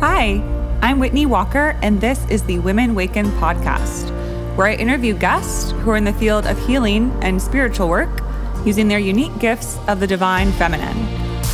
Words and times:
Hi, 0.00 0.40
I'm 0.80 1.00
Whitney 1.00 1.26
Walker, 1.26 1.76
and 1.82 2.00
this 2.00 2.24
is 2.30 2.44
the 2.44 2.60
Women 2.60 2.94
Waken 2.94 3.26
podcast, 3.32 4.14
where 4.54 4.68
I 4.68 4.74
interview 4.74 5.12
guests 5.12 5.72
who 5.72 5.90
are 5.90 5.96
in 5.96 6.04
the 6.04 6.12
field 6.12 6.46
of 6.46 6.56
healing 6.68 7.10
and 7.20 7.42
spiritual 7.42 7.88
work 7.88 8.22
using 8.64 8.86
their 8.86 9.00
unique 9.00 9.36
gifts 9.40 9.76
of 9.88 9.98
the 9.98 10.06
divine 10.06 10.52
feminine. 10.52 10.96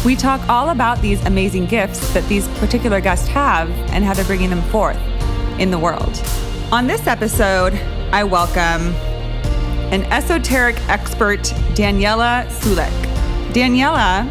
We 0.05 0.15
talk 0.15 0.47
all 0.47 0.69
about 0.69 1.01
these 1.01 1.25
amazing 1.25 1.65
gifts 1.65 2.13
that 2.13 2.29
these 2.29 2.47
particular 2.59 3.01
guests 3.01 3.27
have 3.29 3.71
and 3.95 4.05
how 4.05 4.13
they're 4.13 4.27
bringing 4.27 4.51
them 4.51 4.63
forth 4.65 5.01
in 5.59 5.71
the 5.71 5.79
world. 5.79 6.23
On 6.71 6.87
this 6.87 7.07
episode, 7.07 7.73
I 8.13 8.25
welcome 8.25 8.95
an 9.91 10.03
esoteric 10.13 10.77
expert, 10.91 11.41
Daniela 11.73 12.45
Sulek. 12.49 12.93
Daniela 13.55 14.29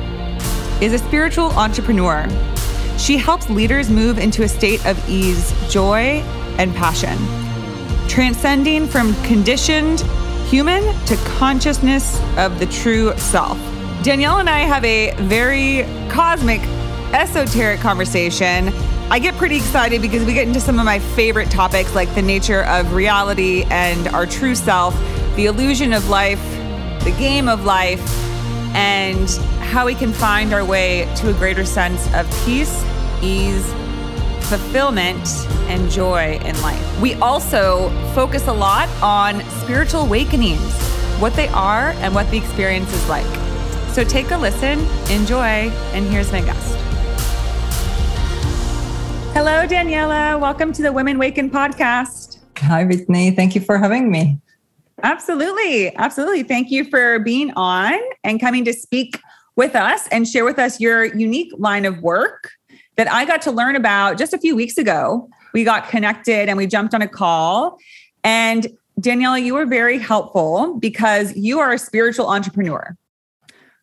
is 0.83 0.93
a 0.93 0.99
spiritual 0.99 1.49
entrepreneur 1.53 2.27
she 2.97 3.17
helps 3.17 3.49
leaders 3.49 3.89
move 3.89 4.17
into 4.17 4.43
a 4.43 4.47
state 4.47 4.85
of 4.85 4.97
ease, 5.09 5.53
joy, 5.71 6.23
and 6.57 6.73
passion, 6.75 7.17
transcending 8.07 8.87
from 8.87 9.13
conditioned 9.23 10.01
human 10.47 10.83
to 11.05 11.15
consciousness 11.37 12.19
of 12.37 12.59
the 12.59 12.65
true 12.67 13.17
self. 13.17 13.57
Danielle 14.03 14.39
and 14.39 14.49
I 14.49 14.59
have 14.59 14.83
a 14.85 15.15
very 15.15 15.83
cosmic, 16.09 16.61
esoteric 17.13 17.79
conversation. 17.79 18.69
I 19.09 19.19
get 19.19 19.35
pretty 19.35 19.55
excited 19.55 20.01
because 20.01 20.23
we 20.25 20.33
get 20.33 20.47
into 20.47 20.59
some 20.59 20.77
of 20.77 20.85
my 20.85 20.99
favorite 20.99 21.49
topics 21.49 21.95
like 21.95 22.13
the 22.13 22.21
nature 22.21 22.63
of 22.65 22.93
reality 22.93 23.63
and 23.69 24.07
our 24.09 24.25
true 24.25 24.55
self, 24.55 24.95
the 25.35 25.45
illusion 25.45 25.93
of 25.93 26.09
life, 26.09 26.41
the 27.03 27.15
game 27.17 27.47
of 27.47 27.65
life, 27.65 28.01
and 28.75 29.27
how 29.63 29.85
we 29.85 29.95
can 29.95 30.11
find 30.11 30.53
our 30.53 30.63
way 30.65 31.11
to 31.15 31.29
a 31.29 31.33
greater 31.33 31.65
sense 31.65 32.05
of 32.13 32.29
peace, 32.45 32.83
ease, 33.21 33.65
fulfillment, 34.49 35.27
and 35.69 35.89
joy 35.89 36.39
in 36.43 36.61
life. 36.61 37.01
We 37.01 37.15
also 37.15 37.89
focus 38.13 38.47
a 38.47 38.53
lot 38.53 38.89
on 39.01 39.41
spiritual 39.61 40.01
awakenings, 40.01 40.73
what 41.19 41.33
they 41.33 41.47
are 41.49 41.91
and 41.97 42.13
what 42.13 42.29
the 42.29 42.37
experience 42.37 42.93
is 42.93 43.09
like. 43.09 43.25
So 43.89 44.03
take 44.03 44.31
a 44.31 44.37
listen, 44.37 44.79
enjoy, 45.09 45.71
and 45.93 46.05
here's 46.05 46.31
my 46.31 46.41
guest. 46.41 46.75
Hello, 49.33 49.65
Daniela. 49.65 50.39
Welcome 50.39 50.73
to 50.73 50.81
the 50.81 50.91
Women 50.91 51.17
Waken 51.17 51.49
podcast. 51.49 52.39
Hi, 52.57 52.83
Whitney. 52.83 53.31
Thank 53.31 53.55
you 53.55 53.61
for 53.61 53.77
having 53.77 54.11
me. 54.11 54.39
Absolutely. 55.01 55.95
Absolutely. 55.95 56.43
Thank 56.43 56.69
you 56.69 56.85
for 56.85 57.19
being 57.19 57.51
on 57.55 57.99
and 58.23 58.39
coming 58.39 58.63
to 58.65 58.73
speak 58.73 59.19
with 59.55 59.75
us 59.75 60.07
and 60.09 60.27
share 60.27 60.45
with 60.45 60.59
us 60.59 60.79
your 60.79 61.05
unique 61.05 61.51
line 61.57 61.85
of 61.85 62.01
work 62.01 62.51
that 62.95 63.11
I 63.11 63.25
got 63.25 63.41
to 63.43 63.51
learn 63.51 63.75
about 63.75 64.17
just 64.17 64.33
a 64.33 64.37
few 64.37 64.55
weeks 64.55 64.77
ago. 64.77 65.29
We 65.53 65.63
got 65.63 65.89
connected 65.89 66.49
and 66.49 66.57
we 66.57 66.67
jumped 66.67 66.93
on 66.93 67.01
a 67.01 67.07
call. 67.07 67.77
And 68.23 68.67
Daniela, 68.99 69.43
you 69.43 69.53
were 69.53 69.65
very 69.65 69.97
helpful 69.97 70.77
because 70.79 71.35
you 71.35 71.59
are 71.59 71.73
a 71.73 71.79
spiritual 71.79 72.27
entrepreneur, 72.27 72.95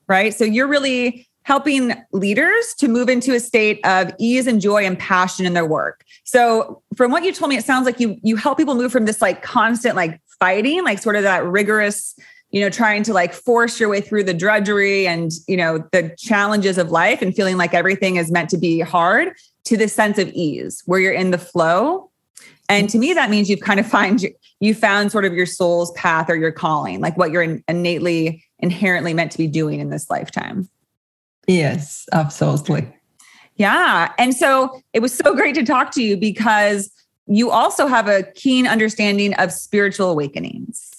right? 0.07 0.35
So 0.35 0.45
you're 0.45 0.69
really 0.69 1.29
helping 1.43 1.93
leaders 2.13 2.75
to 2.79 2.87
move 2.87 3.09
into 3.09 3.35
a 3.35 3.41
state 3.41 3.85
of 3.85 4.13
ease 4.19 4.47
and 4.47 4.61
joy 4.61 4.85
and 4.85 4.99
passion 4.99 5.47
in 5.47 5.55
their 5.55 5.67
work. 5.67 6.05
So 6.25 6.83
from 6.95 7.11
what 7.11 7.25
you 7.25 7.33
told 7.33 7.49
me, 7.49 7.57
it 7.57 7.65
sounds 7.65 7.87
like 7.87 7.99
you 7.99 8.19
you 8.23 8.37
help 8.37 8.59
people 8.59 8.75
move 8.75 8.93
from 8.93 9.05
this 9.05 9.21
like 9.21 9.43
constant 9.43 9.97
like 9.97 10.21
fighting, 10.39 10.85
like 10.85 10.99
sort 10.99 11.17
of 11.17 11.23
that 11.23 11.45
rigorous 11.45 12.15
you 12.51 12.61
know 12.61 12.71
trying 12.71 13.03
to 13.05 13.13
like 13.13 13.33
force 13.33 13.79
your 13.79 13.89
way 13.89 14.01
through 14.01 14.25
the 14.25 14.35
drudgery 14.35 15.07
and 15.07 15.33
you 15.47 15.57
know 15.57 15.79
the 15.93 16.15
challenges 16.19 16.79
of 16.79 16.91
life 16.91 17.23
and 17.23 17.35
feeling 17.35 17.57
like 17.57 17.75
everything 17.75 18.17
is 18.17 18.31
meant 18.31 18.51
to 18.51 18.59
be 18.59 18.81
hard 18.81 19.33
to 19.65 19.77
this 19.77 19.93
sense 19.93 20.19
of 20.19 20.29
ease 20.29 20.83
where 20.87 21.01
you're 21.01 21.13
in 21.13 21.31
the 21.31 21.39
flow. 21.39 22.11
And 22.69 22.89
to 22.91 22.99
me 22.99 23.15
that 23.15 23.31
means 23.31 23.51
you've 23.51 23.61
kind 23.61 23.81
of 23.81 23.87
find 23.87 24.25
you 24.61 24.75
found 24.75 25.11
sort 25.11 25.25
of 25.25 25.33
your 25.33 25.47
soul's 25.47 25.91
path 25.93 26.31
or 26.31 26.37
your 26.37 26.53
calling 26.53 27.01
like 27.01 27.17
what 27.17 27.31
you're 27.31 27.59
innately 27.69 28.45
inherently 28.59 29.15
meant 29.15 29.33
to 29.33 29.39
be 29.39 29.49
doing 29.49 29.81
in 29.81 29.91
this 29.91 30.09
lifetime. 30.11 30.69
Yes 31.47 32.07
absolutely. 32.13 32.89
Yeah. 33.57 34.13
And 34.19 34.35
so 34.35 34.81
it 34.93 35.01
was 35.01 35.13
so 35.13 35.35
great 35.35 35.55
to 35.57 35.65
talk 35.65 35.91
to 35.93 36.03
you 36.03 36.17
because 36.17 36.91
you 37.27 37.51
also 37.51 37.87
have 37.87 38.09
a 38.09 38.23
keen 38.35 38.67
understanding 38.67 39.35
of 39.35 39.53
spiritual 39.53 40.11
awakenings 40.11 40.90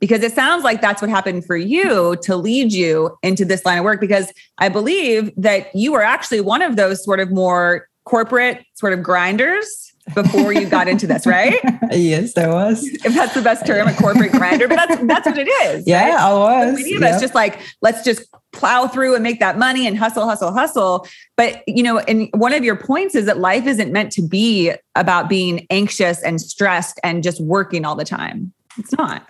because 0.00 0.22
it 0.22 0.32
sounds 0.32 0.64
like 0.64 0.80
that's 0.80 1.00
what 1.02 1.10
happened 1.10 1.44
for 1.44 1.56
you 1.56 2.16
to 2.22 2.36
lead 2.36 2.72
you 2.72 3.16
into 3.22 3.44
this 3.44 3.64
line 3.64 3.78
of 3.78 3.84
work 3.84 4.00
because 4.00 4.32
i 4.58 4.68
believe 4.68 5.32
that 5.36 5.74
you 5.74 5.92
were 5.92 6.02
actually 6.02 6.40
one 6.40 6.62
of 6.62 6.76
those 6.76 7.04
sort 7.04 7.20
of 7.20 7.30
more 7.30 7.88
corporate 8.04 8.64
sort 8.74 8.92
of 8.92 9.02
grinders 9.02 9.88
before 10.14 10.52
you 10.52 10.66
got 10.66 10.88
into 10.88 11.06
this, 11.06 11.26
right? 11.26 11.60
yes, 11.90 12.36
I 12.36 12.48
was. 12.48 12.82
If 12.82 13.14
that's 13.14 13.34
the 13.34 13.42
best 13.42 13.66
term, 13.66 13.88
a 13.88 13.94
corporate 13.94 14.32
grinder, 14.32 14.68
but 14.68 14.76
that's 14.76 15.06
that's 15.06 15.26
what 15.26 15.38
it 15.38 15.48
is. 15.48 15.86
Yeah, 15.86 16.10
right? 16.10 16.20
I 16.20 16.32
was. 16.34 16.74
many 16.74 16.94
of 16.94 17.02
us 17.02 17.20
just 17.20 17.34
like 17.34 17.60
let's 17.82 18.04
just 18.04 18.22
plow 18.52 18.86
through 18.86 19.14
and 19.14 19.22
make 19.22 19.40
that 19.40 19.58
money 19.58 19.86
and 19.86 19.96
hustle, 19.96 20.24
hustle, 20.24 20.52
hustle. 20.52 21.06
But 21.36 21.62
you 21.66 21.82
know, 21.82 21.98
and 21.98 22.28
one 22.34 22.52
of 22.52 22.64
your 22.64 22.76
points 22.76 23.14
is 23.14 23.26
that 23.26 23.38
life 23.38 23.66
isn't 23.66 23.92
meant 23.92 24.12
to 24.12 24.22
be 24.22 24.72
about 24.94 25.28
being 25.28 25.66
anxious 25.70 26.22
and 26.22 26.40
stressed 26.40 26.98
and 27.04 27.22
just 27.22 27.40
working 27.40 27.84
all 27.84 27.94
the 27.94 28.04
time. 28.04 28.52
It's 28.78 28.92
not. 28.96 29.26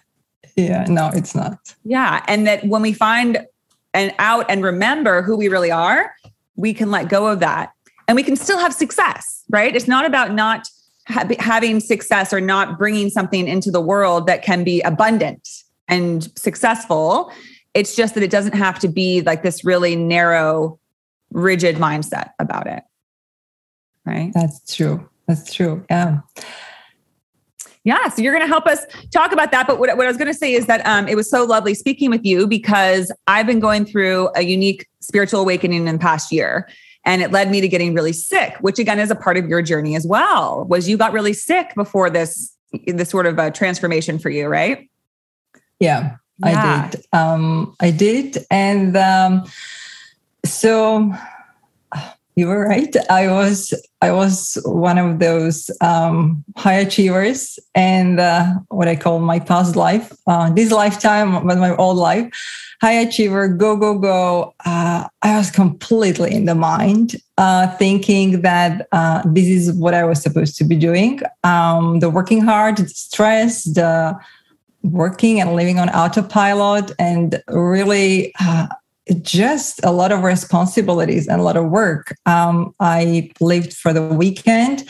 Yeah, 0.58 0.84
no, 0.88 1.10
it's 1.14 1.34
not. 1.34 1.74
Yeah. 1.84 2.24
And 2.26 2.46
that 2.46 2.64
when 2.64 2.82
we 2.82 2.92
find 2.92 3.46
and 3.94 4.14
out 4.18 4.46
and 4.48 4.62
remember 4.62 5.22
who 5.22 5.36
we 5.36 5.48
really 5.48 5.70
are, 5.70 6.14
we 6.56 6.74
can 6.74 6.90
let 6.90 7.08
go 7.08 7.26
of 7.28 7.40
that 7.40 7.72
and 8.06 8.16
we 8.16 8.22
can 8.22 8.36
still 8.36 8.58
have 8.58 8.74
success, 8.74 9.44
right? 9.48 9.74
It's 9.74 9.88
not 9.88 10.04
about 10.04 10.32
not 10.32 10.68
ha- 11.06 11.28
having 11.38 11.80
success 11.80 12.32
or 12.32 12.40
not 12.40 12.78
bringing 12.78 13.10
something 13.10 13.46
into 13.46 13.70
the 13.70 13.80
world 13.80 14.26
that 14.26 14.42
can 14.42 14.64
be 14.64 14.80
abundant 14.82 15.48
and 15.86 16.28
successful. 16.36 17.32
It's 17.74 17.94
just 17.94 18.14
that 18.14 18.22
it 18.22 18.30
doesn't 18.30 18.54
have 18.54 18.78
to 18.80 18.88
be 18.88 19.22
like 19.22 19.42
this 19.42 19.64
really 19.64 19.94
narrow, 19.94 20.80
rigid 21.32 21.76
mindset 21.76 22.32
about 22.38 22.66
it. 22.66 22.82
Right? 24.04 24.32
That's 24.34 24.74
true. 24.74 25.08
That's 25.26 25.52
true. 25.52 25.84
Yeah. 25.90 26.20
Yeah, 27.84 28.08
so 28.08 28.22
you're 28.22 28.32
going 28.32 28.44
to 28.44 28.48
help 28.48 28.66
us 28.66 28.84
talk 29.12 29.32
about 29.32 29.50
that. 29.52 29.66
But 29.66 29.78
what, 29.78 29.96
what 29.96 30.06
I 30.06 30.08
was 30.08 30.16
going 30.16 30.32
to 30.32 30.38
say 30.38 30.52
is 30.52 30.66
that 30.66 30.84
um, 30.86 31.08
it 31.08 31.14
was 31.14 31.30
so 31.30 31.44
lovely 31.44 31.74
speaking 31.74 32.10
with 32.10 32.24
you 32.24 32.46
because 32.46 33.12
I've 33.26 33.46
been 33.46 33.60
going 33.60 33.84
through 33.84 34.30
a 34.34 34.42
unique 34.42 34.86
spiritual 35.00 35.40
awakening 35.40 35.86
in 35.86 35.94
the 35.94 35.98
past 35.98 36.32
year. 36.32 36.68
And 37.04 37.22
it 37.22 37.30
led 37.30 37.50
me 37.50 37.60
to 37.60 37.68
getting 37.68 37.94
really 37.94 38.12
sick, 38.12 38.56
which 38.60 38.78
again 38.78 38.98
is 38.98 39.10
a 39.10 39.14
part 39.14 39.38
of 39.38 39.48
your 39.48 39.62
journey 39.62 39.96
as 39.96 40.06
well. 40.06 40.66
Was 40.68 40.88
you 40.88 40.98
got 40.98 41.12
really 41.12 41.32
sick 41.32 41.74
before 41.74 42.10
this 42.10 42.54
this 42.86 43.08
sort 43.08 43.24
of 43.24 43.38
a 43.38 43.50
transformation 43.50 44.18
for 44.18 44.28
you, 44.28 44.46
right? 44.46 44.90
Yeah, 45.80 46.16
yeah. 46.44 46.86
I 46.86 46.90
did. 46.90 47.04
Um, 47.14 47.76
I 47.80 47.90
did, 47.90 48.44
and 48.50 48.94
um, 48.94 49.46
so 50.44 51.14
you 52.38 52.46
were 52.46 52.68
right. 52.68 52.94
I 53.10 53.28
was 53.28 53.74
I 54.00 54.12
was 54.12 54.56
one 54.64 54.96
of 54.96 55.18
those 55.18 55.70
um, 55.80 56.44
high 56.56 56.74
achievers, 56.86 57.58
and 57.74 58.20
uh, 58.20 58.54
what 58.68 58.86
I 58.86 58.94
call 58.94 59.18
my 59.18 59.40
past 59.40 59.74
life, 59.74 60.12
uh, 60.28 60.48
this 60.50 60.70
lifetime, 60.70 61.44
but 61.46 61.58
my 61.58 61.74
old 61.74 61.96
life, 61.96 62.32
high 62.80 62.92
achiever, 62.92 63.48
go 63.48 63.76
go 63.76 63.98
go. 63.98 64.54
Uh, 64.64 65.08
I 65.22 65.36
was 65.36 65.50
completely 65.50 66.32
in 66.32 66.44
the 66.44 66.54
mind, 66.54 67.16
uh, 67.38 67.74
thinking 67.76 68.42
that 68.42 68.86
uh, 68.92 69.22
this 69.26 69.48
is 69.48 69.72
what 69.72 69.94
I 69.94 70.04
was 70.04 70.22
supposed 70.22 70.56
to 70.58 70.64
be 70.64 70.76
doing. 70.76 71.20
Um, 71.42 71.98
the 71.98 72.08
working 72.08 72.40
hard, 72.40 72.76
the 72.76 72.88
stress, 72.88 73.64
the 73.64 74.16
working 74.84 75.40
and 75.40 75.56
living 75.56 75.80
on 75.80 75.88
autopilot, 75.88 76.92
and 77.00 77.42
really 77.48 78.32
uh, 78.40 78.68
just 79.22 79.80
a 79.84 79.92
lot 79.92 80.12
of 80.12 80.22
responsibilities 80.22 81.26
and 81.28 81.40
a 81.40 81.44
lot 81.44 81.56
of 81.56 81.70
work. 81.70 82.14
Um, 82.26 82.74
I 82.80 83.30
lived 83.40 83.74
for 83.74 83.92
the 83.92 84.02
weekend. 84.02 84.88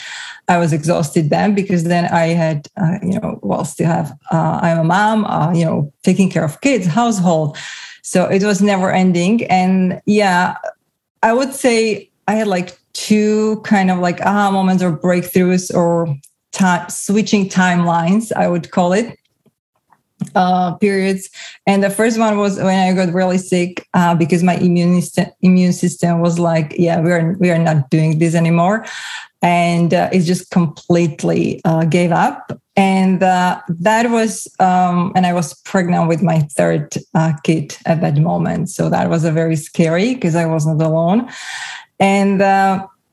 I 0.49 0.59
was 0.59 0.73
exhausted 0.73 1.31
then 1.31 1.55
because 1.55 1.85
then 1.85 2.07
I 2.07 2.29
had, 2.29 2.69
uh, 2.81 2.99
you 3.03 3.21
know, 3.21 3.39
well, 3.43 3.65
still 3.65 3.87
have, 3.87 4.13
uh, 4.33 4.61
I'm 4.63 4.79
a 4.79 4.85
mom, 4.85 5.25
uh, 5.25 5.53
you 5.53 5.65
know, 5.65 5.93
taking 6.03 6.31
care 6.31 6.45
of 6.45 6.61
kids, 6.61 6.87
household. 6.87 7.57
So 8.03 8.27
it 8.27 8.43
was 8.43 8.63
never 8.63 8.91
ending. 8.91 9.45
And 9.45 10.01
yeah, 10.07 10.57
I 11.23 11.33
would 11.35 11.53
say 11.53 12.11
I 12.27 12.35
had 12.35 12.47
like 12.47 12.79
two 12.95 13.61
kind 13.63 13.91
of 13.91 13.99
like 13.99 14.21
aha 14.23 14.51
moments 14.51 14.83
or 14.83 14.97
breakthroughs 14.97 15.75
or 15.75 16.17
time, 16.53 16.89
switching 16.89 17.49
timelines, 17.49 18.33
I 18.33 18.49
would 18.49 18.71
call 18.71 18.93
it 18.93 19.19
uh, 20.35 20.75
periods. 20.77 21.29
And 21.67 21.83
the 21.83 21.91
first 21.91 22.19
one 22.19 22.39
was 22.39 22.57
when 22.59 22.79
I 22.79 22.93
got 22.93 23.13
really 23.13 23.39
sick 23.39 23.87
uh, 23.95 24.15
because 24.15 24.43
my 24.43 24.57
immune 24.57 25.01
system, 25.01 25.27
immune 25.43 25.73
system 25.73 26.21
was 26.21 26.39
like, 26.39 26.75
yeah, 26.79 27.01
we 27.01 27.13
are 27.13 27.33
we 27.39 27.51
are 27.51 27.59
not 27.59 27.91
doing 27.91 28.19
this 28.19 28.35
anymore, 28.35 28.85
and 29.43 29.95
uh, 29.95 30.09
it 30.13 30.21
just 30.23 30.51
completely 30.51 31.61
uh, 31.65 31.85
gave 31.85 32.13
up. 32.13 32.53
And 32.77 33.23
uh, 33.25 33.61
that 33.69 34.09
was, 34.11 34.47
um, 34.61 35.13
and 35.17 35.27
I 35.27 35.33
was 35.33 35.53
pregnant 35.63 36.09
with 36.09 36.23
my 36.23 36.41
third 36.57 36.95
uh, 37.13 37.33
kid 37.43 37.77
at 37.87 38.01
that 38.03 38.17
moment, 38.17 38.71
so 38.71 38.89
that 38.89 39.11
was 39.11 39.25
a 39.25 39.33
very 39.33 39.57
scary 39.57 40.15
because 40.15 40.37
I 40.37 40.47
wasn't 40.47 40.81
alone, 40.81 41.29
and 41.99 42.41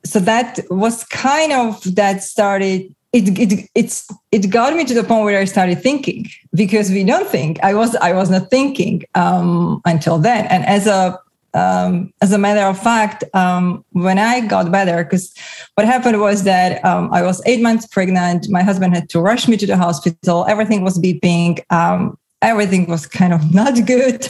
so 0.06 0.20
that 0.20 0.60
was 0.70 1.04
kind 1.06 1.52
of 1.52 1.96
that 1.96 2.22
started 2.22 2.95
it, 3.16 3.40
it 3.40 3.70
it's 3.76 4.08
it 4.32 4.50
got 4.50 4.76
me 4.76 4.84
to 4.84 4.94
the 4.94 5.04
point 5.04 5.24
where 5.24 5.40
I 5.40 5.46
started 5.46 5.82
thinking 5.82 6.28
because 6.54 6.90
we 6.90 7.04
don't 7.06 7.28
think 7.28 7.64
I 7.64 7.74
was 7.74 7.96
I 7.96 8.12
was 8.12 8.30
not 8.30 8.50
thinking 8.50 9.04
um, 9.16 9.82
until 9.86 10.18
then. 10.20 10.46
And 10.48 10.66
as 10.66 10.86
a 10.86 11.18
um, 11.54 12.14
as 12.22 12.34
a 12.34 12.38
matter 12.38 12.68
of 12.68 12.78
fact 12.78 13.24
um, 13.34 13.86
when 13.92 14.20
I 14.20 14.42
got 14.42 14.70
better 14.70 15.06
because 15.06 15.34
what 15.76 15.88
happened 15.88 16.20
was 16.20 16.44
that 16.44 16.84
um, 16.84 17.10
I 17.14 17.22
was 17.22 17.42
eight 17.46 17.62
months 17.62 17.88
pregnant. 17.88 18.50
My 18.50 18.64
husband 18.64 18.94
had 18.94 19.08
to 19.12 19.22
rush 19.22 19.48
me 19.48 19.56
to 19.58 19.66
the 19.66 19.78
hospital. 19.78 20.46
Everything 20.50 20.84
was 20.84 21.00
beeping. 21.00 21.60
Um, 21.72 22.18
everything 22.42 22.86
was 22.88 23.08
kind 23.08 23.32
of 23.32 23.54
not 23.60 23.74
good. 23.86 24.28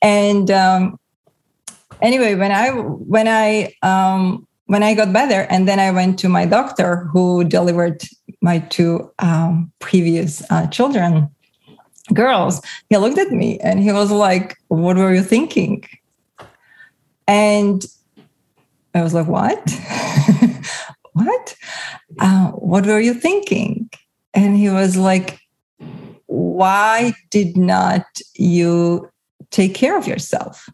And 0.00 0.50
um, 0.50 0.98
anyway 2.00 2.34
when 2.34 2.50
I 2.50 2.70
when 2.70 3.28
I 3.28 3.74
when 4.72 4.82
I 4.82 4.94
got 4.94 5.12
better, 5.12 5.42
and 5.50 5.68
then 5.68 5.78
I 5.78 5.90
went 5.90 6.18
to 6.20 6.30
my 6.30 6.46
doctor 6.46 7.04
who 7.12 7.44
delivered 7.44 8.02
my 8.42 8.58
two 8.58 9.10
um, 9.18 9.72
previous 9.78 10.42
uh, 10.50 10.66
children, 10.66 11.30
girls. 12.12 12.60
He 12.90 12.96
looked 12.96 13.18
at 13.18 13.30
me 13.30 13.58
and 13.60 13.80
he 13.80 13.92
was 13.92 14.10
like, 14.10 14.56
What 14.68 14.96
were 14.96 15.14
you 15.14 15.22
thinking? 15.22 15.84
And 17.26 17.84
I 18.94 19.02
was 19.02 19.14
like, 19.14 19.26
What? 19.26 19.62
what? 21.12 21.56
Uh, 22.18 22.50
what 22.50 22.84
were 22.84 23.00
you 23.00 23.14
thinking? 23.14 23.88
And 24.34 24.56
he 24.56 24.68
was 24.68 24.96
like, 24.96 25.38
Why 26.26 27.14
did 27.30 27.56
not 27.56 28.04
you 28.34 29.10
take 29.50 29.74
care 29.74 29.96
of 29.96 30.06
yourself? 30.06 30.68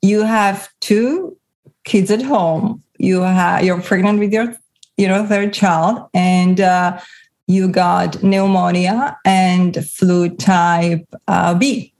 You 0.00 0.22
have 0.22 0.68
two 0.80 1.36
kids 1.84 2.10
at 2.10 2.22
home 2.22 2.82
you 3.00 3.22
have 3.22 3.64
you're 3.64 3.80
pregnant 3.80 4.18
with 4.18 4.32
your 4.32 4.54
you 5.00 5.08
know 5.08 5.26
third 5.26 5.52
child. 5.52 6.08
And 6.12 6.60
uh, 6.60 7.00
you 7.46 7.68
got 7.68 8.22
pneumonia 8.22 9.18
and 9.24 9.84
flu 9.84 10.28
type 10.28 11.06
uh, 11.26 11.54
b. 11.54 11.92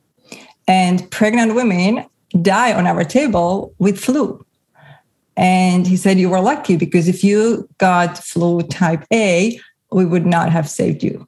And 0.69 1.11
pregnant 1.11 1.55
women 1.55 2.07
die 2.43 2.73
on 2.73 2.87
our 2.87 3.03
table 3.03 3.75
with 3.79 3.99
flu. 3.99 4.45
And 5.37 5.87
he 5.87 5.97
said 5.97 6.19
you 6.19 6.29
were 6.29 6.41
lucky 6.41 6.77
because 6.77 7.09
if 7.09 7.25
you 7.25 7.69
got 7.79 8.19
flu 8.19 8.63
type 8.63 9.05
a 9.13 9.59
we 9.91 10.05
would 10.05 10.27
not 10.27 10.53
have 10.53 10.69
saved 10.69 11.03
you. 11.03 11.27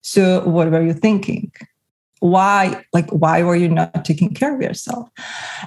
So 0.00 0.48
what 0.48 0.70
were 0.70 0.82
you 0.82 0.94
thinking? 0.94 1.52
Why 2.20 2.84
like 2.92 3.10
why 3.10 3.42
were 3.42 3.56
you 3.56 3.68
not 3.68 4.04
taking 4.04 4.32
care 4.32 4.54
of 4.54 4.62
yourself? 4.62 5.10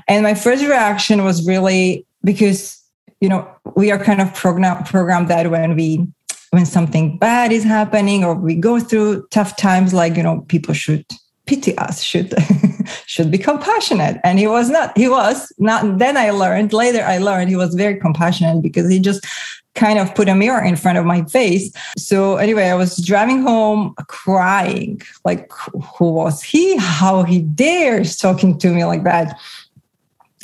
And 0.07 0.23
my 0.23 0.33
first 0.33 0.63
reaction 0.63 1.23
was 1.23 1.45
really 1.45 2.05
because 2.23 2.80
you 3.21 3.29
know 3.29 3.47
we 3.75 3.91
are 3.91 4.03
kind 4.03 4.19
of 4.19 4.33
program 4.33 4.83
programmed 4.83 5.29
that 5.29 5.49
when 5.49 5.75
we 5.75 6.05
when 6.49 6.65
something 6.65 7.17
bad 7.17 7.51
is 7.51 7.63
happening 7.63 8.25
or 8.25 8.35
we 8.35 8.55
go 8.55 8.79
through 8.79 9.25
tough 9.29 9.55
times 9.55 9.93
like 9.93 10.17
you 10.17 10.23
know 10.23 10.41
people 10.49 10.73
should 10.73 11.05
pity 11.45 11.77
us 11.77 12.01
should 12.01 12.33
should 13.05 13.31
be 13.31 13.37
compassionate. 13.37 14.19
And 14.23 14.39
he 14.39 14.47
was 14.47 14.69
not 14.69 14.97
he 14.97 15.07
was 15.07 15.51
not 15.57 15.97
then 15.97 16.17
i 16.17 16.29
learned 16.29 16.73
later 16.73 17.03
i 17.03 17.17
learned 17.17 17.49
he 17.49 17.55
was 17.55 17.75
very 17.75 17.99
compassionate 17.99 18.61
because 18.61 18.89
he 18.89 18.99
just 18.99 19.25
kind 19.73 19.97
of 19.97 20.13
put 20.13 20.27
a 20.27 20.35
mirror 20.35 20.61
in 20.61 20.75
front 20.75 20.97
of 20.97 21.05
my 21.05 21.23
face. 21.25 21.71
So 21.97 22.35
anyway 22.37 22.65
i 22.65 22.75
was 22.75 22.97
driving 22.97 23.41
home 23.41 23.93
crying 24.07 25.01
like 25.25 25.51
who 25.97 26.11
was 26.11 26.41
he? 26.41 26.77
How 26.77 27.23
he 27.23 27.41
dares 27.41 28.17
talking 28.17 28.57
to 28.59 28.71
me 28.71 28.85
like 28.85 29.03
that 29.03 29.39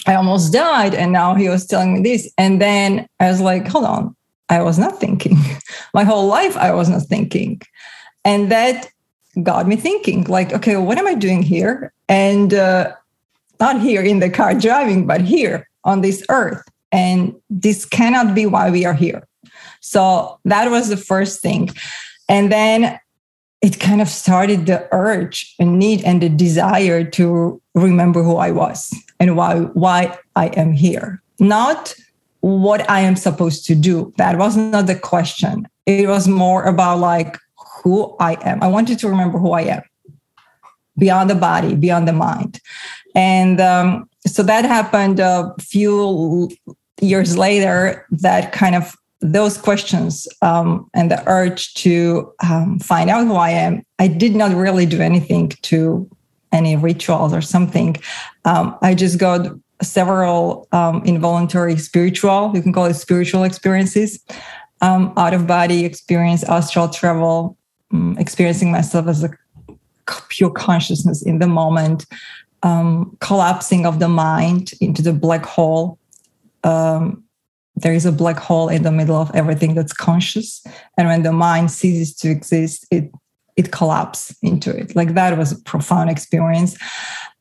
I 0.07 0.15
almost 0.15 0.53
died. 0.53 0.95
And 0.95 1.11
now 1.11 1.35
he 1.35 1.49
was 1.49 1.67
telling 1.67 1.93
me 1.93 2.01
this. 2.01 2.31
And 2.37 2.61
then 2.61 3.07
I 3.19 3.29
was 3.29 3.41
like, 3.41 3.67
hold 3.67 3.85
on, 3.85 4.15
I 4.49 4.61
was 4.61 4.79
not 4.79 4.99
thinking. 4.99 5.37
My 5.93 6.03
whole 6.03 6.27
life, 6.27 6.55
I 6.57 6.71
was 6.71 6.89
not 6.89 7.03
thinking. 7.03 7.61
And 8.23 8.51
that 8.51 8.89
got 9.43 9.67
me 9.67 9.75
thinking, 9.75 10.23
like, 10.23 10.53
okay, 10.53 10.77
what 10.77 10.97
am 10.97 11.07
I 11.07 11.13
doing 11.13 11.43
here? 11.43 11.93
And 12.09 12.53
uh, 12.53 12.93
not 13.59 13.81
here 13.81 14.01
in 14.01 14.19
the 14.19 14.29
car 14.29 14.53
driving, 14.53 15.05
but 15.05 15.21
here 15.21 15.69
on 15.83 16.01
this 16.01 16.25
earth. 16.29 16.63
And 16.91 17.35
this 17.49 17.85
cannot 17.85 18.33
be 18.33 18.45
why 18.45 18.69
we 18.69 18.85
are 18.85 18.93
here. 18.93 19.27
So 19.81 20.39
that 20.45 20.71
was 20.71 20.89
the 20.89 20.97
first 20.97 21.41
thing. 21.41 21.69
And 22.29 22.51
then 22.51 22.99
it 23.61 23.79
kind 23.79 24.01
of 24.01 24.07
started 24.07 24.65
the 24.65 24.87
urge 24.91 25.55
and 25.59 25.79
need 25.79 26.03
and 26.03 26.21
the 26.21 26.29
desire 26.29 27.03
to 27.03 27.61
remember 27.73 28.23
who 28.23 28.37
I 28.37 28.51
was 28.51 28.93
and 29.19 29.35
why 29.35 29.59
why 29.73 30.17
I 30.35 30.47
am 30.47 30.73
here. 30.73 31.21
Not 31.39 31.95
what 32.41 32.87
I 32.89 33.01
am 33.01 33.15
supposed 33.15 33.65
to 33.65 33.75
do. 33.75 34.13
That 34.17 34.37
was 34.37 34.55
not 34.55 34.87
the 34.87 34.95
question. 34.95 35.67
It 35.85 36.07
was 36.07 36.27
more 36.27 36.63
about 36.63 36.99
like 36.99 37.37
who 37.83 38.15
I 38.19 38.33
am. 38.41 38.61
I 38.61 38.67
wanted 38.67 38.99
to 38.99 39.09
remember 39.09 39.39
who 39.39 39.51
I 39.51 39.61
am 39.61 39.81
beyond 40.97 41.29
the 41.29 41.35
body, 41.35 41.75
beyond 41.75 42.07
the 42.07 42.13
mind. 42.13 42.59
And 43.15 43.59
um, 43.59 44.09
so 44.25 44.43
that 44.43 44.65
happened 44.65 45.19
a 45.19 45.53
few 45.59 46.49
years 47.01 47.37
later 47.37 48.05
that 48.11 48.51
kind 48.51 48.75
of 48.75 48.95
those 49.19 49.57
questions 49.57 50.27
um, 50.41 50.89
and 50.93 51.09
the 51.09 51.23
urge 51.27 51.73
to 51.75 52.31
um, 52.43 52.79
find 52.79 53.09
out 53.09 53.25
who 53.25 53.35
I 53.35 53.49
am, 53.49 53.83
I 53.99 54.07
did 54.07 54.35
not 54.35 54.55
really 54.55 54.85
do 54.85 55.01
anything 55.01 55.49
to 55.63 56.09
any 56.51 56.75
rituals 56.75 57.33
or 57.33 57.41
something. 57.41 57.97
Um, 58.45 58.77
I 58.81 58.93
just 58.93 59.17
got 59.17 59.47
several 59.81 60.67
um, 60.71 61.03
involuntary 61.03 61.77
spiritual, 61.77 62.51
you 62.53 62.61
can 62.61 62.73
call 62.73 62.85
it 62.85 62.95
spiritual 62.95 63.43
experiences, 63.43 64.23
um, 64.81 65.13
out 65.17 65.33
of 65.33 65.47
body 65.47 65.85
experience, 65.85 66.43
astral 66.43 66.89
travel, 66.89 67.57
um, 67.91 68.15
experiencing 68.19 68.71
myself 68.71 69.07
as 69.07 69.23
a 69.23 69.29
pure 70.29 70.51
consciousness 70.51 71.21
in 71.21 71.39
the 71.39 71.47
moment, 71.47 72.05
collapsing 73.19 73.85
of 73.85 73.99
the 73.99 74.07
mind 74.07 74.71
into 74.81 75.01
the 75.01 75.13
black 75.13 75.45
hole. 75.45 75.97
Um, 76.63 77.23
there 77.77 77.93
is 77.93 78.05
a 78.05 78.11
black 78.11 78.37
hole 78.37 78.69
in 78.69 78.83
the 78.83 78.91
middle 78.91 79.15
of 79.15 79.31
everything 79.33 79.75
that's 79.75 79.93
conscious 79.93 80.63
and 80.97 81.07
when 81.07 81.23
the 81.23 81.31
mind 81.31 81.71
ceases 81.71 82.13
to 82.15 82.29
exist 82.29 82.85
it 82.91 83.11
it 83.55 83.71
collapses 83.71 84.37
into 84.43 84.69
it. 84.69 84.95
Like 84.95 85.15
that 85.15 85.35
was 85.35 85.51
a 85.51 85.59
profound 85.63 86.11
experience. 86.11 86.77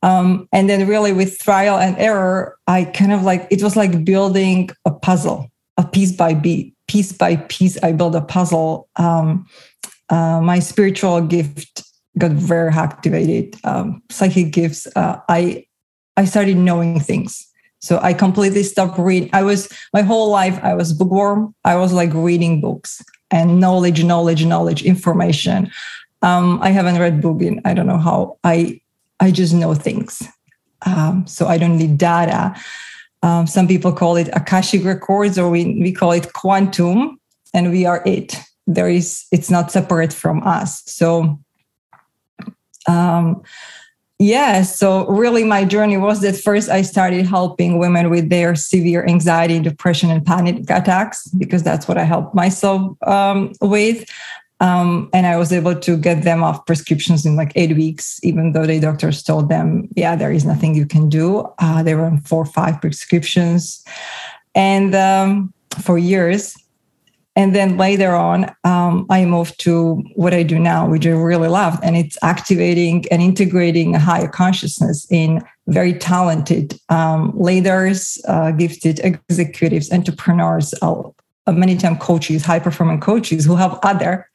Um, 0.01 0.49
and 0.51 0.67
then 0.67 0.87
really 0.87 1.13
with 1.13 1.37
trial 1.39 1.77
and 1.77 1.97
error 1.97 2.57
i 2.67 2.85
kind 2.85 3.13
of 3.13 3.23
like 3.23 3.47
it 3.49 3.63
was 3.63 3.75
like 3.75 4.05
building 4.05 4.69
a 4.85 4.91
puzzle 4.91 5.49
a 5.77 5.85
piece 5.85 6.11
by 6.11 6.33
piece 6.35 6.71
piece 6.87 7.11
by 7.11 7.35
piece 7.49 7.77
i 7.83 7.91
built 7.91 8.15
a 8.15 8.21
puzzle. 8.21 8.89
Um, 8.95 9.47
uh, 10.09 10.39
my 10.41 10.59
spiritual 10.59 11.19
gift 11.21 11.83
got 12.17 12.31
very 12.31 12.71
activated. 12.71 13.55
Um, 13.63 14.01
psychic 14.09 14.51
gifts 14.51 14.87
uh, 14.95 15.19
i 15.29 15.65
i 16.15 16.25
started 16.25 16.57
knowing 16.57 16.99
things 16.99 17.46
so 17.79 17.99
I 18.01 18.13
completely 18.13 18.63
stopped 18.63 18.97
reading. 18.97 19.29
I 19.33 19.43
was 19.43 19.69
my 19.93 20.01
whole 20.01 20.29
life 20.29 20.59
I 20.63 20.73
was 20.73 20.93
bookworm. 20.93 21.53
I 21.63 21.75
was 21.75 21.93
like 21.93 22.11
reading 22.13 22.59
books 22.59 23.03
and 23.29 23.59
knowledge, 23.59 24.03
knowledge, 24.03 24.45
knowledge, 24.45 24.83
information. 24.83 25.71
Um, 26.21 26.59
I 26.61 26.69
haven't 26.69 26.99
read 26.99 27.21
book 27.21 27.41
in 27.41 27.61
I 27.65 27.73
don't 27.73 27.87
know 27.87 27.97
how. 27.97 28.37
I 28.43 28.81
I 29.19 29.31
just 29.31 29.53
know 29.53 29.73
things. 29.75 30.27
Um, 30.85 31.25
so 31.27 31.47
I 31.47 31.57
don't 31.57 31.77
need 31.77 31.97
data. 31.97 32.55
Um, 33.23 33.47
some 33.47 33.67
people 33.67 33.91
call 33.91 34.15
it 34.15 34.29
akashic 34.33 34.83
records, 34.83 35.37
or 35.37 35.49
we 35.49 35.79
we 35.79 35.91
call 35.91 36.11
it 36.11 36.33
quantum, 36.33 37.19
and 37.53 37.71
we 37.71 37.85
are 37.85 38.01
it. 38.05 38.35
There 38.65 38.89
is 38.89 39.25
it's 39.31 39.49
not 39.49 39.71
separate 39.71 40.13
from 40.13 40.43
us. 40.43 40.83
So. 40.85 41.39
Um, 42.89 43.43
yeah 44.19 44.63
so 44.63 45.05
really 45.07 45.43
my 45.43 45.63
journey 45.63 45.97
was 45.97 46.21
that 46.21 46.35
first 46.35 46.69
i 46.69 46.81
started 46.81 47.25
helping 47.25 47.77
women 47.77 48.09
with 48.09 48.29
their 48.29 48.55
severe 48.55 49.05
anxiety 49.05 49.59
depression 49.59 50.09
and 50.09 50.25
panic 50.25 50.57
attacks 50.69 51.27
because 51.37 51.63
that's 51.63 51.87
what 51.87 51.97
i 51.97 52.03
helped 52.03 52.33
myself 52.33 52.95
um, 53.07 53.53
with. 53.61 54.09
Um, 54.59 55.09
and 55.13 55.27
i 55.27 55.37
was 55.37 55.53
able 55.53 55.75
to 55.75 55.95
get 55.95 56.23
them 56.23 56.41
off 56.43 56.65
prescriptions 56.65 57.27
in 57.27 57.35
like 57.35 57.51
eight 57.55 57.75
weeks 57.75 58.19
even 58.23 58.53
though 58.53 58.65
the 58.65 58.79
doctors 58.79 59.21
told 59.21 59.49
them 59.49 59.87
yeah 59.95 60.15
there 60.15 60.31
is 60.31 60.45
nothing 60.45 60.73
you 60.73 60.87
can 60.87 61.09
do. 61.09 61.47
Uh, 61.59 61.83
they 61.83 61.93
were 61.93 62.05
on 62.05 62.17
four 62.21 62.41
or 62.41 62.45
five 62.45 62.81
prescriptions. 62.81 63.83
And 64.55 64.95
um, 64.95 65.53
for 65.83 65.99
years 65.99 66.57
and 67.37 67.53
then 67.53 67.77
later 67.77 68.15
on, 68.15 68.51
um, 68.63 69.05
I 69.11 69.23
moved 69.23 69.59
to 69.59 70.03
what 70.15 70.33
I 70.33 70.41
do 70.41 70.57
now, 70.57 70.89
which 70.89 71.05
I 71.05 71.11
really 71.11 71.47
love. 71.47 71.79
And 71.83 71.95
it's 71.95 72.17
activating 72.23 73.05
and 73.11 73.21
integrating 73.21 73.93
a 73.93 73.99
higher 73.99 74.27
consciousness 74.27 75.05
in 75.11 75.43
very 75.67 75.93
talented 75.93 76.79
um, 76.89 77.31
leaders, 77.35 78.19
uh, 78.27 78.49
gifted 78.51 78.99
executives, 79.03 79.91
entrepreneurs, 79.91 80.73
uh, 80.81 81.03
many 81.47 81.77
time 81.77 81.97
coaches, 81.99 82.43
high 82.43 82.59
performing 82.59 82.99
coaches 82.99 83.45
who 83.45 83.55
have 83.55 83.79
other 83.83 84.27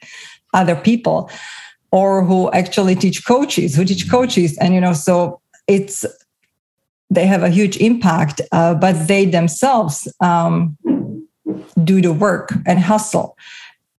other 0.54 0.76
people 0.76 1.28
or 1.90 2.25
who 2.25 2.52
actually 2.52 2.94
teach 2.94 3.26
coaches, 3.26 3.75
who 3.75 3.85
teach 3.85 4.09
coaches. 4.09 4.56
And, 4.59 4.75
you 4.75 4.80
know, 4.80 4.92
so 4.92 5.40
it's, 5.66 6.04
they 7.11 7.26
have 7.26 7.42
a 7.42 7.49
huge 7.49 7.76
impact, 7.78 8.40
uh, 8.52 8.75
but 8.75 9.09
they 9.09 9.26
themselves, 9.26 10.06
um, 10.21 10.76
do 11.85 12.00
the 12.00 12.12
work 12.12 12.52
and 12.66 12.78
hustle. 12.78 13.37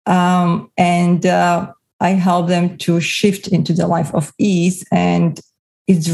Um, 0.07 0.71
and 0.77 1.25
uh, 1.27 1.73
I 2.01 2.11
help 2.11 2.49
them 2.49 2.77
to 2.79 3.01
shift 3.01 3.49
into 3.49 3.73
the 3.73 3.87
life 3.87 4.13
of 4.15 4.33
ease. 4.39 4.85
And 4.91 5.41
it's 5.87 6.11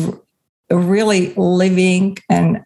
really 0.71 1.35
living 1.35 2.19
and 2.29 2.63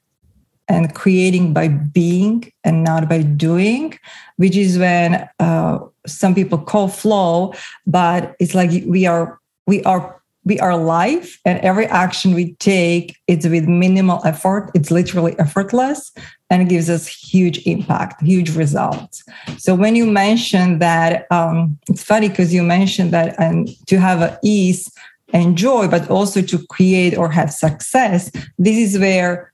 and 0.68 0.94
creating 0.94 1.52
by 1.52 1.68
being 1.68 2.50
and 2.64 2.84
not 2.84 3.08
by 3.08 3.20
doing, 3.22 3.98
which 4.36 4.56
is 4.56 4.78
when 4.78 5.28
uh, 5.38 5.78
some 6.06 6.34
people 6.34 6.56
call 6.56 6.88
flow, 6.88 7.52
but 7.86 8.34
it's 8.38 8.54
like 8.54 8.70
we 8.86 9.04
are 9.04 9.38
we 9.66 9.82
are 9.84 10.21
we 10.44 10.58
are 10.58 10.76
live 10.76 11.38
and 11.44 11.58
every 11.60 11.86
action 11.86 12.34
we 12.34 12.54
take 12.54 13.16
it's 13.28 13.46
with 13.46 13.68
minimal 13.68 14.20
effort. 14.24 14.70
It's 14.74 14.90
literally 14.90 15.38
effortless 15.38 16.12
and 16.50 16.68
gives 16.68 16.90
us 16.90 17.06
huge 17.06 17.66
impact 17.66 18.22
huge 18.22 18.54
results. 18.56 19.24
So 19.58 19.74
when 19.74 19.94
you 19.94 20.06
mentioned 20.06 20.80
that 20.80 21.26
um, 21.30 21.78
it's 21.88 22.02
funny 22.02 22.28
because 22.28 22.52
you 22.52 22.62
mentioned 22.62 23.12
that 23.12 23.38
and 23.38 23.68
to 23.86 23.98
have 23.98 24.20
a 24.20 24.38
ease 24.42 24.90
and 25.32 25.56
joy 25.56 25.88
but 25.88 26.10
also 26.10 26.42
to 26.42 26.66
create 26.66 27.16
or 27.16 27.30
have 27.30 27.50
success 27.50 28.30
this 28.58 28.76
is 28.76 28.98
where 28.98 29.52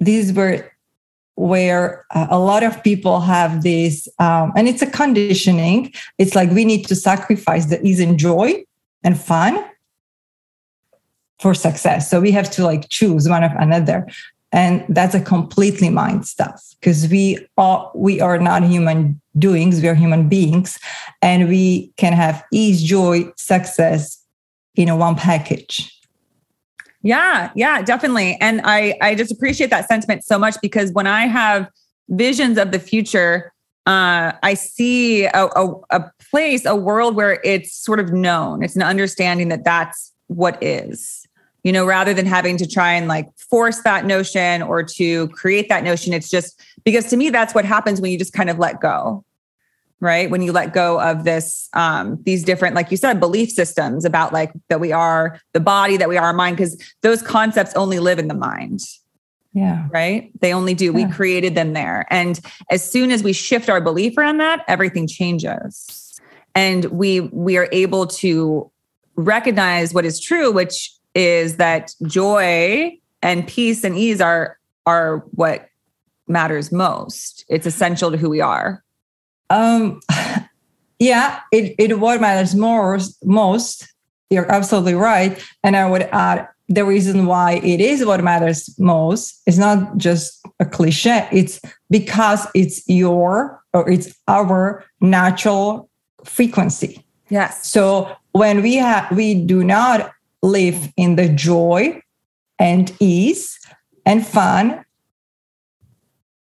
this 0.00 0.26
is 0.26 0.32
where 0.32 0.72
where 1.34 2.04
uh, 2.14 2.26
a 2.30 2.38
lot 2.38 2.64
of 2.64 2.82
people 2.82 3.20
have 3.20 3.62
this 3.62 4.08
um, 4.18 4.52
and 4.56 4.68
it's 4.68 4.82
a 4.82 4.90
conditioning. 4.90 5.92
It's 6.18 6.34
like 6.34 6.50
we 6.50 6.64
need 6.64 6.86
to 6.86 6.96
sacrifice 6.96 7.66
the 7.66 7.80
ease 7.86 8.00
and 8.00 8.18
joy 8.18 8.64
and 9.04 9.18
fun 9.18 9.64
for 11.40 11.54
success. 11.54 12.10
So 12.10 12.20
we 12.20 12.30
have 12.32 12.50
to 12.52 12.64
like 12.64 12.88
choose 12.88 13.28
one 13.28 13.44
of 13.44 13.52
another. 13.58 14.06
And 14.50 14.84
that's 14.88 15.14
a 15.14 15.20
completely 15.20 15.90
mind 15.90 16.26
stuff 16.26 16.62
because 16.80 17.06
we 17.08 17.46
are 17.58 17.90
we 17.94 18.20
are 18.20 18.38
not 18.38 18.62
human 18.62 19.20
doings, 19.38 19.82
we 19.82 19.88
are 19.88 19.94
human 19.94 20.28
beings, 20.28 20.78
and 21.20 21.48
we 21.48 21.92
can 21.98 22.14
have 22.14 22.42
ease, 22.50 22.82
joy, 22.82 23.30
success 23.36 24.24
in 24.74 24.88
a 24.88 24.96
one 24.96 25.16
package. 25.16 25.94
Yeah, 27.02 27.50
yeah, 27.54 27.82
definitely. 27.82 28.38
And 28.40 28.62
I 28.64 28.96
I 29.02 29.14
just 29.14 29.30
appreciate 29.30 29.68
that 29.68 29.86
sentiment 29.86 30.24
so 30.24 30.38
much 30.38 30.56
because 30.62 30.92
when 30.92 31.06
I 31.06 31.26
have 31.26 31.68
visions 32.08 32.56
of 32.56 32.72
the 32.72 32.78
future, 32.78 33.52
uh, 33.84 34.32
I 34.42 34.54
see 34.54 35.26
a, 35.26 35.46
a, 35.56 35.74
a 35.90 36.10
place, 36.30 36.64
a 36.64 36.74
world 36.74 37.16
where 37.16 37.38
it's 37.44 37.74
sort 37.74 38.00
of 38.00 38.14
known. 38.14 38.62
It's 38.62 38.76
an 38.76 38.82
understanding 38.82 39.48
that 39.48 39.64
that's 39.64 40.12
what 40.28 40.62
is 40.62 41.17
you 41.68 41.72
know, 41.72 41.84
rather 41.84 42.14
than 42.14 42.24
having 42.24 42.56
to 42.56 42.66
try 42.66 42.94
and 42.94 43.08
like 43.08 43.28
force 43.36 43.82
that 43.82 44.06
notion 44.06 44.62
or 44.62 44.82
to 44.82 45.28
create 45.28 45.68
that 45.68 45.84
notion. 45.84 46.14
It's 46.14 46.30
just 46.30 46.58
because 46.82 47.10
to 47.10 47.16
me, 47.18 47.28
that's 47.28 47.54
what 47.54 47.66
happens 47.66 48.00
when 48.00 48.10
you 48.10 48.18
just 48.18 48.32
kind 48.32 48.48
of 48.48 48.58
let 48.58 48.80
go, 48.80 49.22
right? 50.00 50.30
When 50.30 50.40
you 50.40 50.50
let 50.50 50.72
go 50.72 50.98
of 50.98 51.24
this, 51.24 51.68
um, 51.74 52.22
these 52.22 52.42
different, 52.42 52.74
like 52.74 52.90
you 52.90 52.96
said, 52.96 53.20
belief 53.20 53.50
systems 53.50 54.06
about 54.06 54.32
like 54.32 54.50
that 54.70 54.80
we 54.80 54.92
are 54.92 55.38
the 55.52 55.60
body, 55.60 55.98
that 55.98 56.08
we 56.08 56.16
are 56.16 56.24
our 56.24 56.32
mind, 56.32 56.56
because 56.56 56.82
those 57.02 57.20
concepts 57.20 57.74
only 57.74 57.98
live 57.98 58.18
in 58.18 58.28
the 58.28 58.34
mind. 58.34 58.80
Yeah. 59.52 59.88
Right. 59.90 60.30
They 60.40 60.54
only 60.54 60.72
do. 60.72 60.86
Yeah. 60.86 60.90
We 60.92 61.12
created 61.12 61.54
them 61.54 61.74
there. 61.74 62.06
And 62.08 62.40
as 62.70 62.82
soon 62.82 63.10
as 63.10 63.22
we 63.22 63.34
shift 63.34 63.68
our 63.68 63.82
belief 63.82 64.16
around 64.16 64.38
that, 64.38 64.64
everything 64.68 65.06
changes. 65.06 66.18
And 66.54 66.86
we 66.86 67.20
we 67.20 67.58
are 67.58 67.68
able 67.72 68.06
to 68.06 68.70
recognize 69.16 69.92
what 69.92 70.06
is 70.06 70.18
true, 70.18 70.50
which 70.50 70.94
is 71.18 71.56
that 71.56 71.94
joy 72.04 72.96
and 73.22 73.46
peace 73.46 73.82
and 73.82 73.96
ease 73.96 74.20
are 74.20 74.58
are 74.86 75.18
what 75.32 75.68
matters 76.28 76.70
most. 76.70 77.44
It's 77.48 77.66
essential 77.66 78.10
to 78.10 78.16
who 78.16 78.30
we 78.30 78.40
are. 78.40 78.84
Um 79.50 80.00
yeah, 80.98 81.40
it, 81.52 81.74
it 81.78 81.98
what 81.98 82.20
matters 82.20 82.54
most 82.54 83.24
most. 83.24 83.92
You're 84.30 84.50
absolutely 84.50 84.94
right. 84.94 85.42
And 85.64 85.76
I 85.76 85.90
would 85.90 86.02
add 86.02 86.48
the 86.68 86.84
reason 86.84 87.26
why 87.26 87.54
it 87.64 87.80
is 87.80 88.04
what 88.04 88.22
matters 88.22 88.78
most 88.78 89.40
is 89.46 89.58
not 89.58 89.96
just 89.96 90.40
a 90.60 90.66
cliche. 90.66 91.26
It's 91.32 91.60
because 91.90 92.46
it's 92.54 92.86
your 92.88 93.62
or 93.72 93.90
it's 93.90 94.14
our 94.28 94.84
natural 95.00 95.88
frequency. 96.24 97.04
Yes. 97.30 97.66
So 97.66 98.14
when 98.32 98.62
we 98.62 98.76
have 98.76 99.10
we 99.10 99.34
do 99.34 99.64
not 99.64 100.12
live 100.42 100.92
in 100.96 101.16
the 101.16 101.28
joy 101.28 102.00
and 102.58 102.94
ease 103.00 103.58
and 104.04 104.26
fun, 104.26 104.84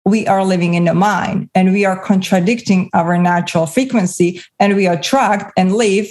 we 0.05 0.27
are 0.27 0.45
living 0.45 0.75
in 0.75 0.85
the 0.85 0.93
mind. 0.93 1.49
And 1.55 1.73
we 1.73 1.83
are 1.83 1.99
contradicting 1.99 2.89
our 2.93 3.17
natural 3.17 3.65
frequency 3.65 4.41
and 4.59 4.75
we 4.75 4.87
attract 4.87 5.51
and 5.57 5.73
live 5.73 6.07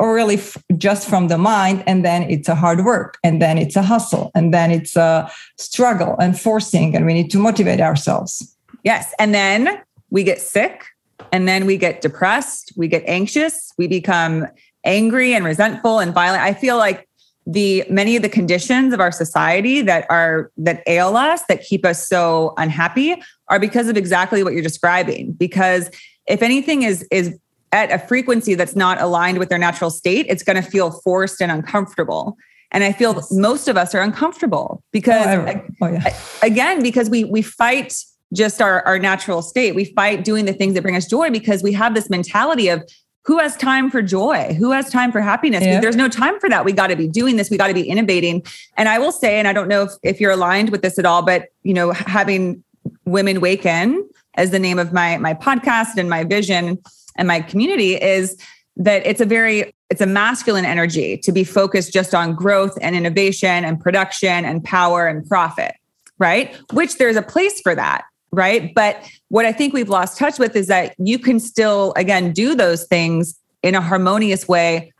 really 0.00 0.36
f- 0.36 0.58
just 0.76 1.08
from 1.08 1.28
the 1.28 1.38
mind 1.38 1.82
and 1.86 2.04
then 2.04 2.24
it's 2.24 2.48
a 2.48 2.54
hard 2.54 2.84
work 2.84 3.16
and 3.24 3.40
then 3.40 3.56
it's 3.56 3.76
a 3.76 3.82
hustle 3.82 4.30
and 4.34 4.52
then 4.52 4.70
it's 4.70 4.94
a 4.94 5.30
struggle 5.56 6.16
and 6.20 6.38
forcing 6.38 6.94
and 6.94 7.06
we 7.06 7.14
need 7.14 7.30
to 7.30 7.38
motivate 7.38 7.80
ourselves. 7.80 8.56
Yes 8.84 9.14
and 9.18 9.32
then 9.32 9.80
we 10.10 10.22
get 10.22 10.40
sick 10.40 10.84
and 11.32 11.48
then 11.48 11.64
we 11.64 11.78
get 11.78 12.02
depressed 12.02 12.74
we 12.76 12.88
get 12.88 13.02
anxious 13.06 13.72
we 13.78 13.86
become 13.86 14.46
angry 14.84 15.34
and 15.34 15.44
resentful 15.44 15.98
and 15.98 16.14
violent. 16.14 16.42
I 16.42 16.54
feel 16.54 16.78
like 16.78 17.05
the 17.46 17.84
many 17.88 18.16
of 18.16 18.22
the 18.22 18.28
conditions 18.28 18.92
of 18.92 19.00
our 19.00 19.12
society 19.12 19.80
that 19.80 20.04
are 20.10 20.50
that 20.56 20.82
ail 20.88 21.16
us 21.16 21.42
that 21.48 21.62
keep 21.62 21.84
us 21.84 22.08
so 22.08 22.52
unhappy 22.56 23.14
are 23.48 23.60
because 23.60 23.88
of 23.88 23.96
exactly 23.96 24.42
what 24.42 24.52
you're 24.52 24.62
describing 24.62 25.32
because 25.32 25.88
if 26.26 26.42
anything 26.42 26.82
is 26.82 27.06
is 27.12 27.38
at 27.72 27.92
a 27.92 27.98
frequency 27.98 28.54
that's 28.54 28.74
not 28.74 29.00
aligned 29.00 29.38
with 29.38 29.48
their 29.48 29.58
natural 29.58 29.90
state 29.90 30.26
it's 30.28 30.42
going 30.42 30.60
to 30.60 30.68
feel 30.68 30.90
forced 30.90 31.40
and 31.40 31.52
uncomfortable 31.52 32.36
and 32.72 32.82
i 32.82 32.90
feel 32.90 33.14
yes. 33.14 33.30
most 33.30 33.68
of 33.68 33.76
us 33.76 33.94
are 33.94 34.00
uncomfortable 34.00 34.82
because 34.90 35.26
oh, 35.26 35.62
oh, 35.82 35.88
yeah. 35.88 36.16
again 36.42 36.82
because 36.82 37.08
we 37.08 37.24
we 37.24 37.42
fight 37.42 37.94
just 38.34 38.60
our, 38.60 38.84
our 38.86 38.98
natural 38.98 39.40
state 39.40 39.76
we 39.76 39.84
fight 39.84 40.24
doing 40.24 40.46
the 40.46 40.52
things 40.52 40.74
that 40.74 40.82
bring 40.82 40.96
us 40.96 41.06
joy 41.06 41.30
because 41.30 41.62
we 41.62 41.72
have 41.72 41.94
this 41.94 42.10
mentality 42.10 42.68
of 42.68 42.82
who 43.26 43.40
has 43.40 43.56
time 43.56 43.90
for 43.90 44.02
joy? 44.02 44.54
Who 44.54 44.70
has 44.70 44.88
time 44.88 45.10
for 45.10 45.20
happiness? 45.20 45.64
Yeah. 45.64 45.80
There's 45.80 45.96
no 45.96 46.08
time 46.08 46.38
for 46.38 46.48
that. 46.48 46.64
We 46.64 46.72
got 46.72 46.86
to 46.88 46.96
be 46.96 47.08
doing 47.08 47.36
this. 47.36 47.50
We 47.50 47.58
got 47.58 47.66
to 47.66 47.74
be 47.74 47.88
innovating. 47.88 48.44
And 48.76 48.88
I 48.88 49.00
will 49.00 49.10
say, 49.10 49.40
and 49.40 49.48
I 49.48 49.52
don't 49.52 49.66
know 49.66 49.82
if, 49.82 49.90
if 50.04 50.20
you're 50.20 50.30
aligned 50.30 50.70
with 50.70 50.82
this 50.82 50.96
at 50.96 51.04
all, 51.04 51.22
but 51.22 51.48
you 51.64 51.74
know, 51.74 51.90
having 51.90 52.62
Women 53.04 53.40
Waken 53.40 54.08
as 54.34 54.52
the 54.52 54.60
name 54.60 54.78
of 54.78 54.92
my 54.92 55.18
my 55.18 55.34
podcast 55.34 55.96
and 55.96 56.08
my 56.08 56.22
vision 56.22 56.78
and 57.16 57.26
my 57.26 57.40
community 57.40 58.00
is 58.00 58.38
that 58.76 59.04
it's 59.04 59.20
a 59.20 59.26
very 59.26 59.74
it's 59.90 60.00
a 60.00 60.06
masculine 60.06 60.64
energy 60.64 61.16
to 61.18 61.32
be 61.32 61.42
focused 61.42 61.92
just 61.92 62.14
on 62.14 62.32
growth 62.32 62.78
and 62.80 62.94
innovation 62.94 63.64
and 63.64 63.80
production 63.80 64.44
and 64.44 64.62
power 64.62 65.08
and 65.08 65.28
profit, 65.28 65.74
right? 66.18 66.54
Which 66.72 66.98
there's 66.98 67.16
a 67.16 67.22
place 67.22 67.60
for 67.60 67.74
that 67.74 68.04
right? 68.36 68.72
But 68.74 69.02
what 69.28 69.46
I 69.46 69.52
think 69.52 69.72
we've 69.72 69.88
lost 69.88 70.18
touch 70.18 70.38
with 70.38 70.54
is 70.54 70.66
that 70.68 70.94
you 70.98 71.18
can 71.18 71.40
still, 71.40 71.94
again, 71.96 72.32
do 72.32 72.54
those 72.54 72.84
things 72.86 73.40
in 73.62 73.74
a 73.74 73.80
harmonious 73.80 74.46
way 74.46 74.92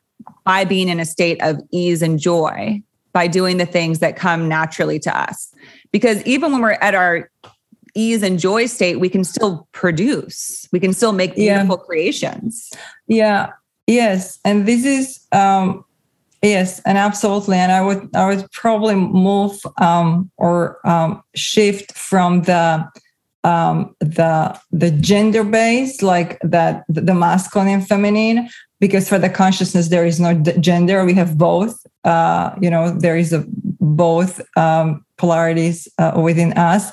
by 0.45 0.65
being 0.65 0.89
in 0.89 0.99
a 0.99 1.05
state 1.05 1.41
of 1.43 1.61
ease 1.71 2.01
and 2.01 2.19
joy, 2.19 2.83
by 3.13 3.27
doing 3.27 3.59
the 3.59 3.67
things 3.67 3.99
that 3.99 4.17
come 4.17 4.49
naturally 4.49 4.99
to 5.01 5.17
us. 5.17 5.55
Because 5.93 6.25
even 6.25 6.51
when 6.51 6.63
we're 6.63 6.73
at 6.73 6.95
our 6.95 7.31
ease 7.95 8.23
and 8.23 8.39
joy 8.39 8.67
state, 8.67 9.01
we 9.01 9.11
can 9.11 9.23
still 9.23 9.69
produce, 9.73 10.67
we 10.73 10.81
can 10.81 10.95
still 10.95 11.13
make 11.13 11.37
beautiful 11.37 11.77
yeah. 11.79 11.87
creations. 11.87 12.73
Yeah. 13.07 13.51
Yes. 13.87 14.39
And 14.45 14.67
this 14.67 14.85
is, 14.85 15.27
um, 15.31 15.85
Yes, 16.43 16.81
and 16.81 16.99
absolutely. 16.99 17.57
And 17.57 17.73
I 17.73 17.81
would 17.81 18.15
I 18.15 18.29
would 18.29 18.53
probably 18.53 18.95
move 18.95 19.59
um, 19.79 20.31
or 20.37 20.79
um, 20.87 21.23
shift 21.35 21.97
from 21.97 22.43
the 22.43 22.89
um, 23.47 23.95
the 24.01 24.59
the 24.73 24.91
gender 24.91 25.45
based 25.45 26.03
like 26.03 26.39
that 26.43 26.85
the 26.89 27.15
masculine 27.15 27.69
and 27.69 27.87
feminine 27.87 28.49
because 28.81 29.09
for 29.09 29.19
the 29.19 29.31
consciousness 29.31 29.89
there 29.89 30.05
is 30.05 30.19
no 30.19 30.35
gender. 30.61 31.05
We 31.05 31.15
have 31.15 31.39
both. 31.39 31.75
Uh, 32.05 32.51
you 32.61 32.71
know 32.71 32.91
there 32.91 33.17
is 33.17 33.33
a 33.33 33.45
both 33.49 34.41
um, 34.57 35.05
polarities 35.17 35.89
uh, 35.99 36.21
within 36.23 36.53
us. 36.55 36.93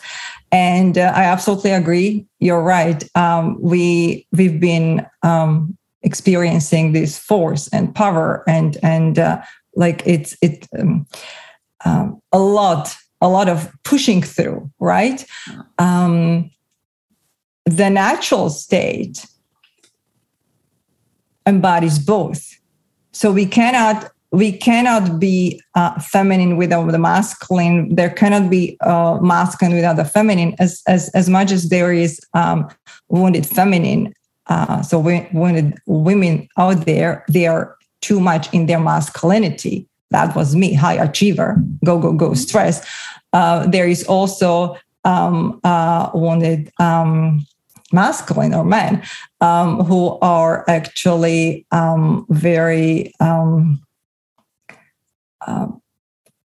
And 0.51 0.99
uh, 0.99 1.11
i 1.15 1.23
absolutely 1.23 1.71
agree. 1.71 2.25
You're 2.39 2.61
right. 2.61 3.03
Um, 3.15 3.57
we 3.59 4.27
we've 4.31 4.59
been 4.59 5.05
um, 5.23 5.75
experiencing 6.03 6.93
this 6.93 7.17
force 7.17 7.67
and 7.69 7.93
power 7.95 8.43
and 8.47 8.77
and 8.83 9.17
uh, 9.17 9.41
like 9.75 10.03
it's 10.05 10.37
it 10.41 10.67
um, 10.77 11.07
um, 11.85 12.21
a 12.31 12.39
lot 12.39 12.95
a 13.23 13.29
lot 13.29 13.49
of 13.49 13.71
pushing 13.83 14.21
through, 14.21 14.69
right? 14.79 15.25
Um, 15.79 16.51
the 17.65 17.89
natural 17.89 18.49
state 18.49 19.25
embodies 21.47 21.97
both. 21.97 22.59
So 23.13 23.31
we 23.31 23.45
cannot 23.45 24.11
we 24.31 24.51
cannot 24.51 25.19
be 25.19 25.61
uh, 25.75 25.99
feminine 25.99 26.57
without 26.57 26.91
the 26.91 26.97
masculine. 26.97 27.93
There 27.95 28.09
cannot 28.09 28.49
be 28.49 28.75
uh, 28.81 29.19
masculine 29.21 29.75
without 29.75 29.95
the 29.95 30.05
feminine. 30.05 30.55
As 30.59 30.81
as 30.87 31.09
as 31.09 31.29
much 31.29 31.51
as 31.51 31.69
there 31.69 31.93
is 31.93 32.19
um, 32.33 32.67
wounded 33.09 33.45
feminine, 33.45 34.13
uh, 34.47 34.81
so 34.81 34.99
wounded 34.99 35.75
women 35.85 36.47
out 36.57 36.85
there, 36.85 37.23
they 37.29 37.47
are 37.47 37.77
too 38.01 38.19
much 38.19 38.53
in 38.53 38.65
their 38.65 38.79
masculinity. 38.79 39.87
That 40.09 40.35
was 40.35 40.55
me, 40.55 40.73
high 40.73 40.95
achiever, 40.95 41.57
go 41.85 41.97
go 41.99 42.13
go, 42.13 42.33
stress. 42.33 42.85
Uh, 43.33 43.67
there 43.67 43.87
is 43.87 44.03
also 44.05 44.77
um, 45.03 45.59
uh, 45.63 46.09
wounded 46.13 46.71
um, 46.79 47.45
masculine 47.91 48.53
or 48.53 48.63
men 48.63 49.03
um, 49.41 49.83
who 49.83 50.17
are 50.21 50.63
actually 50.69 51.65
um, 51.71 52.25
very 52.29 53.11
um, 53.19 53.81
uh, 55.45 55.67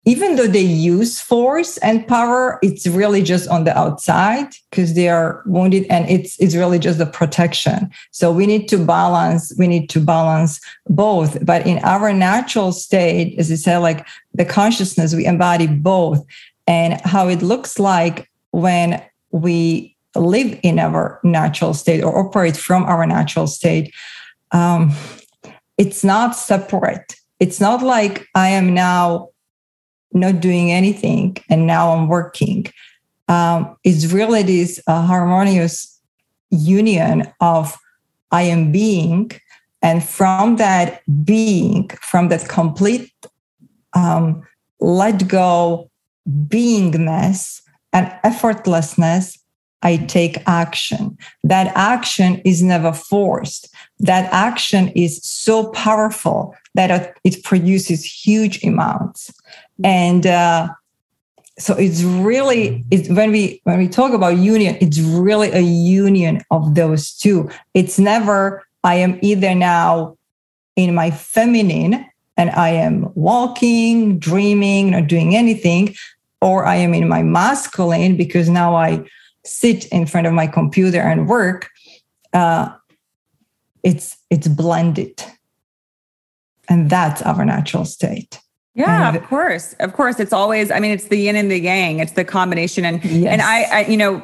even 0.06 0.36
though 0.36 0.46
they 0.46 0.60
use 0.60 1.20
force 1.20 1.78
and 1.78 2.06
power, 2.06 2.60
it's 2.62 2.86
really 2.86 3.22
just 3.22 3.48
on 3.48 3.64
the 3.64 3.76
outside 3.76 4.46
because 4.70 4.94
they 4.94 5.08
are 5.08 5.42
wounded 5.46 5.84
and 5.90 6.08
it's 6.08 6.40
it's 6.40 6.54
really 6.54 6.78
just 6.78 6.98
the 6.98 7.06
protection. 7.06 7.90
So 8.12 8.30
we 8.30 8.46
need 8.46 8.68
to 8.68 8.78
balance, 8.78 9.52
we 9.58 9.66
need 9.66 9.90
to 9.90 10.00
balance 10.00 10.60
both. 10.88 11.44
But 11.44 11.66
in 11.66 11.78
our 11.82 12.12
natural 12.12 12.70
state, 12.70 13.36
as 13.36 13.50
I 13.50 13.56
said, 13.56 13.78
like 13.78 14.06
the 14.32 14.44
consciousness, 14.44 15.12
we 15.12 15.26
embody 15.26 15.66
both. 15.66 16.24
And 16.66 17.00
how 17.02 17.28
it 17.28 17.42
looks 17.42 17.78
like 17.78 18.28
when 18.50 19.02
we 19.30 19.96
live 20.14 20.58
in 20.62 20.78
our 20.78 21.20
natural 21.22 21.74
state 21.74 22.02
or 22.02 22.26
operate 22.26 22.56
from 22.56 22.84
our 22.84 23.06
natural 23.06 23.46
state, 23.46 23.94
um, 24.52 24.92
it's 25.78 26.02
not 26.02 26.34
separate. 26.34 27.14
It's 27.38 27.60
not 27.60 27.82
like 27.82 28.26
I 28.34 28.48
am 28.48 28.74
now 28.74 29.28
not 30.12 30.40
doing 30.40 30.72
anything 30.72 31.36
and 31.50 31.66
now 31.66 31.92
I'm 31.92 32.08
working. 32.08 32.66
Um, 33.28 33.76
it's 33.84 34.12
really 34.12 34.42
this 34.42 34.80
uh, 34.86 35.02
harmonious 35.02 36.00
union 36.50 37.32
of 37.40 37.76
I 38.30 38.42
am 38.42 38.72
being, 38.72 39.30
and 39.82 40.02
from 40.02 40.56
that 40.56 41.02
being, 41.24 41.88
from 42.00 42.28
that 42.28 42.48
complete 42.48 43.12
um, 43.94 44.42
let 44.80 45.26
go 45.26 45.90
beingness 46.28 47.62
and 47.92 48.06
effortlessness, 48.24 49.38
I 49.82 49.98
take 49.98 50.42
action. 50.46 51.16
That 51.44 51.72
action 51.76 52.40
is 52.44 52.62
never 52.62 52.92
forced. 52.92 53.68
That 54.00 54.32
action 54.32 54.88
is 54.88 55.22
so 55.22 55.70
powerful 55.70 56.54
that 56.74 57.16
it 57.24 57.44
produces 57.44 58.04
huge 58.04 58.64
amounts. 58.64 59.32
And 59.84 60.26
uh, 60.26 60.68
so 61.58 61.74
it's 61.74 62.02
really 62.02 62.84
it's 62.90 63.08
when 63.08 63.32
we 63.32 63.60
when 63.64 63.78
we 63.78 63.88
talk 63.88 64.12
about 64.12 64.36
union, 64.38 64.76
it's 64.80 64.98
really 64.98 65.50
a 65.52 65.60
union 65.60 66.42
of 66.50 66.74
those 66.74 67.12
two. 67.12 67.48
It's 67.74 67.98
never 67.98 68.64
I 68.84 68.96
am 68.96 69.18
either 69.22 69.54
now 69.54 70.16
in 70.76 70.94
my 70.94 71.10
feminine 71.10 72.06
and 72.36 72.50
I 72.50 72.70
am 72.70 73.10
walking, 73.14 74.18
dreaming, 74.18 74.90
not 74.90 75.06
doing 75.06 75.34
anything, 75.34 75.94
or 76.46 76.64
I 76.64 76.76
am 76.76 76.94
in 76.94 77.08
my 77.08 77.22
masculine 77.24 78.16
because 78.16 78.48
now 78.48 78.76
I 78.76 79.04
sit 79.44 79.86
in 79.86 80.06
front 80.06 80.28
of 80.28 80.32
my 80.32 80.46
computer 80.46 81.00
and 81.00 81.28
work. 81.28 81.68
Uh, 82.32 82.70
it's 83.82 84.16
it's 84.30 84.46
blended, 84.46 85.24
and 86.68 86.88
that's 86.88 87.20
our 87.22 87.44
natural 87.44 87.84
state. 87.84 88.40
Yeah, 88.74 89.08
and 89.08 89.16
of 89.16 89.24
course, 89.24 89.74
of 89.80 89.92
course. 89.92 90.20
It's 90.20 90.32
always. 90.32 90.70
I 90.70 90.78
mean, 90.78 90.92
it's 90.92 91.08
the 91.08 91.16
yin 91.16 91.34
and 91.34 91.50
the 91.50 91.58
yang. 91.58 91.98
It's 91.98 92.12
the 92.12 92.24
combination, 92.24 92.84
and 92.84 93.04
yes. 93.04 93.32
and 93.32 93.42
I, 93.42 93.62
I, 93.62 93.86
you 93.86 93.96
know, 93.96 94.22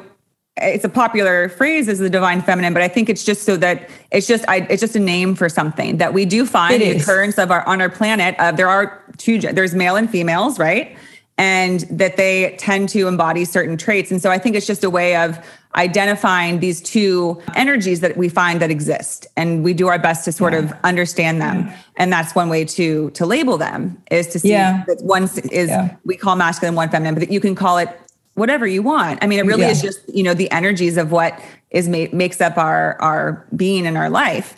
it's 0.57 0.85
a 0.85 0.89
popular 0.89 1.49
phrase 1.49 1.89
is 1.89 1.99
the 1.99 2.09
divine 2.09 2.41
feminine, 2.41 2.71
but 2.71 2.83
I 2.83 2.87
think 2.87 3.09
it's 3.09 3.25
just 3.25 3.43
so 3.43 3.57
that 3.57 3.89
it's 4.11 4.27
just 4.27 4.45
I, 4.47 4.67
it's 4.69 4.81
just 4.81 4.95
a 4.95 4.99
name 4.99 5.35
for 5.35 5.49
something 5.49 5.97
that 5.97 6.13
we 6.13 6.25
do 6.25 6.45
find 6.45 6.75
it 6.75 6.79
the 6.79 6.95
is. 6.95 7.03
occurrence 7.03 7.37
of 7.37 7.51
our 7.51 7.67
on 7.67 7.81
our 7.81 7.89
planet. 7.89 8.35
Uh, 8.37 8.51
there 8.53 8.69
are 8.69 9.03
two. 9.17 9.39
There's 9.39 9.73
male 9.73 9.97
and 9.97 10.09
females, 10.09 10.57
right? 10.57 10.95
And 11.37 11.81
that 11.89 12.17
they 12.17 12.55
tend 12.57 12.89
to 12.89 13.07
embody 13.07 13.45
certain 13.45 13.77
traits. 13.77 14.11
And 14.11 14.21
so 14.21 14.29
I 14.29 14.37
think 14.37 14.55
it's 14.55 14.67
just 14.67 14.83
a 14.83 14.89
way 14.89 15.15
of 15.15 15.43
identifying 15.75 16.59
these 16.59 16.81
two 16.81 17.41
energies 17.55 17.99
that 18.01 18.15
we 18.15 18.29
find 18.29 18.61
that 18.61 18.69
exist 18.69 19.25
and 19.35 19.63
we 19.63 19.73
do 19.73 19.87
our 19.87 19.97
best 19.97 20.23
to 20.25 20.31
sort 20.31 20.53
yeah. 20.53 20.59
of 20.59 20.73
understand 20.83 21.41
them 21.41 21.65
yeah. 21.65 21.77
and 21.97 22.13
that's 22.13 22.35
one 22.35 22.47
way 22.47 22.63
to 22.63 23.09
to 23.11 23.25
label 23.25 23.57
them 23.57 24.01
is 24.11 24.27
to 24.27 24.39
see 24.39 24.49
yeah. 24.49 24.83
that 24.85 25.01
one 25.01 25.23
is 25.51 25.71
we 26.05 26.15
call 26.15 26.35
masculine 26.35 26.75
one 26.75 26.89
feminine 26.89 27.15
but 27.15 27.31
you 27.31 27.39
can 27.39 27.55
call 27.55 27.79
it 27.79 27.89
whatever 28.35 28.67
you 28.67 28.83
want 28.83 29.17
i 29.23 29.27
mean 29.27 29.39
it 29.39 29.45
really 29.45 29.65
is 29.65 29.81
just 29.81 30.01
you 30.13 30.21
know 30.21 30.33
the 30.33 30.49
energies 30.51 30.95
of 30.95 31.11
what 31.11 31.39
is 31.71 31.89
ma- 31.89 32.05
makes 32.11 32.39
up 32.39 32.57
our 32.57 32.99
our 33.01 33.45
being 33.55 33.85
in 33.85 33.97
our 33.97 34.11
life 34.11 34.55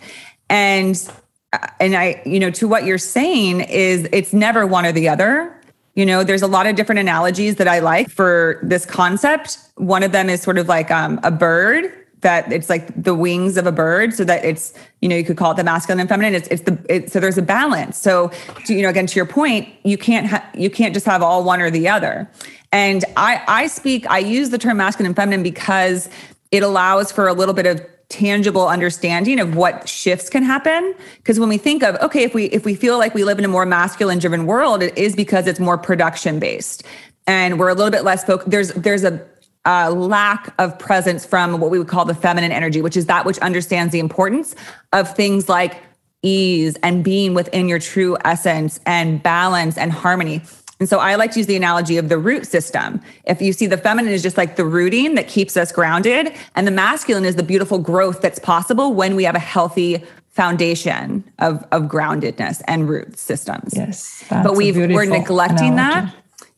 and 0.49 1.09
uh, 1.53 1.67
and 1.79 1.95
i 1.95 2.21
you 2.25 2.41
know 2.41 2.51
to 2.51 2.67
what 2.67 2.83
you're 2.83 2.97
saying 2.97 3.61
is 3.61 4.07
it's 4.11 4.33
never 4.33 4.67
one 4.67 4.85
or 4.85 4.91
the 4.91 5.07
other 5.07 5.55
you 5.95 6.05
know, 6.05 6.23
there's 6.23 6.41
a 6.41 6.47
lot 6.47 6.67
of 6.67 6.75
different 6.75 6.99
analogies 6.99 7.55
that 7.55 7.67
I 7.67 7.79
like 7.79 8.09
for 8.09 8.59
this 8.61 8.85
concept. 8.85 9.57
One 9.75 10.03
of 10.03 10.11
them 10.11 10.29
is 10.29 10.41
sort 10.41 10.57
of 10.57 10.67
like 10.67 10.91
um, 10.91 11.19
a 11.23 11.31
bird 11.31 11.91
that 12.21 12.51
it's 12.51 12.69
like 12.69 12.87
the 13.01 13.13
wings 13.13 13.55
of 13.55 13.67
a 13.67 13.71
bird 13.71 14.13
so 14.13 14.23
that 14.23 14.43
it's 14.43 14.73
you 15.01 15.07
know 15.07 15.15
you 15.15 15.23
could 15.23 15.37
call 15.37 15.51
it 15.51 15.57
the 15.57 15.63
masculine 15.63 15.99
and 15.99 16.09
feminine. 16.09 16.33
It's, 16.33 16.47
it's 16.47 16.63
the 16.63 17.07
so 17.07 17.19
there's 17.19 17.37
a 17.37 17.41
balance. 17.41 17.97
So 17.97 18.31
to, 18.65 18.73
you 18.73 18.81
know 18.81 18.89
again 18.89 19.05
to 19.07 19.15
your 19.15 19.27
point 19.27 19.69
you 19.83 19.97
can't 19.97 20.27
ha- 20.27 20.49
you 20.55 20.69
can't 20.69 20.93
just 20.93 21.05
have 21.05 21.21
all 21.21 21.43
one 21.43 21.61
or 21.61 21.69
the 21.69 21.87
other. 21.87 22.29
And 22.71 23.05
i 23.15 23.41
i 23.47 23.67
speak 23.67 24.09
i 24.09 24.17
use 24.17 24.49
the 24.49 24.57
term 24.57 24.77
masculine 24.77 25.07
and 25.07 25.15
feminine 25.15 25.43
because 25.43 26.09
it 26.51 26.63
allows 26.63 27.11
for 27.11 27.27
a 27.27 27.33
little 27.33 27.53
bit 27.53 27.67
of 27.67 27.85
tangible 28.09 28.67
understanding 28.67 29.39
of 29.39 29.55
what 29.55 29.89
shifts 29.89 30.29
can 30.29 30.43
happen. 30.43 30.95
Because 31.17 31.39
when 31.39 31.49
we 31.49 31.57
think 31.57 31.83
of 31.83 31.95
okay 32.01 32.23
if 32.23 32.33
we 32.33 32.45
if 32.45 32.65
we 32.65 32.75
feel 32.75 32.97
like 32.97 33.13
we 33.13 33.23
live 33.23 33.39
in 33.39 33.45
a 33.45 33.49
more 33.49 33.65
masculine 33.65 34.19
driven 34.19 34.45
world 34.45 34.83
it 34.83 34.97
is 34.97 35.15
because 35.15 35.47
it's 35.47 35.59
more 35.59 35.77
production 35.77 36.39
based. 36.39 36.83
And 37.27 37.59
we're 37.59 37.69
a 37.69 37.73
little 37.73 37.91
bit 37.91 38.03
less 38.03 38.23
focused 38.23 38.49
there's 38.51 38.73
there's 38.73 39.03
a 39.03 39.25
uh, 39.65 39.89
lack 39.89 40.53
of 40.59 40.77
presence 40.77 41.25
from 41.25 41.59
what 41.59 41.71
we 41.71 41.79
would 41.79 41.87
call 41.87 42.05
the 42.05 42.13
feminine 42.13 42.51
energy 42.51 42.83
which 42.83 42.95
is 42.95 43.07
that 43.07 43.25
which 43.25 43.39
understands 43.39 43.91
the 43.91 43.99
importance 43.99 44.55
of 44.93 45.15
things 45.15 45.49
like 45.49 45.81
ease 46.21 46.75
and 46.83 47.03
being 47.03 47.33
within 47.33 47.67
your 47.67 47.79
true 47.79 48.15
essence 48.25 48.79
and 48.85 49.23
balance 49.23 49.75
and 49.77 49.91
harmony 49.91 50.41
and 50.85 50.89
so 50.91 50.99
I 50.99 51.15
like 51.15 51.31
to 51.31 51.39
use 51.39 51.47
the 51.47 51.55
analogy 51.55 51.97
of 51.97 52.09
the 52.09 52.17
root 52.19 52.45
system. 52.45 53.01
If 53.23 53.41
you 53.41 53.53
see 53.53 53.65
the 53.65 53.75
feminine 53.75 54.13
is 54.13 54.21
just 54.21 54.37
like 54.37 54.55
the 54.55 54.65
rooting 54.65 55.15
that 55.15 55.27
keeps 55.27 55.57
us 55.57 55.71
grounded, 55.71 56.31
and 56.53 56.67
the 56.67 56.71
masculine 56.71 57.25
is 57.25 57.37
the 57.37 57.41
beautiful 57.41 57.79
growth 57.79 58.21
that's 58.21 58.37
possible 58.37 58.93
when 58.93 59.15
we 59.15 59.23
have 59.23 59.33
a 59.33 59.39
healthy 59.39 60.03
foundation 60.29 61.23
of, 61.39 61.65
of 61.71 61.85
groundedness 61.85 62.61
and 62.67 62.87
root 62.87 63.17
systems. 63.17 63.73
Yes. 63.75 64.23
But 64.29 64.55
we've, 64.55 64.77
we're 64.77 65.05
neglecting 65.05 65.73
analogy. 65.73 66.11
that. 66.11 66.15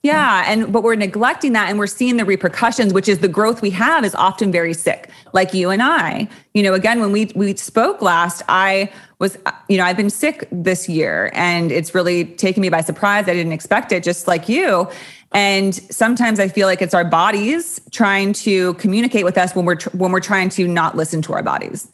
Yeah, 0.08 0.46
and 0.48 0.72
but 0.72 0.84
we're 0.84 0.96
neglecting 0.96 1.52
that 1.52 1.70
and 1.70 1.78
we're 1.78 1.86
seeing 1.86 2.16
the 2.16 2.24
repercussions 2.24 2.94
which 2.94 3.10
is 3.10 3.20
the 3.20 3.28
growth 3.28 3.62
we 3.62 3.72
have 3.72 4.06
is 4.06 4.16
often 4.16 4.54
very 4.54 4.74
sick 4.74 5.10
like 5.34 5.54
you 5.54 5.70
and 5.70 5.84
I. 5.84 6.30
You 6.54 6.64
know, 6.64 6.74
again 6.74 7.02
when 7.02 7.12
we 7.12 7.30
we 7.36 7.56
spoke 7.58 8.02
last, 8.02 8.42
I 8.48 8.90
was 9.20 9.38
you 9.68 9.78
know, 9.78 9.84
I've 9.84 9.98
been 9.98 10.10
sick 10.10 10.48
this 10.50 10.88
year 10.88 11.30
and 11.34 11.74
it's 11.74 11.94
really 11.94 12.24
taken 12.24 12.62
me 12.62 12.70
by 12.70 12.80
surprise. 12.80 13.28
I 13.28 13.34
didn't 13.34 13.52
expect 13.52 13.92
it 13.92 14.02
just 14.02 14.28
like 14.28 14.48
you. 14.48 14.88
And 15.34 15.76
sometimes 15.76 16.40
I 16.40 16.48
feel 16.48 16.68
like 16.68 16.82
it's 16.82 16.94
our 16.94 17.04
bodies 17.04 17.82
trying 17.92 18.32
to 18.48 18.76
communicate 18.76 19.26
with 19.26 19.38
us 19.38 19.54
when 19.56 19.66
we're 19.66 19.76
tr- 19.76 19.90
when 19.98 20.14
we're 20.14 20.22
trying 20.22 20.48
to 20.52 20.70
not 20.70 20.96
listen 20.96 21.22
to 21.24 21.34
our 21.34 21.44
bodies. 21.44 21.92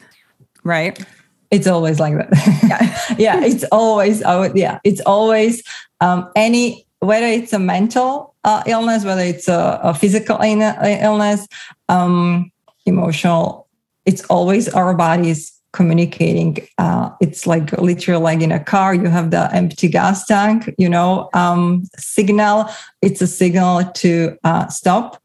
Right? 0.63 1.03
It's 1.49 1.65
always 1.65 1.99
like 1.99 2.13
that. 2.15 2.29
Yeah, 2.69 3.15
yeah 3.41 3.43
it's 3.43 3.65
always 3.71 4.21
yeah, 4.21 4.79
it's 4.83 5.01
always 5.01 5.63
um, 5.99 6.29
any 6.35 6.85
whether 7.03 7.25
it's 7.25 7.53
a 7.53 7.59
mental 7.59 8.33
uh, 8.43 8.63
illness, 8.65 9.03
whether 9.03 9.21
it's 9.21 9.47
a, 9.47 9.79
a 9.83 9.93
physical 9.93 10.37
illness, 10.41 11.47
um, 11.89 12.51
emotional, 12.85 13.67
it's 14.05 14.23
always 14.25 14.69
our 14.69 14.93
bodies 14.93 15.51
communicating. 15.73 16.57
Uh, 16.77 17.09
it's 17.19 17.45
like 17.47 17.71
literally 17.73 18.21
like 18.21 18.41
in 18.41 18.51
a 18.51 18.63
car, 18.63 18.93
you 18.93 19.07
have 19.07 19.31
the 19.31 19.53
empty 19.53 19.89
gas 19.89 20.25
tank, 20.25 20.73
you 20.77 20.87
know, 20.87 21.29
um, 21.33 21.83
signal. 21.97 22.69
It's 23.01 23.21
a 23.21 23.27
signal 23.27 23.83
to 23.83 24.37
uh, 24.43 24.67
stop 24.67 25.21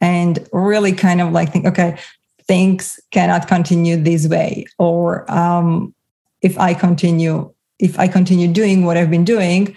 and 0.00 0.46
really 0.52 0.92
kind 0.92 1.20
of 1.20 1.32
like 1.32 1.52
think, 1.52 1.66
okay, 1.66 1.98
things 2.46 3.00
cannot 3.10 3.48
continue 3.48 3.96
this 3.96 4.28
way. 4.28 4.66
Or 4.78 5.30
um, 5.32 5.94
if 6.42 6.58
I 6.58 6.74
continue, 6.74 7.52
if 7.78 7.98
I 7.98 8.06
continue 8.06 8.48
doing 8.48 8.84
what 8.84 8.96
I've 8.96 9.10
been 9.10 9.24
doing, 9.24 9.76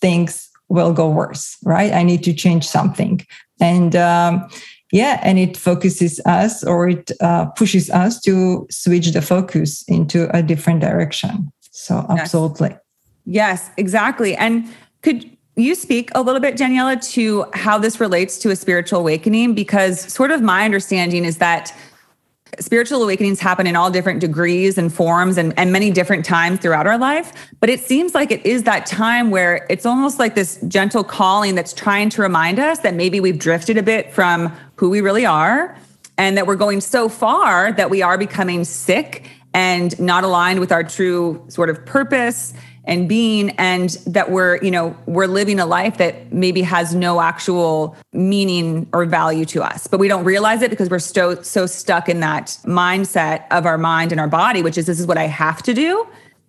things 0.00 0.48
will 0.68 0.92
go 0.92 1.08
worse, 1.08 1.56
right? 1.64 1.92
I 1.92 2.02
need 2.02 2.22
to 2.24 2.32
change 2.32 2.66
something. 2.66 3.24
And 3.60 3.96
um, 3.96 4.48
yeah, 4.92 5.20
and 5.22 5.38
it 5.38 5.56
focuses 5.56 6.20
us 6.26 6.62
or 6.64 6.88
it 6.88 7.10
uh, 7.20 7.46
pushes 7.46 7.90
us 7.90 8.20
to 8.22 8.66
switch 8.70 9.12
the 9.12 9.22
focus 9.22 9.84
into 9.88 10.34
a 10.36 10.42
different 10.42 10.80
direction. 10.80 11.52
So, 11.70 12.06
absolutely. 12.08 12.76
Yes, 13.24 13.70
exactly. 13.76 14.36
And 14.36 14.72
could 15.02 15.28
you 15.56 15.74
speak 15.74 16.10
a 16.14 16.22
little 16.22 16.40
bit, 16.40 16.56
Daniela, 16.56 17.02
to 17.12 17.46
how 17.54 17.78
this 17.78 17.98
relates 17.98 18.38
to 18.38 18.50
a 18.50 18.56
spiritual 18.56 19.00
awakening? 19.00 19.54
Because, 19.54 20.00
sort 20.00 20.30
of, 20.30 20.42
my 20.42 20.64
understanding 20.64 21.24
is 21.24 21.38
that 21.38 21.74
spiritual 22.58 23.02
awakenings 23.02 23.40
happen 23.40 23.66
in 23.66 23.76
all 23.76 23.90
different 23.90 24.20
degrees 24.20 24.78
and 24.78 24.92
forms 24.92 25.36
and, 25.36 25.52
and 25.58 25.72
many 25.72 25.90
different 25.90 26.24
times 26.24 26.60
throughout 26.60 26.86
our 26.86 26.98
life. 26.98 27.32
But 27.60 27.70
it 27.70 27.80
seems 27.80 28.14
like 28.14 28.30
it 28.30 28.44
is 28.46 28.62
that 28.64 28.86
time 28.86 29.30
where 29.30 29.66
it's 29.68 29.84
almost 29.84 30.18
like 30.18 30.34
this 30.34 30.58
gentle 30.68 31.04
calling 31.04 31.54
that's 31.54 31.72
trying 31.72 32.10
to 32.10 32.22
remind 32.22 32.58
us 32.58 32.80
that 32.80 32.94
maybe 32.94 33.20
we've 33.20 33.38
drifted 33.38 33.76
a 33.76 33.82
bit 33.82 34.12
from 34.12 34.52
who 34.76 34.90
we 34.90 35.00
really 35.00 35.26
are 35.26 35.76
and 36.18 36.36
that 36.36 36.46
we're 36.46 36.56
going 36.56 36.80
so 36.80 37.08
far 37.08 37.72
that 37.72 37.90
we 37.90 38.02
are 38.02 38.16
becoming 38.16 38.64
sick 38.64 39.28
and 39.52 39.98
not 39.98 40.24
aligned 40.24 40.60
with 40.60 40.70
our 40.70 40.84
true 40.84 41.44
sort 41.48 41.70
of 41.70 41.84
purpose 41.84 42.52
and 42.86 43.08
being 43.08 43.50
and 43.50 43.90
that 44.06 44.30
we're 44.30 44.62
you 44.62 44.70
know 44.70 44.96
we're 45.06 45.26
living 45.26 45.58
a 45.58 45.66
life 45.66 45.98
that 45.98 46.32
maybe 46.32 46.62
has 46.62 46.94
no 46.94 47.20
actual 47.20 47.96
meaning 48.12 48.88
or 48.92 49.04
value 49.04 49.44
to 49.44 49.62
us. 49.62 49.86
But 49.86 50.00
we 50.00 50.08
don't 50.08 50.24
realize 50.24 50.62
it 50.62 50.70
because 50.70 50.88
we're 50.88 50.98
so 50.98 51.42
so 51.42 51.66
stuck 51.66 52.08
in 52.08 52.20
that 52.20 52.58
mindset 52.64 53.44
of 53.50 53.66
our 53.66 53.78
mind 53.78 54.12
and 54.12 54.20
our 54.20 54.28
body 54.28 54.62
which 54.62 54.78
is 54.78 54.86
this 54.86 55.00
is 55.00 55.06
what 55.06 55.18
i 55.18 55.26
have 55.26 55.62
to 55.64 55.74
do. 55.74 56.06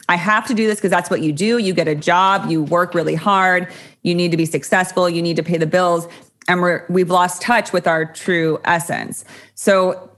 I 0.10 0.16
have 0.16 0.48
to 0.48 0.54
do 0.54 0.68
this 0.68 0.78
because 0.78 0.92
that's 0.92 1.10
what 1.10 1.22
you 1.22 1.34
do. 1.34 1.58
You 1.58 1.74
get 1.74 1.90
a 1.90 1.96
job. 1.96 2.50
You 2.50 2.64
work 2.64 2.94
really 2.94 3.16
hard. 3.16 3.68
You 4.04 4.16
need 4.16 4.32
to 4.32 4.38
be 4.38 4.46
successful. 4.46 5.10
You 5.10 5.22
need 5.22 5.36
to 5.36 5.44
pay 5.44 5.58
the 5.58 5.68
bills. 5.68 6.08
And 6.48 6.62
we're 6.62 6.86
we've 6.88 7.10
lost 7.10 7.42
touch 7.42 7.74
with 7.74 7.88
our 7.88 8.06
true 8.06 8.62
essence. 8.64 9.26
So 9.56 10.10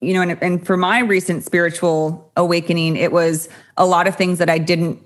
you 0.00 0.14
know 0.14 0.22
and, 0.22 0.42
and 0.42 0.66
for 0.66 0.76
my 0.76 1.00
recent 1.00 1.44
spiritual 1.44 2.30
awakening 2.36 2.96
it 2.96 3.12
was 3.12 3.48
a 3.76 3.86
lot 3.86 4.06
of 4.06 4.16
things 4.16 4.38
that 4.38 4.48
i 4.48 4.58
didn't 4.58 4.98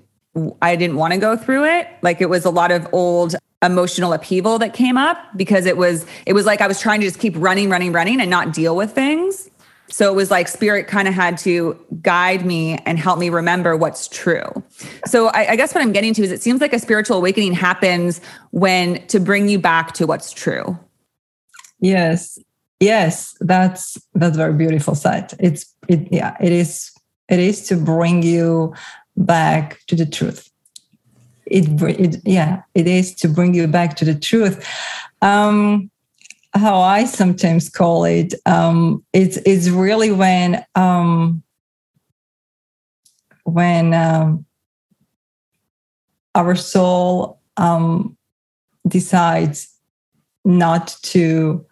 I 0.61 0.75
didn't 0.75 0.97
want 0.97 1.13
to 1.13 1.19
go 1.19 1.35
through 1.37 1.65
it. 1.65 1.87
Like 2.01 2.21
it 2.21 2.29
was 2.29 2.45
a 2.45 2.49
lot 2.49 2.71
of 2.71 2.87
old 2.91 3.35
emotional 3.63 4.13
upheaval 4.13 4.59
that 4.59 4.73
came 4.73 4.97
up 4.97 5.17
because 5.35 5.65
it 5.65 5.77
was 5.77 6.05
it 6.25 6.33
was 6.33 6.45
like 6.45 6.61
I 6.61 6.67
was 6.67 6.79
trying 6.79 6.99
to 7.01 7.07
just 7.07 7.19
keep 7.19 7.33
running, 7.37 7.69
running, 7.69 7.91
running 7.91 8.19
and 8.19 8.29
not 8.29 8.53
deal 8.53 8.75
with 8.75 8.91
things. 8.91 9.49
So 9.87 10.11
it 10.11 10.15
was 10.15 10.31
like 10.31 10.47
spirit 10.47 10.87
kind 10.87 11.07
of 11.07 11.13
had 11.13 11.37
to 11.39 11.79
guide 12.01 12.45
me 12.45 12.77
and 12.85 12.97
help 12.97 13.19
me 13.19 13.29
remember 13.29 13.77
what's 13.77 14.07
true. 14.07 14.63
So 15.05 15.27
I, 15.27 15.51
I, 15.51 15.55
guess 15.55 15.75
what 15.75 15.83
I'm 15.83 15.91
getting 15.91 16.13
to 16.15 16.23
is 16.23 16.31
it 16.31 16.41
seems 16.41 16.59
like 16.59 16.73
a 16.73 16.79
spiritual 16.79 17.17
awakening 17.17 17.53
happens 17.53 18.19
when 18.49 19.05
to 19.07 19.19
bring 19.19 19.47
you 19.47 19.59
back 19.59 19.93
to 19.93 20.07
what's 20.07 20.31
true. 20.31 20.77
Yes. 21.79 22.39
Yes, 22.79 23.35
that's 23.39 23.97
that's 24.15 24.35
very 24.35 24.53
beautiful 24.53 24.95
said. 24.95 25.33
It's 25.39 25.73
it 25.87 26.11
yeah, 26.11 26.35
it 26.41 26.51
is 26.51 26.91
it 27.29 27.39
is 27.39 27.67
to 27.69 27.77
bring 27.77 28.21
you 28.21 28.73
back 29.17 29.79
to 29.87 29.95
the 29.95 30.05
truth. 30.05 30.49
It, 31.45 31.81
it 31.81 32.21
yeah, 32.25 32.63
it 32.73 32.87
is 32.87 33.13
to 33.15 33.27
bring 33.27 33.53
you 33.53 33.67
back 33.67 33.95
to 33.97 34.05
the 34.05 34.15
truth. 34.15 34.67
Um, 35.21 35.91
how 36.53 36.79
I 36.79 37.05
sometimes 37.05 37.69
call 37.69 38.05
it, 38.05 38.33
um, 38.45 39.03
it's 39.13 39.37
it's 39.45 39.69
really 39.69 40.11
when 40.11 40.65
um, 40.75 41.43
when 43.43 43.93
um, 43.93 44.45
our 46.33 46.55
soul 46.55 47.39
um, 47.57 48.17
decides 48.87 49.71
not 50.43 50.95
to 51.03 51.65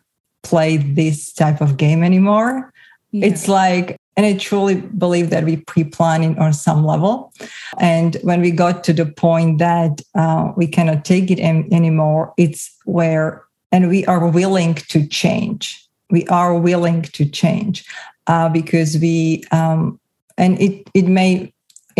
play 0.44 0.78
this 0.78 1.34
type 1.34 1.62
of 1.62 1.78
game 1.78 2.04
anymore. 2.04 2.72
Yeah. 3.12 3.28
It's 3.28 3.48
like 3.48 3.98
and 4.16 4.26
I 4.26 4.38
truly 4.38 4.76
believe 4.76 5.30
that 5.32 5.44
we 5.44 5.58
pre 5.58 5.84
planning 5.84 6.38
on 6.38 6.54
some 6.54 6.86
level. 6.86 7.34
And 7.80 8.18
when 8.22 8.42
we 8.42 8.52
got 8.52 8.84
to 8.86 8.94
the 8.94 9.06
point 9.06 9.58
that 9.60 10.02
uh, 10.16 10.52
we 10.56 10.68
cannot 10.68 11.04
take 11.04 11.32
it 11.32 11.40
em- 11.40 11.68
anymore, 11.72 12.34
it's 12.38 12.76
where, 12.86 13.44
and 13.72 13.90
we 13.90 14.06
are 14.06 14.28
willing 14.28 14.76
to 14.76 15.08
change. 15.08 15.80
We 16.12 16.28
are 16.28 16.58
willing 16.58 17.02
to 17.04 17.26
change 17.26 17.86
uh, 18.28 18.50
because 18.50 18.98
we, 19.00 19.44
um, 19.52 20.00
and 20.38 20.62
it, 20.62 20.88
it 20.94 21.08
may, 21.08 21.52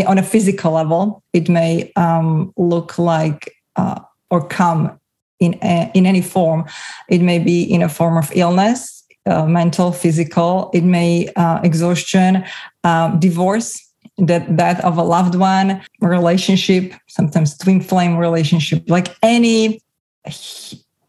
on 0.06 0.20
a 0.20 0.24
physical 0.24 0.74
level, 0.74 1.24
it 1.34 1.50
may 1.50 1.92
um, 1.96 2.54
look 2.58 3.00
like 3.00 3.56
uh, 3.76 4.00
or 4.30 4.48
come 4.48 5.00
in, 5.40 5.58
a, 5.64 5.90
in 5.96 6.06
any 6.06 6.22
form. 6.22 6.66
It 7.10 7.22
may 7.22 7.40
be 7.40 7.64
in 7.64 7.82
a 7.82 7.90
form 7.90 8.18
of 8.18 8.32
illness 8.36 8.93
uh, 9.26 9.46
mental, 9.46 9.92
physical. 9.92 10.70
It 10.74 10.84
may 10.84 11.30
uh, 11.36 11.60
exhaustion, 11.64 12.44
um, 12.84 13.20
divorce, 13.20 13.80
that 14.18 14.58
that 14.58 14.84
of 14.84 14.98
a 14.98 15.04
loved 15.04 15.36
one, 15.36 15.82
relationship, 16.02 16.94
sometimes 17.08 17.58
twin 17.58 17.82
flame 17.82 18.18
relationship, 18.18 18.84
like 18.88 19.16
any 19.24 19.82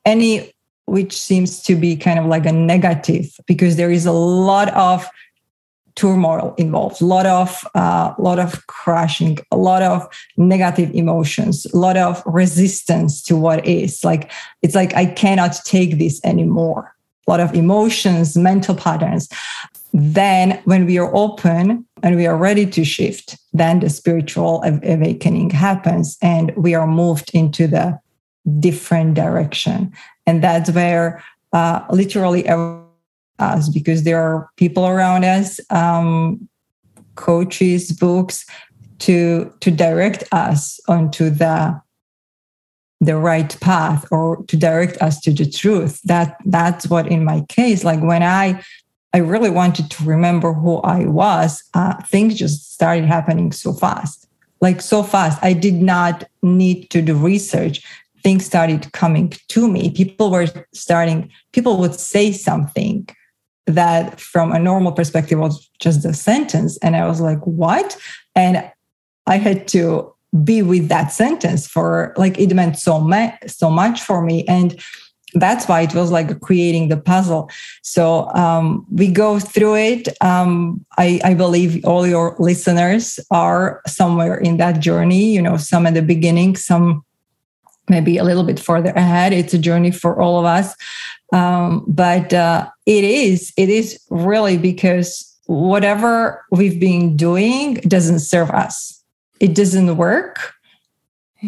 any 0.05 0.53
which 0.87 1.19
seems 1.19 1.63
to 1.63 1.77
be 1.77 1.97
kind 1.97 2.19
of 2.19 2.27
like 2.27 2.47
a 2.47 2.53
negative 2.53 3.27
because 3.47 3.77
there 3.77 3.91
is 3.91 4.07
a 4.07 4.13
lot 4.13 4.73
of 4.75 5.09
turmoil 5.97 6.55
involved 6.59 7.01
a 7.01 7.05
lot 7.05 7.25
of 7.25 7.65
a 7.75 7.79
uh, 7.79 8.15
lot 8.19 8.41
of 8.41 8.67
crashing 8.67 9.39
a 9.53 9.57
lot 9.57 9.81
of 9.81 10.07
negative 10.37 10.91
emotions 10.93 11.67
a 11.67 11.77
lot 11.77 11.97
of 11.97 12.21
resistance 12.27 13.23
to 13.23 13.37
what 13.37 13.65
is 13.65 14.03
like 14.03 14.31
it's 14.63 14.75
like 14.75 14.93
i 14.97 15.07
cannot 15.07 15.55
take 15.65 15.99
this 15.99 16.21
anymore 16.25 16.94
a 17.27 17.31
lot 17.31 17.41
of 17.41 17.55
emotions, 17.55 18.37
mental 18.37 18.75
patterns. 18.75 19.29
Then, 19.93 20.61
when 20.65 20.87
we 20.87 20.99
are 20.99 21.15
open 21.15 21.87
and 22.03 22.17
we 22.17 22.27
are 22.27 22.37
ready 22.37 22.67
to 22.67 22.85
shift, 22.85 23.39
then 23.53 23.81
the 23.81 23.89
spiritual 23.89 24.63
awakening 24.65 25.51
happens 25.51 26.19
and 26.21 26.53
we 26.57 26.75
are 26.75 26.87
moved 26.87 27.31
into 27.33 27.69
the 27.69 27.99
different 28.59 29.15
direction. 29.15 29.93
And 30.27 30.43
that's 30.43 30.71
where 30.71 31.23
uh, 31.53 31.85
literally 31.91 32.49
us, 33.39 33.69
because 33.69 34.03
there 34.03 34.21
are 34.21 34.49
people 34.57 34.87
around 34.87 35.25
us, 35.25 35.61
um, 35.71 36.49
coaches, 37.15 37.93
books, 37.93 38.45
to 38.99 39.53
to 39.61 39.71
direct 39.71 40.25
us 40.33 40.81
onto 40.89 41.31
the 41.31 41.81
the 43.05 43.17
right 43.17 43.59
path 43.61 44.07
or 44.11 44.45
to 44.47 44.57
direct 44.57 45.01
us 45.01 45.21
to 45.21 45.33
the 45.33 45.49
truth. 45.49 46.01
That 46.05 46.37
that's 46.45 46.89
what 46.89 47.07
in 47.09 47.25
my 47.25 47.43
case 47.49 47.85
like 47.85 48.01
when 48.03 48.23
i 48.23 48.63
i 49.13 49.19
really 49.19 49.51
wanted 49.51 49.91
to 49.91 50.05
remember 50.05 50.53
who 50.53 50.79
i 50.79 51.05
was 51.05 51.63
uh, 51.75 51.95
things 52.03 52.35
just 52.35 52.73
started 52.75 53.05
happening 53.05 53.53
so 53.53 53.73
fast. 53.73 54.27
Like 54.61 54.81
so 54.81 55.03
fast 55.03 55.39
i 55.43 55.53
did 55.53 55.75
not 55.75 56.25
need 56.43 56.91
to 56.91 57.03
do 57.03 57.15
research. 57.15 57.83
Things 58.23 58.47
started 58.47 58.91
coming 58.93 59.35
to 59.49 59.69
me. 59.69 59.91
People 59.91 60.31
were 60.31 60.47
starting 60.73 61.31
people 61.53 61.79
would 61.79 61.95
say 61.95 62.33
something 62.33 63.09
that 63.67 64.21
from 64.21 64.53
a 64.53 64.59
normal 64.59 64.93
perspective 64.93 65.39
was 65.39 65.71
just 65.79 66.05
a 66.05 66.15
sentence. 66.15 66.79
And 66.79 66.97
i 66.97 67.07
was 67.07 67.21
like 67.21 67.41
what? 67.41 67.97
And 68.35 68.71
i 69.27 69.37
had 69.37 69.69
to 69.69 70.14
be 70.43 70.63
with 70.63 70.89
that 70.89 71.13
sentence 71.13 71.67
for 71.67 72.13
like 72.17 72.39
it 72.39 72.53
meant 72.55 72.79
so 72.79 73.01
much 73.01 73.35
so 73.47 73.71
much 73.71 74.03
for 74.03 74.23
me. 74.23 74.45
And 74.47 74.81
that's 75.35 75.67
why 75.67 75.81
it 75.83 75.95
was 75.95 76.11
like 76.13 76.41
creating 76.41 76.89
the 76.89 76.97
puzzle. 76.97 77.51
So 77.83 78.33
um, 78.35 78.87
we 78.91 79.09
go 79.09 79.41
through 79.41 79.77
it. 79.77 80.09
Um, 80.23 80.85
I, 80.97 81.21
I, 81.25 81.35
believe 81.35 81.85
all 81.85 82.07
your 82.07 82.37
listeners 82.39 83.19
are 83.33 83.83
somewhere 83.85 84.37
in 84.37 84.59
that 84.59 84.79
journey 84.79 85.33
you 85.33 85.43
know 85.43 85.57
some 85.57 85.87
at 85.87 85.95
the 85.95 86.03
beginning 86.03 86.55
some 86.55 87.05
maybe 87.89 88.17
a 88.17 88.25
little 88.25 88.45
bit 88.45 88.59
further 88.59 88.91
ahead. 88.91 89.33
It's 89.33 89.55
a 89.55 89.59
journey 89.59 89.91
for 89.91 90.21
all 90.21 90.39
of 90.39 90.45
us. 90.45 90.75
Um, 91.33 91.85
but 91.87 92.33
uh, 92.33 92.69
it 92.87 93.05
is 93.05 93.53
it 93.57 93.69
is 93.69 94.01
really 94.11 94.57
because 94.57 95.31
whatever 95.47 96.45
we've 96.51 96.81
been 96.81 97.17
doing 97.17 97.75
doesn't 97.75 98.21
serve 98.21 98.51
us 98.51 99.04
it 99.41 99.55
doesn't 99.55 99.97
work. 99.97 100.55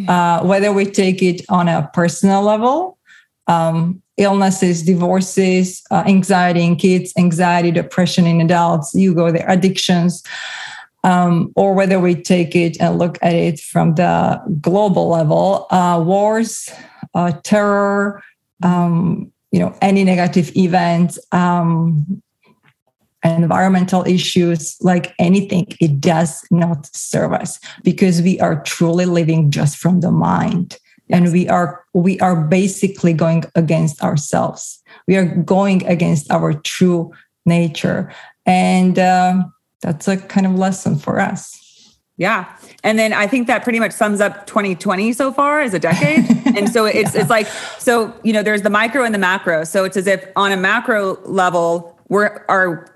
Uh, 0.08 0.42
whether 0.44 0.74
we 0.74 0.84
take 0.84 1.22
it 1.22 1.40
on 1.48 1.68
a 1.68 1.88
personal 1.94 2.42
level, 2.42 2.98
um, 3.46 4.02
illnesses, 4.18 4.82
divorces, 4.82 5.82
uh, 5.90 6.04
anxiety 6.06 6.62
in 6.62 6.76
kids, 6.76 7.14
anxiety, 7.16 7.70
depression 7.70 8.26
in 8.26 8.40
adults, 8.40 8.94
you 8.94 9.14
go 9.14 9.30
there, 9.30 9.48
addictions, 9.48 10.22
um, 11.04 11.52
or 11.54 11.74
whether 11.74 12.00
we 12.00 12.14
take 12.14 12.56
it 12.56 12.76
and 12.80 12.98
look 12.98 13.18
at 13.22 13.34
it 13.34 13.60
from 13.60 13.94
the 13.94 14.40
global 14.60 15.08
level, 15.08 15.66
uh, 15.70 16.02
wars, 16.04 16.68
uh, 17.14 17.32
terror, 17.44 18.22
um, 18.62 19.32
you 19.52 19.60
know, 19.60 19.76
any 19.80 20.04
negative 20.04 20.54
events, 20.56 21.18
um, 21.32 22.22
environmental 23.30 24.04
issues, 24.06 24.76
like 24.80 25.14
anything, 25.18 25.66
it 25.80 26.00
does 26.00 26.44
not 26.50 26.86
serve 26.94 27.32
us 27.32 27.58
because 27.82 28.22
we 28.22 28.38
are 28.40 28.62
truly 28.62 29.06
living 29.06 29.50
just 29.50 29.76
from 29.76 30.00
the 30.00 30.10
mind. 30.10 30.78
Yes. 31.08 31.18
And 31.18 31.32
we 31.32 31.48
are 31.48 31.84
we 31.94 32.18
are 32.20 32.34
basically 32.34 33.12
going 33.12 33.44
against 33.54 34.02
ourselves. 34.02 34.82
We 35.06 35.16
are 35.16 35.24
going 35.24 35.86
against 35.86 36.30
our 36.32 36.52
true 36.52 37.12
nature, 37.44 38.12
and 38.44 38.98
uh, 38.98 39.44
that's 39.82 40.08
a 40.08 40.16
kind 40.16 40.46
of 40.46 40.56
lesson 40.56 40.98
for 40.98 41.20
us. 41.20 41.56
Yeah. 42.16 42.56
And 42.82 42.98
then 42.98 43.12
I 43.12 43.26
think 43.26 43.46
that 43.46 43.62
pretty 43.62 43.78
much 43.78 43.92
sums 43.92 44.20
up 44.20 44.46
2020 44.46 45.12
so 45.12 45.32
far 45.32 45.60
as 45.60 45.74
a 45.74 45.78
decade. 45.78 46.24
and 46.56 46.68
so 46.68 46.86
it's 46.86 47.14
yeah. 47.14 47.20
it's 47.20 47.30
like 47.30 47.46
so 47.78 48.12
you 48.22 48.32
know 48.32 48.42
there's 48.42 48.62
the 48.62 48.70
micro 48.70 49.04
and 49.04 49.14
the 49.14 49.18
macro. 49.18 49.64
So 49.64 49.84
it's 49.84 49.96
as 49.96 50.06
if 50.06 50.26
on 50.34 50.50
a 50.50 50.56
macro 50.56 51.20
level 51.24 51.96
we're 52.08 52.44
our 52.48 52.95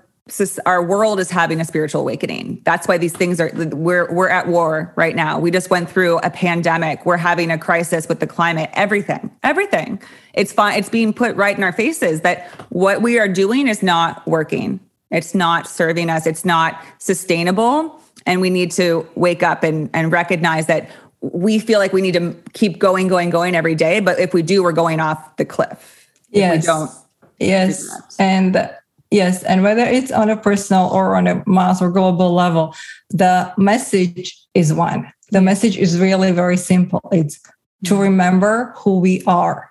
our 0.65 0.83
world 0.83 1.19
is 1.19 1.29
having 1.29 1.59
a 1.59 1.65
spiritual 1.65 2.01
awakening. 2.01 2.61
That's 2.63 2.87
why 2.87 2.97
these 2.97 3.13
things 3.13 3.39
are 3.39 3.51
we're 3.53 4.11
we're 4.13 4.29
at 4.29 4.47
war 4.47 4.93
right 4.95 5.15
now. 5.15 5.39
We 5.39 5.51
just 5.51 5.69
went 5.69 5.89
through 5.89 6.19
a 6.19 6.29
pandemic. 6.29 7.05
We're 7.05 7.17
having 7.17 7.51
a 7.51 7.57
crisis 7.57 8.07
with 8.07 8.19
the 8.19 8.27
climate. 8.27 8.69
Everything. 8.73 9.31
Everything. 9.43 10.01
It's 10.33 10.53
fine. 10.53 10.77
It's 10.77 10.89
being 10.89 11.11
put 11.11 11.35
right 11.35 11.57
in 11.57 11.63
our 11.63 11.73
faces 11.73 12.21
that 12.21 12.47
what 12.69 13.01
we 13.01 13.19
are 13.19 13.27
doing 13.27 13.67
is 13.67 13.81
not 13.81 14.25
working. 14.27 14.79
It's 15.09 15.35
not 15.35 15.67
serving 15.67 16.09
us. 16.09 16.25
It's 16.25 16.45
not 16.45 16.81
sustainable 16.99 17.99
and 18.25 18.41
we 18.41 18.49
need 18.49 18.71
to 18.71 19.07
wake 19.15 19.43
up 19.43 19.63
and, 19.63 19.89
and 19.93 20.11
recognize 20.11 20.67
that 20.67 20.89
we 21.21 21.59
feel 21.59 21.79
like 21.79 21.93
we 21.93 22.01
need 22.01 22.13
to 22.13 22.35
keep 22.53 22.79
going, 22.79 23.07
going, 23.07 23.29
going 23.29 23.55
every 23.55 23.75
day. 23.75 23.99
But 23.99 24.19
if 24.19 24.33
we 24.33 24.41
do, 24.41 24.63
we're 24.63 24.71
going 24.71 24.99
off 24.99 25.37
the 25.37 25.45
cliff. 25.45 26.09
Yes. 26.29 26.65
don't. 26.65 26.91
Yes. 27.39 28.15
And 28.19 28.71
yes. 29.11 29.43
And 29.43 29.63
whether 29.63 29.83
it's 29.83 30.11
on 30.11 30.29
a 30.29 30.37
personal 30.37 30.89
or 30.89 31.15
on 31.15 31.27
a 31.27 31.43
mass 31.45 31.81
or 31.81 31.91
global 31.91 32.33
level, 32.33 32.73
the 33.09 33.53
message 33.57 34.37
is 34.53 34.73
one. 34.73 35.11
The 35.31 35.41
message 35.41 35.77
is 35.77 35.99
really 35.99 36.31
very 36.31 36.57
simple. 36.57 37.01
It's 37.11 37.39
to 37.85 37.93
mm-hmm. 37.93 38.01
remember 38.01 38.73
who 38.77 38.99
we 38.99 39.23
are, 39.25 39.69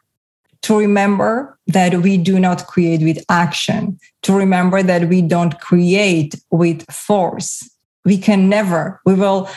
to 0.62 0.78
remember 0.78 1.58
that 1.66 1.94
we 2.02 2.16
do 2.16 2.38
not 2.38 2.66
create 2.66 3.02
with 3.02 3.24
action, 3.28 3.98
to 4.22 4.32
remember 4.32 4.82
that 4.82 5.08
we 5.08 5.22
don't 5.22 5.58
create 5.60 6.34
with 6.50 6.90
force, 6.90 7.68
we 8.04 8.18
can 8.18 8.48
never 8.48 9.00
we 9.04 9.14
will 9.14 9.48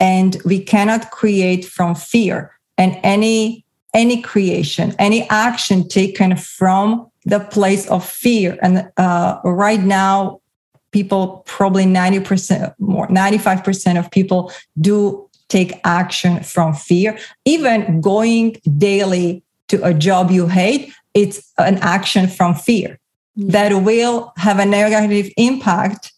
and 0.00 0.36
we 0.44 0.62
cannot 0.62 1.10
create 1.10 1.64
from 1.64 1.94
fear 1.94 2.52
and 2.76 2.98
any 3.02 3.64
any 3.94 4.20
creation 4.20 4.94
any 4.98 5.28
action 5.30 5.88
taken 5.88 6.36
from 6.36 7.10
the 7.26 7.40
place 7.40 7.86
of 7.88 8.08
fear 8.08 8.58
and 8.62 8.90
uh, 8.96 9.38
right 9.44 9.82
now 9.82 10.40
people 10.92 11.42
probably 11.44 11.84
90% 11.84 12.74
more 12.78 13.06
95% 13.08 13.98
of 13.98 14.10
people 14.10 14.50
do 14.80 15.28
take 15.48 15.78
action 15.84 16.42
from 16.42 16.72
fear 16.72 17.18
even 17.44 18.00
going 18.00 18.56
daily 18.78 19.42
to 19.68 19.82
a 19.84 19.92
job 19.92 20.30
you 20.30 20.46
hate 20.46 20.92
it's 21.12 21.52
an 21.58 21.78
action 21.78 22.28
from 22.28 22.54
fear 22.54 22.98
mm-hmm. 23.38 23.50
that 23.50 23.72
will 23.82 24.32
have 24.36 24.58
a 24.58 24.66
negative 24.66 25.30
impact 25.36 26.12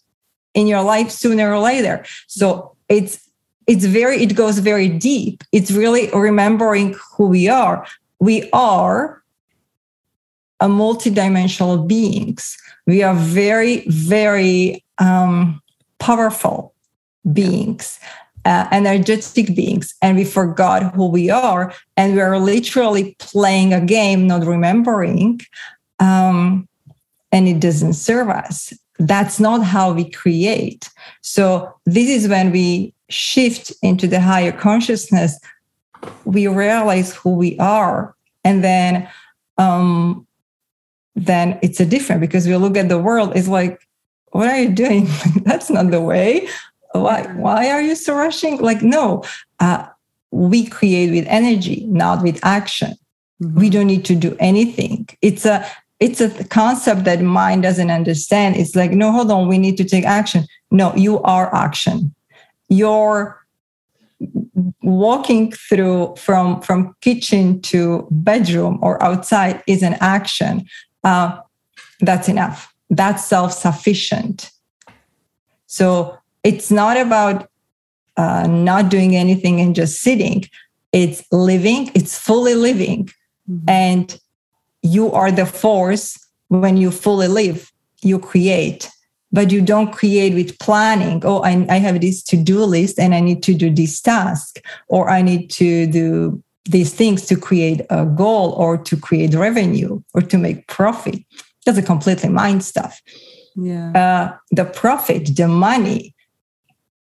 in 0.55 0.67
your 0.67 0.83
life 0.83 1.11
sooner 1.11 1.53
or 1.53 1.61
later. 1.61 2.05
So 2.27 2.77
it's 2.89 3.29
it's 3.67 3.85
very 3.85 4.23
it 4.23 4.35
goes 4.35 4.59
very 4.59 4.89
deep. 4.89 5.45
It's 5.53 5.71
really 5.71 6.11
remembering 6.13 6.97
who 7.17 7.29
we 7.29 7.49
are. 7.49 7.87
We 8.19 8.51
are 8.53 9.23
a 10.61 10.69
multidimensional 10.69 11.87
beings. 11.87 12.57
We 12.87 13.03
are 13.03 13.15
very 13.15 13.85
very 13.89 14.85
um, 14.99 15.61
powerful 15.99 16.75
beings. 17.33 17.99
Uh, 18.45 18.67
energetic 18.73 19.55
beings 19.55 19.95
and 20.01 20.17
we 20.17 20.25
forgot 20.25 20.95
who 20.95 21.07
we 21.09 21.29
are 21.29 21.75
and 21.99 22.15
we 22.15 22.21
are 22.21 22.39
literally 22.39 23.15
playing 23.19 23.75
a 23.75 23.81
game 23.81 24.27
not 24.27 24.47
remembering 24.47 25.39
um, 25.99 26.67
and 27.31 27.47
it 27.47 27.61
doesn't 27.61 27.93
serve 27.93 28.31
us 28.31 28.73
that's 28.99 29.39
not 29.39 29.63
how 29.63 29.93
we 29.93 30.11
create. 30.11 30.91
So, 31.23 31.73
this 31.87 32.09
is 32.09 32.29
when 32.29 32.51
we 32.51 32.93
shift 33.09 33.73
into 33.83 34.07
the 34.07 34.21
higher 34.21 34.53
consciousness, 34.53 35.39
we 36.25 36.47
realize 36.49 37.15
who 37.15 37.35
we 37.35 37.59
are. 37.59 38.15
And 38.45 38.63
then, 38.63 39.09
um, 39.57 40.27
then 41.19 41.59
it's 41.63 41.81
a 41.81 41.87
different 41.87 42.21
because 42.21 42.47
we 42.47 42.57
look 42.57 42.77
at 42.77 42.89
the 42.89 42.99
world, 42.99 43.33
it's 43.35 43.49
like, 43.49 43.81
what 44.33 44.49
are 44.49 44.59
you 44.59 44.71
doing? 44.71 45.07
that's 45.45 45.71
not 45.71 45.91
the 45.91 46.01
way. 46.01 46.49
Why, 46.93 47.23
why 47.35 47.71
are 47.71 47.83
you 47.83 47.95
so 47.95 48.15
rushing? 48.15 48.59
Like, 48.61 48.83
no, 48.83 49.25
uh, 49.61 49.87
we 50.31 50.67
create 50.67 51.11
with 51.11 51.27
energy, 51.29 51.85
not 51.89 52.23
with 52.23 52.39
action. 52.45 52.95
Mm-hmm. 53.43 53.59
We 53.59 53.71
don't 53.71 53.87
need 53.87 54.05
to 54.07 54.15
do 54.15 54.37
anything. 54.39 55.09
It's 55.23 55.45
a 55.45 55.67
it's 56.01 56.21
a 56.21 56.45
concept 56.45 57.05
that 57.05 57.21
mind 57.23 57.65
doesn't 57.65 57.91
understand. 57.91 58.55
It's 58.55 58.77
like, 58.77 58.93
no, 58.93 59.11
hold 59.11 59.33
on, 59.33 59.49
we 59.49 59.59
need 59.59 59.77
to 59.79 59.85
take 59.85 60.05
action. 60.05 60.45
No, 60.71 60.95
you 60.95 61.21
are 61.23 61.53
action. 61.53 62.15
You're 62.69 63.45
walking 64.83 65.53
through 65.53 66.15
from 66.17 66.61
from 66.63 66.95
kitchen 67.01 67.61
to 67.63 68.07
bedroom 68.11 68.79
or 68.83 69.03
outside 69.03 69.63
is 69.67 69.83
an 69.83 69.97
action. 70.01 70.67
Uh, 71.09 71.41
that's 72.01 72.29
enough. 72.29 72.75
That's 72.91 73.25
self 73.25 73.53
sufficient. 73.53 74.51
So 75.67 76.19
it's 76.45 76.71
not 76.71 76.97
about 76.99 77.49
uh, 78.19 78.47
not 78.47 78.91
doing 78.91 79.17
anything 79.17 79.59
and 79.61 79.75
just 79.75 80.03
sitting. 80.03 80.45
It's 80.93 81.25
living. 81.33 81.91
It's 81.95 82.19
fully 82.19 82.55
living, 82.55 83.09
mm-hmm. 83.51 83.71
and 83.71 84.21
you 84.83 85.11
are 85.13 85.33
the 85.33 85.47
force 85.47 86.19
when 86.49 86.77
you 86.77 86.91
fully 86.91 87.29
live, 87.29 87.73
you 88.03 88.19
create, 88.19 88.91
but 89.33 89.51
you 89.51 89.61
don't 89.63 89.93
create 89.93 90.35
with 90.35 90.59
planning. 90.59 91.23
Oh, 91.25 91.41
I, 91.41 91.67
I 91.71 91.79
have 91.79 92.01
this 92.01 92.23
to 92.25 92.37
do 92.37 92.65
list 92.65 92.99
and 92.99 93.15
I 93.15 93.21
need 93.21 93.43
to 93.45 93.55
do 93.55 93.71
this 93.71 94.01
task, 94.01 94.61
or 94.89 95.09
I 95.09 95.23
need 95.23 95.51
to 95.53 95.87
do 95.87 96.43
these 96.69 96.93
things 96.93 97.27
to 97.27 97.37
create 97.37 97.81
a 97.91 98.05
goal 98.05 98.53
or 98.53 98.77
to 98.77 98.97
create 98.97 99.35
revenue 99.35 100.03
or 100.15 100.21
to 100.21 100.39
make 100.39 100.67
profit. 100.67 101.23
That's 101.65 101.79
a 101.79 101.83
completely 101.83 102.29
mind 102.29 102.65
stuff. 102.65 103.01
Yeah. 103.57 103.91
Uh, 103.93 104.37
the 104.51 104.65
profit, 104.65 105.37
the 105.37 105.49
money, 105.49 106.15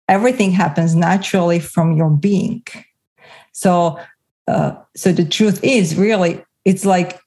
everything 0.09 0.53
happens 0.53 0.95
naturally 0.95 1.61
from 1.61 1.97
your 1.97 2.11
being. 2.11 2.65
So, 3.53 3.99
uh, 4.47 4.73
so 4.97 5.13
the 5.13 5.25
truth 5.25 5.63
is 5.63 5.97
really, 5.97 6.43
it's 6.65 6.85
like 6.85 7.21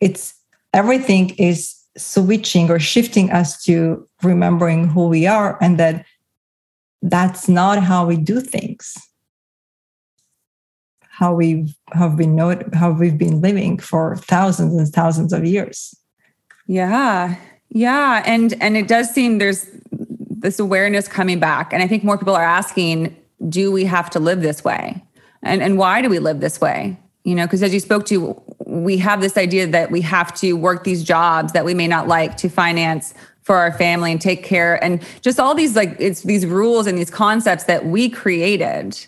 it's 0.00 0.34
everything 0.72 1.30
is 1.30 1.74
switching 1.96 2.70
or 2.70 2.78
shifting 2.78 3.30
us 3.30 3.62
to 3.64 4.06
remembering 4.22 4.88
who 4.88 5.08
we 5.08 5.26
are 5.26 5.58
and 5.60 5.78
that 5.78 6.04
that's 7.02 7.48
not 7.48 7.82
how 7.82 8.06
we 8.06 8.16
do 8.16 8.40
things 8.40 8.96
how 11.18 11.34
we 11.34 11.74
have 11.94 12.16
been 12.16 12.36
know 12.36 12.56
how 12.74 12.92
we've 12.92 13.18
been 13.18 13.40
living 13.40 13.76
for 13.76 14.16
thousands 14.18 14.72
and 14.76 14.86
thousands 14.86 15.32
of 15.32 15.44
years. 15.44 15.96
Yeah. 16.68 17.34
Yeah. 17.70 18.22
And 18.24 18.54
and 18.62 18.76
it 18.76 18.86
does 18.86 19.10
seem 19.10 19.38
there's 19.38 19.66
this 19.90 20.60
awareness 20.60 21.08
coming 21.08 21.40
back. 21.40 21.72
And 21.72 21.82
i 21.82 21.88
think 21.88 22.04
more 22.04 22.16
people 22.16 22.36
are 22.36 22.44
asking 22.44 23.16
do 23.48 23.72
we 23.72 23.84
have 23.84 24.08
to 24.10 24.20
live 24.20 24.42
this 24.42 24.62
way? 24.62 25.02
And 25.42 25.60
and 25.60 25.76
why 25.76 26.02
do 26.02 26.08
we 26.08 26.20
live 26.20 26.38
this 26.38 26.60
way? 26.60 26.96
You 27.24 27.34
know 27.34 27.46
because 27.46 27.64
as 27.64 27.74
you 27.74 27.80
spoke 27.80 28.06
to 28.06 28.40
we 28.64 28.96
have 28.98 29.20
this 29.20 29.36
idea 29.36 29.66
that 29.66 29.90
we 29.90 30.00
have 30.02 30.32
to 30.36 30.52
work 30.52 30.84
these 30.84 31.02
jobs 31.02 31.52
that 31.52 31.64
we 31.64 31.74
may 31.74 31.88
not 31.88 32.06
like 32.06 32.36
to 32.36 32.48
finance 32.48 33.12
for 33.42 33.56
our 33.56 33.72
family 33.72 34.12
and 34.12 34.20
take 34.20 34.44
care. 34.44 34.82
And 34.84 35.02
just 35.20 35.40
all 35.40 35.56
these 35.56 35.74
like 35.74 35.96
it's 35.98 36.22
these 36.22 36.46
rules 36.46 36.86
and 36.86 36.96
these 36.96 37.10
concepts 37.10 37.64
that 37.64 37.86
we 37.86 38.08
created 38.08 39.04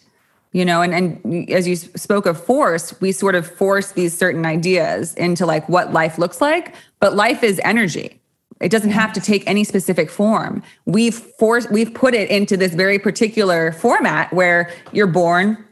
you 0.52 0.64
know 0.64 0.82
and 0.82 0.94
and 0.94 1.50
as 1.50 1.66
you 1.68 1.76
spoke 1.76 2.26
of 2.26 2.42
force 2.42 2.98
we 3.00 3.12
sort 3.12 3.34
of 3.34 3.46
force 3.46 3.92
these 3.92 4.16
certain 4.16 4.44
ideas 4.44 5.14
into 5.14 5.46
like 5.46 5.68
what 5.68 5.92
life 5.92 6.18
looks 6.18 6.40
like 6.40 6.74
but 7.00 7.16
life 7.16 7.42
is 7.42 7.60
energy. 7.64 8.20
It 8.60 8.70
doesn't 8.70 8.90
have 8.90 9.14
to 9.14 9.20
take 9.22 9.42
any 9.46 9.64
specific 9.64 10.10
form. 10.10 10.62
We've 10.84 11.14
forced 11.14 11.70
we've 11.72 11.92
put 11.94 12.14
it 12.14 12.30
into 12.30 12.58
this 12.58 12.74
very 12.74 12.98
particular 12.98 13.72
format 13.72 14.32
where 14.34 14.70
you're 14.92 15.06
born 15.06 15.64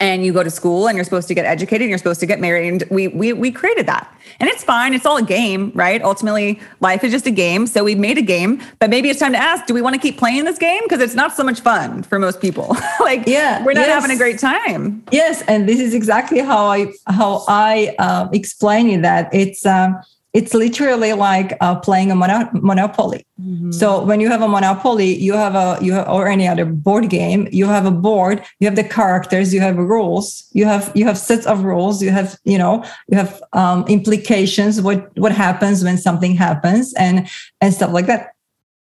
and 0.00 0.24
you 0.24 0.32
go 0.32 0.42
to 0.42 0.50
school 0.50 0.88
and 0.88 0.96
you're 0.96 1.04
supposed 1.04 1.28
to 1.28 1.34
get 1.34 1.44
educated 1.44 1.82
and 1.82 1.90
you're 1.90 1.98
supposed 1.98 2.20
to 2.20 2.26
get 2.26 2.40
married. 2.40 2.68
And 2.68 2.84
we 2.90 3.08
we 3.08 3.32
we 3.32 3.50
created 3.50 3.86
that. 3.86 4.10
And 4.40 4.48
it's 4.48 4.64
fine. 4.64 4.94
It's 4.94 5.04
all 5.04 5.18
a 5.18 5.22
game 5.22 5.72
right? 5.74 6.02
Ultimately 6.02 6.58
life 6.80 7.04
is 7.04 7.12
just 7.12 7.26
a 7.26 7.30
game. 7.30 7.66
So 7.66 7.84
we've 7.84 7.98
made 7.98 8.16
a 8.16 8.22
game 8.22 8.62
but 8.78 8.88
maybe 8.88 9.10
it's 9.10 9.20
time 9.20 9.32
to 9.32 9.38
ask 9.38 9.66
do 9.66 9.74
we 9.74 9.82
want 9.82 9.94
to 9.94 10.00
keep 10.00 10.18
playing 10.18 10.44
this 10.44 10.58
game? 10.58 10.82
Because 10.84 11.00
it's 11.00 11.14
not 11.14 11.34
so 11.34 11.44
much 11.44 11.60
fun 11.60 12.02
for 12.02 12.18
most 12.18 12.40
people. 12.40 12.76
Like 13.00 13.24
yeah 13.26 13.62
we're 13.62 13.74
not 13.74 13.86
yes. 13.86 14.02
having 14.02 14.14
a 14.14 14.18
great 14.18 14.38
time. 14.38 15.04
Yes 15.10 15.42
and 15.48 15.68
this 15.68 15.78
is 15.80 15.92
exactly 15.92 16.38
how 16.38 16.66
i 16.66 16.92
how 17.06 17.44
i 17.48 17.94
uh, 17.98 18.28
explain 18.32 18.88
it 18.88 19.02
that 19.02 19.32
it's 19.34 19.66
um 19.66 20.00
it's 20.34 20.52
literally 20.52 21.12
like 21.12 21.56
uh, 21.60 21.76
playing 21.76 22.10
a 22.10 22.16
mono- 22.16 22.50
monopoly. 22.52 23.26
Mm-hmm. 23.40 23.72
so 23.72 24.04
when 24.04 24.20
you 24.20 24.28
have 24.28 24.42
a 24.42 24.48
monopoly 24.48 25.12
you 25.16 25.32
have 25.32 25.56
a 25.56 25.84
you 25.84 25.92
have 25.92 26.08
or 26.08 26.28
any 26.28 26.46
other 26.46 26.64
board 26.64 27.10
game 27.10 27.48
you 27.50 27.66
have 27.66 27.84
a 27.84 27.90
board 27.90 28.44
you 28.60 28.66
have 28.68 28.76
the 28.76 28.84
characters 28.84 29.52
you 29.52 29.60
have 29.60 29.76
rules 29.76 30.48
you 30.52 30.64
have 30.66 30.92
you 30.94 31.04
have 31.04 31.18
sets 31.18 31.44
of 31.44 31.64
rules 31.64 32.00
you 32.00 32.10
have 32.10 32.38
you 32.44 32.56
know 32.56 32.84
you 33.08 33.16
have 33.16 33.42
um, 33.52 33.84
implications 33.88 34.80
what 34.80 35.10
what 35.18 35.32
happens 35.32 35.82
when 35.82 35.98
something 35.98 36.36
happens 36.36 36.94
and 36.94 37.28
and 37.60 37.74
stuff 37.74 37.92
like 37.92 38.06
that. 38.06 38.34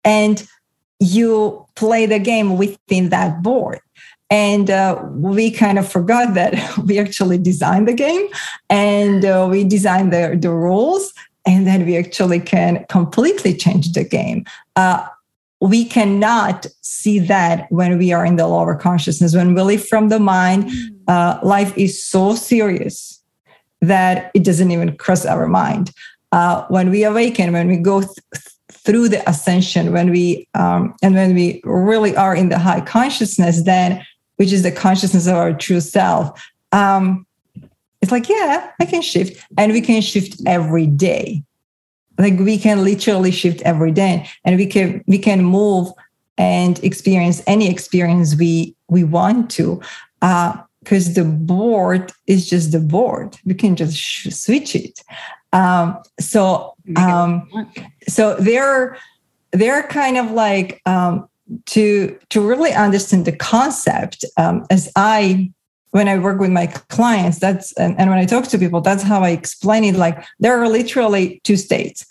And 0.04 0.46
you 1.00 1.66
play 1.76 2.06
the 2.06 2.20
game 2.20 2.58
within 2.58 3.10
that 3.10 3.42
board. 3.42 3.80
And 4.30 4.70
uh, 4.70 5.04
we 5.10 5.52
kind 5.52 5.78
of 5.78 5.90
forgot 5.90 6.34
that 6.36 6.78
we 6.86 6.98
actually 7.00 7.38
designed 7.38 7.88
the 7.88 7.94
game 7.94 8.28
and 8.70 9.26
uh, 9.26 9.48
we 9.50 9.64
designed 9.64 10.14
the, 10.14 10.38
the 10.40 10.50
rules 10.50 11.14
and 11.46 11.66
then 11.66 11.86
we 11.86 11.98
actually 11.98 12.40
can 12.40 12.86
completely 12.90 13.56
change 13.56 13.94
the 13.94 14.04
game. 14.04 14.46
Uh, 14.76 15.06
we 15.60 15.86
cannot 15.86 16.66
see 16.82 17.20
that 17.20 17.72
when 17.72 17.98
we 17.98 18.12
are 18.12 18.26
in 18.26 18.36
the 18.36 18.48
lower 18.48 18.76
consciousness. 18.76 19.36
When 19.36 19.54
we 19.54 19.62
live 19.62 19.88
from 19.88 20.10
the 20.10 20.20
mind 20.20 20.72
uh, 21.08 21.40
life 21.44 21.78
is 21.78 22.04
so 22.04 22.36
serious 22.36 23.22
that 23.82 24.32
it 24.34 24.44
doesn't 24.44 24.72
even 24.72 24.98
cross 24.98 25.26
our 25.26 25.48
mind. 25.48 25.92
Uh, 26.32 26.66
when 26.70 26.90
we 26.90 27.04
awaken 27.04 27.52
when 27.52 27.68
we 27.68 27.78
go 27.78 28.02
th- 28.02 28.14
through 28.72 29.10
the 29.10 29.30
ascension 29.30 29.92
when 29.92 30.10
we 30.10 30.48
um, 30.54 30.96
and 31.04 31.14
when 31.14 31.36
we 31.36 31.62
really 31.66 32.16
are 32.16 32.34
in 32.34 32.48
the 32.48 32.58
high 32.58 32.80
consciousness 32.80 33.64
then 33.64 34.02
which 34.38 34.54
is 34.54 34.64
the 34.64 34.72
consciousness 34.72 35.28
of 35.28 35.36
our 35.36 35.54
true 35.54 35.82
self 35.82 36.42
um, 36.72 37.26
it's 38.02 38.12
like 38.12 38.28
yeah 38.30 38.72
i 38.80 38.86
can 38.86 39.02
shift 39.02 39.46
and 39.58 39.72
we 39.72 39.82
can 39.82 40.02
shift 40.02 40.42
every 40.46 40.88
day. 40.88 41.44
Like 42.18 42.38
we 42.40 42.58
can 42.58 42.84
literally 42.84 43.32
shift 43.32 43.62
every 43.64 43.92
day 43.92 44.30
and 44.46 44.58
we 44.58 44.66
can 44.66 45.04
we 45.08 45.18
can 45.18 45.44
move 45.44 45.88
and 46.38 46.84
experience 46.84 47.42
any 47.48 47.70
experience 47.70 48.36
we 48.36 48.76
we 48.90 49.04
want 49.04 49.50
to. 49.52 49.82
Uh, 50.22 50.58
because 50.84 51.10
uh, 51.10 51.22
the 51.22 51.30
board 51.30 52.12
is 52.26 52.50
just 52.50 52.72
the 52.72 52.80
board. 52.80 53.38
We 53.46 53.54
can 53.54 53.76
just 53.76 53.96
sh- 53.96 54.30
switch 54.32 54.76
it. 54.76 55.00
Um, 55.54 56.02
so 56.20 56.76
um, 56.96 57.48
so 58.08 58.36
they're 58.36 58.98
they're 59.52 59.84
kind 59.84 60.18
of 60.18 60.32
like 60.32 60.82
um, 60.86 61.28
to 61.68 62.18
to 62.30 62.42
really 62.42 62.72
understand 62.72 63.26
the 63.26 63.36
concept 63.36 64.26
um, 64.38 64.66
as 64.70 64.92
i 64.96 65.52
when 65.92 66.08
i 66.08 66.18
work 66.18 66.40
with 66.40 66.52
my 66.52 66.68
clients 66.68 67.40
that's 67.40 67.72
and, 67.74 67.98
and 68.00 68.10
when 68.10 68.20
i 68.20 68.26
talk 68.26 68.46
to 68.48 68.58
people 68.58 68.82
that's 68.82 69.04
how 69.04 69.24
i 69.24 69.30
explain 69.30 69.84
it. 69.84 69.96
Like 69.96 70.24
there 70.40 70.60
are 70.60 70.68
literally 70.68 71.42
two 71.44 71.58
states. 71.58 72.06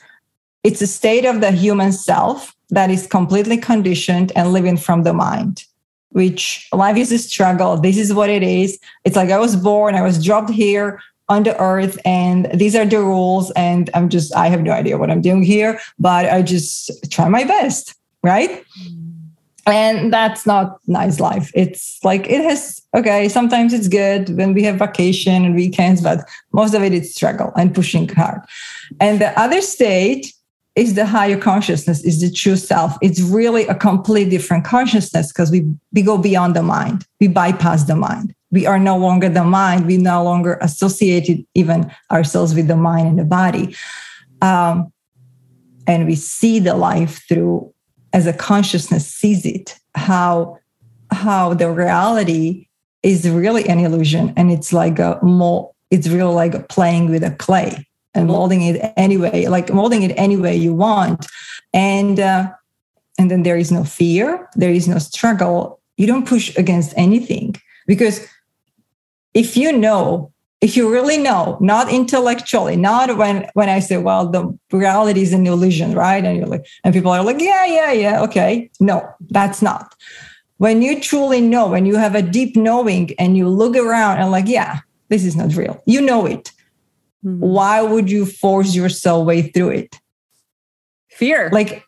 It's 0.63 0.83
a 0.83 0.87
state 0.87 1.25
of 1.25 1.41
the 1.41 1.53
human 1.53 1.93
self 1.93 2.55
that 2.69 2.91
is 2.91 3.07
completely 3.07 3.57
conditioned 3.57 4.33
and 4.37 4.53
living 4.53 4.77
from 4.77 5.03
the 5.03 5.13
mind 5.13 5.65
which 6.13 6.69
life 6.73 6.97
is 6.97 7.13
a 7.13 7.19
struggle. 7.19 7.77
This 7.77 7.97
is 7.97 8.13
what 8.13 8.31
it 8.31 8.43
is. 8.43 8.81
It's 9.05 9.17
like 9.17 9.31
i 9.31 9.39
was 9.39 9.57
born 9.57 9.95
i 9.95 10.03
was 10.03 10.23
dropped 10.25 10.51
here 10.51 11.01
on 11.31 11.45
the 11.45 11.59
earth 11.61 11.99
and 12.05 12.51
these 12.53 12.75
are 12.75 12.85
the 12.85 12.99
rules 12.99 13.53
and 13.53 13.89
i'm 13.95 14.09
just 14.09 14.35
i 14.35 14.49
have 14.49 14.63
no 14.63 14.73
idea 14.73 14.99
what 14.99 15.11
i'm 15.11 15.23
doing 15.23 15.43
here 15.43 15.81
but 15.99 16.27
i 16.27 16.43
just 16.43 16.91
try 17.11 17.29
my 17.29 17.45
best 17.45 17.95
right 18.23 18.51
mm-hmm. 18.51 19.00
And 19.71 20.13
that's 20.13 20.47
not 20.47 20.79
nice 20.87 21.21
life. 21.21 21.51
It's 21.55 21.99
like 22.03 22.29
it 22.29 22.43
has 22.43 22.81
okay 22.97 23.29
sometimes 23.29 23.73
it's 23.73 23.89
good 23.89 24.37
when 24.37 24.53
we 24.55 24.63
have 24.65 24.77
vacation 24.77 25.45
and 25.45 25.55
weekends 25.55 26.03
but 26.03 26.29
most 26.53 26.75
of 26.75 26.83
it 26.83 26.93
is 26.93 27.15
struggle 27.15 27.53
and 27.57 27.75
pushing 27.75 28.09
hard. 28.09 28.41
And 29.01 29.21
the 29.21 29.39
other 29.39 29.61
state 29.61 30.33
is 30.77 30.95
the 30.95 31.07
higher 31.07 31.37
consciousness 31.37 32.05
is 32.05 32.21
the 32.21 32.31
true 32.31 32.57
self. 32.57 32.97
It's 33.03 33.21
really 33.21 33.67
a 33.67 33.75
complete 33.75 34.31
different 34.31 34.65
consciousness 34.65 35.33
because 35.33 35.51
we 35.51 35.67
we 35.93 36.03
go 36.03 36.17
beyond 36.19 36.57
the 36.57 36.63
mind. 36.63 37.07
We 37.21 37.29
bypass 37.29 37.85
the 37.85 37.97
mind. 37.97 38.35
We 38.51 38.67
are 38.67 38.79
no 38.79 38.97
longer 38.97 39.29
the 39.29 39.45
mind. 39.45 39.87
We 39.87 39.97
no 39.97 40.25
longer 40.25 40.59
associated 40.61 41.45
even 41.55 41.93
ourselves 42.11 42.55
with 42.55 42.69
the 42.69 42.77
mind 42.77 43.09
and 43.09 43.19
the 43.19 43.25
body. 43.25 43.77
Um, 44.43 44.93
and 45.87 46.07
we 46.07 46.15
see 46.15 46.59
the 46.59 46.75
life 46.75 47.25
through 47.29 47.73
as 48.13 48.27
a 48.27 48.33
consciousness 48.33 49.07
sees 49.07 49.47
it 49.47 49.79
how 49.95 50.59
how 51.13 51.55
the 51.55 51.71
reality 51.71 52.67
is 53.03 53.29
really 53.29 53.69
an 53.69 53.79
illusion 53.79 54.33
and 54.37 54.51
it's 54.51 54.73
like 54.73 54.99
a 54.99 55.19
more 55.23 55.73
it's 55.91 56.09
really 56.09 56.35
like 56.35 56.69
playing 56.69 57.11
with 57.11 57.25
a 57.25 57.31
clay 57.33 57.87
and 58.15 58.29
molding 58.29 58.63
it 58.63 58.93
anyway 58.97 59.47
like 59.47 59.73
molding 59.73 60.03
it 60.03 60.13
any 60.17 60.37
way 60.37 60.57
you 60.57 60.75
want. 60.75 61.27
And 61.73 62.19
uh, 62.19 62.51
and 63.19 63.31
then 63.31 63.43
there 63.43 63.57
is 63.57 63.71
no 63.71 63.85
fear 63.85 64.49
there 64.57 64.71
is 64.71 64.89
no 64.89 64.99
struggle. 64.99 65.81
You 65.97 66.07
don't 66.07 66.27
push 66.27 66.57
against 66.57 66.95
anything 66.97 67.57
because 67.87 68.27
if 69.35 69.57
you 69.57 69.73
know 69.73 70.33
if 70.61 70.77
you 70.77 70.91
really 70.91 71.17
know 71.17 71.57
not 71.61 71.91
intellectually 71.91 72.77
not 72.77 73.17
when 73.17 73.49
when 73.55 73.69
i 73.69 73.81
say 73.81 73.97
well 73.97 74.29
the 74.29 74.59
reality 74.73 75.23
is 75.23 75.33
an 75.33 75.47
illusion 75.47 75.95
right? 75.95 76.25
And 76.25 76.37
you're 76.37 76.47
like 76.47 76.67
and 76.85 76.95
people 76.95 77.11
are 77.11 77.25
like 77.25 77.41
yeah 77.41 77.65
yeah 77.65 77.93
yeah 77.93 78.23
okay. 78.23 78.71
No 78.81 79.09
that's 79.31 79.63
not. 79.63 79.95
When 80.59 80.83
you 80.83 81.01
truly 81.01 81.41
know 81.41 81.69
when 81.69 81.87
you 81.87 81.97
have 81.97 82.15
a 82.15 82.23
deep 82.23 82.57
knowing 82.57 83.15
and 83.19 83.37
you 83.37 83.49
look 83.49 83.77
around 83.77 84.19
and 84.19 84.31
like 84.31 84.49
yeah 84.49 84.81
this 85.09 85.25
is 85.25 85.35
not 85.37 85.57
real. 85.57 85.83
You 85.87 86.01
know 86.01 86.27
it. 86.27 86.53
Mm-hmm. 87.25 87.41
why 87.41 87.83
would 87.83 88.11
you 88.11 88.25
force 88.25 88.75
yourself 88.75 89.27
way 89.27 89.43
through 89.43 89.71
it? 89.71 90.01
Fear. 91.11 91.51
Like 91.53 91.85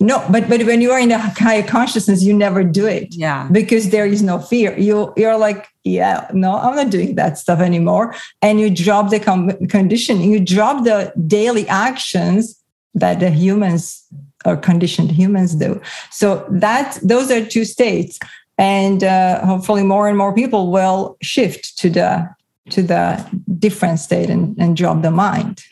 no 0.00 0.24
but 0.30 0.48
but 0.48 0.62
when 0.64 0.80
you 0.80 0.90
are 0.90 1.00
in 1.00 1.08
the 1.08 1.18
higher 1.18 1.62
consciousness 1.62 2.22
you 2.22 2.34
never 2.34 2.62
do 2.62 2.86
it. 2.86 3.14
Yeah. 3.14 3.48
Because 3.50 3.90
there 3.90 4.06
is 4.06 4.22
no 4.22 4.38
fear. 4.38 4.78
You 4.78 5.12
you're 5.16 5.38
like 5.38 5.66
yeah 5.84 6.28
no 6.32 6.56
i'm 6.56 6.74
not 6.74 6.90
doing 6.90 7.14
that 7.14 7.38
stuff 7.38 7.60
anymore. 7.60 8.14
And 8.42 8.60
you 8.60 8.70
drop 8.70 9.10
the 9.10 9.20
com- 9.20 9.66
conditioning. 9.68 10.32
You 10.32 10.40
drop 10.40 10.84
the 10.84 11.12
daily 11.26 11.66
actions 11.68 12.60
that 12.94 13.20
the 13.20 13.30
humans 13.30 14.04
or 14.44 14.56
conditioned 14.56 15.10
humans 15.10 15.54
do. 15.54 15.80
So 16.10 16.46
that 16.50 16.98
those 17.02 17.30
are 17.30 17.44
two 17.44 17.64
states. 17.64 18.18
And 18.58 19.04
uh, 19.04 19.44
hopefully 19.44 19.82
more 19.82 20.08
and 20.08 20.16
more 20.16 20.34
people 20.34 20.70
will 20.70 21.18
shift 21.22 21.76
to 21.78 21.90
the 21.90 22.28
to 22.70 22.82
the 22.82 23.24
different 23.58 24.00
state 24.00 24.28
and, 24.28 24.56
and 24.58 24.76
drop 24.76 25.02
the 25.02 25.10
mind. 25.10 25.64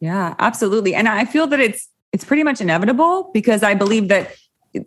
Yeah 0.00 0.34
absolutely. 0.38 0.94
And 0.94 1.08
i 1.08 1.24
feel 1.24 1.46
that 1.48 1.60
it's 1.60 1.88
it's 2.12 2.24
pretty 2.24 2.42
much 2.42 2.60
inevitable 2.60 3.30
because 3.32 3.62
I 3.62 3.74
believe 3.74 4.08
that 4.08 4.34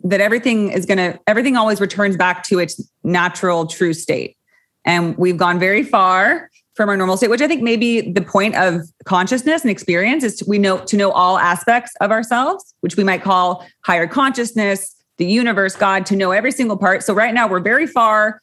that 0.04 0.20
everything 0.20 0.70
is 0.70 0.86
going 0.86 0.98
to 0.98 1.18
everything 1.26 1.56
always 1.56 1.80
returns 1.80 2.16
back 2.16 2.44
to 2.44 2.58
its 2.58 2.80
natural 3.02 3.66
true 3.66 3.92
state. 3.92 4.36
And 4.84 5.16
we've 5.16 5.36
gone 5.36 5.58
very 5.58 5.82
far 5.82 6.50
from 6.74 6.88
our 6.88 6.96
normal 6.96 7.16
state, 7.16 7.30
which 7.30 7.42
I 7.42 7.48
think 7.48 7.62
maybe 7.62 8.12
the 8.12 8.22
point 8.22 8.56
of 8.56 8.80
consciousness 9.04 9.62
and 9.62 9.70
experience 9.70 10.24
is 10.24 10.36
to, 10.36 10.44
we 10.48 10.58
know 10.58 10.78
to 10.78 10.96
know 10.96 11.10
all 11.10 11.38
aspects 11.38 11.92
of 12.00 12.10
ourselves, 12.10 12.74
which 12.80 12.96
we 12.96 13.04
might 13.04 13.22
call 13.22 13.66
higher 13.84 14.06
consciousness, 14.06 14.94
the 15.18 15.26
universe, 15.26 15.76
God, 15.76 16.06
to 16.06 16.16
know 16.16 16.30
every 16.30 16.52
single 16.52 16.76
part. 16.76 17.02
So 17.02 17.12
right 17.14 17.34
now 17.34 17.46
we're 17.48 17.60
very 17.60 17.86
far 17.86 18.40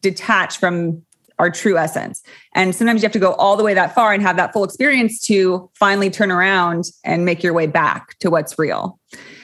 detached 0.00 0.58
from 0.58 1.02
our 1.38 1.50
true 1.50 1.78
essence. 1.78 2.22
And 2.54 2.74
sometimes 2.74 3.02
you 3.02 3.06
have 3.06 3.12
to 3.12 3.18
go 3.18 3.34
all 3.34 3.56
the 3.56 3.64
way 3.64 3.74
that 3.74 3.94
far 3.94 4.12
and 4.12 4.22
have 4.22 4.36
that 4.36 4.52
full 4.52 4.64
experience 4.64 5.20
to 5.22 5.70
finally 5.74 6.10
turn 6.10 6.30
around 6.30 6.90
and 7.04 7.24
make 7.24 7.42
your 7.42 7.52
way 7.52 7.66
back 7.66 8.18
to 8.18 8.30
what's 8.30 8.58
real. 8.58 8.98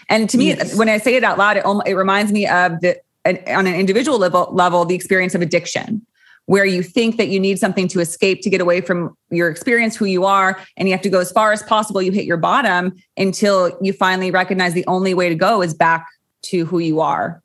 And 0.08 0.28
to 0.30 0.38
me, 0.38 0.48
yes. 0.48 0.76
when 0.76 0.88
I 0.88 0.98
say 0.98 1.14
it 1.14 1.24
out 1.24 1.38
loud, 1.38 1.56
it, 1.56 1.64
it 1.86 1.94
reminds 1.94 2.32
me 2.32 2.46
of 2.46 2.80
the 2.80 3.00
on 3.26 3.66
an 3.66 3.74
individual 3.74 4.18
level, 4.18 4.50
level, 4.52 4.84
the 4.84 4.94
experience 4.94 5.34
of 5.34 5.40
addiction, 5.40 6.04
where 6.46 6.66
you 6.66 6.82
think 6.82 7.16
that 7.16 7.28
you 7.28 7.40
need 7.40 7.58
something 7.58 7.88
to 7.88 8.00
escape 8.00 8.42
to 8.42 8.50
get 8.50 8.60
away 8.60 8.82
from 8.82 9.16
your 9.30 9.48
experience, 9.48 9.96
who 9.96 10.04
you 10.04 10.26
are, 10.26 10.60
and 10.76 10.88
you 10.88 10.92
have 10.92 11.00
to 11.02 11.08
go 11.08 11.20
as 11.20 11.32
far 11.32 11.52
as 11.52 11.62
possible. 11.62 12.02
You 12.02 12.12
hit 12.12 12.26
your 12.26 12.36
bottom 12.36 12.94
until 13.16 13.78
you 13.80 13.94
finally 13.94 14.30
recognize 14.30 14.74
the 14.74 14.86
only 14.86 15.14
way 15.14 15.30
to 15.30 15.34
go 15.34 15.62
is 15.62 15.72
back 15.72 16.06
to 16.42 16.66
who 16.66 16.80
you 16.80 17.00
are 17.00 17.42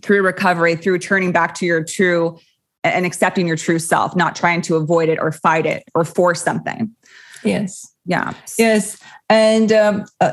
through 0.00 0.22
recovery, 0.22 0.74
through 0.74 0.98
turning 0.98 1.30
back 1.30 1.54
to 1.54 1.66
your 1.66 1.84
true 1.84 2.36
and 2.84 3.06
accepting 3.06 3.46
your 3.46 3.56
true 3.56 3.78
self, 3.78 4.16
not 4.16 4.34
trying 4.34 4.62
to 4.62 4.76
avoid 4.76 5.08
it 5.08 5.18
or 5.18 5.32
fight 5.32 5.66
it 5.66 5.84
or 5.94 6.04
force 6.04 6.42
something. 6.42 6.94
Yes. 7.44 7.94
Yeah. 8.04 8.34
Yes. 8.58 8.98
And 9.28 9.72
um, 9.72 10.04
uh, 10.20 10.32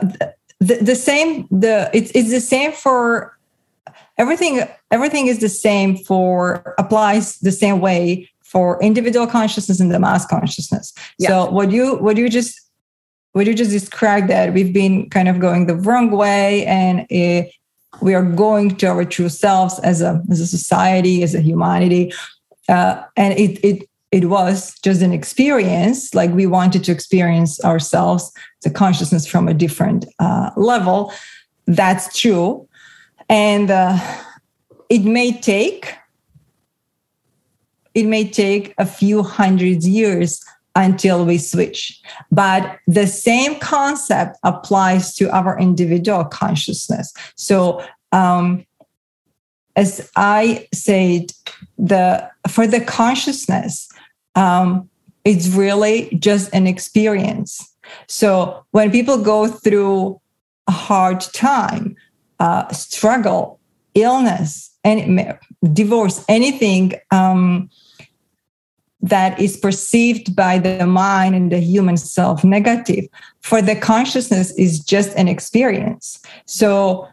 the, 0.60 0.76
the 0.76 0.96
same, 0.96 1.48
the 1.52 1.90
it's, 1.94 2.12
it's 2.16 2.32
the 2.32 2.42
same 2.42 2.72
for 2.72 3.38
everything. 4.18 4.62
Everything 4.92 5.28
is 5.28 5.40
the 5.40 5.50
same 5.50 5.98
for 5.98 6.76
applies 6.78 7.40
the 7.40 7.52
same 7.52 7.80
way 7.80 8.30
for 8.44 8.82
individual 8.82 9.28
consciousness 9.28 9.80
and 9.80 9.92
the 9.92 10.00
mass 10.00 10.26
consciousness. 10.26 10.94
Yeah. 11.20 11.30
So 11.30 11.52
what 11.52 11.72
you 11.72 11.98
what 11.98 12.18
you 12.18 12.30
just 12.30 12.60
what 13.34 13.46
you 13.46 13.54
just 13.54 13.72
described 13.72 14.28
that 14.30 14.54
we've 14.54 14.74
been 14.74 15.10
kind 15.10 15.28
of 15.28 15.40
going 15.40 15.68
the 15.68 15.76
wrong 15.76 16.10
way 16.10 16.66
and 16.66 17.06
it, 17.10 17.52
we 18.02 18.16
are 18.16 18.24
going 18.24 18.76
to 18.78 18.88
our 18.88 19.06
true 19.06 19.30
selves 19.30 19.80
as 19.80 20.02
a 20.02 20.24
as 20.32 20.40
a 20.40 20.48
society 20.48 21.22
as 21.24 21.36
a 21.36 21.42
humanity 21.42 22.12
uh, 22.70 23.04
and 23.18 23.38
it 23.38 23.64
it 23.64 23.90
it 24.12 24.26
was 24.26 24.78
just 24.80 25.02
an 25.02 25.12
experience 25.12 26.16
like 26.16 26.32
we 26.32 26.48
wanted 26.48 26.84
to 26.84 26.92
experience 26.92 27.64
ourselves 27.64 28.32
the 28.64 28.70
consciousness 28.70 29.28
from 29.28 29.48
a 29.48 29.54
different 29.54 30.06
uh, 30.20 30.50
level. 30.56 31.14
That's 31.68 32.18
true. 32.18 32.68
And 33.30 33.70
uh, 33.70 34.00
it 34.90 35.04
may 35.04 35.32
take 35.32 35.94
it 37.94 38.06
may 38.06 38.28
take 38.28 38.74
a 38.78 38.86
few 38.86 39.24
hundred 39.24 39.84
years 39.84 40.44
until 40.76 41.26
we 41.26 41.38
switch. 41.38 42.00
But 42.32 42.78
the 42.88 43.08
same 43.08 43.60
concept 43.60 44.38
applies 44.44 45.16
to 45.16 45.30
our 45.36 45.60
individual 45.60 46.24
consciousness. 46.24 47.14
So 47.36 47.84
um, 48.12 48.66
as 49.76 50.10
i 50.16 50.68
said 50.74 51.32
the 51.80 52.30
for 52.48 52.68
the 52.68 52.82
consciousness 52.82 53.90
um, 54.36 54.90
it's 55.26 55.48
really 55.50 56.16
just 56.20 56.54
an 56.54 56.68
experience. 56.68 57.76
So 58.08 58.66
when 58.72 58.92
people 58.92 59.18
go 59.18 59.48
through 59.48 60.20
a 60.68 60.72
hard 60.72 61.22
time 61.22 61.96
uh, 62.40 62.72
struggle 62.72 63.60
illness 63.96 64.72
and 64.84 65.38
divorce 65.74 66.24
anything 66.30 66.94
um, 67.12 67.70
that 69.02 69.40
is 69.40 69.58
perceived 69.58 70.36
by 70.36 70.58
the 70.58 70.86
mind 70.86 71.36
and 71.36 71.52
the 71.52 71.60
human 71.60 71.98
self 71.98 72.44
negative 72.44 73.06
for 73.42 73.62
the 73.62 73.76
consciousness 73.76 74.52
is 74.58 74.80
just 74.80 75.16
an 75.16 75.28
experience. 75.28 76.22
So 76.46 77.08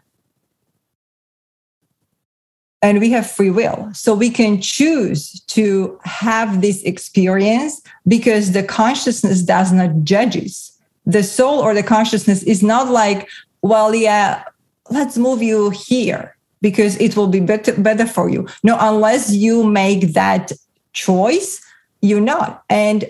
and 2.81 2.99
we 2.99 3.09
have 3.11 3.29
free 3.29 3.49
will. 3.49 3.89
So 3.93 4.13
we 4.13 4.29
can 4.29 4.61
choose 4.61 5.39
to 5.47 5.99
have 6.03 6.61
this 6.61 6.83
experience 6.83 7.81
because 8.07 8.51
the 8.51 8.63
consciousness 8.63 9.41
does 9.41 9.71
not 9.71 10.03
judge 10.03 10.37
us. 10.37 10.77
The 11.05 11.23
soul 11.23 11.59
or 11.59 11.73
the 11.73 11.83
consciousness 11.83 12.43
is 12.43 12.61
not 12.61 12.89
like 12.89 13.29
well 13.63 13.95
yeah 13.95 14.43
let's 14.89 15.17
move 15.17 15.41
you 15.41 15.71
here 15.71 16.37
because 16.61 16.95
it 16.97 17.17
will 17.17 17.27
be 17.27 17.39
better, 17.39 17.73
better 17.73 18.05
for 18.05 18.29
you. 18.29 18.47
No 18.63 18.77
unless 18.79 19.31
you 19.33 19.63
make 19.63 20.13
that 20.13 20.51
choice 20.93 21.61
you're 22.01 22.21
not. 22.21 22.63
And 22.69 23.05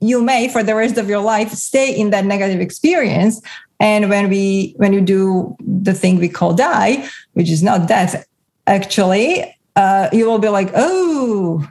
you 0.00 0.22
may 0.22 0.48
for 0.48 0.62
the 0.62 0.74
rest 0.74 0.96
of 0.96 1.08
your 1.08 1.20
life 1.20 1.50
stay 1.50 1.94
in 1.94 2.10
that 2.10 2.24
negative 2.24 2.60
experience. 2.60 3.40
And 3.80 4.08
when 4.08 4.28
we 4.28 4.74
when 4.76 4.92
you 4.92 5.00
do 5.00 5.56
the 5.60 5.94
thing 5.94 6.18
we 6.18 6.28
call 6.28 6.54
die 6.54 7.08
which 7.32 7.50
is 7.50 7.62
not 7.64 7.88
death 7.88 8.24
actually 8.72 9.54
uh, 9.76 10.08
you 10.12 10.26
will 10.26 10.38
be 10.38 10.48
like 10.48 10.70
oh 10.74 11.66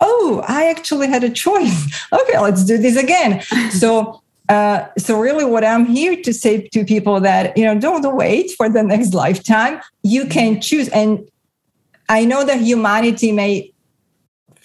oh 0.00 0.44
i 0.48 0.66
actually 0.66 1.08
had 1.08 1.22
a 1.24 1.30
choice. 1.30 1.80
Okay 2.12 2.38
let's 2.38 2.64
do 2.64 2.78
this 2.78 2.96
again. 2.96 3.42
So 3.70 4.22
uh, 4.48 4.86
so 4.96 5.18
really 5.18 5.44
what 5.44 5.64
i'm 5.64 5.86
here 5.86 6.14
to 6.26 6.32
say 6.32 6.68
to 6.72 6.84
people 6.84 7.20
that 7.20 7.56
you 7.58 7.64
know 7.64 7.76
don't 7.78 8.06
wait 8.14 8.46
for 8.56 8.68
the 8.68 8.82
next 8.82 9.12
lifetime. 9.14 9.80
You 10.02 10.26
can 10.26 10.60
choose 10.60 10.88
and 10.88 11.10
i 12.08 12.24
know 12.24 12.44
that 12.44 12.60
humanity 12.60 13.32
may 13.32 13.72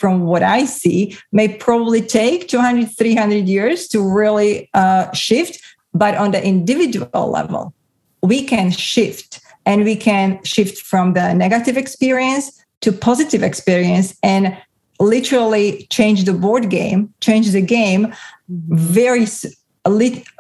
from 0.01 0.21
what 0.31 0.43
i 0.43 0.65
see 0.65 1.17
may 1.31 1.47
probably 1.67 2.01
take 2.01 2.47
200 2.47 2.89
300 2.97 3.47
years 3.47 3.87
to 3.87 3.97
really 4.01 4.69
uh, 4.73 5.11
shift 5.13 5.53
but 5.93 6.13
on 6.15 6.31
the 6.31 6.41
individual 6.53 7.23
level 7.37 7.73
we 8.21 8.43
can 8.43 8.71
shift 8.71 9.41
and 9.65 9.83
we 9.83 9.95
can 9.95 10.43
shift 10.43 10.81
from 10.81 11.13
the 11.13 11.33
negative 11.33 11.77
experience 11.77 12.63
to 12.81 12.91
positive 12.91 13.43
experience 13.43 14.15
and 14.23 14.57
literally 14.99 15.87
change 15.89 16.25
the 16.25 16.33
board 16.33 16.69
game 16.69 17.13
change 17.21 17.49
the 17.51 17.61
game 17.61 18.07
mm-hmm. 18.07 18.75
very 18.75 19.25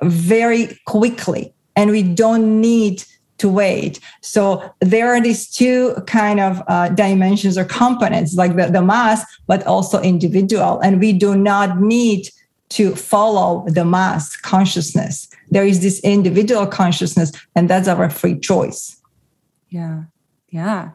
very 0.03 0.79
quickly. 0.85 1.53
And 1.75 1.91
we 1.91 2.03
don't 2.03 2.61
need 2.61 3.03
to 3.37 3.49
wait. 3.49 3.99
So 4.21 4.71
there 4.81 5.07
are 5.07 5.21
these 5.21 5.49
two 5.49 5.95
kind 6.05 6.39
of 6.39 6.61
uh, 6.67 6.89
dimensions 6.89 7.57
or 7.57 7.65
components 7.65 8.35
like 8.35 8.55
the, 8.55 8.67
the 8.67 8.81
mass 8.81 9.25
but 9.47 9.65
also 9.65 9.99
individual. 10.01 10.79
And 10.81 10.99
we 10.99 11.13
do 11.13 11.35
not 11.35 11.79
need 11.79 12.29
to 12.69 12.95
follow 12.95 13.65
the 13.67 13.83
mass 13.83 14.37
consciousness. 14.37 15.27
There 15.49 15.65
is 15.65 15.81
this 15.81 15.99
individual 16.01 16.67
consciousness 16.67 17.31
and 17.55 17.69
that's 17.69 17.87
our 17.87 18.09
free 18.09 18.39
choice 18.39 19.00
yeah. 19.71 20.03
Yeah. 20.51 20.89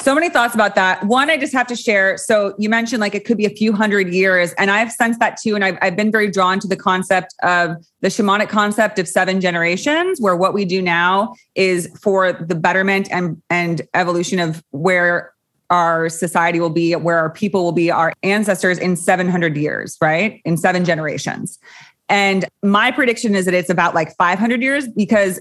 So 0.00 0.12
many 0.12 0.28
thoughts 0.28 0.54
about 0.56 0.74
that. 0.74 1.04
One, 1.04 1.30
I 1.30 1.36
just 1.36 1.52
have 1.52 1.68
to 1.68 1.76
share. 1.76 2.16
So 2.18 2.54
you 2.58 2.68
mentioned 2.68 3.00
like 3.00 3.14
it 3.14 3.24
could 3.24 3.36
be 3.36 3.46
a 3.46 3.50
few 3.50 3.72
hundred 3.72 4.12
years, 4.12 4.52
and 4.54 4.72
I've 4.72 4.90
sensed 4.90 5.20
that 5.20 5.36
too. 5.36 5.54
And 5.54 5.64
I've, 5.64 5.78
I've 5.80 5.96
been 5.96 6.10
very 6.10 6.30
drawn 6.30 6.58
to 6.60 6.68
the 6.68 6.76
concept 6.76 7.32
of 7.44 7.76
the 8.00 8.08
shamanic 8.08 8.48
concept 8.48 8.98
of 8.98 9.06
seven 9.06 9.40
generations, 9.40 10.20
where 10.20 10.36
what 10.36 10.52
we 10.52 10.64
do 10.64 10.82
now 10.82 11.34
is 11.54 11.88
for 12.00 12.32
the 12.32 12.56
betterment 12.56 13.08
and 13.12 13.40
and 13.50 13.82
evolution 13.94 14.40
of 14.40 14.64
where 14.70 15.32
our 15.70 16.08
society 16.08 16.58
will 16.58 16.70
be, 16.70 16.94
where 16.96 17.18
our 17.18 17.30
people 17.30 17.62
will 17.62 17.72
be, 17.72 17.90
our 17.90 18.12
ancestors 18.22 18.78
in 18.78 18.96
700 18.96 19.56
years, 19.56 19.96
right? 20.00 20.40
In 20.44 20.56
seven 20.56 20.84
generations. 20.84 21.58
And 22.08 22.46
my 22.62 22.90
prediction 22.90 23.34
is 23.34 23.44
that 23.44 23.54
it's 23.54 23.68
about 23.68 23.94
like 23.94 24.16
500 24.16 24.62
years 24.62 24.88
because 24.88 25.40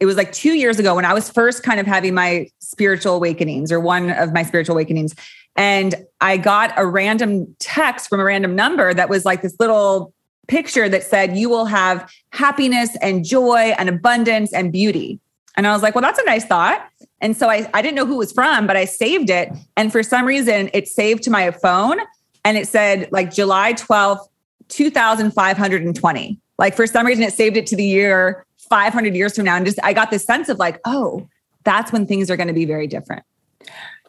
it 0.00 0.06
was 0.06 0.16
like 0.16 0.32
two 0.32 0.54
years 0.54 0.78
ago 0.78 0.94
when 0.94 1.04
I 1.04 1.12
was 1.12 1.30
first 1.30 1.62
kind 1.62 1.78
of 1.78 1.86
having 1.86 2.14
my 2.14 2.48
spiritual 2.58 3.14
awakenings 3.14 3.70
or 3.70 3.78
one 3.78 4.10
of 4.10 4.32
my 4.32 4.42
spiritual 4.42 4.74
awakenings. 4.74 5.14
And 5.56 5.94
I 6.22 6.38
got 6.38 6.72
a 6.76 6.86
random 6.86 7.54
text 7.58 8.08
from 8.08 8.18
a 8.18 8.24
random 8.24 8.56
number 8.56 8.94
that 8.94 9.10
was 9.10 9.26
like 9.26 9.42
this 9.42 9.54
little 9.60 10.14
picture 10.48 10.88
that 10.88 11.02
said, 11.02 11.36
You 11.36 11.50
will 11.50 11.66
have 11.66 12.10
happiness 12.32 12.96
and 13.02 13.24
joy 13.24 13.74
and 13.78 13.90
abundance 13.90 14.54
and 14.54 14.72
beauty. 14.72 15.20
And 15.56 15.66
I 15.66 15.72
was 15.72 15.82
like, 15.82 15.94
Well, 15.94 16.02
that's 16.02 16.18
a 16.18 16.24
nice 16.24 16.46
thought. 16.46 16.88
And 17.20 17.36
so 17.36 17.50
I, 17.50 17.68
I 17.74 17.82
didn't 17.82 17.96
know 17.96 18.06
who 18.06 18.14
it 18.14 18.18
was 18.18 18.32
from, 18.32 18.66
but 18.66 18.78
I 18.78 18.86
saved 18.86 19.28
it. 19.28 19.52
And 19.76 19.92
for 19.92 20.02
some 20.02 20.24
reason, 20.24 20.70
it 20.72 20.88
saved 20.88 21.22
to 21.24 21.30
my 21.30 21.50
phone 21.50 21.98
and 22.46 22.56
it 22.56 22.66
said 22.66 23.10
like 23.12 23.32
July 23.34 23.74
12th, 23.74 24.26
2520. 24.68 26.38
Like 26.56 26.74
for 26.74 26.86
some 26.86 27.06
reason, 27.06 27.22
it 27.22 27.34
saved 27.34 27.58
it 27.58 27.66
to 27.66 27.76
the 27.76 27.84
year 27.84 28.46
500 28.70 29.14
years 29.14 29.36
from 29.36 29.44
now. 29.44 29.56
And 29.56 29.66
just, 29.66 29.78
I 29.82 29.92
got 29.92 30.10
this 30.10 30.24
sense 30.24 30.48
of 30.48 30.58
like, 30.58 30.80
oh, 30.84 31.28
that's 31.64 31.92
when 31.92 32.06
things 32.06 32.30
are 32.30 32.36
going 32.36 32.48
to 32.48 32.54
be 32.54 32.64
very 32.64 32.86
different. 32.86 33.24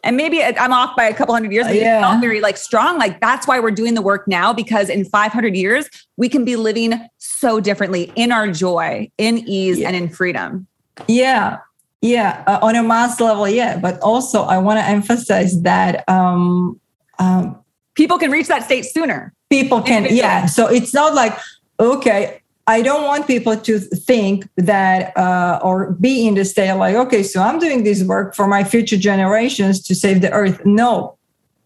And 0.03 0.18
maybe 0.18 0.43
I'm 0.43 0.74
off 0.74 0.95
by 0.95 1.03
a 1.03 1.14
couple 1.14 1.36
hundred 1.36 1.51
years, 1.51 1.68
but 1.68 1.76
yeah. 1.76 2.20
very 2.20 2.41
like 2.41 2.57
strong. 2.57 2.97
Like 2.97 3.22
that's 3.22 3.45
why 3.45 3.59
we're 3.59 3.72
doing 3.72 3.93
the 3.93 4.01
work 4.01 4.28
now 4.28 4.51
because 4.51 4.89
in 4.89 5.05
500 5.05 5.55
years 5.55 5.88
we 6.18 6.28
can 6.28 6.43
be 6.43 6.55
living 6.55 7.07
so 7.18 7.59
differently 7.59 8.12
in 8.16 8.32
our 8.32 8.49
joy, 8.51 9.12
in 9.20 9.39
ease, 9.47 9.80
yeah. 9.80 9.88
and 9.88 9.95
in 9.95 10.09
freedom. 10.09 10.66
Yeah, 11.07 11.59
yeah, 12.01 12.43
uh, 12.47 12.59
on 12.64 12.76
a 12.76 12.82
mass 12.82 13.20
level, 13.20 13.47
yeah. 13.47 13.78
But 13.78 13.99
also, 13.99 14.41
I 14.41 14.57
want 14.57 14.80
to 14.80 14.86
emphasize 14.86 15.62
that 15.62 16.03
um, 16.09 16.80
um, 17.20 17.64
people 17.93 18.18
can 18.18 18.32
reach 18.32 18.47
that 18.47 18.64
state 18.64 18.86
sooner. 18.86 19.34
People 19.51 19.82
can, 19.82 20.07
yeah. 20.09 20.47
So 20.47 20.68
it's 20.68 20.93
not 20.93 21.14
like 21.14 21.38
okay, 21.80 22.40
I 22.72 22.82
don't 22.82 23.05
want 23.05 23.28
people 23.28 23.57
to 23.57 23.80
think 23.80 24.47
that 24.55 25.17
uh, 25.17 25.59
or 25.61 25.91
be 25.91 26.26
in 26.26 26.36
the 26.36 26.45
state 26.45 26.72
like, 26.76 26.95
okay, 26.95 27.22
so 27.22 27.41
I'm 27.41 27.59
doing 27.59 27.84
this 27.84 28.01
work 28.01 28.34
for 28.34 28.47
my 28.47 28.63
future 28.63 28.95
generations 28.95 29.84
to 29.88 29.93
save 29.93 30.22
the 30.22 30.32
earth. 30.32 30.65
No, 30.65 31.17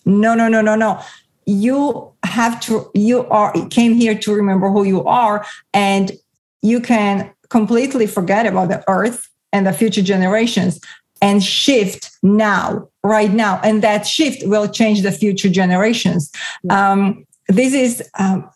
no, 0.05 0.33
no, 0.33 0.47
no, 0.47 0.61
no, 0.61 0.75
no. 0.75 0.99
You 1.45 2.11
have 2.23 2.59
to, 2.61 2.89
you 2.95 3.25
are 3.27 3.53
came 3.67 3.93
here 3.93 4.17
to 4.17 4.33
remember 4.33 4.71
who 4.71 4.83
you 4.83 5.03
are, 5.05 5.45
and 5.75 6.11
you 6.63 6.79
can 6.81 7.31
completely 7.49 8.07
forget 8.07 8.47
about 8.47 8.69
the 8.69 8.83
earth 8.87 9.29
and 9.53 9.67
the 9.67 9.73
future 9.73 10.01
generations 10.01 10.79
and 11.21 11.43
shift 11.43 12.09
now, 12.23 12.89
right 13.03 13.31
now. 13.31 13.61
And 13.63 13.83
that 13.83 14.07
shift 14.07 14.41
will 14.47 14.67
change 14.67 15.03
the 15.03 15.11
future 15.11 15.49
generations. 15.49 16.31
Um, 16.71 17.27
this 17.47 17.73
is 17.75 18.09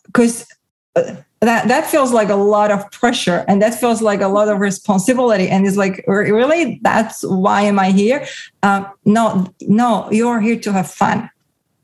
because. 0.06 0.48
Um, 0.96 1.06
uh, 1.06 1.14
that 1.40 1.68
that 1.68 1.86
feels 1.86 2.12
like 2.12 2.28
a 2.28 2.36
lot 2.36 2.70
of 2.70 2.90
pressure 2.90 3.44
and 3.48 3.62
that 3.62 3.74
feels 3.74 4.02
like 4.02 4.20
a 4.20 4.28
lot 4.28 4.48
of 4.48 4.60
responsibility. 4.60 5.48
And 5.48 5.66
it's 5.66 5.76
like 5.76 6.04
really? 6.06 6.78
That's 6.82 7.22
why 7.22 7.62
am 7.62 7.78
i 7.78 7.90
here? 7.90 8.26
Um, 8.62 8.86
no 9.04 9.46
no 9.62 10.08
you 10.10 10.28
are 10.28 10.40
here 10.40 10.58
to 10.60 10.72
have 10.72 10.90
fun. 10.90 11.30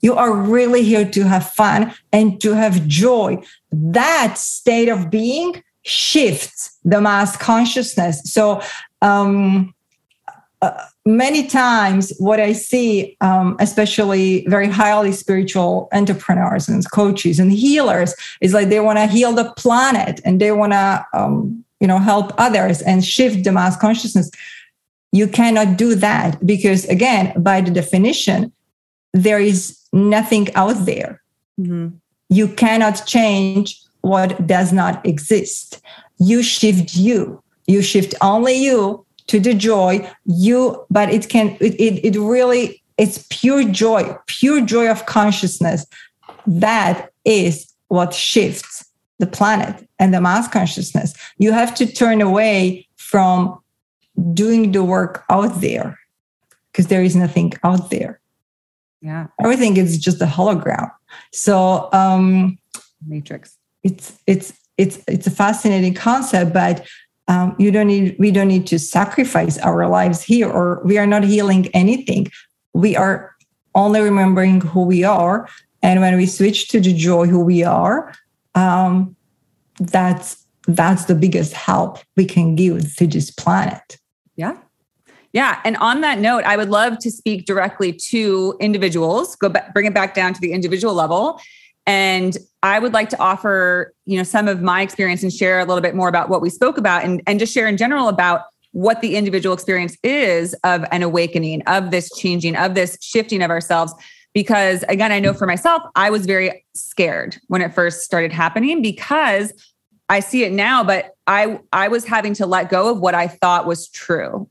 You 0.03 0.15
are 0.15 0.33
really 0.33 0.83
here 0.83 1.09
to 1.11 1.25
have 1.25 1.49
fun 1.51 1.95
and 2.13 2.41
to 2.43 2.53
have 2.53 2.87
joy. 2.87 3.43
That 3.73 4.37
state 4.37 4.89
of 4.89 5.11
being 5.11 5.63
shifts 5.83 6.79
the 6.85 7.01
mass 7.01 7.37
consciousness. 7.37 8.21
So 8.25 8.61
um, 9.01 9.75
uh, 10.61 10.87
many 11.07 11.47
times 11.47 12.13
what 12.19 12.41
i 12.41 12.53
see 12.53 13.17
um, 13.21 13.57
especially 13.61 14.45
very 14.49 14.69
highly 14.69 15.13
spiritual 15.13 15.89
entrepreneurs 15.93 16.69
and 16.69 16.91
coaches 16.91 17.39
and 17.39 17.53
healers 17.53 18.15
is 18.41 18.53
like 18.53 18.69
they 18.69 18.81
want 18.81 18.99
to 18.99 19.07
heal 19.07 19.33
the 19.33 19.51
planet 19.57 20.21
and 20.25 20.41
they 20.41 20.51
want 20.51 20.73
to 20.73 21.07
um, 21.15 21.65
you 21.81 21.87
know 21.87 21.99
help 21.99 22.33
others 22.39 22.83
and 22.83 23.05
shift 23.05 23.45
the 23.45 23.53
mass 23.53 23.77
consciousness. 23.77 24.31
You 25.13 25.29
cannot 25.29 25.77
do 25.77 25.95
that 25.95 26.45
because 26.45 26.85
again 26.87 27.33
by 27.41 27.61
the 27.61 27.71
definition 27.71 28.53
there 29.13 29.39
is 29.39 29.79
nothing 29.93 30.53
out 30.55 30.85
there. 30.85 31.23
Mm-hmm. 31.59 31.97
you 32.29 32.49
cannot 32.49 33.07
change 33.07 33.81
what 34.03 34.47
does 34.47 34.75
not 34.75 34.95
exist. 35.07 35.81
You 36.19 36.43
shift 36.43 36.95
you. 36.95 37.43
You 37.67 37.81
shift 37.81 38.15
only 38.21 38.57
you 38.63 39.06
to 39.27 39.41
the 39.41 39.55
joy 39.55 40.09
you 40.25 40.85
but 40.91 41.09
it 41.11 41.29
can 41.29 41.57
it, 41.61 41.75
it, 41.81 42.17
it 42.17 42.19
really 42.19 42.83
it's 42.99 43.27
pure 43.31 43.65
joy 43.65 44.17
pure 44.27 44.61
joy 44.61 44.91
of 44.91 45.07
consciousness 45.07 45.87
that 46.47 47.11
is 47.25 47.73
what 47.89 48.15
shifts 48.15 48.85
the 49.19 49.27
planet 49.27 49.89
and 49.99 50.13
the 50.13 50.21
mass 50.21 50.49
consciousness 50.49 51.15
you 51.39 51.53
have 51.53 51.75
to 51.75 51.87
turn 51.87 52.21
away 52.21 52.87
from 52.97 53.59
doing 54.33 54.73
the 54.73 54.83
work 54.83 55.25
out 55.31 55.61
there 55.61 55.99
because 56.73 56.87
there 56.87 57.03
is 57.03 57.17
nothing 57.17 57.53
out 57.65 57.91
there 57.91 58.21
Yeah. 59.03 59.27
Everything 59.43 59.77
is 59.77 59.99
just 59.99 60.23
a 60.23 60.27
hologram. 60.27 60.91
So 61.33 61.89
um 61.93 62.59
matrix. 63.07 63.57
It's 63.83 64.19
it's 64.27 64.53
it's 64.77 64.99
it's 65.07 65.27
a 65.27 65.31
fascinating 65.31 65.95
concept, 65.95 66.53
but 66.53 66.87
um, 67.29 67.57
you 67.59 67.71
don't 67.71 67.89
need 67.89 68.17
we 68.19 68.31
don't 68.31 68.49
need 68.49 68.67
to 68.69 68.79
sacrifice 68.79 69.59
our 69.59 69.89
lives 69.89 70.23
here 70.23 70.49
or 70.49 70.81
we 70.85 70.99
are 70.99 71.07
not 71.07 71.25
healing 71.25 71.69
anything. 71.75 72.29
We 72.73 72.97
are 72.97 73.35
only 73.75 74.01
remembering 74.01 74.61
who 74.61 74.83
we 74.83 75.05
are. 75.05 75.49
And 75.83 76.01
when 76.01 76.17
we 76.17 76.27
switch 76.27 76.69
to 76.69 76.81
the 76.81 76.93
joy 76.93 77.27
who 77.27 77.41
we 77.41 77.63
are 77.65 78.15
um, 78.55 79.17
that's 79.79 80.45
that's 80.67 81.05
the 81.05 81.15
biggest 81.15 81.53
help 81.53 81.99
we 82.17 82.25
can 82.25 82.57
give 82.57 82.97
to 82.97 83.07
this 83.07 83.31
planet. 83.31 83.99
Yeah. 84.35 84.57
Yeah. 85.33 85.61
And 85.65 85.77
on 85.79 86.01
that 86.01 86.19
note 86.19 86.45
i 86.45 86.57
would 86.57 86.71
love 86.71 86.99
to 87.01 87.11
speak 87.11 87.45
directly 87.45 87.93
to 87.93 88.57
individuals 88.61 89.37
go 89.37 89.49
back 89.49 89.75
bring 89.75 89.87
it 89.87 89.95
back 89.95 90.15
down 90.15 90.33
to 90.33 90.41
the 90.41 90.53
individual 90.53 90.95
level 90.95 91.41
and 91.87 92.37
I 92.67 92.81
would 92.81 92.93
like 92.93 93.09
to 93.11 93.19
offer, 93.21 93.95
you 94.07 94.17
know, 94.17 94.25
some 94.25 94.49
of 94.49 94.61
my 94.61 94.83
experience 94.83 95.23
and 95.23 95.33
share 95.33 95.61
a 95.61 95.65
little 95.65 95.81
bit 95.81 95.95
more 95.95 96.09
about 96.09 96.29
what 96.29 96.43
we 96.43 96.51
spoke 96.51 96.79
about 96.79 97.05
and, 97.05 97.23
and 97.27 97.39
just 97.39 97.55
share 97.55 97.69
in 97.69 97.77
general 97.77 98.09
about 98.09 98.43
what 98.73 99.01
the 99.03 99.15
individual 99.15 99.55
experience 99.55 99.97
is 100.03 100.53
of 100.65 100.85
an 100.91 101.05
awakening, 101.05 101.63
of 101.69 101.93
this 101.93 102.11
changing, 102.17 102.57
of 102.57 102.75
this 102.75 102.99
shifting 103.01 103.41
of 103.41 103.51
ourselves. 103.51 103.95
Because 104.35 104.85
again, 104.89 105.13
I 105.13 105.21
know 105.21 105.33
for 105.33 105.47
myself, 105.47 105.81
I 105.95 106.11
was 106.11 106.27
very 106.27 106.67
scared 106.75 107.39
when 107.47 107.63
it 107.63 107.73
first 107.73 108.03
started 108.03 108.33
happening 108.33 108.83
because 108.83 109.53
I 110.09 110.19
see 110.19 110.43
it 110.43 110.53
now, 110.53 110.83
but 110.83 111.13
I 111.29 111.61
I 111.73 111.87
was 111.87 112.05
having 112.05 112.35
to 112.35 112.47
let 112.47 112.69
go 112.69 112.91
of 112.91 112.99
what 113.01 113.15
I 113.15 113.29
thought 113.29 113.67
was 113.67 113.89
true. 113.89 114.49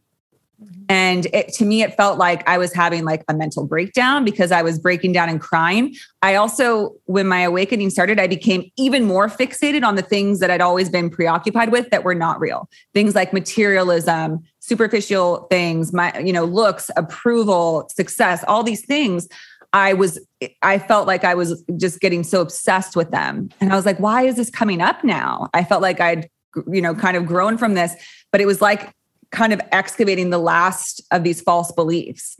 And 0.88 1.26
it, 1.34 1.50
to 1.54 1.66
me, 1.66 1.82
it 1.82 1.96
felt 1.96 2.18
like 2.18 2.48
I 2.48 2.58
was 2.58 2.74
having 2.74 3.06
like 3.06 3.24
a 3.28 3.34
mental 3.34 3.66
breakdown 3.66 4.24
because 4.24 4.52
I 4.52 4.62
was 4.62 4.80
breaking 4.80 5.12
down 5.14 5.30
and 5.30 5.42
crying. 5.42 5.96
I 6.22 6.36
also, 6.36 6.94
when 7.06 7.28
my 7.28 7.42
awakening 7.42 7.90
started, 7.90 8.20
I 8.20 8.28
became 8.28 8.70
even 8.78 9.06
more 9.06 9.28
fixated 9.28 9.84
on 9.84 9.96
the 9.96 10.02
things 10.02 10.40
that 10.40 10.52
I'd 10.52 10.62
always 10.62 10.90
been 10.90 11.10
preoccupied 11.10 11.72
with 11.72 11.90
that 11.90 12.04
were 12.04 12.16
not 12.16 12.40
real. 12.40 12.70
Things 12.94 13.16
like 13.16 13.34
materialism, 13.34 14.44
superficial 14.60 15.48
things, 15.50 15.92
my, 15.92 16.18
you 16.20 16.32
know, 16.32 16.46
looks, 16.46 16.92
approval, 16.96 17.90
success, 17.94 18.44
all 18.48 18.64
these 18.64 18.86
things. 18.86 19.28
I 19.74 19.94
was, 19.94 20.20
I 20.62 20.80
felt 20.80 21.06
like 21.06 21.24
I 21.26 21.34
was 21.34 21.64
just 21.76 22.00
getting 22.00 22.24
so 22.24 22.42
obsessed 22.42 22.96
with 22.96 23.12
them. 23.12 23.50
And 23.60 23.74
I 23.74 23.76
was 23.76 23.86
like, 23.86 24.00
why 24.00 24.22
is 24.22 24.38
this 24.38 24.50
coming 24.50 24.82
up 24.82 25.04
now? 25.04 25.50
I 25.54 25.66
felt 25.66 25.82
like 25.82 26.00
I'd, 26.00 26.30
you 26.72 26.82
know, 26.82 26.96
kind 26.96 27.18
of 27.18 27.26
grown 27.26 27.58
from 27.58 27.74
this, 27.74 27.94
but 28.32 28.40
it 28.40 28.46
was 28.46 28.62
like 28.62 28.95
kind 29.36 29.54
of 29.54 29.62
excavating 29.72 30.30
the 30.30 30.38
last 30.38 31.02
of 31.12 31.24
these 31.24 31.42
false 31.42 31.72
beliefs. 31.72 32.38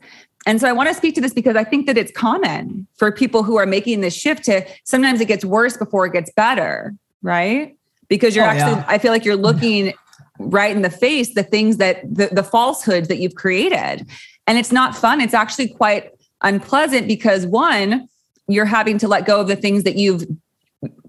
And 0.48 0.62
so 0.62 0.68
I 0.68 0.72
want 0.72 0.90
to 0.90 0.96
speak 0.96 1.16
to 1.16 1.22
this 1.22 1.34
because 1.34 1.56
I 1.56 1.64
think 1.64 1.88
that 1.88 1.98
it's 1.98 2.12
common 2.12 2.88
for 2.98 3.12
people 3.12 3.44
who 3.44 3.58
are 3.58 3.66
making 3.66 4.02
this 4.02 4.16
shift 4.16 4.44
to 4.46 4.66
sometimes 4.84 5.20
it 5.20 5.28
gets 5.28 5.44
worse 5.44 5.76
before 5.76 6.06
it 6.06 6.14
gets 6.14 6.32
better, 6.32 6.96
right? 7.22 7.76
Because 8.08 8.36
you're 8.36 8.46
oh, 8.46 8.50
actually, 8.50 8.74
yeah. 8.74 8.86
I 8.88 8.98
feel 8.98 9.12
like 9.12 9.26
you're 9.26 9.36
looking 9.36 9.94
right 10.38 10.76
in 10.76 10.82
the 10.82 10.90
face 10.90 11.34
the 11.34 11.44
things 11.44 11.78
that 11.78 12.02
the, 12.04 12.28
the 12.32 12.44
falsehoods 12.44 13.08
that 13.08 13.18
you've 13.18 13.36
created. 13.36 14.08
And 14.48 14.58
it's 14.58 14.72
not 14.72 14.96
fun. 14.96 15.20
It's 15.20 15.34
actually 15.34 15.70
quite 15.70 16.12
unpleasant 16.42 17.08
because 17.08 17.48
one, 17.48 18.08
you're 18.48 18.66
having 18.66 19.00
to 19.00 19.08
let 19.08 19.26
go 19.26 19.42
of 19.42 19.48
the 19.48 19.56
things 19.56 19.84
that 19.84 19.96
you've 19.96 20.26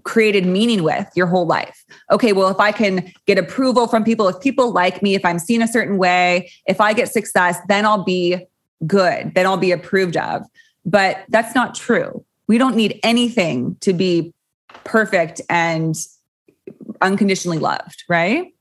created 0.03 0.45
meaning 0.45 0.83
with 0.83 1.07
your 1.15 1.27
whole 1.27 1.45
life. 1.45 1.83
Okay, 2.11 2.33
well, 2.33 2.49
if 2.49 2.59
I 2.59 2.71
can 2.71 3.11
get 3.25 3.37
approval 3.37 3.87
from 3.87 4.03
people, 4.03 4.27
if 4.27 4.39
people 4.39 4.71
like 4.71 5.01
me, 5.01 5.15
if 5.15 5.25
I'm 5.25 5.39
seen 5.39 5.61
a 5.61 5.67
certain 5.67 5.97
way, 5.97 6.51
if 6.65 6.79
I 6.79 6.93
get 6.93 7.11
success, 7.11 7.57
then 7.67 7.85
I'll 7.85 8.03
be 8.03 8.45
good, 8.85 9.33
then 9.35 9.45
I'll 9.45 9.57
be 9.57 9.71
approved 9.71 10.17
of. 10.17 10.43
But 10.85 11.25
that's 11.29 11.53
not 11.53 11.75
true. 11.75 12.23
We 12.47 12.57
don't 12.57 12.75
need 12.75 12.99
anything 13.03 13.75
to 13.81 13.93
be 13.93 14.33
perfect 14.83 15.41
and 15.49 15.95
unconditionally 17.01 17.59
loved, 17.59 18.03
right? 18.07 18.53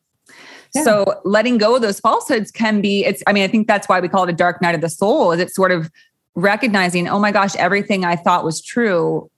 Yeah. 0.75 0.83
So 0.83 1.21
letting 1.25 1.59
go 1.59 1.77
of 1.77 1.83
those 1.83 2.01
falsehoods 2.01 2.51
can 2.51 2.81
be 2.81 3.05
it's 3.05 3.23
I 3.27 3.33
mean 3.33 3.45
I 3.45 3.49
think 3.49 3.67
that's 3.67 3.89
why 3.89 4.01
we 4.01 4.09
call 4.09 4.25
it 4.25 4.31
a 4.31 4.35
dark 4.35 4.61
night 4.61 4.75
of 4.75 4.81
the 4.81 4.91
soul 4.91 5.33
is 5.33 5.41
it's 5.41 5.55
sort 5.55 5.73
of 5.73 5.91
recognizing 6.35 7.09
oh 7.09 7.19
my 7.19 7.33
gosh 7.33 7.57
everything 7.57 8.05
I 8.05 8.17
thought 8.17 8.45
was 8.45 8.61
true 8.61 9.31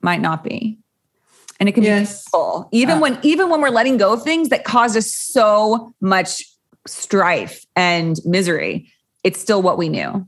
might 0.00 0.20
not 0.20 0.44
be 0.44 0.78
and 1.58 1.68
it 1.68 1.72
can 1.72 1.84
yes. 1.84 2.24
be 2.24 2.30
painful. 2.32 2.68
Even 2.72 2.98
uh, 2.98 3.00
when 3.00 3.18
even 3.22 3.50
when 3.50 3.60
we're 3.60 3.70
letting 3.70 3.96
go 3.96 4.12
of 4.12 4.22
things 4.22 4.48
that 4.50 4.64
cause 4.64 4.96
us 4.96 5.12
so 5.12 5.94
much 6.00 6.42
strife 6.86 7.66
and 7.74 8.20
misery 8.24 8.92
it's 9.26 9.40
still 9.40 9.60
what 9.60 9.76
we 9.76 9.88
knew. 9.88 10.24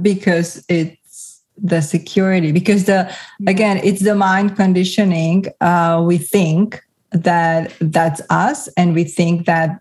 Because 0.00 0.64
it's 0.70 1.42
the 1.58 1.80
security 1.80 2.50
because 2.52 2.84
the 2.84 3.10
again 3.46 3.78
it's 3.82 4.02
the 4.02 4.14
mind 4.14 4.56
conditioning 4.56 5.46
uh, 5.62 6.02
we 6.04 6.18
think 6.18 6.82
that 7.12 7.72
that's 7.80 8.20
us 8.28 8.68
and 8.76 8.94
we 8.94 9.04
think 9.04 9.46
that 9.46 9.80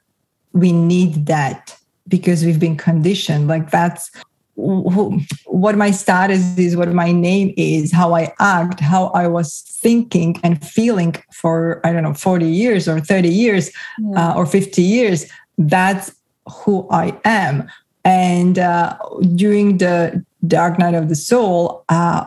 we 0.54 0.72
need 0.72 1.26
that 1.26 1.78
because 2.08 2.46
we've 2.46 2.60
been 2.60 2.78
conditioned. 2.78 3.48
Like 3.48 3.72
that's 3.72 4.12
who, 4.56 5.20
what 5.46 5.78
my 5.78 5.92
status 5.92 6.58
is, 6.58 6.76
what 6.76 6.92
my 6.94 7.12
name 7.12 7.54
is, 7.58 7.92
how 7.92 8.16
I 8.16 8.34
act, 8.40 8.80
how 8.80 9.08
I 9.08 9.28
was 9.28 9.62
thinking 9.82 10.40
and 10.44 10.66
feeling 10.66 11.16
for, 11.34 11.82
I 11.86 11.92
don't 11.92 12.04
know, 12.04 12.14
40 12.14 12.46
years 12.46 12.88
or 12.88 13.00
30 13.00 13.30
years 13.30 13.72
yeah. 14.00 14.32
uh, 14.32 14.36
or 14.36 14.46
50 14.46 14.82
years. 14.82 15.26
That's 15.58 16.16
who 16.50 16.88
I 16.90 17.18
am. 17.26 17.70
And 18.04 18.60
uh, 18.60 18.98
during 19.36 19.78
the 19.78 20.24
dark 20.48 20.78
night 20.78 20.94
of 20.94 21.10
the 21.10 21.16
soul, 21.16 21.84
uh, 21.90 22.26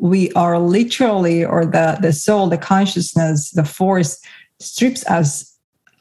we 0.00 0.32
are 0.32 0.58
literally, 0.58 1.44
or 1.44 1.66
the, 1.66 1.98
the 2.00 2.12
soul, 2.12 2.48
the 2.48 2.58
consciousness, 2.58 3.50
the 3.50 3.64
force 3.64 4.20
strips 4.58 5.06
us 5.06 5.54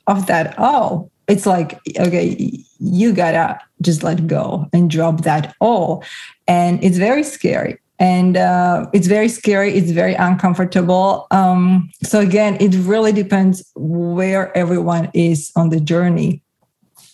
of 0.08 0.26
that 0.28 0.58
all 0.58 1.12
it's 1.28 1.46
like 1.46 1.80
okay 2.00 2.64
you 2.80 3.14
gotta 3.14 3.60
just 3.82 4.04
let 4.04 4.28
go 4.28 4.68
and 4.74 4.90
drop 4.90 5.22
that 5.22 5.56
all. 5.60 6.04
And 6.48 6.84
it's 6.84 6.98
very 6.98 7.24
scary. 7.24 7.78
And 8.00 8.38
uh, 8.38 8.86
it's 8.94 9.08
very 9.08 9.28
scary 9.28 9.74
it's 9.74 9.92
very 9.92 10.14
uncomfortable. 10.14 11.28
Um, 11.32 11.90
so 12.04 12.20
again 12.20 12.58
it 12.60 12.76
really 12.88 13.12
depends 13.12 13.64
where 13.76 14.56
everyone 14.56 15.10
is 15.14 15.52
on 15.56 15.70
the 15.70 15.80
journey. 15.80 16.42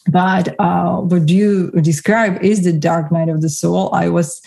But 0.09 0.53
uh, 0.59 0.97
what 0.97 1.29
you 1.29 1.71
describe 1.71 2.43
is 2.43 2.63
the 2.63 2.73
dark 2.73 3.11
night 3.11 3.29
of 3.29 3.41
the 3.41 3.49
soul. 3.49 3.93
I 3.93 4.09
was 4.09 4.41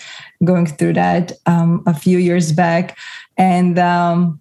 going 0.45 0.67
through 0.67 0.93
that 0.95 1.33
um, 1.47 1.83
a 1.87 1.95
few 1.95 2.19
years 2.19 2.53
back. 2.53 2.99
And 3.39 3.79
um, 3.79 4.41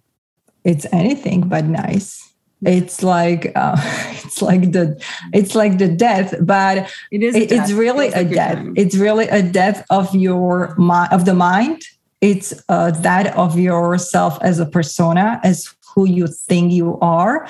it's 0.64 0.86
anything 0.92 1.48
but 1.48 1.64
nice 1.64 2.26
it's 2.62 3.02
like 3.02 3.52
uh, 3.54 3.76
it's 4.24 4.40
like 4.40 4.72
the 4.72 5.00
it's 5.32 5.54
like 5.54 5.78
the 5.78 5.88
death 5.88 6.34
but 6.40 6.90
it 7.10 7.22
is 7.22 7.34
it, 7.34 7.52
it's 7.52 7.72
really 7.72 8.08
a 8.08 8.24
death. 8.24 8.64
it's 8.76 8.96
really 8.96 9.28
a 9.28 9.42
death 9.42 9.84
of 9.90 10.14
your 10.14 10.74
mind 10.76 11.12
of 11.12 11.24
the 11.24 11.34
mind. 11.34 11.82
It's 12.22 12.54
uh, 12.70 12.92
that 13.02 13.36
of 13.36 13.58
yourself 13.58 14.38
as 14.40 14.58
a 14.58 14.66
persona 14.66 15.38
as 15.44 15.76
who 15.94 16.06
you 16.06 16.26
think 16.26 16.72
you 16.72 16.98
are. 17.00 17.48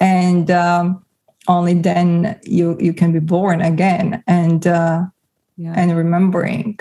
And 0.00 0.50
um, 0.50 1.04
only 1.48 1.74
then 1.74 2.38
you 2.44 2.76
you 2.80 2.92
can 2.92 3.12
be 3.12 3.18
born 3.18 3.60
again 3.60 4.22
and 4.26 4.66
uh, 4.66 5.04
yeah. 5.56 5.72
and 5.76 5.96
remembering. 5.96 6.78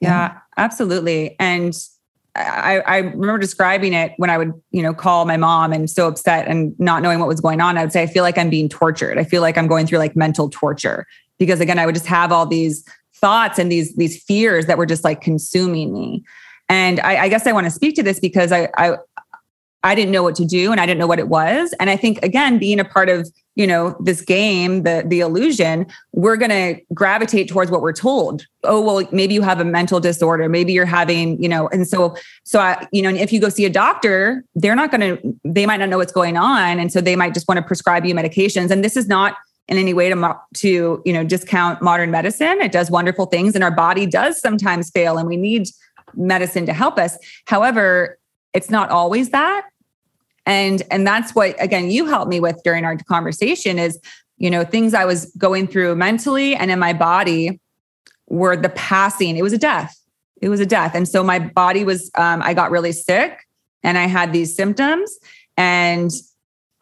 Yeah. 0.00 0.08
yeah. 0.10 0.38
absolutely. 0.56 1.36
And 1.38 1.74
I, 2.36 2.80
I, 2.80 2.96
remember 2.98 3.38
describing 3.38 3.92
it 3.92 4.12
when 4.16 4.28
I 4.28 4.38
would, 4.38 4.52
you 4.72 4.82
know, 4.82 4.92
call 4.92 5.24
my 5.24 5.36
mom 5.36 5.72
and 5.72 5.88
so 5.88 6.08
upset 6.08 6.48
and 6.48 6.78
not 6.80 7.00
knowing 7.00 7.20
what 7.20 7.28
was 7.28 7.40
going 7.40 7.60
on. 7.60 7.78
I 7.78 7.82
would 7.82 7.92
say, 7.92 8.02
I 8.02 8.06
feel 8.08 8.24
like 8.24 8.36
I'm 8.36 8.50
being 8.50 8.68
tortured. 8.68 9.18
I 9.18 9.24
feel 9.24 9.40
like 9.40 9.56
I'm 9.56 9.68
going 9.68 9.86
through 9.86 9.98
like 9.98 10.16
mental 10.16 10.50
torture 10.50 11.06
because 11.38 11.60
again, 11.60 11.78
I 11.78 11.86
would 11.86 11.94
just 11.94 12.06
have 12.06 12.32
all 12.32 12.46
these 12.46 12.84
thoughts 13.14 13.58
and 13.58 13.70
these 13.70 13.94
these 13.94 14.22
fears 14.22 14.66
that 14.66 14.78
were 14.78 14.86
just 14.86 15.04
like 15.04 15.20
consuming 15.20 15.92
me. 15.92 16.24
And 16.68 16.98
I, 17.00 17.24
I 17.24 17.28
guess 17.28 17.46
I 17.46 17.52
want 17.52 17.66
to 17.66 17.70
speak 17.70 17.94
to 17.96 18.02
this 18.02 18.18
because 18.18 18.50
I, 18.50 18.68
I 18.76 18.96
I 19.84 19.94
didn't 19.94 20.12
know 20.12 20.22
what 20.22 20.34
to 20.36 20.46
do 20.46 20.72
and 20.72 20.80
I 20.80 20.86
didn't 20.86 20.98
know 20.98 21.06
what 21.06 21.18
it 21.18 21.28
was. 21.28 21.74
And 21.78 21.90
I 21.90 21.96
think 21.96 22.18
again, 22.24 22.58
being 22.58 22.80
a 22.80 22.84
part 22.84 23.10
of, 23.10 23.30
you 23.54 23.66
know, 23.66 23.94
this 24.00 24.22
game, 24.22 24.82
the 24.82 25.04
the 25.06 25.20
illusion, 25.20 25.86
we're 26.12 26.36
going 26.36 26.50
to 26.50 26.80
gravitate 26.94 27.48
towards 27.48 27.70
what 27.70 27.82
we're 27.82 27.92
told. 27.92 28.46
Oh, 28.64 28.80
well, 28.80 29.06
maybe 29.12 29.34
you 29.34 29.42
have 29.42 29.60
a 29.60 29.64
mental 29.64 30.00
disorder, 30.00 30.48
maybe 30.48 30.72
you're 30.72 30.86
having, 30.86 31.40
you 31.40 31.48
know, 31.50 31.68
and 31.68 31.86
so 31.86 32.16
so 32.44 32.58
I, 32.60 32.88
you 32.92 33.02
know, 33.02 33.10
if 33.10 33.30
you 33.30 33.40
go 33.40 33.50
see 33.50 33.66
a 33.66 33.70
doctor, 33.70 34.42
they're 34.54 34.74
not 34.74 34.90
going 34.90 35.02
to 35.02 35.38
they 35.44 35.66
might 35.66 35.76
not 35.76 35.90
know 35.90 35.98
what's 35.98 36.12
going 36.12 36.38
on 36.38 36.80
and 36.80 36.90
so 36.90 37.02
they 37.02 37.14
might 37.14 37.34
just 37.34 37.46
want 37.46 37.58
to 37.58 37.62
prescribe 37.62 38.06
you 38.06 38.14
medications 38.14 38.70
and 38.70 38.82
this 38.82 38.96
is 38.96 39.06
not 39.06 39.36
in 39.68 39.76
any 39.76 39.92
way 39.92 40.08
to 40.08 40.36
to, 40.54 41.02
you 41.04 41.12
know, 41.12 41.24
discount 41.24 41.82
modern 41.82 42.10
medicine. 42.10 42.58
It 42.62 42.72
does 42.72 42.90
wonderful 42.90 43.26
things 43.26 43.54
and 43.54 43.62
our 43.62 43.70
body 43.70 44.06
does 44.06 44.40
sometimes 44.40 44.90
fail 44.90 45.18
and 45.18 45.28
we 45.28 45.36
need 45.36 45.68
medicine 46.14 46.64
to 46.66 46.72
help 46.72 46.98
us. 46.98 47.18
However, 47.46 48.18
it's 48.54 48.70
not 48.70 48.88
always 48.90 49.30
that 49.30 49.66
and 50.46 50.82
and 50.90 51.06
that's 51.06 51.34
what 51.34 51.60
again 51.62 51.90
you 51.90 52.06
helped 52.06 52.28
me 52.28 52.40
with 52.40 52.60
during 52.64 52.84
our 52.84 52.96
conversation 52.96 53.78
is 53.78 53.98
you 54.36 54.50
know 54.50 54.64
things 54.64 54.94
i 54.94 55.04
was 55.04 55.26
going 55.38 55.66
through 55.66 55.94
mentally 55.94 56.54
and 56.54 56.70
in 56.70 56.78
my 56.78 56.92
body 56.92 57.60
were 58.28 58.56
the 58.56 58.68
passing 58.70 59.36
it 59.36 59.42
was 59.42 59.52
a 59.52 59.58
death 59.58 59.96
It 60.42 60.50
was 60.50 60.60
a 60.60 60.66
death. 60.66 60.94
And 60.94 61.08
so 61.08 61.22
my 61.22 61.38
body 61.38 61.84
was, 61.84 62.10
um, 62.16 62.42
I 62.42 62.52
got 62.52 62.70
really 62.70 62.92
sick 62.92 63.46
and 63.82 63.96
I 63.96 64.06
had 64.06 64.32
these 64.32 64.54
symptoms 64.54 65.18
and 65.56 66.10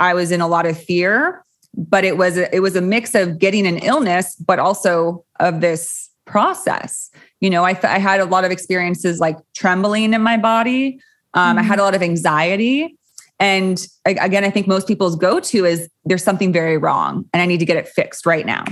I 0.00 0.14
was 0.14 0.32
in 0.32 0.40
a 0.40 0.48
lot 0.48 0.66
of 0.66 0.76
fear, 0.76 1.44
but 1.76 2.04
it 2.04 2.16
was, 2.16 2.36
a, 2.38 2.52
it 2.52 2.60
was 2.60 2.74
a 2.74 2.80
mix 2.80 3.14
of 3.14 3.38
getting 3.38 3.66
an 3.66 3.78
illness, 3.78 4.34
but 4.34 4.58
also 4.58 5.24
of 5.38 5.60
this 5.60 6.10
process. 6.24 7.10
You 7.40 7.50
know, 7.50 7.64
I, 7.64 7.78
I 7.84 8.00
had 8.00 8.20
a 8.20 8.24
lot 8.24 8.44
of 8.44 8.50
experiences 8.50 9.20
like 9.20 9.38
trembling 9.54 10.12
in 10.12 10.22
my 10.22 10.38
body. 10.38 10.98
Um, 11.34 11.50
mm-hmm. 11.50 11.58
I 11.60 11.62
had 11.62 11.78
a 11.78 11.82
lot 11.82 11.94
of 11.94 12.02
anxiety. 12.02 12.96
And 13.43 13.84
again, 14.05 14.45
I 14.45 14.51
think 14.51 14.68
most 14.68 14.86
people's 14.86 15.16
go 15.16 15.40
to 15.40 15.64
is 15.64 15.90
there's 16.05 16.22
something 16.22 16.53
very 16.53 16.78
wrong 16.78 17.28
and 17.32 17.43
I 17.43 17.47
need 17.47 17.59
to 17.59 17.66
get 17.66 17.76
it 17.76 17.88
fixed 17.88 18.24
right 18.24 18.47
now. 18.47 18.62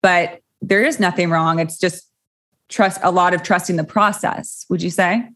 But 0.00 0.42
there 0.62 0.84
is 0.84 1.00
nothing 1.00 1.28
wrong. 1.28 1.58
It's 1.58 1.76
just 1.76 2.08
trust 2.68 3.00
a 3.02 3.10
lot 3.10 3.34
of 3.34 3.42
trusting 3.42 3.74
the 3.74 3.84
process 3.84 4.64
would 4.70 4.80
you 4.80 4.90
say? 4.90 5.28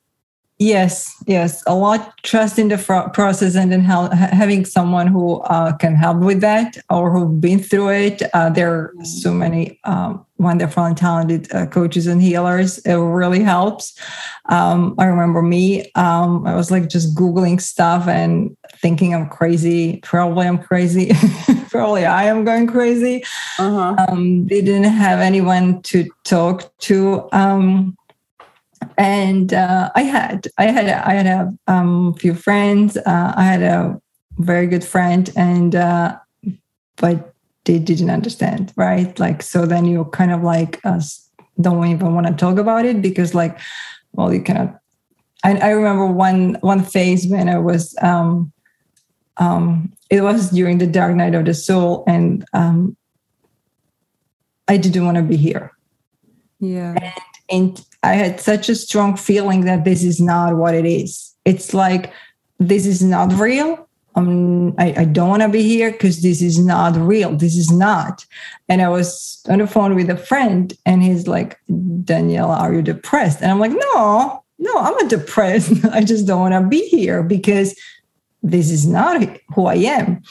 Yes 0.61 1.13
yes. 1.27 1.65
A 1.67 1.75
lot 1.75 2.13
trust 2.23 2.59
in 2.59 2.69
the 2.69 2.79
fr- 2.79 3.09
process 3.13 3.57
and 3.57 3.73
then 3.73 3.83
ha- 3.83 4.11
having 4.11 4.65
someone 4.65 5.09
who 5.09 5.41
uh, 5.41 5.77
can 5.79 5.97
help 5.97 6.19
with 6.19 6.41
that 6.43 6.77
or 6.91 7.11
who've 7.11 7.41
been 7.41 7.61
through 7.61 7.91
it. 7.91 8.23
Uh, 8.35 8.51
there 8.51 8.73
are 8.73 8.95
so 9.03 9.33
many 9.33 9.81
um, 9.85 10.25
wonderful 10.39 10.85
and 10.85 10.97
talented 10.97 11.53
uh, 11.55 11.67
coaches 11.67 12.07
and 12.07 12.23
healers. 12.23 12.79
It 12.79 12.95
really 12.95 13.43
helps. 13.43 13.99
Um, 14.47 14.95
i 14.99 15.05
remember 15.05 15.43
me 15.43 15.91
um, 15.95 16.47
i 16.47 16.55
was 16.57 16.71
like 16.71 16.89
just 16.89 17.15
googling 17.15 17.61
stuff 17.61 18.09
and 18.09 18.57
thinking 18.81 19.15
i'm 19.15 19.29
crazy 19.29 19.99
probably 20.03 20.47
i'm 20.47 20.59
crazy 20.59 21.13
probably 21.71 22.05
i 22.05 22.25
am 22.25 22.45
going 22.45 22.67
crazy 22.67 23.23
uh-huh. 23.59 23.95
um, 24.09 24.47
they 24.47 24.61
didn't 24.61 24.85
have 24.85 25.21
anyone 25.21 25.81
to 25.83 26.09
talk 26.25 26.77
to 26.79 27.29
um, 27.33 27.97
and 28.97 29.55
uh, 29.55 29.91
I 29.95 30.03
had 30.03 30.49
I 30.59 30.67
had 30.67 30.89
I 30.89 31.15
had 31.15 31.27
a 31.27 31.53
um, 31.67 32.15
few 32.15 32.35
friends. 32.35 32.97
Uh, 32.97 33.33
I 33.37 33.45
had 33.45 33.63
a 33.63 34.01
very 34.39 34.67
good 34.67 34.85
friend, 34.85 35.31
and 35.37 35.75
uh, 35.75 36.19
but 36.97 37.35
they 37.65 37.79
didn't 37.79 38.11
understand, 38.11 38.73
right? 38.77 39.19
Like 39.19 39.43
so, 39.43 39.67
then 39.67 39.85
you 39.87 40.05
kind 40.07 40.33
of 40.33 40.43
like 40.43 40.81
uh, 40.85 41.01
don't 41.61 41.87
even 41.87 42.15
want 42.15 42.27
to 42.27 42.35
talk 42.35 42.59
about 42.59 42.85
it 42.85 43.03
because 43.03 43.35
like, 43.35 43.59
well, 44.13 44.33
you 44.33 44.43
cannot. 44.43 44.79
I, 45.45 45.57
I 45.57 45.71
remember 45.71 46.07
one 46.07 46.59
one 46.61 46.83
phase 46.83 47.27
when 47.27 47.49
I 47.49 47.59
was. 47.59 47.97
Um, 48.03 48.53
um, 49.41 49.93
it 50.11 50.21
was 50.21 50.51
during 50.51 50.79
the 50.79 50.87
dark 50.87 51.17
night 51.17 51.35
of 51.35 51.47
the 51.47 51.55
soul, 51.55 52.05
and 52.07 52.45
um, 52.53 52.97
I 54.69 54.77
didn't 54.77 55.05
want 55.05 55.17
to 55.17 55.23
be 55.23 55.37
here. 55.37 55.73
Yeah. 56.61 56.95
And, 57.01 57.13
and 57.51 57.87
I 58.03 58.13
had 58.15 58.39
such 58.39 58.69
a 58.69 58.75
strong 58.75 59.17
feeling 59.17 59.63
that 59.63 59.85
this 59.85 60.05
is 60.05 60.21
not 60.21 60.57
what 60.57 60.75
it 60.75 60.85
is. 60.85 61.35
It's 61.45 61.75
like 61.75 62.13
this 62.59 62.87
is 62.87 63.03
not 63.03 63.33
real. 63.33 63.89
Um, 64.15 64.75
I, 64.79 64.95
I 64.99 65.05
don't 65.05 65.31
want 65.31 65.43
to 65.43 65.49
be 65.49 65.63
here 65.63 65.91
because 65.91 66.21
this 66.21 66.43
is 66.43 66.59
not 66.59 66.97
real. 66.97 67.35
This 67.35 67.57
is 67.57 67.71
not. 67.71 68.27
And 68.69 68.83
I 68.83 68.89
was 68.89 69.43
on 69.49 69.59
the 69.59 69.67
phone 69.67 69.95
with 69.95 70.11
a 70.11 70.17
friend, 70.17 70.73
and 70.85 71.03
he's 71.03 71.27
like, 71.27 71.59
Daniela, 71.71 72.61
are 72.61 72.75
you 72.75 72.83
depressed? 72.83 73.41
And 73.41 73.51
I'm 73.51 73.59
like, 73.59 73.73
no, 73.73 74.45
no, 74.59 74.77
I'm 74.77 74.95
not 74.95 75.09
depressed. 75.09 75.85
I 75.93 76.05
just 76.05 76.27
don't 76.27 76.41
want 76.41 76.55
to 76.55 76.69
be 76.69 76.87
here 76.89 77.23
because 77.23 77.75
this 78.43 78.71
is 78.71 78.87
not 78.87 79.23
who 79.55 79.67
I 79.67 79.75
am. 79.75 80.23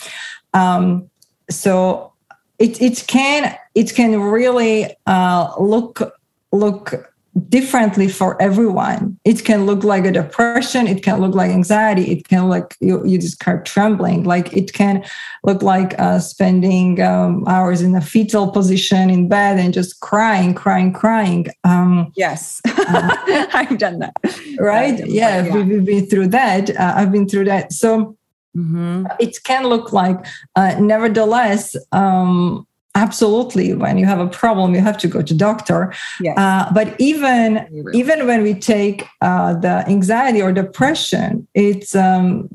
Um, 0.54 1.10
so 1.50 2.14
it 2.58 2.82
it 2.82 3.06
can 3.08 3.58
it 3.76 3.96
can 3.96 4.20
really 4.20 4.96
uh, 5.06 5.54
look 5.60 6.14
look 6.52 7.09
differently 7.48 8.08
for 8.08 8.42
everyone. 8.42 9.18
It 9.24 9.46
can 9.46 9.66
look 9.66 9.84
like 9.84 10.06
a 10.06 10.12
depression, 10.12 10.88
it 10.88 11.04
can 11.04 11.22
look 11.22 11.36
like 11.36 11.52
anxiety, 11.52 12.12
it 12.12 12.28
can 12.28 12.50
look 12.50 12.76
you, 12.80 13.06
you 13.06 13.18
describe 13.18 13.66
trembling, 13.66 14.24
like 14.24 14.56
it 14.56 14.74
can 14.74 15.04
look 15.44 15.62
like 15.62 15.98
uh, 16.00 16.20
spending 16.20 17.02
um, 17.02 17.48
hours 17.48 17.82
in 17.82 17.96
a 17.96 18.02
fetal 18.02 18.52
position 18.52 19.10
in 19.10 19.28
bed 19.28 19.60
and 19.60 19.74
just 19.74 20.00
crying, 20.00 20.54
crying, 20.54 20.92
crying. 20.92 21.48
Um, 21.64 22.12
yes, 22.16 22.62
uh, 22.66 23.16
I've 23.54 23.78
done 23.78 24.00
that. 24.00 24.14
Right? 24.60 25.06
Yeah, 25.08 25.46
yeah, 25.46 25.56
we've 25.56 25.86
been 25.86 26.08
through 26.08 26.30
that. 26.30 26.70
Uh, 26.72 26.94
I've 26.96 27.12
been 27.12 27.28
through 27.28 27.46
that. 27.46 27.74
So. 27.74 28.16
Mm-hmm. 28.58 29.06
It 29.20 29.44
can 29.44 29.68
look 29.68 29.94
like, 29.94 30.18
uh, 30.56 30.76
nevertheless, 30.80 31.76
um, 31.92 32.68
absolutely. 32.96 33.74
When 33.74 33.98
you 33.98 34.06
have 34.06 34.20
a 34.20 34.28
problem 34.28 34.74
you 34.74 34.82
have 34.82 34.98
to 35.00 35.08
go 35.08 35.22
to 35.22 35.34
doctor. 35.34 35.94
Yes. 36.20 36.38
uh, 36.38 36.72
but 36.74 36.96
even 37.00 37.90
even 37.94 38.28
when 38.28 38.44
we 38.44 38.54
take 38.54 39.06
uh, 39.22 39.54
the 39.54 39.84
anxiety 39.88 40.42
or 40.42 40.52
depression 40.52 41.48
it's 41.54 41.96
um, 41.96 42.50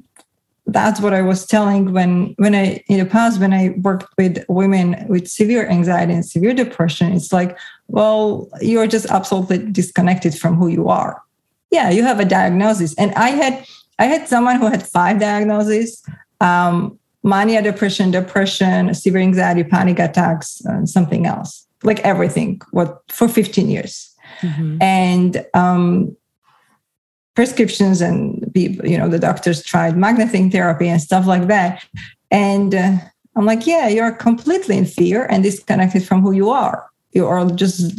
that's 0.66 0.98
what 0.98 1.12
i 1.12 1.20
was 1.20 1.46
telling 1.46 1.92
when 1.92 2.34
when 2.38 2.54
i 2.54 2.82
in 2.88 2.98
the 2.98 3.04
past 3.04 3.38
when 3.38 3.52
i 3.52 3.74
worked 3.82 4.06
with 4.16 4.42
women 4.48 5.06
with 5.08 5.28
severe 5.28 5.68
anxiety 5.68 6.14
and 6.14 6.24
severe 6.24 6.54
depression 6.54 7.12
it's 7.12 7.32
like 7.32 7.58
well 7.88 8.48
you're 8.62 8.86
just 8.86 9.06
absolutely 9.06 9.58
disconnected 9.58 10.34
from 10.34 10.56
who 10.56 10.68
you 10.68 10.88
are. 10.88 11.22
Yeah 11.70 11.90
you 11.90 12.02
have 12.02 12.18
a 12.18 12.24
diagnosis. 12.24 12.94
And 12.94 13.12
i 13.14 13.30
had 13.30 13.66
i 13.98 14.06
had 14.06 14.26
someone 14.26 14.56
who 14.56 14.66
had 14.66 14.82
five 14.86 15.20
diagnoses. 15.20 16.02
Um, 16.40 16.98
mania, 17.24 17.62
depression, 17.62 18.10
depression, 18.10 18.94
severe 18.94 19.22
anxiety, 19.22 19.64
panic 19.64 19.98
attacks, 19.98 20.60
and 20.66 20.88
something 20.88 21.26
else, 21.26 21.66
like 21.82 21.98
everything. 22.00 22.60
What 22.70 23.00
for 23.08 23.26
15 23.26 23.68
years, 23.68 24.14
mm-hmm. 24.40 24.80
and 24.80 25.44
um, 25.54 26.16
prescriptions 27.34 28.00
and 28.00 28.52
people, 28.54 28.86
you 28.86 28.98
know, 28.98 29.08
the 29.08 29.18
doctors 29.18 29.64
tried 29.64 29.96
magnetic 29.96 30.52
therapy 30.52 30.86
and 30.88 31.00
stuff 31.00 31.26
like 31.26 31.48
that, 31.48 31.84
and 32.30 32.74
uh, 32.74 32.98
I'm 33.36 33.46
like, 33.46 33.66
yeah, 33.66 33.88
you're 33.88 34.12
completely 34.12 34.76
in 34.76 34.84
fear 34.84 35.26
and 35.26 35.42
disconnected 35.42 36.04
from 36.04 36.22
who 36.22 36.32
you 36.32 36.50
are. 36.50 36.86
You 37.12 37.26
are 37.26 37.48
just 37.50 37.98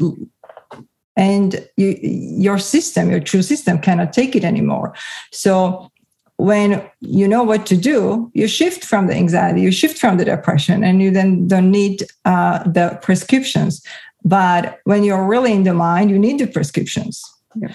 and 1.17 1.67
you, 1.77 1.97
your 2.01 2.59
system, 2.59 3.09
your 3.09 3.21
true 3.21 3.41
system 3.41 3.79
cannot 3.79 4.13
take 4.13 4.35
it 4.35 4.43
anymore. 4.43 4.93
So 5.31 5.89
when 6.37 6.83
you 6.99 7.27
know 7.27 7.43
what 7.43 7.65
to 7.67 7.77
do, 7.77 8.29
you 8.33 8.47
shift 8.47 8.83
from 8.83 9.07
the 9.07 9.13
anxiety, 9.13 9.61
you 9.61 9.71
shift 9.71 9.97
from 9.97 10.17
the 10.17 10.25
depression, 10.25 10.83
and 10.83 11.01
you 11.01 11.11
then 11.11 11.47
don't 11.47 11.71
need 11.71 12.03
uh, 12.25 12.63
the 12.63 12.99
prescriptions. 13.01 13.81
But 14.23 14.79
when 14.83 15.03
you're 15.03 15.25
really 15.25 15.53
in 15.53 15.63
the 15.63 15.73
mind, 15.73 16.09
you 16.09 16.19
need 16.19 16.39
the 16.39 16.47
prescriptions. 16.47 17.23
Yeah. 17.55 17.73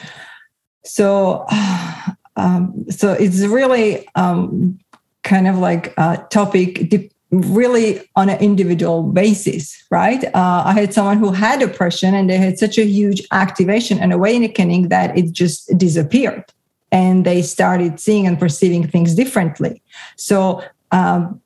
So, 0.84 1.46
um, 2.36 2.84
so 2.90 3.12
it's 3.12 3.40
really 3.40 4.08
um, 4.14 4.78
kind 5.22 5.48
of 5.48 5.58
like 5.58 5.94
a 5.96 6.26
topic 6.30 6.92
really 7.30 8.00
on 8.16 8.28
an 8.28 8.40
individual 8.40 9.04
basis, 9.04 9.84
right? 9.90 10.24
Uh, 10.34 10.64
I 10.66 10.72
had 10.72 10.92
someone 10.92 11.18
who 11.18 11.30
had 11.30 11.60
depression 11.60 12.12
and 12.12 12.28
they 12.28 12.36
had 12.36 12.58
such 12.58 12.76
a 12.76 12.84
huge 12.84 13.22
activation 13.30 14.00
and 14.00 14.12
awakening 14.12 14.88
that 14.88 15.16
it 15.16 15.30
just 15.30 15.78
disappeared 15.78 16.44
and 16.92 17.24
they 17.24 17.42
started 17.42 18.00
seeing 18.00 18.26
and 18.26 18.38
perceiving 18.38 18.86
things 18.86 19.14
differently. 19.14 19.82
So 20.16 20.62
um, 20.90 21.40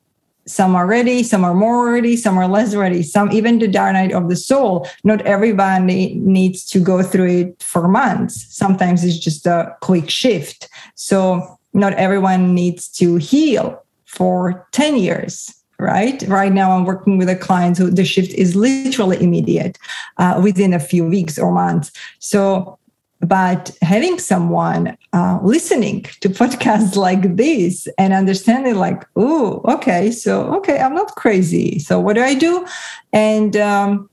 some 0.47 0.75
are 0.75 0.85
ready, 0.85 1.23
some 1.23 1.43
are 1.43 1.53
more 1.53 1.91
ready, 1.91 2.15
some 2.15 2.37
are 2.37 2.47
less 2.47 2.75
ready. 2.75 3.01
Some 3.01 3.31
even 3.31 3.59
the 3.59 3.67
dark 3.67 3.93
night 3.93 4.11
of 4.11 4.29
the 4.29 4.35
soul. 4.35 4.87
Not 5.03 5.21
everybody 5.21 6.15
needs 6.15 6.65
to 6.67 6.79
go 6.79 7.01
through 7.01 7.29
it 7.29 7.63
for 7.63 7.87
months. 7.87 8.45
Sometimes 8.55 9.03
it's 9.03 9.17
just 9.17 9.45
a 9.45 9.75
quick 9.81 10.09
shift. 10.09 10.69
So 10.95 11.57
not 11.73 11.93
everyone 11.93 12.53
needs 12.53 12.87
to 12.89 13.17
heal 13.17 13.83
for 14.05 14.67
10 14.71 14.97
years 14.97 15.53
right 15.77 16.23
right 16.27 16.53
now 16.53 16.71
i'm 16.71 16.85
working 16.85 17.17
with 17.17 17.27
a 17.27 17.35
client 17.35 17.77
who 17.77 17.91
the 17.91 18.05
shift 18.05 18.31
is 18.33 18.55
literally 18.55 19.21
immediate 19.21 19.77
uh, 20.17 20.39
within 20.41 20.73
a 20.73 20.79
few 20.79 21.03
weeks 21.03 21.37
or 21.37 21.51
months 21.51 21.91
so 22.19 22.79
but 23.27 23.75
having 23.81 24.19
someone 24.19 24.97
uh, 25.13 25.39
listening 25.41 26.03
to 26.21 26.29
podcasts 26.29 26.95
like 27.07 27.35
this 27.35 27.87
and 27.97 28.13
understanding 28.13 28.75
like 28.75 29.05
oh 29.15 29.61
okay 29.65 30.11
so 30.11 30.53
okay 30.55 30.79
i'm 30.79 30.93
not 30.93 31.15
crazy 31.15 31.79
so 31.79 31.99
what 31.99 32.13
do 32.13 32.21
i 32.21 32.33
do? 32.33 32.65
And 33.13 33.55
um 33.55 34.09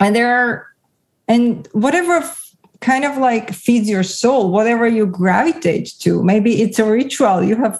and 0.00 0.16
there 0.16 0.32
are 0.34 0.66
and 1.28 1.68
whatever 1.72 2.28
kind 2.80 3.04
of 3.04 3.18
like 3.18 3.52
feeds 3.52 3.88
your 3.88 4.02
soul 4.02 4.50
whatever 4.50 4.86
you 4.88 5.06
gravitate 5.06 5.92
to 6.00 6.22
maybe 6.24 6.62
it's 6.62 6.78
a 6.78 6.84
ritual 6.90 7.42
you 7.42 7.56
have 7.56 7.78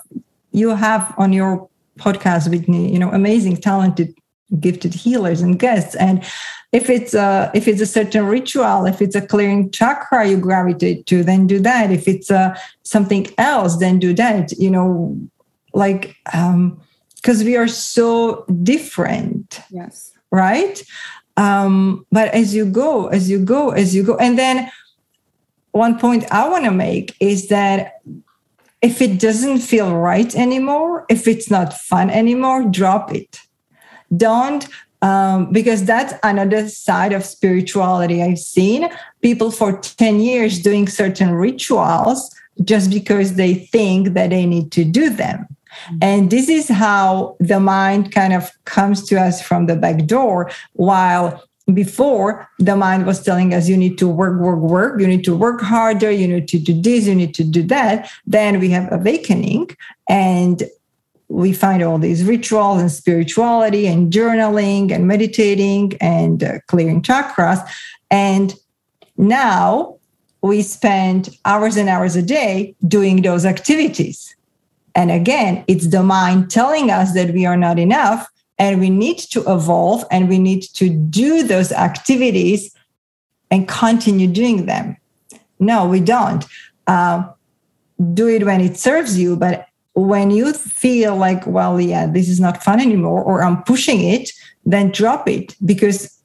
you 0.53 0.71
have 0.71 1.15
on 1.17 1.33
your 1.33 1.69
podcast 1.99 2.51
with 2.51 2.69
me, 2.69 2.91
you 2.93 2.99
know 2.99 3.11
amazing 3.11 3.57
talented 3.57 4.15
gifted 4.59 4.95
healers 4.95 5.41
and 5.41 5.59
guests. 5.59 5.95
And 5.97 6.25
if 6.73 6.89
it's 6.89 7.15
a 7.15 7.51
if 7.55 7.67
it's 7.67 7.81
a 7.81 7.87
certain 7.87 8.27
ritual 8.27 8.87
if 8.87 9.03
it's 9.03 9.17
a 9.17 9.21
clearing 9.21 9.71
chakra 9.71 10.27
you 10.29 10.37
gravitate 10.37 11.07
to 11.07 11.25
then 11.25 11.47
do 11.47 11.59
that. 11.61 11.91
If 11.91 12.07
it's 12.07 12.31
a 12.31 12.57
something 12.83 13.27
else 13.39 13.79
then 13.79 13.99
do 13.99 14.15
that 14.15 14.53
you 14.53 14.71
know 14.71 15.19
like 15.75 16.17
um 16.33 16.81
because 17.17 17.45
we 17.45 17.57
are 17.57 17.69
so 17.69 18.45
different. 18.63 19.61
Yes. 19.71 20.13
Right? 20.31 20.83
Um 21.37 22.07
but 22.13 22.29
as 22.35 22.55
you 22.55 22.65
go 22.65 23.09
as 23.09 23.29
you 23.29 23.39
go 23.45 23.71
as 23.71 23.95
you 23.95 24.03
go 24.03 24.17
and 24.17 24.39
then 24.39 24.71
one 25.73 25.99
point 25.99 26.25
I 26.33 26.49
want 26.49 26.65
to 26.65 26.71
make 26.71 27.15
is 27.21 27.49
that 27.49 28.01
if 28.83 29.03
it 29.03 29.21
doesn't 29.21 29.59
feel 29.59 29.95
right 29.95 30.35
anymore, 30.35 31.05
if 31.09 31.29
it's 31.29 31.51
not 31.51 31.75
fun 31.75 32.11
anymore, 32.11 32.65
drop 32.65 33.15
it. 33.15 33.41
Don't 34.17 34.67
um, 35.03 35.53
because 35.53 35.85
that's 35.85 36.15
another 36.23 36.69
side 36.69 37.13
of 37.13 37.25
spirituality 37.25 38.23
I've 38.23 38.39
seen. 38.39 38.89
People 39.23 39.51
for 39.51 39.79
10 39.79 40.21
years 40.21 40.61
doing 40.61 40.89
certain 40.89 41.33
rituals 41.35 42.35
just 42.65 42.91
because 42.91 43.35
they 43.35 43.55
think 43.55 44.15
that 44.15 44.31
they 44.31 44.47
need 44.47 44.71
to 44.73 44.85
do 44.85 45.11
them. 45.11 45.47
Mm-hmm. 45.87 45.99
And 46.03 46.31
this 46.31 46.49
is 46.49 46.69
how 46.69 47.37
the 47.41 47.61
mind 47.61 48.13
kind 48.13 48.33
of 48.33 48.51
comes 48.65 49.05
to 49.09 49.21
us 49.21 49.41
from 49.41 49.67
the 49.67 49.77
back 49.77 50.07
door, 50.07 50.51
while 50.75 51.43
before 51.73 52.49
the 52.59 52.77
mind 52.77 53.07
was 53.07 53.23
telling 53.23 53.55
us 53.55 53.69
you 53.69 53.77
need 53.77 53.97
to 53.97 54.09
work 54.09 54.41
work 54.41 54.59
work 54.59 55.01
you 55.01 55.07
need 55.07 55.23
to 55.23 55.37
work 55.37 55.61
harder 55.61 56.11
you 56.11 56.27
need 56.27 56.49
to 56.49 56.59
do 56.59 56.81
this 56.81 57.07
you 57.07 57.15
need 57.15 57.33
to 57.33 57.45
do 57.45 57.63
that 57.63 58.11
then 58.27 58.59
we 58.59 58.71
have 58.71 58.91
awakening 58.93 59.69
and 60.09 60.65
we 61.31 61.53
find 61.53 61.83
all 61.83 61.97
these 61.97 62.25
rituals 62.25 62.81
and 62.81 62.91
spirituality 62.91 63.87
and 63.87 64.13
journaling 64.13 64.91
and 64.91 65.07
meditating 65.07 65.97
and 66.01 66.43
uh, 66.43 66.59
clearing 66.67 67.01
chakras. 67.03 67.65
And 68.11 68.55
now 69.17 69.97
we 70.43 70.63
spend 70.63 71.37
hours 71.45 71.77
and 71.77 71.89
hours 71.89 72.17
a 72.17 72.23
day 72.23 72.75
doing 72.87 73.23
those 73.23 73.47
activities. 73.47 74.35
And 74.97 75.13
again 75.13 75.65
it's 75.69 75.87
the 75.87 76.03
mind 76.03 76.51
telling 76.51 76.91
us 76.91 77.15
that 77.15 77.33
we 77.33 77.47
are 77.47 77.57
not 77.57 77.79
enough 77.79 78.29
and 78.59 78.81
we 78.81 78.91
need 78.91 79.19
to 79.19 79.41
evolve 79.51 80.05
and 80.11 80.29
we 80.29 80.39
need 80.39 80.63
to 80.75 80.91
do 80.91 81.45
those 81.45 81.71
activities 81.71 82.75
and 83.53 83.69
continue 83.69 84.27
doing 84.27 84.67
them. 84.67 84.97
No 85.61 85.87
we 85.87 86.01
don't. 86.01 86.45
Uh, 86.89 87.23
do 88.15 88.27
it 88.27 88.45
when 88.45 88.61
it 88.61 88.77
serves 88.77 89.19
you 89.19 89.37
but 89.37 89.67
when 90.07 90.31
you 90.31 90.53
feel 90.53 91.17
like 91.17 91.47
well 91.47 91.81
yeah 91.81 92.07
this 92.07 92.29
is 92.29 92.41
not 92.41 92.63
fun 92.63 92.81
anymore 92.81 93.23
or 93.23 93.43
i'm 93.43 93.63
pushing 93.65 94.03
it 94.03 94.31
then 94.65 94.91
drop 94.91 95.29
it 95.29 95.57
because 95.65 96.17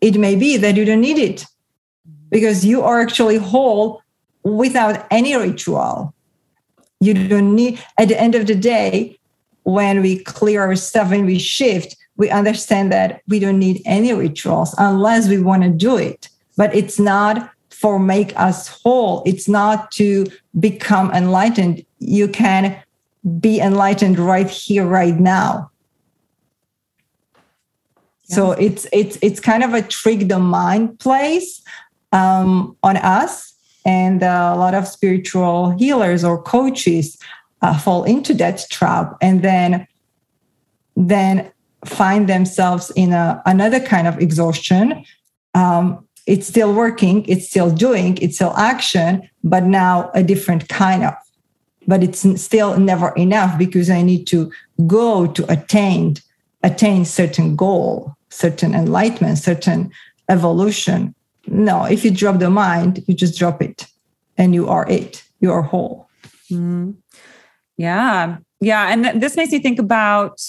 it 0.00 0.18
may 0.18 0.34
be 0.34 0.56
that 0.56 0.76
you 0.76 0.84
don't 0.84 1.00
need 1.00 1.18
it 1.18 1.44
because 2.30 2.64
you 2.64 2.82
are 2.82 3.00
actually 3.00 3.36
whole 3.36 4.02
without 4.44 5.06
any 5.10 5.34
ritual 5.36 6.14
you 7.00 7.14
don't 7.14 7.54
need 7.54 7.82
at 7.98 8.08
the 8.08 8.20
end 8.20 8.34
of 8.34 8.46
the 8.46 8.54
day 8.54 9.16
when 9.66 10.00
we 10.00 10.20
clear 10.20 10.62
our 10.62 10.76
stuff 10.76 11.10
and 11.10 11.26
we 11.26 11.40
shift, 11.40 11.96
we 12.16 12.30
understand 12.30 12.92
that 12.92 13.20
we 13.26 13.40
don't 13.40 13.58
need 13.58 13.82
any 13.84 14.12
rituals 14.12 14.72
unless 14.78 15.28
we 15.28 15.40
want 15.40 15.64
to 15.64 15.68
do 15.68 15.96
it. 15.96 16.28
But 16.56 16.72
it's 16.72 17.00
not 17.00 17.50
for 17.70 17.98
make 17.98 18.32
us 18.38 18.68
whole. 18.68 19.24
It's 19.26 19.48
not 19.48 19.90
to 19.92 20.26
become 20.60 21.10
enlightened. 21.10 21.84
You 21.98 22.28
can 22.28 22.80
be 23.40 23.60
enlightened 23.60 24.18
right 24.18 24.48
here, 24.48 24.86
right 24.86 25.18
now. 25.18 25.70
So 28.24 28.52
it's 28.52 28.86
it's 28.92 29.18
it's 29.22 29.40
kind 29.40 29.62
of 29.62 29.72
a 29.72 29.82
trick 29.82 30.28
the 30.28 30.38
mind 30.38 30.98
plays 30.98 31.62
um, 32.12 32.76
on 32.82 32.96
us, 32.96 33.54
and 33.84 34.22
uh, 34.22 34.52
a 34.54 34.58
lot 34.58 34.74
of 34.74 34.88
spiritual 34.88 35.70
healers 35.70 36.24
or 36.24 36.42
coaches 36.42 37.18
uh, 37.62 37.78
fall 37.78 38.04
into 38.04 38.34
that 38.34 38.64
trap 38.70 39.16
and 39.20 39.42
then 39.42 39.86
then 40.96 41.52
find 41.84 42.28
themselves 42.28 42.90
in 42.96 43.12
a, 43.12 43.40
another 43.46 43.78
kind 43.78 44.08
of 44.08 44.18
exhaustion. 44.18 45.04
Um, 45.54 46.06
it's 46.26 46.48
still 46.48 46.74
working 46.74 47.24
it's 47.26 47.48
still 47.48 47.70
doing 47.70 48.18
it's 48.20 48.34
still 48.34 48.52
action 48.56 49.28
but 49.44 49.64
now 49.64 50.10
a 50.12 50.22
different 50.22 50.68
kind 50.68 51.04
of 51.04 51.14
but 51.86 52.02
it's 52.02 52.40
still 52.40 52.78
never 52.78 53.10
enough 53.16 53.56
because 53.58 53.90
i 53.90 54.02
need 54.02 54.26
to 54.26 54.50
go 54.86 55.26
to 55.26 55.50
attain 55.50 56.14
attain 56.62 57.04
certain 57.04 57.56
goal 57.56 58.14
certain 58.30 58.74
enlightenment 58.74 59.38
certain 59.38 59.90
evolution 60.28 61.14
no 61.46 61.84
if 61.84 62.04
you 62.04 62.10
drop 62.10 62.38
the 62.38 62.50
mind 62.50 63.02
you 63.06 63.14
just 63.14 63.38
drop 63.38 63.62
it 63.62 63.86
and 64.36 64.54
you 64.54 64.68
are 64.68 64.88
it 64.90 65.22
you 65.40 65.50
are 65.50 65.62
whole 65.62 66.08
mm-hmm. 66.50 66.90
Yeah. 67.76 68.38
Yeah. 68.60 68.92
And 68.92 69.04
th- 69.04 69.16
this 69.16 69.36
makes 69.36 69.52
me 69.52 69.58
think 69.58 69.78
about 69.78 70.40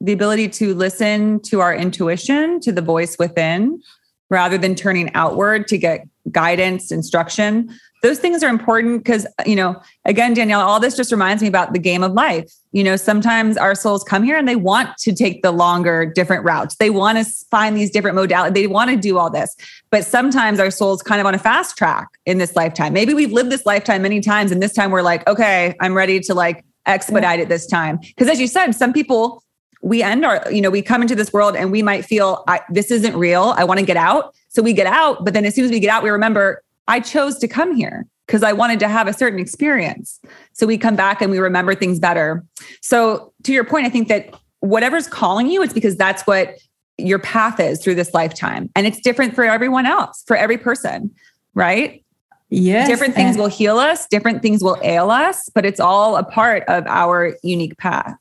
the 0.00 0.12
ability 0.12 0.48
to 0.48 0.74
listen 0.74 1.40
to 1.40 1.60
our 1.60 1.74
intuition, 1.74 2.60
to 2.60 2.72
the 2.72 2.80
voice 2.80 3.16
within, 3.18 3.82
rather 4.30 4.56
than 4.56 4.74
turning 4.74 5.10
outward 5.14 5.68
to 5.68 5.78
get 5.78 6.08
guidance, 6.30 6.90
instruction. 6.90 7.70
Those 8.02 8.18
things 8.18 8.42
are 8.42 8.48
important 8.48 9.04
because, 9.04 9.26
you 9.44 9.54
know, 9.54 9.80
again, 10.06 10.32
Danielle, 10.32 10.60
all 10.60 10.80
this 10.80 10.96
just 10.96 11.12
reminds 11.12 11.42
me 11.42 11.48
about 11.48 11.74
the 11.74 11.78
game 11.78 12.02
of 12.02 12.12
life. 12.12 12.50
You 12.72 12.82
know, 12.82 12.96
sometimes 12.96 13.56
our 13.58 13.74
souls 13.74 14.02
come 14.04 14.22
here 14.22 14.38
and 14.38 14.48
they 14.48 14.56
want 14.56 14.96
to 15.00 15.12
take 15.12 15.42
the 15.42 15.50
longer, 15.50 16.06
different 16.06 16.44
routes. 16.44 16.76
They 16.76 16.88
want 16.88 17.18
to 17.18 17.24
find 17.50 17.76
these 17.76 17.90
different 17.90 18.16
modalities. 18.16 18.54
They 18.54 18.66
want 18.66 18.90
to 18.90 18.96
do 18.96 19.18
all 19.18 19.28
this. 19.28 19.54
But 19.90 20.06
sometimes 20.06 20.60
our 20.60 20.70
soul's 20.70 21.02
kind 21.02 21.20
of 21.20 21.26
on 21.26 21.34
a 21.34 21.38
fast 21.38 21.76
track 21.76 22.08
in 22.24 22.38
this 22.38 22.56
lifetime. 22.56 22.94
Maybe 22.94 23.12
we've 23.12 23.32
lived 23.32 23.50
this 23.50 23.66
lifetime 23.66 24.02
many 24.02 24.20
times. 24.20 24.50
And 24.50 24.62
this 24.62 24.72
time 24.72 24.90
we're 24.90 25.02
like, 25.02 25.26
okay, 25.28 25.74
I'm 25.80 25.94
ready 25.94 26.20
to 26.20 26.32
like 26.32 26.64
expedite 26.86 27.40
it 27.40 27.50
this 27.50 27.66
time. 27.66 27.98
Because 27.98 28.28
as 28.28 28.40
you 28.40 28.46
said, 28.46 28.72
some 28.72 28.94
people, 28.94 29.42
we 29.82 30.02
end 30.02 30.24
our, 30.24 30.50
you 30.50 30.60
know, 30.62 30.70
we 30.70 30.80
come 30.80 31.02
into 31.02 31.14
this 31.14 31.32
world 31.32 31.56
and 31.56 31.70
we 31.70 31.82
might 31.82 32.04
feel, 32.04 32.44
this 32.70 32.90
isn't 32.90 33.16
real. 33.16 33.54
I 33.56 33.64
want 33.64 33.80
to 33.80 33.84
get 33.86 33.96
out. 33.96 34.34
So 34.48 34.62
we 34.62 34.72
get 34.72 34.86
out. 34.86 35.24
But 35.24 35.34
then 35.34 35.44
as 35.44 35.54
soon 35.54 35.66
as 35.66 35.70
we 35.70 35.80
get 35.80 35.90
out, 35.90 36.02
we 36.02 36.10
remember, 36.10 36.62
I 36.88 37.00
chose 37.00 37.38
to 37.38 37.48
come 37.48 37.74
here 37.74 38.06
because 38.26 38.42
I 38.42 38.52
wanted 38.52 38.78
to 38.80 38.88
have 38.88 39.08
a 39.08 39.12
certain 39.12 39.40
experience. 39.40 40.20
So 40.52 40.66
we 40.66 40.78
come 40.78 40.96
back 40.96 41.20
and 41.20 41.30
we 41.30 41.38
remember 41.38 41.74
things 41.74 41.98
better. 41.98 42.44
So 42.80 43.32
to 43.44 43.52
your 43.52 43.64
point, 43.64 43.86
I 43.86 43.90
think 43.90 44.08
that 44.08 44.34
whatever's 44.60 45.08
calling 45.08 45.48
you, 45.48 45.62
it's 45.62 45.72
because 45.72 45.96
that's 45.96 46.22
what 46.26 46.56
your 46.96 47.18
path 47.18 47.58
is 47.58 47.82
through 47.82 47.96
this 47.96 48.14
lifetime. 48.14 48.70
And 48.76 48.86
it's 48.86 49.00
different 49.00 49.34
for 49.34 49.44
everyone 49.44 49.86
else, 49.86 50.22
for 50.26 50.36
every 50.36 50.58
person, 50.58 51.10
right? 51.54 52.04
Yes. 52.50 52.88
Different 52.88 53.14
things 53.14 53.36
will 53.36 53.48
heal 53.48 53.78
us, 53.78 54.06
different 54.08 54.42
things 54.42 54.62
will 54.62 54.76
ail 54.82 55.10
us, 55.10 55.48
but 55.54 55.64
it's 55.64 55.80
all 55.80 56.16
a 56.16 56.24
part 56.24 56.64
of 56.68 56.86
our 56.86 57.36
unique 57.42 57.78
path. 57.78 58.14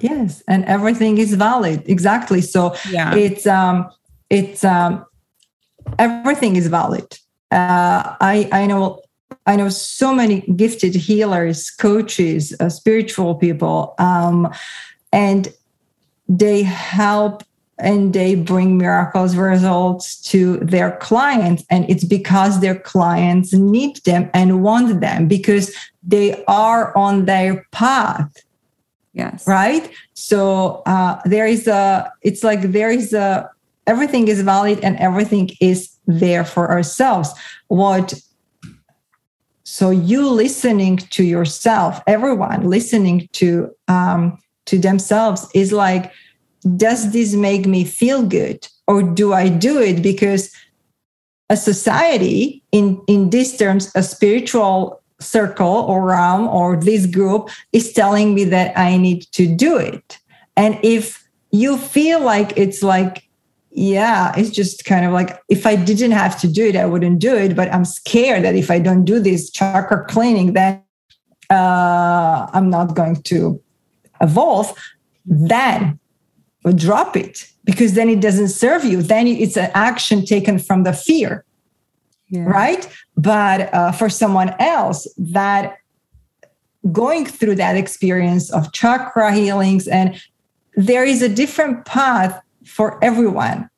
Yes, 0.00 0.42
and 0.48 0.64
everything 0.64 1.18
is 1.18 1.34
valid. 1.34 1.82
Exactly. 1.86 2.40
So 2.40 2.74
yeah. 2.90 3.14
it's 3.14 3.46
um 3.46 3.88
it's 4.30 4.64
um 4.64 5.04
everything 5.98 6.56
is 6.56 6.66
valid. 6.66 7.18
Uh 7.52 8.16
I 8.20 8.48
I 8.52 8.66
know 8.66 9.02
I 9.46 9.56
know 9.56 9.68
so 9.68 10.14
many 10.14 10.40
gifted 10.56 10.94
healers, 10.94 11.70
coaches, 11.70 12.54
uh, 12.60 12.68
spiritual 12.68 13.34
people 13.34 13.94
um 13.98 14.52
and 15.12 15.52
they 16.28 16.62
help 16.62 17.42
and 17.78 18.12
they 18.12 18.34
bring 18.36 18.78
miracles 18.78 19.34
results 19.36 20.20
to 20.30 20.58
their 20.58 20.92
clients. 20.98 21.64
And 21.68 21.88
it's 21.90 22.04
because 22.04 22.60
their 22.60 22.78
clients 22.78 23.52
need 23.52 23.96
them 24.04 24.30
and 24.32 24.62
want 24.62 25.00
them 25.00 25.26
because 25.26 25.74
they 26.02 26.44
are 26.46 26.96
on 26.96 27.24
their 27.26 27.66
path 27.72 28.30
yes. 29.12 29.46
right? 29.46 29.90
So 30.14 30.82
uh, 30.86 31.20
there 31.24 31.46
is 31.46 31.66
a 31.66 32.12
it's 32.22 32.42
like 32.42 32.62
there 32.72 32.90
is 32.90 33.12
a 33.12 33.50
everything 33.86 34.28
is 34.28 34.42
valid 34.42 34.80
and 34.80 34.96
everything 34.98 35.50
is 35.60 35.90
there 36.06 36.44
for 36.44 36.70
ourselves. 36.70 37.30
What 37.68 38.14
so 39.64 39.90
you 39.90 40.28
listening 40.28 40.98
to 40.98 41.24
yourself 41.24 42.02
everyone 42.06 42.68
listening 42.68 43.28
to 43.32 43.74
um 43.88 44.38
to 44.66 44.78
themselves 44.78 45.46
is 45.54 45.72
like 45.72 46.12
does 46.76 47.12
this 47.12 47.34
make 47.34 47.66
me 47.66 47.84
feel 47.84 48.22
good? 48.22 48.68
Or 48.86 49.02
do 49.02 49.32
i 49.32 49.48
do 49.48 49.80
it 49.80 50.02
because 50.02 50.52
a 51.48 51.56
society 51.56 52.62
in 52.72 53.00
in 53.06 53.30
these 53.30 53.56
terms 53.56 53.90
a 53.94 54.02
spiritual 54.02 55.00
circle 55.20 55.86
or 55.88 56.04
realm 56.04 56.48
or 56.48 56.76
this 56.76 57.06
group 57.06 57.48
is 57.72 57.92
telling 57.92 58.34
me 58.34 58.44
that 58.44 58.76
i 58.76 58.96
need 58.96 59.22
to 59.32 59.46
do 59.46 59.76
it. 59.76 60.18
And 60.56 60.78
if 60.82 61.26
you 61.50 61.78
feel 61.78 62.20
like 62.20 62.52
it's 62.56 62.82
like 62.82 63.24
yeah 63.74 64.32
it's 64.36 64.50
just 64.50 64.84
kind 64.84 65.04
of 65.04 65.12
like 65.12 65.40
if 65.48 65.66
i 65.66 65.74
didn't 65.74 66.10
have 66.10 66.38
to 66.38 66.46
do 66.46 66.66
it 66.66 66.76
i 66.76 66.84
wouldn't 66.84 67.18
do 67.18 67.34
it 67.34 67.56
but 67.56 67.72
i'm 67.72 67.84
scared 67.84 68.44
that 68.44 68.54
if 68.54 68.70
i 68.70 68.78
don't 68.78 69.04
do 69.04 69.18
this 69.18 69.50
chakra 69.50 70.04
cleaning 70.06 70.52
then 70.52 70.82
uh, 71.50 72.46
i'm 72.52 72.68
not 72.68 72.94
going 72.94 73.16
to 73.22 73.60
evolve 74.20 74.76
then 75.24 75.98
drop 76.70 77.16
it 77.16 77.48
because 77.64 77.94
then 77.94 78.08
it 78.08 78.20
doesn't 78.20 78.48
serve 78.48 78.84
you. 78.84 79.02
Then 79.02 79.26
it's 79.26 79.56
an 79.56 79.70
action 79.74 80.24
taken 80.24 80.58
from 80.58 80.84
the 80.84 80.92
fear, 80.92 81.44
yeah. 82.28 82.44
right? 82.44 82.88
But 83.16 83.72
uh, 83.74 83.92
for 83.92 84.08
someone 84.08 84.54
else, 84.60 85.12
that 85.18 85.78
going 86.90 87.26
through 87.26 87.56
that 87.56 87.76
experience 87.76 88.50
of 88.50 88.72
chakra 88.72 89.32
healings, 89.32 89.88
and 89.88 90.20
there 90.76 91.04
is 91.04 91.22
a 91.22 91.28
different 91.28 91.84
path 91.84 92.40
for 92.64 93.02
everyone. 93.02 93.68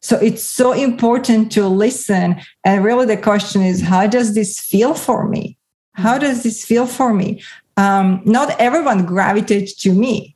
So 0.00 0.16
it's 0.18 0.42
so 0.42 0.72
important 0.72 1.52
to 1.52 1.68
listen. 1.68 2.40
And 2.64 2.84
really, 2.84 3.06
the 3.06 3.16
question 3.16 3.62
is 3.62 3.80
how 3.80 4.06
does 4.06 4.34
this 4.34 4.58
feel 4.58 4.94
for 4.94 5.28
me? 5.28 5.56
How 5.94 6.18
does 6.18 6.42
this 6.42 6.64
feel 6.64 6.86
for 6.86 7.14
me? 7.14 7.42
Um, 7.76 8.20
not 8.24 8.58
everyone 8.58 9.06
gravitates 9.06 9.74
to 9.82 9.92
me. 9.92 10.34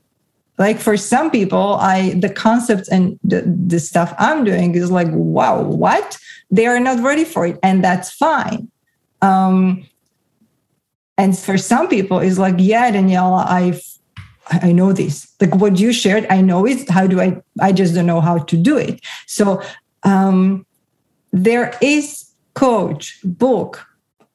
Like 0.58 0.78
for 0.78 0.96
some 0.96 1.30
people, 1.30 1.74
I 1.74 2.14
the 2.14 2.30
concepts 2.30 2.88
and 2.88 3.18
the, 3.22 3.42
the 3.42 3.78
stuff 3.78 4.14
I'm 4.18 4.44
doing 4.44 4.74
is 4.74 4.90
like, 4.90 5.08
wow, 5.10 5.62
what? 5.62 6.16
They 6.50 6.66
are 6.66 6.80
not 6.80 7.02
ready 7.02 7.24
for 7.24 7.46
it, 7.46 7.58
and 7.62 7.84
that's 7.84 8.10
fine. 8.10 8.70
Um, 9.20 9.86
and 11.18 11.36
for 11.36 11.58
some 11.58 11.88
people, 11.88 12.20
it's 12.20 12.38
like, 12.38 12.54
yeah, 12.58 12.90
Daniela, 12.90 13.46
I've 13.46 13.82
I 14.50 14.72
know 14.72 14.92
this. 14.92 15.32
Like 15.40 15.54
what 15.56 15.78
you 15.78 15.92
shared, 15.92 16.26
I 16.30 16.40
know 16.40 16.66
it. 16.66 16.88
How 16.88 17.06
do 17.06 17.20
I? 17.20 17.40
I 17.60 17.72
just 17.72 17.94
don't 17.94 18.06
know 18.06 18.20
how 18.20 18.38
to 18.38 18.56
do 18.56 18.76
it. 18.76 19.00
So 19.26 19.62
um, 20.02 20.64
there 21.32 21.76
is 21.82 22.30
coach, 22.54 23.18
book, 23.24 23.86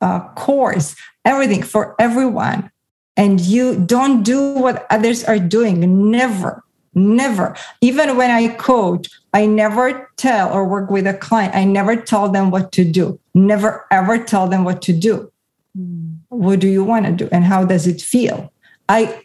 uh, 0.01 0.19
course, 0.33 0.95
everything 1.25 1.63
for 1.63 1.95
everyone. 1.99 2.69
And 3.17 3.39
you 3.39 3.79
don't 3.85 4.23
do 4.23 4.53
what 4.53 4.85
others 4.89 5.23
are 5.23 5.39
doing. 5.39 6.11
Never, 6.11 6.63
never. 6.93 7.55
Even 7.81 8.17
when 8.17 8.31
I 8.31 8.49
coach, 8.55 9.07
I 9.33 9.45
never 9.45 10.09
tell 10.17 10.51
or 10.51 10.65
work 10.67 10.89
with 10.89 11.07
a 11.07 11.13
client. 11.13 11.55
I 11.55 11.65
never 11.65 11.95
tell 11.95 12.29
them 12.29 12.51
what 12.51 12.71
to 12.73 12.83
do. 12.85 13.19
Never 13.33 13.85
ever 13.91 14.17
tell 14.17 14.47
them 14.47 14.63
what 14.63 14.81
to 14.83 14.93
do. 14.93 15.31
Mm. 15.77 16.17
What 16.29 16.59
do 16.59 16.67
you 16.67 16.83
want 16.83 17.05
to 17.05 17.11
do, 17.11 17.29
and 17.31 17.43
how 17.45 17.65
does 17.65 17.87
it 17.87 18.01
feel? 18.01 18.51
I 18.89 19.23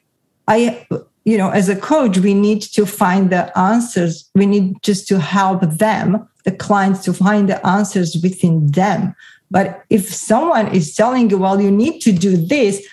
I, 0.48 0.86
you 1.24 1.36
know, 1.36 1.50
as 1.50 1.68
a 1.68 1.76
coach, 1.76 2.18
we 2.18 2.34
need 2.34 2.62
to 2.62 2.86
find 2.86 3.30
the 3.30 3.56
answers. 3.58 4.30
We 4.34 4.46
need 4.46 4.82
just 4.82 5.08
to 5.08 5.18
help 5.18 5.62
them, 5.62 6.28
the 6.44 6.52
clients, 6.52 7.04
to 7.04 7.12
find 7.12 7.48
the 7.48 7.64
answers 7.66 8.16
within 8.22 8.70
them. 8.70 9.14
But 9.50 9.84
if 9.90 10.12
someone 10.12 10.68
is 10.74 10.94
telling 10.94 11.30
you, 11.30 11.38
well, 11.38 11.60
you 11.60 11.70
need 11.70 12.00
to 12.00 12.12
do 12.12 12.36
this, 12.36 12.86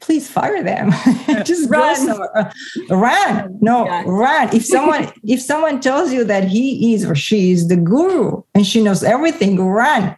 please 0.00 0.28
fire 0.28 0.62
them. 0.62 0.90
just 1.44 1.68
run. 1.70 2.10
Uh, 2.10 2.52
run. 2.90 3.58
No, 3.60 3.86
yeah. 3.86 4.04
run. 4.06 4.54
If 4.54 4.64
someone 4.64 5.12
if 5.24 5.40
someone 5.40 5.80
tells 5.80 6.12
you 6.12 6.24
that 6.24 6.44
he 6.44 6.94
is 6.94 7.04
or 7.04 7.14
she 7.14 7.52
is 7.52 7.68
the 7.68 7.76
guru 7.76 8.42
and 8.54 8.66
she 8.66 8.82
knows 8.82 9.02
everything, 9.02 9.60
run. 9.60 10.16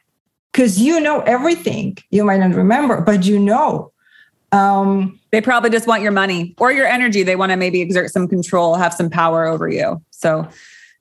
Because 0.53 0.81
you 0.81 1.01
know 1.01 1.20
everything. 1.20 1.99
You 2.11 2.24
might 2.24 2.41
not 2.41 2.55
remember, 2.55 3.01
but 3.01 3.27
you 3.27 3.39
know. 3.39 3.93
Um, 4.53 5.20
they 5.32 5.40
probably 5.40 5.70
just 5.70 5.86
want 5.86 6.03
your 6.03 6.12
money 6.12 6.55
or 6.59 6.72
your 6.72 6.86
energy. 6.86 7.22
They 7.22 7.36
want 7.36 7.51
to 7.51 7.57
maybe 7.57 7.80
exert 7.80 8.11
some 8.11 8.28
control, 8.28 8.76
have 8.76 8.94
some 8.94 9.11
power 9.11 9.47
over 9.47 9.68
you. 9.68 10.03
So, 10.11 10.49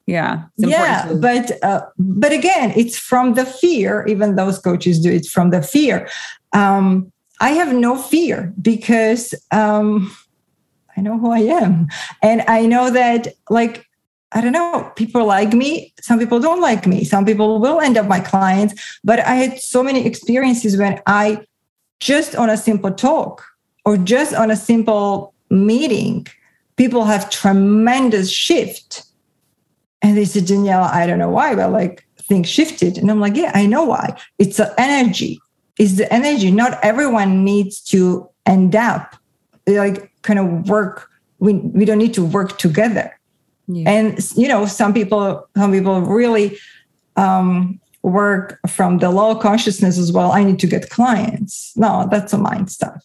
yeah, 0.07 0.45
yeah, 0.57 1.03
to- 1.07 1.15
but 1.15 1.63
uh, 1.63 1.81
but 1.97 2.31
again, 2.31 2.73
it's 2.75 2.97
from 2.97 3.33
the 3.35 3.45
fear. 3.45 4.05
Even 4.07 4.35
those 4.35 4.59
coaches 4.59 4.99
do 4.99 5.11
it 5.11 5.25
from 5.25 5.49
the 5.49 5.61
fear. 5.61 6.09
Um, 6.53 7.11
I 7.39 7.49
have 7.49 7.73
no 7.73 7.97
fear 7.97 8.53
because 8.61 9.33
um, 9.51 10.15
I 10.95 11.01
know 11.01 11.17
who 11.17 11.31
I 11.31 11.39
am, 11.39 11.87
and 12.21 12.43
I 12.47 12.65
know 12.65 12.89
that 12.89 13.29
like 13.49 13.85
I 14.31 14.41
don't 14.41 14.51
know, 14.51 14.91
people 14.95 15.25
like 15.25 15.53
me, 15.53 15.93
some 16.01 16.19
people 16.19 16.39
don't 16.39 16.61
like 16.61 16.85
me, 16.85 17.03
some 17.05 17.25
people 17.25 17.59
will 17.59 17.79
end 17.79 17.97
up 17.97 18.07
my 18.07 18.19
clients. 18.19 18.99
But 19.03 19.19
I 19.19 19.35
had 19.35 19.59
so 19.59 19.81
many 19.81 20.05
experiences 20.05 20.77
when 20.77 20.99
I 21.07 21.45
just 21.99 22.35
on 22.35 22.49
a 22.49 22.57
simple 22.57 22.91
talk 22.91 23.43
or 23.85 23.97
just 23.97 24.33
on 24.33 24.51
a 24.51 24.55
simple 24.55 25.33
meeting, 25.49 26.27
people 26.75 27.05
have 27.05 27.29
tremendous 27.29 28.31
shift. 28.31 29.03
And 30.01 30.17
they 30.17 30.25
said, 30.25 30.43
Daniela, 30.43 30.91
I 30.91 31.07
don't 31.07 31.19
know 31.19 31.29
why, 31.29 31.55
but 31.55 31.71
like 31.71 32.05
things 32.17 32.49
shifted. 32.49 32.97
And 32.97 33.09
I'm 33.09 33.19
like, 33.19 33.35
yeah, 33.35 33.51
I 33.53 33.65
know 33.65 33.85
why. 33.85 34.19
It's 34.39 34.57
the 34.57 34.73
energy. 34.79 35.39
It's 35.77 35.93
the 35.93 36.11
energy. 36.13 36.51
Not 36.51 36.79
everyone 36.83 37.43
needs 37.43 37.81
to 37.85 38.29
end 38.45 38.75
up 38.75 39.15
like 39.67 40.11
kind 40.21 40.39
of 40.39 40.69
work. 40.69 41.09
We, 41.39 41.53
we 41.53 41.85
don't 41.85 41.97
need 41.97 42.13
to 42.15 42.25
work 42.25 42.57
together. 42.57 43.17
Yeah. 43.67 43.89
And 43.89 44.31
you 44.35 44.47
know, 44.47 44.65
some 44.65 44.93
people, 44.93 45.47
some 45.55 45.71
people 45.71 46.01
really 46.01 46.57
um, 47.15 47.79
work 48.05 48.59
from 48.67 48.99
the 48.99 49.09
low 49.09 49.35
consciousness 49.35 49.97
as 49.97 50.11
well. 50.11 50.31
I 50.31 50.43
need 50.43 50.59
to 50.59 50.67
get 50.67 50.89
clients. 50.89 51.73
No, 51.75 52.07
that's 52.09 52.33
a 52.33 52.37
mind 52.37 52.69
stuff. 52.71 53.03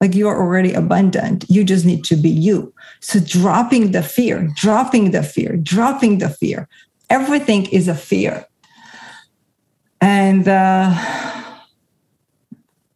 Like 0.00 0.16
you 0.16 0.26
are 0.26 0.38
already 0.38 0.72
abundant. 0.72 1.44
You 1.48 1.62
just 1.62 1.84
need 1.84 2.02
to 2.04 2.16
be 2.16 2.28
you. 2.28 2.74
So 3.00 3.20
dropping 3.20 3.92
the 3.92 4.02
fear, 4.02 4.48
dropping 4.56 5.12
the 5.12 5.22
fear, 5.22 5.56
dropping 5.56 6.18
the 6.18 6.28
fear. 6.28 6.68
Everything 7.08 7.66
is 7.66 7.86
a 7.86 7.94
fear. 7.94 8.44
And 10.00 10.48
uh, 10.48 10.92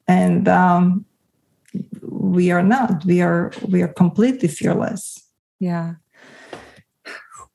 and 0.09 0.49
um, 0.49 1.05
we 2.03 2.51
are 2.51 2.65
not. 2.65 3.05
We 3.05 3.23
are 3.23 3.53
we 3.69 3.83
are 3.83 3.89
completely 3.89 4.49
fearless. 4.49 5.23
Yeah. 5.61 5.95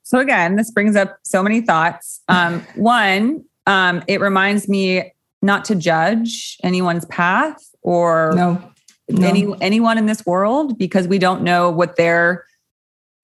So 0.02 0.18
again, 0.18 0.56
this 0.56 0.70
brings 0.70 0.96
up 0.96 1.18
so 1.24 1.42
many 1.42 1.60
thoughts. 1.60 2.22
Um, 2.28 2.66
one, 2.76 3.44
um, 3.66 4.02
it 4.08 4.20
reminds 4.20 4.68
me 4.68 5.12
not 5.40 5.64
to 5.66 5.74
judge 5.74 6.56
anyone's 6.62 7.04
path 7.06 7.58
or 7.82 8.32
no, 8.34 8.72
no. 9.08 9.26
any 9.26 9.46
anyone 9.60 9.98
in 9.98 10.06
this 10.06 10.24
world 10.24 10.78
because 10.78 11.08
we 11.08 11.18
don't 11.18 11.42
know 11.42 11.70
what 11.70 11.96
their 11.96 12.44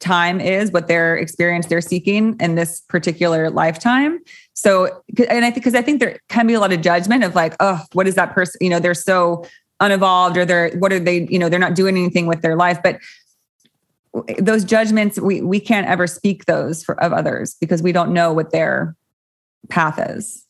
time 0.00 0.40
is, 0.40 0.70
what 0.70 0.88
their 0.88 1.16
experience 1.16 1.66
they're 1.66 1.80
seeking 1.80 2.36
in 2.40 2.54
this 2.54 2.80
particular 2.88 3.50
lifetime. 3.50 4.20
So, 4.54 5.02
and 5.28 5.44
I 5.44 5.50
think 5.50 5.56
because 5.56 5.74
I 5.74 5.82
think 5.82 6.00
there 6.00 6.18
can 6.28 6.46
be 6.46 6.54
a 6.54 6.60
lot 6.60 6.72
of 6.72 6.80
judgment 6.80 7.24
of 7.24 7.34
like, 7.34 7.54
oh, 7.60 7.80
what 7.92 8.06
is 8.06 8.14
that 8.14 8.32
person? 8.32 8.58
You 8.60 8.70
know, 8.70 8.80
they're 8.80 8.94
so 8.94 9.44
unevolved, 9.80 10.36
or 10.36 10.44
they're 10.44 10.70
what 10.78 10.92
are 10.92 11.00
they? 11.00 11.26
You 11.30 11.38
know, 11.38 11.48
they're 11.48 11.58
not 11.58 11.74
doing 11.74 11.96
anything 11.96 12.26
with 12.26 12.42
their 12.42 12.56
life, 12.56 12.78
but 12.82 12.98
those 14.38 14.64
judgments 14.64 15.20
we 15.20 15.42
we 15.42 15.60
can't 15.60 15.86
ever 15.86 16.06
speak 16.06 16.46
those 16.46 16.82
for, 16.82 17.00
of 17.02 17.12
others 17.12 17.56
because 17.60 17.82
we 17.82 17.92
don't 17.92 18.12
know 18.12 18.32
what 18.32 18.50
their 18.50 18.96
path 19.68 19.98
is. 19.98 20.44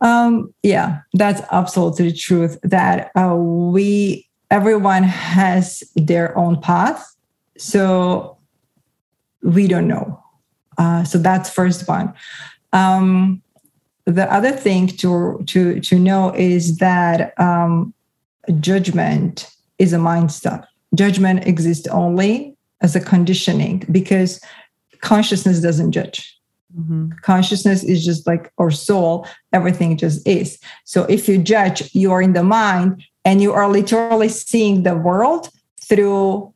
Um, 0.00 0.52
yeah, 0.62 1.00
that's 1.14 1.42
absolutely 1.50 2.12
truth. 2.12 2.58
That 2.62 3.10
uh, 3.16 3.34
we 3.36 4.28
everyone 4.50 5.02
has 5.02 5.82
their 5.96 6.36
own 6.36 6.60
path, 6.60 7.04
so 7.56 8.38
we 9.42 9.66
don't 9.66 9.88
know. 9.88 10.22
Uh, 10.78 11.04
so 11.04 11.18
that's 11.18 11.50
first 11.50 11.88
one. 11.88 12.12
Um, 12.72 13.42
the 14.04 14.32
other 14.32 14.52
thing 14.52 14.88
to 14.88 15.42
to 15.46 15.80
to 15.80 15.98
know 15.98 16.34
is 16.34 16.78
that 16.78 17.38
um, 17.38 17.94
judgment 18.60 19.50
is 19.78 19.92
a 19.92 19.98
mind 19.98 20.32
stuff. 20.32 20.64
Judgment 20.94 21.46
exists 21.46 21.86
only 21.88 22.56
as 22.80 22.96
a 22.96 23.00
conditioning 23.00 23.84
because 23.90 24.40
consciousness 25.00 25.60
doesn't 25.60 25.92
judge 25.92 26.38
Mm-hmm. 26.78 27.10
Consciousness 27.22 27.84
is 27.84 28.04
just 28.04 28.26
like 28.26 28.52
our 28.58 28.70
soul, 28.70 29.26
everything 29.52 29.96
just 29.96 30.26
is. 30.26 30.58
So 30.84 31.04
if 31.04 31.28
you 31.28 31.38
judge, 31.38 31.94
you 31.94 32.12
are 32.12 32.22
in 32.22 32.32
the 32.32 32.42
mind 32.42 33.04
and 33.24 33.42
you 33.42 33.52
are 33.52 33.68
literally 33.68 34.28
seeing 34.28 34.82
the 34.82 34.96
world 34.96 35.50
through, 35.82 36.52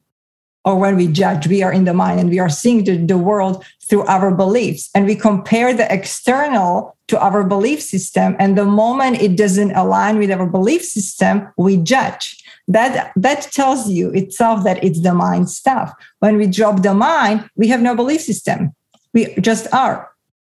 or 0.65 0.77
when 0.77 0.97
we 0.97 1.07
judge, 1.09 1.47
we 1.47 1.63
are 1.63 1.73
in 1.73 1.85
the 1.85 1.95
mind 1.95 2.21
and 2.21 2.31
we 2.31 2.39
are 2.39 2.49
seeing 2.49 2.85
the, 2.85 2.97
the 2.97 3.19
world 3.19 3.65
through 3.89 4.05
our 4.07 4.35
beliefs. 4.35 4.91
And 4.95 5.07
we 5.07 5.15
compare 5.15 5.73
the 5.73 5.93
external 5.93 6.97
to 7.09 7.21
our 7.21 7.45
belief 7.45 7.81
system. 7.81 8.37
And 8.39 8.59
the 8.59 8.65
moment 8.65 9.21
it 9.21 9.37
doesn't 9.37 9.73
align 9.73 10.19
with 10.19 10.31
our 10.33 10.47
belief 10.47 10.85
system, 10.85 11.49
we 11.57 11.77
judge. 11.77 12.43
That 12.69 13.13
that 13.15 13.43
tells 13.53 13.89
you 13.89 14.11
itself 14.11 14.65
that 14.65 14.83
it's 14.83 15.01
the 15.01 15.15
mind 15.15 15.49
stuff. 15.49 15.93
When 16.19 16.37
we 16.37 16.49
drop 16.49 16.83
the 16.83 16.95
mind, 16.95 17.49
we 17.55 17.69
have 17.69 17.81
no 17.81 17.95
belief 17.95 18.23
system 18.23 18.75
we 19.17 19.35
just 19.41 19.67
are. 19.73 19.99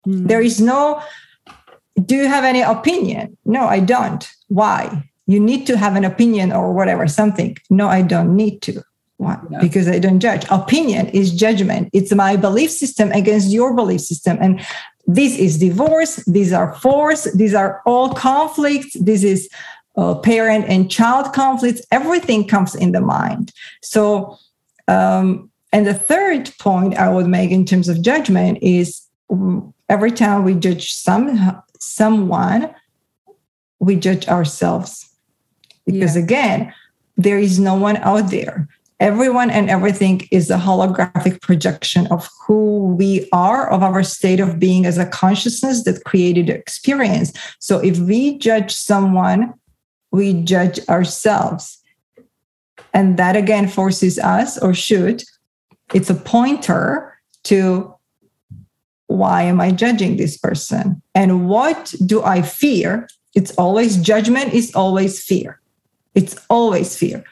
Mm. 0.07 0.28
There 0.28 0.41
is 0.41 0.59
no, 0.59 1.01
do 2.09 2.15
you 2.15 2.28
have 2.28 2.43
any 2.43 2.61
opinion? 2.61 3.38
No, 3.45 3.61
I 3.67 3.80
don't. 3.80 4.28
Why? 4.47 5.09
You 5.28 5.39
need 5.39 5.67
to 5.67 5.78
have 5.78 5.95
an 5.95 6.03
opinion 6.03 6.51
or 6.51 6.74
whatever, 6.74 7.07
something. 7.07 7.55
No, 7.69 7.88
I 7.88 8.01
don't 8.01 8.36
need 8.36 8.61
to. 8.63 8.84
Why? 9.17 9.38
Yeah. 9.51 9.61
Because 9.61 9.88
I 9.88 9.99
don't 9.99 10.19
judge. 10.19 10.43
Opinion 10.49 11.07
is 11.09 11.32
judgment. 11.32 11.89
It's 11.93 12.13
my 12.13 12.36
belief 12.36 12.71
system 12.71 13.11
against 13.11 13.51
your 13.51 13.76
belief 13.76 14.01
system. 14.01 14.38
And 14.41 14.59
this 15.05 15.38
is 15.38 15.59
divorce. 15.59 16.15
These 16.26 16.51
are 16.51 16.74
force. 16.86 17.24
These 17.41 17.53
are 17.53 17.82
all 17.86 18.13
conflicts. 18.13 18.93
This 18.99 19.24
is 19.24 19.47
uh, 19.95 20.15
parent 20.15 20.65
and 20.67 20.89
child 20.89 21.32
conflicts. 21.34 21.82
Everything 21.91 22.47
comes 22.47 22.74
in 22.74 22.91
the 22.91 23.01
mind. 23.01 23.53
So 23.82 24.38
um, 24.88 25.51
and 25.74 25.86
the 25.86 25.93
third 25.93 26.51
point 26.59 26.95
I 26.95 27.09
would 27.09 27.28
make 27.28 27.51
in 27.51 27.65
terms 27.65 27.89
of 27.89 28.01
judgment 28.01 28.59
is 28.61 29.01
every 29.89 30.11
time 30.11 30.45
we 30.45 30.53
judge 30.53 30.93
some 30.93 31.61
someone, 31.80 32.74
we 33.80 33.97
judge 33.97 34.28
ourselves. 34.30 35.09
Because 35.86 36.15
yeah. 36.15 36.24
again, 36.24 36.74
there 37.17 37.39
is 37.39 37.59
no 37.59 37.76
one 37.76 37.97
out 37.97 38.30
there. 38.30 38.69
everyone 39.03 39.51
and 39.51 39.69
everything 39.69 40.26
is 40.32 40.49
a 40.49 40.55
holographic 40.55 41.41
projection 41.41 42.07
of 42.07 42.30
who 42.47 42.95
we 42.97 43.28
are, 43.34 43.69
of 43.69 43.84
our 43.84 44.01
state 44.01 44.39
of 44.39 44.59
being 44.59 44.86
as 44.86 44.97
a 44.97 45.05
consciousness 45.05 45.84
that 45.84 46.05
created 46.05 46.49
experience. 46.49 47.34
So 47.59 47.80
if 47.80 47.99
we 47.99 48.38
judge 48.38 48.71
someone, 48.71 49.53
we 50.11 50.34
judge 50.43 50.80
ourselves. 50.88 51.80
And 52.93 53.17
that 53.17 53.36
again 53.36 53.67
forces 53.67 54.17
us, 54.19 54.57
or 54.57 54.74
should, 54.74 55.24
it's 55.94 56.10
a 56.10 56.16
pointer 56.16 57.18
to 57.46 57.94
why 59.08 59.44
am 59.44 59.62
I 59.62 59.72
judging 59.72 60.18
this 60.18 60.38
person? 60.38 61.02
And 61.14 61.48
what 61.48 61.94
do 62.06 62.24
I 62.24 62.41
fear? 62.41 63.08
It's 63.36 63.52
always 63.58 63.98
judgment, 63.98 64.54
is 64.54 64.74
always 64.74 65.24
fear. 65.24 65.60
It's 66.16 66.36
always 66.50 66.98
fear. 66.98 67.24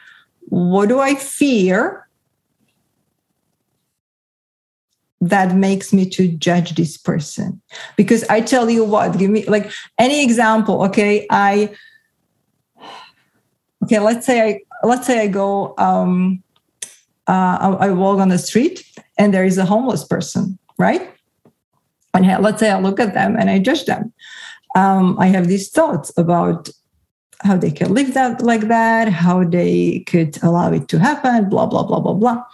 What 0.48 0.88
do 0.88 1.00
I 1.00 1.14
fear 1.14 2.08
that 5.20 5.54
makes 5.54 5.92
me 5.92 6.08
to 6.10 6.28
judge 6.28 6.74
this 6.74 6.96
person? 6.96 7.60
Because 7.96 8.24
I 8.24 8.40
tell 8.40 8.68
you 8.68 8.84
what, 8.84 9.18
give 9.18 9.30
me 9.30 9.44
like 9.46 9.70
any 9.98 10.22
example. 10.22 10.82
Okay, 10.84 11.26
I 11.30 11.74
okay. 13.84 13.98
Let's 13.98 14.26
say 14.26 14.40
I 14.48 14.86
let's 14.86 15.06
say 15.06 15.20
I 15.20 15.28
go. 15.28 15.74
Um, 15.78 16.42
uh, 17.32 17.76
I, 17.80 17.86
I 17.86 17.90
walk 17.90 18.18
on 18.18 18.28
the 18.28 18.38
street 18.38 18.84
and 19.16 19.32
there 19.32 19.44
is 19.44 19.56
a 19.56 19.64
homeless 19.64 20.04
person, 20.04 20.58
right? 20.78 21.10
And 22.12 22.26
let's 22.42 22.60
say 22.60 22.70
I 22.70 22.78
look 22.78 23.00
at 23.00 23.14
them 23.14 23.36
and 23.38 23.48
I 23.48 23.58
judge 23.58 23.86
them. 23.86 24.12
Um, 24.76 25.16
I 25.18 25.26
have 25.28 25.48
these 25.48 25.70
thoughts 25.70 26.12
about 26.18 26.68
how 27.40 27.56
they 27.56 27.70
can 27.70 27.94
live 27.94 28.12
that 28.14 28.42
like 28.42 28.68
that, 28.68 29.08
how 29.08 29.44
they 29.44 30.00
could 30.00 30.38
allow 30.42 30.70
it 30.72 30.88
to 30.88 30.98
happen, 30.98 31.48
blah, 31.48 31.66
blah, 31.66 31.84
blah, 31.84 32.00
blah, 32.00 32.12
blah. 32.12 32.44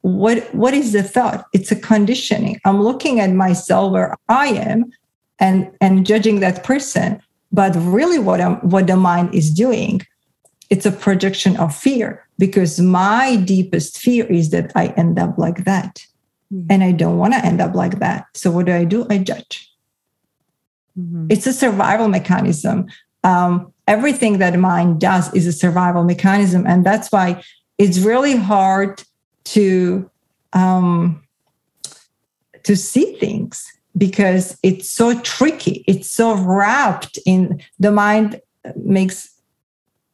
What 0.00 0.52
what 0.54 0.74
is 0.74 0.92
the 0.92 1.02
thought? 1.02 1.46
It's 1.52 1.70
a 1.70 1.76
conditioning. 1.76 2.60
I'm 2.64 2.82
looking 2.82 3.20
at 3.20 3.32
myself 3.32 3.92
where 3.92 4.14
I 4.28 4.48
am 4.48 4.90
and 5.38 5.70
and 5.80 6.04
judging 6.04 6.40
that 6.40 6.64
person. 6.64 7.22
But 7.52 7.74
really 7.76 8.18
what 8.18 8.40
I'm 8.40 8.56
what 8.56 8.88
the 8.88 8.96
mind 8.96 9.34
is 9.34 9.50
doing, 9.50 10.02
it's 10.68 10.86
a 10.86 10.92
projection 10.92 11.56
of 11.56 11.74
fear 11.74 12.27
because 12.38 12.80
my 12.80 13.36
deepest 13.36 13.98
fear 13.98 14.24
is 14.26 14.50
that 14.50 14.72
I 14.74 14.88
end 14.96 15.18
up 15.18 15.38
like 15.38 15.64
that. 15.64 16.06
Mm-hmm. 16.52 16.66
And 16.70 16.84
I 16.84 16.92
don't 16.92 17.18
want 17.18 17.34
to 17.34 17.44
end 17.44 17.60
up 17.60 17.74
like 17.74 17.98
that. 17.98 18.26
So 18.34 18.50
what 18.50 18.66
do 18.66 18.72
I 18.72 18.84
do? 18.84 19.06
I 19.10 19.18
judge. 19.18 19.70
Mm-hmm. 20.98 21.26
It's 21.30 21.46
a 21.46 21.52
survival 21.52 22.08
mechanism. 22.08 22.86
Um, 23.24 23.72
everything 23.86 24.38
that 24.38 24.58
mind 24.58 25.00
does 25.00 25.32
is 25.34 25.46
a 25.46 25.52
survival 25.52 26.04
mechanism. 26.04 26.66
And 26.66 26.86
that's 26.86 27.12
why 27.12 27.42
it's 27.76 27.98
really 27.98 28.36
hard 28.36 29.02
to 29.44 30.10
um, 30.52 31.22
to 32.64 32.76
see 32.76 33.16
things 33.18 33.66
because 33.96 34.58
it's 34.62 34.90
so 34.90 35.18
tricky. 35.20 35.84
It's 35.86 36.10
so 36.10 36.36
wrapped 36.36 37.18
in 37.26 37.62
the 37.78 37.92
mind 37.92 38.40
makes 38.76 39.37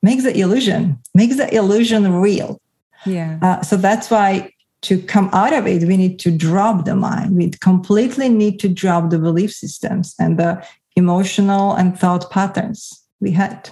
makes 0.05 0.22
the 0.22 0.38
illusion 0.38 0.98
makes 1.14 1.36
the 1.36 1.48
illusion 1.61 2.02
real. 2.12 2.61
Yeah. 3.07 3.38
Uh, 3.42 3.62
so 3.62 3.76
that's 3.76 4.11
why 4.11 4.52
to 4.82 5.00
come 5.00 5.30
out 5.32 5.55
of 5.55 5.66
it, 5.66 5.82
we 5.84 5.96
need 5.96 6.18
to 6.20 6.30
drop 6.30 6.84
the 6.84 6.94
mind. 6.94 7.36
We 7.36 7.50
completely 7.70 8.28
need 8.28 8.61
to 8.61 8.68
drop 8.68 9.11
the 9.11 9.18
belief 9.18 9.52
systems 9.52 10.14
and 10.20 10.38
the 10.38 10.62
emotional 10.94 11.74
and 11.74 11.98
thought 11.98 12.30
patterns 12.30 13.02
we 13.18 13.30
had. 13.30 13.70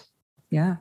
Yeah, 0.51 0.77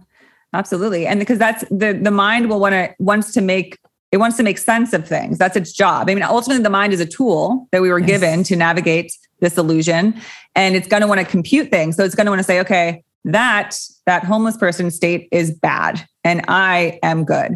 absolutely. 0.53 1.05
And 1.05 1.19
because 1.19 1.37
that's 1.37 1.63
the 1.69 1.99
the 2.07 2.11
mind 2.11 2.49
will 2.49 2.61
want 2.61 2.73
to 2.73 2.95
wants 2.99 3.33
to 3.33 3.41
make 3.41 3.77
it 4.11 4.17
wants 4.17 4.37
to 4.37 4.43
make 4.43 4.57
sense 4.57 4.93
of 4.93 5.07
things. 5.07 5.37
That's 5.37 5.55
its 5.55 5.71
job. 5.71 6.09
I 6.09 6.15
mean, 6.15 6.23
ultimately, 6.23 6.63
the 6.63 6.69
mind 6.69 6.93
is 6.93 6.99
a 6.99 7.05
tool 7.05 7.67
that 7.71 7.81
we 7.81 7.89
were 7.89 7.99
yes. 7.99 8.09
given 8.09 8.43
to 8.43 8.55
navigate 8.55 9.11
this 9.39 9.57
illusion, 9.57 10.19
and 10.55 10.75
it's 10.75 10.87
going 10.87 11.01
to 11.01 11.07
want 11.07 11.19
to 11.19 11.25
compute 11.25 11.71
things. 11.71 11.95
So 11.95 12.03
it's 12.03 12.15
going 12.15 12.25
to 12.25 12.31
want 12.31 12.39
to 12.39 12.49
say, 12.51 12.59
okay, 12.59 13.03
that 13.23 13.77
that 14.05 14.23
homeless 14.23 14.57
person 14.57 14.91
state 14.91 15.27
is 15.31 15.51
bad, 15.51 16.05
and 16.23 16.43
I 16.47 16.99
am 17.03 17.23
good. 17.23 17.55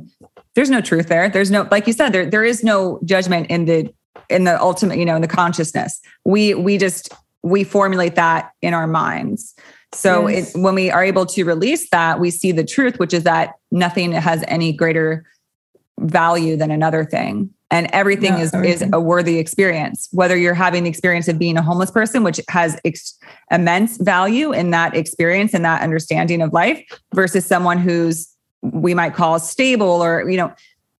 There's 0.53 0.69
no 0.69 0.81
truth 0.81 1.07
there. 1.07 1.29
There's 1.29 1.51
no, 1.51 1.67
like 1.71 1.87
you 1.87 1.93
said, 1.93 2.09
there 2.13 2.29
there 2.29 2.43
is 2.43 2.63
no 2.63 2.99
judgment 3.03 3.47
in 3.47 3.65
the 3.65 3.93
in 4.29 4.43
the 4.43 4.59
ultimate, 4.61 4.97
you 4.97 5.05
know, 5.05 5.15
in 5.15 5.21
the 5.21 5.27
consciousness. 5.27 5.99
We 6.23 6.53
we 6.53 6.77
just 6.77 7.13
we 7.43 7.63
formulate 7.63 8.15
that 8.15 8.51
in 8.61 8.73
our 8.73 8.87
minds. 8.87 9.55
So 9.93 10.27
yes. 10.27 10.55
it, 10.55 10.59
when 10.59 10.75
we 10.75 10.91
are 10.91 11.03
able 11.03 11.25
to 11.27 11.43
release 11.43 11.89
that, 11.91 12.19
we 12.19 12.31
see 12.31 12.51
the 12.51 12.65
truth, 12.65 12.99
which 12.99 13.13
is 13.13 13.23
that 13.23 13.53
nothing 13.71 14.11
has 14.11 14.43
any 14.47 14.73
greater 14.73 15.25
value 15.99 16.57
than 16.57 16.71
another 16.71 17.05
thing. 17.05 17.51
And 17.71 17.89
everything 17.93 18.35
is 18.35 18.53
everything. 18.53 18.89
is 18.89 18.93
a 18.93 18.99
worthy 18.99 19.39
experience. 19.39 20.07
Whether 20.11 20.37
you're 20.37 20.53
having 20.53 20.83
the 20.83 20.89
experience 20.89 21.27
of 21.27 21.39
being 21.39 21.57
a 21.57 21.61
homeless 21.61 21.89
person, 21.89 22.23
which 22.23 22.39
has 22.49 22.79
ex- 22.85 23.17
immense 23.51 23.97
value 23.97 24.53
in 24.53 24.69
that 24.71 24.95
experience 24.95 25.53
and 25.53 25.65
that 25.65 25.81
understanding 25.81 26.41
of 26.41 26.53
life, 26.53 26.83
versus 27.13 27.45
someone 27.45 27.79
who's 27.79 28.31
we 28.61 28.93
might 28.93 29.13
call 29.13 29.39
stable 29.39 30.03
or 30.03 30.27
you 30.29 30.37
know 30.37 30.53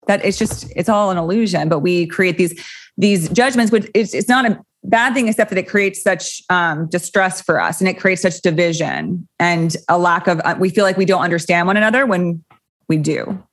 that 0.07 0.23
it's 0.23 0.37
just 0.37 0.71
it's 0.75 0.89
all 0.89 1.11
an 1.11 1.17
illusion. 1.17 1.69
But 1.69 1.79
we 1.79 2.07
create 2.07 2.37
these 2.37 2.59
these 2.97 3.29
judgments, 3.29 3.71
which 3.71 3.89
it's, 3.93 4.13
it's 4.13 4.29
not 4.29 4.45
a 4.45 4.59
bad 4.83 5.13
thing 5.13 5.27
except 5.27 5.49
that 5.49 5.59
it 5.59 5.67
creates 5.67 6.01
such 6.01 6.41
um, 6.49 6.87
distress 6.89 7.41
for 7.41 7.59
us 7.59 7.81
and 7.81 7.87
it 7.87 7.95
creates 7.95 8.21
such 8.21 8.41
division 8.41 9.27
and 9.39 9.75
a 9.89 9.97
lack 9.97 10.27
of 10.27 10.39
uh, 10.45 10.55
we 10.59 10.69
feel 10.69 10.83
like 10.83 10.97
we 10.97 11.05
don't 11.05 11.23
understand 11.23 11.67
one 11.67 11.77
another 11.77 12.05
when 12.05 12.43
we 12.87 12.97
do. 12.97 13.43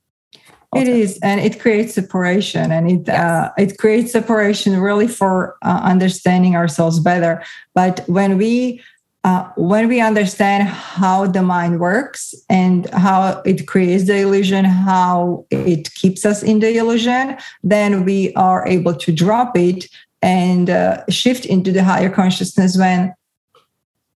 It 0.75 0.89
is 0.89 1.19
and 1.23 1.41
it 1.41 1.61
creates 1.61 1.95
separation 1.95 2.71
and 2.71 2.91
it 2.91 3.03
yes. 3.07 3.21
uh, 3.21 3.51
it 3.59 3.79
creates 3.79 4.13
separation 4.13 4.81
really 4.81 5.09
for 5.09 5.57
uh, 5.63 5.81
understanding 5.83 6.57
ourselves 6.57 6.99
better 6.99 7.43
but 7.75 8.01
when 8.07 8.39
we 8.39 8.83
uh, 9.25 9.49
when 9.57 9.87
we 9.87 10.01
understand 10.01 10.65
how 10.65 11.27
the 11.27 11.43
mind 11.43 11.79
works 11.79 12.35
and 12.49 12.89
how 12.91 13.41
it 13.45 13.69
creates 13.69 14.07
the 14.07 14.19
illusion, 14.19 14.65
how 14.65 15.47
it 15.51 15.95
keeps 15.95 16.27
us 16.27 16.43
in 16.43 16.59
the 16.59 16.77
illusion, 16.77 17.37
then 17.63 18.05
we 18.05 18.35
are 18.35 18.67
able 18.67 18.95
to 18.95 19.13
drop 19.13 19.57
it 19.57 19.89
and 20.23 20.71
uh, 20.71 21.05
shift 21.09 21.47
into 21.47 21.71
the 21.71 21.85
higher 21.85 22.11
consciousness 22.11 22.77
when 22.77 23.15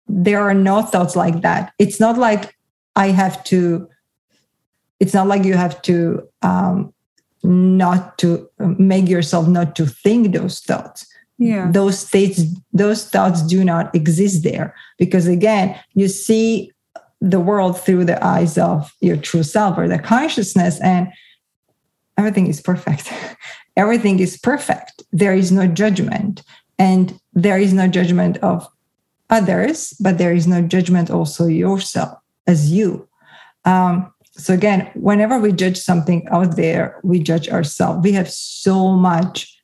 there 0.08 0.42
are 0.42 0.54
no 0.54 0.82
thoughts 0.82 1.16
like 1.16 1.42
that. 1.42 1.74
It's 1.80 2.00
not 2.00 2.18
like 2.18 2.56
I 2.96 3.08
have 3.08 3.44
to, 3.46 3.90
it's 5.04 5.14
not 5.14 5.28
like 5.28 5.44
you 5.44 5.56
have 5.56 5.82
to 5.84 6.28
um, 6.42 6.94
not 7.44 8.18
to 8.20 8.50
make 8.60 9.08
yourself 9.08 9.48
not 9.48 9.76
to 9.76 9.86
think 9.86 10.34
those 10.34 10.60
thoughts. 10.62 11.06
Yeah. 11.38 11.70
Those 11.72 12.00
states, 12.00 12.44
those 12.72 13.10
thoughts 13.10 13.42
do 13.42 13.64
not 13.66 13.94
exist 13.94 14.44
there 14.44 14.74
because 14.98 15.28
again, 15.28 15.78
you 15.94 16.08
see 16.08 16.72
the 17.20 17.40
world 17.40 17.80
through 17.80 18.06
the 18.06 18.24
eyes 18.24 18.58
of 18.58 18.92
your 19.02 19.18
true 19.18 19.44
self 19.44 19.78
or 19.78 19.88
the 19.88 20.00
consciousness 20.00 20.80
and 20.82 21.08
everything 22.18 22.48
is 22.48 22.62
perfect 22.62 23.12
everything 23.76 24.20
is 24.20 24.38
perfect. 24.38 25.04
There 25.12 25.34
is 25.34 25.52
no 25.52 25.68
judgment. 25.68 26.44
And 26.80 27.20
there 27.34 27.58
is 27.58 27.74
no 27.74 27.88
judgment 27.88 28.38
of 28.38 28.68
others, 29.30 29.94
but 30.00 30.18
there 30.18 30.34
is 30.34 30.48
no 30.48 30.62
judgment 30.62 31.10
also 31.10 31.46
yourself 31.46 32.18
as 32.48 32.72
you. 32.72 33.08
Um, 33.66 34.13
so 34.36 34.54
again, 34.54 34.90
whenever 34.96 35.40
we 35.40 35.52
judge 35.52 35.78
something 35.78 36.28
out 36.32 36.56
there, 36.56 37.00
we 37.04 37.20
judge 37.20 37.50
ourselves. 37.50 38.04
We 38.04 38.14
have 38.14 38.30
so 38.30 38.90
much 38.90 39.56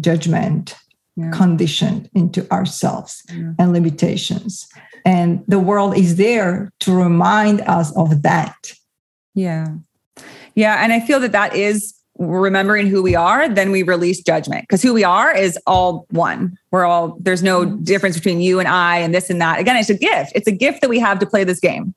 judgment 0.00 0.74
yeah. 1.16 1.30
conditioned 1.30 2.10
into 2.14 2.50
ourselves 2.52 3.22
yeah. 3.28 3.52
and 3.58 3.72
limitations. 3.72 4.66
And 5.04 5.44
the 5.46 5.60
world 5.60 5.96
is 5.96 6.16
there 6.16 6.72
to 6.80 6.92
remind 6.92 7.60
us 7.62 7.96
of 7.96 8.22
that. 8.22 8.72
Yeah. 9.34 9.68
Yeah. 10.54 10.82
And 10.82 10.92
I 10.92 11.00
feel 11.00 11.20
that 11.20 11.32
that 11.32 11.54
is 11.54 11.94
remembering 12.18 12.86
who 12.86 13.02
we 13.02 13.14
are, 13.14 13.48
then 13.48 13.72
we 13.72 13.82
release 13.82 14.22
judgment 14.22 14.62
because 14.62 14.82
who 14.82 14.94
we 14.94 15.04
are 15.04 15.36
is 15.36 15.58
all 15.66 16.06
one. 16.10 16.56
We're 16.70 16.84
all, 16.84 17.16
there's 17.20 17.42
no 17.42 17.64
mm-hmm. 17.64 17.82
difference 17.82 18.16
between 18.16 18.40
you 18.40 18.60
and 18.60 18.68
I 18.68 18.98
and 18.98 19.14
this 19.14 19.30
and 19.30 19.40
that. 19.40 19.58
Again, 19.58 19.76
it's 19.76 19.90
a 19.90 19.98
gift. 19.98 20.32
It's 20.34 20.46
a 20.46 20.52
gift 20.52 20.80
that 20.80 20.90
we 20.90 21.00
have 21.00 21.18
to 21.20 21.26
play 21.26 21.44
this 21.44 21.60
game. 21.60 21.94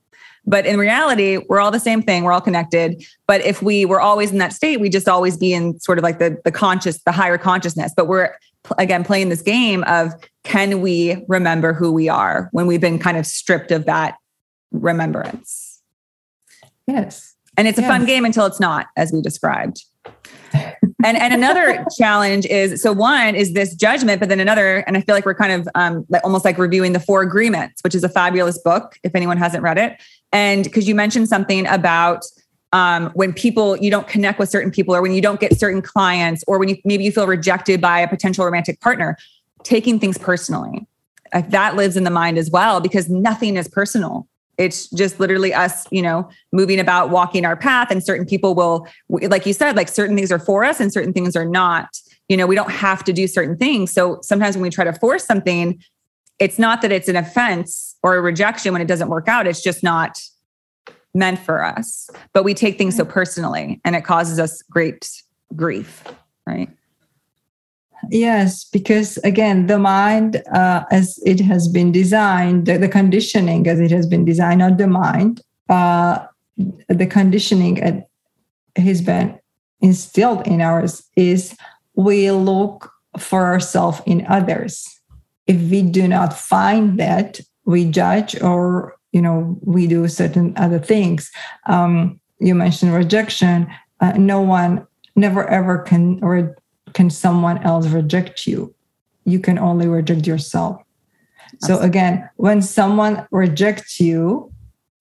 But 0.48 0.66
in 0.66 0.80
reality, 0.80 1.38
we're 1.50 1.60
all 1.60 1.72
the 1.72 1.80
same 1.80 2.02
thing. 2.02 2.24
We're 2.24 2.32
all 2.32 2.41
connected. 2.41 3.06
But 3.28 3.41
if 3.41 3.62
we 3.62 3.86
were 3.86 4.00
always 4.00 4.32
in 4.32 4.38
that 4.38 4.54
state, 4.54 4.80
we 4.80 4.89
just 4.89 5.10
always 5.10 5.38
be 5.38 5.54
in 5.54 5.80
sort 5.80 5.98
of 5.98 6.04
like 6.04 6.20
the, 6.20 6.38
the 6.45 6.52
conscious, 6.52 7.04
the 7.04 7.12
higher 7.12 7.38
consciousness. 7.38 7.93
But 7.95 8.08
we're 8.08 8.34
again 8.78 9.04
playing 9.04 9.30
this 9.30 9.41
game 9.41 9.84
of 9.84 10.14
can 10.43 10.82
we 10.82 11.24
remember 11.28 11.74
who 11.74 11.91
we 11.91 12.08
are 12.08 12.50
when 12.54 12.66
we've 12.66 12.82
been 12.82 12.98
kind 12.98 13.18
of 13.18 13.26
stripped 13.26 13.72
of 13.72 13.86
that 13.86 14.16
remembrance? 14.72 15.82
Yes. 16.88 17.36
And 17.58 17.68
it's 17.68 17.80
a 17.80 17.82
fun 17.82 18.06
game 18.06 18.24
until 18.24 18.45
it's 18.45 18.60
not, 18.60 18.86
as 18.95 19.12
we 19.12 19.22
described 19.22 19.84
and 21.04 21.18
and 21.18 21.34
another 21.34 21.86
challenge 21.98 22.45
is 22.45 22.82
so 22.82 22.91
one 22.91 23.36
is 23.36 23.54
this 23.54 23.76
judgment, 23.76 24.20
but 24.20 24.30
then 24.30 24.39
another, 24.39 24.78
and 24.88 24.98
I 24.98 25.02
feel 25.02 25.16
like 25.16 25.26
we're 25.26 25.36
kind 25.36 25.52
of 25.52 25.70
um, 25.76 26.06
like, 26.10 26.24
almost 26.24 26.45
like 26.45 26.58
reviewing 26.58 26.93
the 26.93 27.00
Four 27.00 27.22
Agreements, 27.22 27.82
which 27.84 27.95
is 27.95 28.04
a 28.04 28.10
fabulous 28.10 28.58
book 28.58 28.98
if 29.04 29.16
anyone 29.16 29.38
hasn't 29.38 29.64
read 29.64 29.78
it. 29.78 30.02
And 30.32 30.64
because 30.64 30.88
you 30.88 30.96
mentioned 30.96 31.30
something 31.30 31.66
about 31.68 32.24
um, 32.74 33.12
when 33.14 33.34
people 33.34 33.78
you 33.78 33.90
don't 33.90 34.08
connect 34.08 34.40
with 34.40 34.50
certain 34.50 34.72
people 34.72 34.96
or 34.96 35.02
when 35.02 35.14
you 35.14 35.22
don't 35.22 35.40
get 35.40 35.58
certain 35.58 35.82
clients 35.82 36.44
or 36.48 36.60
when 36.60 36.70
you 36.70 36.78
maybe 36.84 37.04
you 37.04 37.12
feel 37.12 37.28
rejected 37.28 37.80
by 37.80 38.00
a 38.00 38.08
potential 38.08 38.44
romantic 38.44 38.80
partner 38.82 39.18
taking 39.64 40.00
things 40.00 40.18
personally. 40.18 40.86
That 41.34 41.76
lives 41.76 41.98
in 41.98 42.04
the 42.04 42.10
mind 42.10 42.38
as 42.38 42.50
well 42.50 42.80
because 42.80 43.10
nothing 43.10 43.58
is 43.58 43.68
personal. 43.68 44.28
It's 44.58 44.90
just 44.90 45.20
literally 45.20 45.54
us 45.54 45.88
you 45.92 46.02
know 46.02 46.30
moving 46.52 46.80
about 46.80 47.10
walking 47.10 47.46
our 47.46 47.56
path 47.56 47.90
and 47.90 48.04
certain 48.04 48.26
people 48.26 48.54
will 48.54 48.88
like 49.10 49.46
you 49.46 49.54
said 49.54 49.76
like 49.76 49.88
certain 49.88 50.16
things 50.16 50.32
are 50.32 50.40
for 50.40 50.66
us 50.66 50.80
and 50.80 50.92
certain 50.92 51.14
things 51.14 51.36
are 51.36 51.46
not. 51.46 52.00
You 52.28 52.36
know 52.36 52.48
we 52.48 52.56
don't 52.56 52.72
have 52.72 53.04
to 53.06 53.14
do 53.14 53.28
certain 53.28 53.56
things. 53.56 53.94
So 53.94 54.20
sometimes 54.22 54.58
when 54.58 54.64
we 54.64 54.70
try 54.70 54.84
to 54.84 54.94
force 54.94 55.24
something 55.24 55.82
it's 56.40 56.60
not 56.60 56.82
that 56.82 56.92
it's 56.92 57.08
an 57.08 57.16
offense 57.16 57.87
or 58.04 58.16
a 58.16 58.22
rejection 58.22 58.74
when 58.74 58.82
it 58.82 58.88
doesn't 58.88 59.10
work 59.10 59.28
out 59.28 59.48
it's 59.48 59.62
just 59.62 59.84
not 59.84 60.20
meant 61.14 61.39
for 61.39 61.64
us. 61.64 62.10
But 62.34 62.43
we 62.43 62.54
take 62.54 62.78
things 62.78 62.95
so 62.95 63.04
personally 63.04 63.82
and 63.84 63.95
it 63.95 64.04
causes 64.04 64.39
us 64.39 64.62
great 64.64 65.10
grief 65.56 66.04
right? 66.45 66.70
Yes 68.10 68.66
because 68.66 69.18
again 69.18 69.68
the 69.68 69.80
mind 69.80 70.41
uh, 70.54 70.84
as 70.91 71.20
it 71.26 71.39
has 71.41 71.68
been 71.68 71.91
designed 71.91 72.66
the, 72.66 72.78
the, 72.78 72.88
conditioning 72.88 73.68
as 73.68 73.80
it 73.80 73.91
has 73.91 74.06
been 74.06 74.24
designed 74.24 74.60
not 74.60 74.78
the 74.78 74.88
mind 74.88 75.41
uh, 75.70 76.20
the 76.89 77.08
conditioning 77.08 78.06
has 78.76 79.02
been 79.02 79.38
instilled 79.82 80.45
in 80.48 80.62
ours 80.62 81.04
is 81.16 81.56
we 81.95 82.32
look 82.32 82.91
for 83.18 83.45
ourselves 83.45 84.02
in 84.06 84.26
others. 84.28 84.88
If 85.48 85.60
we 85.70 85.82
do 85.82 86.08
not 86.08 86.38
find 86.38 87.00
that 87.00 87.39
we 87.68 87.86
judge 87.86 88.41
or 88.41 88.95
you 89.11 89.22
know 89.22 89.59
we 89.61 89.86
do 89.86 90.07
certain 90.07 90.53
other 90.57 90.80
things. 90.80 91.30
Um, 91.68 92.20
you 92.39 92.55
mentioned 92.55 92.93
rejection. 92.93 93.68
Uh, 93.99 94.13
no 94.18 94.41
one 94.41 94.88
never 95.15 95.47
ever 95.47 95.78
can 95.80 96.20
or 96.24 96.55
can 96.93 97.09
someone 97.09 97.61
else 97.63 97.88
reject 97.88 98.47
you. 98.47 98.74
You 99.26 99.39
can 99.39 99.59
only 99.59 99.88
reject 99.88 100.26
yourself. 100.26 100.82
So 101.59 101.78
again 101.80 102.30
when 102.38 102.61
someone 102.61 103.28
rejects 103.32 103.99
you 103.99 104.51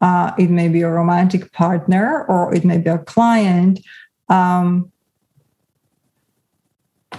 uh, 0.00 0.32
it 0.38 0.50
may 0.50 0.68
be 0.68 0.82
a 0.82 0.90
romantic 0.90 1.52
partner 1.52 2.24
or 2.28 2.54
it 2.54 2.64
may 2.64 2.78
be 2.78 2.90
a 2.90 2.98
client 2.98 3.80
um, 4.28 4.92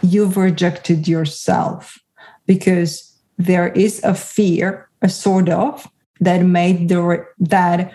you've 0.02 0.38
rejected 0.38 1.08
yourself 1.08 2.00
because 2.46 3.18
there 3.38 3.70
is 3.70 4.04
a 4.04 4.16
fear, 4.16 4.87
sort 5.08 5.50
of, 5.50 5.88
that 6.20 6.44
made 6.44 6.90
the 6.90 7.26
that 7.40 7.94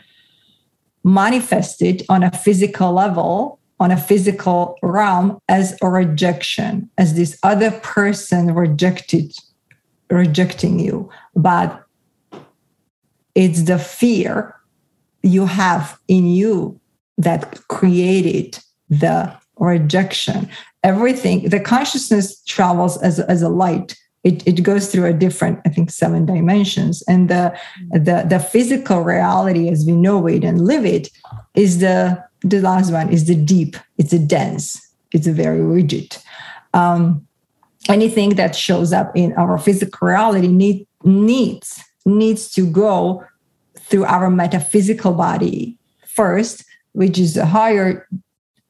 manifested 1.05 2.05
on 2.09 2.23
a 2.23 2.31
physical 2.31 2.93
level, 2.93 3.59
on 3.81 3.91
a 3.91 3.97
physical 3.97 4.77
realm 4.83 5.39
as 5.49 5.77
a 5.83 5.89
rejection, 5.89 6.89
as 6.99 7.15
this 7.15 7.37
other 7.43 7.73
person 7.81 8.55
rejected, 8.55 9.33
rejecting 10.11 10.79
you. 10.79 11.11
But 11.35 11.85
it's 13.35 13.63
the 13.65 13.79
fear 13.79 14.55
you 15.23 15.47
have 15.47 15.99
in 16.07 16.27
you 16.27 16.79
that 17.19 17.67
created 17.69 18.59
the 18.89 19.33
rejection. 19.57 20.49
Everything, 20.85 21.49
the 21.49 21.61
consciousness 21.61 22.43
travels 22.45 23.01
as, 23.03 23.19
as 23.21 23.43
a 23.43 23.49
light 23.49 23.97
it, 24.25 24.47
it 24.47 24.63
goes 24.63 24.91
through 24.91 25.07
a 25.07 25.13
different 25.13 25.61
i 25.67 25.69
think 25.69 25.91
seven 25.91 26.27
dimensions. 26.27 27.03
And 27.09 27.29
the 27.29 27.57
the 27.91 28.27
the 28.29 28.39
physical 28.39 29.01
reality 29.01 29.69
as 29.69 29.85
we 29.85 29.93
know 29.93 30.27
it 30.27 30.45
and 30.45 30.67
live 30.67 30.85
it 30.85 31.09
is 31.55 31.81
the 31.81 32.23
the 32.43 32.61
last 32.61 32.93
one 32.93 33.11
is 33.11 33.27
the 33.27 33.37
deep. 33.37 33.77
It's 33.99 34.13
a 34.13 34.19
dense. 34.19 34.81
It's 35.13 35.27
a 35.27 35.33
very 35.33 35.61
rigid. 35.61 36.17
Um, 36.75 37.27
anything 37.89 38.31
that 38.37 38.57
shows 38.57 38.93
up 38.93 39.13
in 39.17 39.33
our 39.35 39.59
physical 39.59 40.09
reality 40.09 40.49
need, 40.49 40.87
needs 41.05 41.83
needs 42.05 42.51
to 42.53 42.67
go 42.67 43.25
through 43.79 44.05
our 44.05 44.31
metaphysical 44.31 45.13
body 45.13 45.77
first 46.07 46.65
which 46.93 47.19
is 47.19 47.37
a 47.37 47.47
higher 47.47 48.07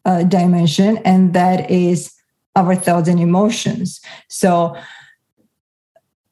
uh, 0.04 0.22
dimension 0.24 0.98
and 0.98 1.34
that 1.34 1.70
is 1.70 2.12
our 2.54 2.74
thoughts 2.74 3.08
and 3.08 3.20
emotions. 3.20 4.00
So 4.28 4.76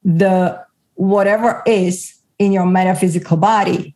the 0.05 0.65
whatever 0.95 1.63
is 1.67 2.15
in 2.39 2.53
your 2.53 2.67
metaphysical 2.67 3.37
body 3.37 3.95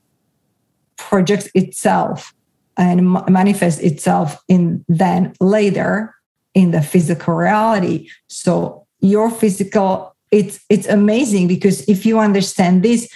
projects 0.96 1.48
itself 1.54 2.34
and 2.76 3.12
manifests 3.28 3.80
itself 3.80 4.42
in 4.48 4.84
then 4.88 5.34
later 5.40 6.14
in 6.54 6.70
the 6.70 6.82
physical 6.82 7.34
reality. 7.34 8.08
So 8.28 8.86
your 9.00 9.30
physical 9.30 10.14
it's 10.30 10.64
it's 10.68 10.88
amazing 10.88 11.46
because 11.46 11.88
if 11.88 12.04
you 12.04 12.18
understand 12.18 12.82
this 12.82 13.08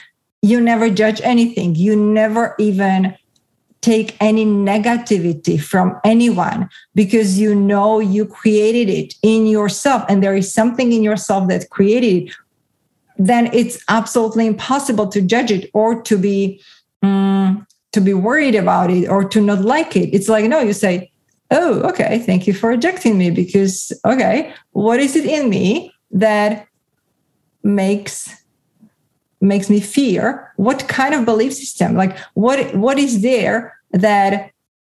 you 0.43 0.61
never 0.61 0.89
judge 0.89 1.21
anything. 1.23 1.75
You 1.75 1.97
never 1.97 2.55
even 2.59 3.17
take 3.81 4.17
any 4.21 4.45
negativity 4.45 5.61
from 5.61 5.99
anyone 6.05 6.69
because 6.95 7.39
you 7.39 7.55
know 7.55 8.01
you 8.01 8.27
created 8.27 8.89
it 8.89 9.15
in 9.23 9.47
yourself 9.47 10.05
and 10.09 10.23
there 10.23 10.35
is 10.35 10.53
something 10.53 10.93
in 10.93 11.03
yourself 11.03 11.49
that 11.49 11.71
created 11.71 12.25
it 12.25 12.35
then 13.19 13.51
it's 13.53 13.83
absolutely 13.89 14.47
impossible 14.47 15.09
to 15.09 15.21
judge 15.21 15.51
it 15.51 15.71
or 15.75 16.01
to 16.03 16.17
be 16.17 16.63
um, 17.03 17.67
to 17.93 18.01
be 18.01 18.15
worried 18.15 18.55
about 18.55 18.91
it 18.91 19.09
or 19.09 19.25
to 19.25 19.41
not 19.41 19.61
like 19.61 19.97
it. 19.97 20.15
It's 20.15 20.29
like 20.29 20.45
no, 20.47 20.61
you 20.61 20.73
say, 20.73 21.11
"Oh, 21.51 21.81
okay, 21.91 22.21
thank 22.21 22.47
you 22.47 22.55
for 22.55 22.71
rejecting 22.71 23.19
me 23.19 23.31
because 23.31 23.93
okay, 24.05 24.55
what 24.71 25.01
is 25.01 25.17
it 25.17 25.27
in 25.27 25.51
me 25.51 25.93
that 26.13 26.67
makes 27.63 28.31
makes 29.41 29.69
me 29.69 29.81
fear? 29.81 30.53
What 30.57 30.89
kind 30.89 31.15
of 31.15 31.25
belief 31.25 31.53
system? 31.53 31.97
Like 31.97 32.17
what 32.35 32.75
what 32.75 32.99
is 32.99 33.23
there 33.23 33.77
that 33.91 34.53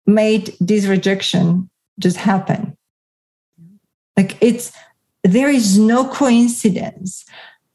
made 0.06 0.54
this 0.60 0.86
rejection 0.86 1.70
just 1.98 2.18
happen?" 2.18 2.76
Like 4.16 4.36
it's 4.42 4.72
there 5.24 5.48
is 5.48 5.78
no 5.78 6.08
coincidence 6.08 7.24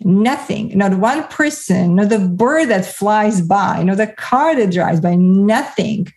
nothing. 0.02 0.78
Not 0.78 0.96
one 0.96 1.24
person 1.28 1.96
not 1.96 2.10
the 2.10 2.20
bird 2.20 2.70
that 2.70 2.86
flies 2.86 3.42
by 3.42 3.84
not 3.84 3.98
the 3.98 4.08
car 4.08 4.56
that 4.56 4.72
drives 4.72 5.00
by 5.00 5.16
nothing 5.16 6.08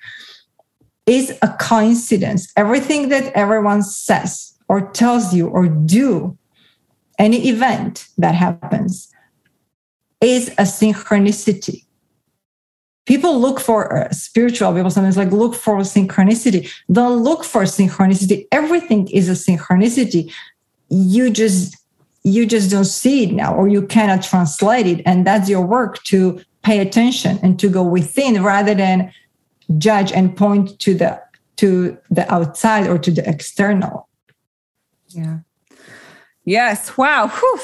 is 1.06 1.36
a 1.42 1.56
coincidence. 1.60 2.52
Everything 2.56 3.08
that 3.08 3.32
everyone 3.34 3.82
says 3.82 4.54
or 4.68 4.90
tells 4.90 5.32
you 5.32 5.48
or 5.48 5.66
do 5.66 6.36
any 7.18 7.48
event 7.48 8.06
that 8.18 8.34
happens 8.34 9.12
is 10.20 10.48
a 10.50 10.62
synchronicity. 10.62 11.84
People 13.06 13.40
look 13.40 13.58
for 13.58 13.96
uh, 13.96 14.10
spiritual 14.10 14.74
people 14.74 14.90
sometimes 14.90 15.16
like 15.16 15.32
look 15.32 15.54
for 15.54 15.78
synchronicity. 15.78 16.70
Don't 16.92 17.22
look 17.22 17.42
for 17.42 17.62
synchronicity. 17.62 18.46
Everything 18.52 19.08
is 19.08 19.30
a 19.30 19.32
synchronicity. 19.32 20.30
You 20.90 21.30
just 21.30 21.77
you 22.24 22.46
just 22.46 22.70
don't 22.70 22.84
see 22.84 23.24
it 23.24 23.32
now 23.32 23.54
or 23.54 23.68
you 23.68 23.86
cannot 23.86 24.22
translate 24.22 24.86
it 24.86 25.02
and 25.06 25.26
that's 25.26 25.48
your 25.48 25.64
work 25.64 26.02
to 26.04 26.40
pay 26.62 26.80
attention 26.80 27.38
and 27.42 27.58
to 27.58 27.68
go 27.68 27.82
within 27.82 28.42
rather 28.42 28.74
than 28.74 29.12
judge 29.78 30.12
and 30.12 30.36
point 30.36 30.78
to 30.80 30.94
the 30.94 31.20
to 31.56 31.96
the 32.10 32.30
outside 32.32 32.86
or 32.86 32.98
to 32.98 33.10
the 33.10 33.28
external 33.28 34.08
yeah 35.08 35.38
Yes. 36.48 36.96
Wow. 36.96 37.28
Whew. 37.28 37.60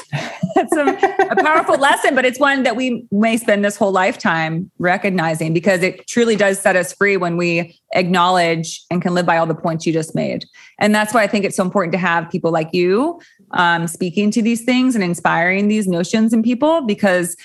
That's 0.55 0.76
a, 0.76 0.85
a, 1.31 1.43
powerful 1.43 1.78
lesson, 1.78 2.14
but 2.14 2.26
it's 2.26 2.39
one 2.39 2.64
that 2.64 2.76
we 2.76 3.06
may 3.10 3.39
spend 3.39 3.64
this 3.64 3.78
whole 3.78 3.93
lifetime 3.93 4.70
recognizing 4.78 5.55
because 5.55 5.82
it 5.82 6.06
truly 6.06 6.36
does 6.36 6.60
set 6.60 6.76
us 6.76 6.93
free 6.93 7.16
when 7.16 7.39
we 7.39 7.81
acknowledge 7.94 8.85
and 8.90 9.01
can 9.01 9.14
live 9.14 9.24
by 9.24 9.39
all 9.39 9.47
the 9.47 9.55
points 9.55 9.86
you 9.86 9.93
just 9.94 10.14
made. 10.14 10.44
And 10.78 10.94
that's 10.94 11.14
why 11.14 11.22
I 11.22 11.26
think 11.26 11.47
it's 11.47 11.56
so 11.56 11.64
important 11.64 11.93
to 11.93 11.98
have 11.98 12.28
people 12.28 12.51
like 12.51 12.68
you 12.74 13.18
um, 13.53 13.87
speaking 13.87 14.31
to 14.33 14.43
these 14.43 14.65
things 14.65 14.95
and 14.95 15.05
inspiring 15.05 15.69
these 15.69 15.87
notions 15.87 16.33
in 16.33 16.43
people 16.43 16.83
because 16.83 17.37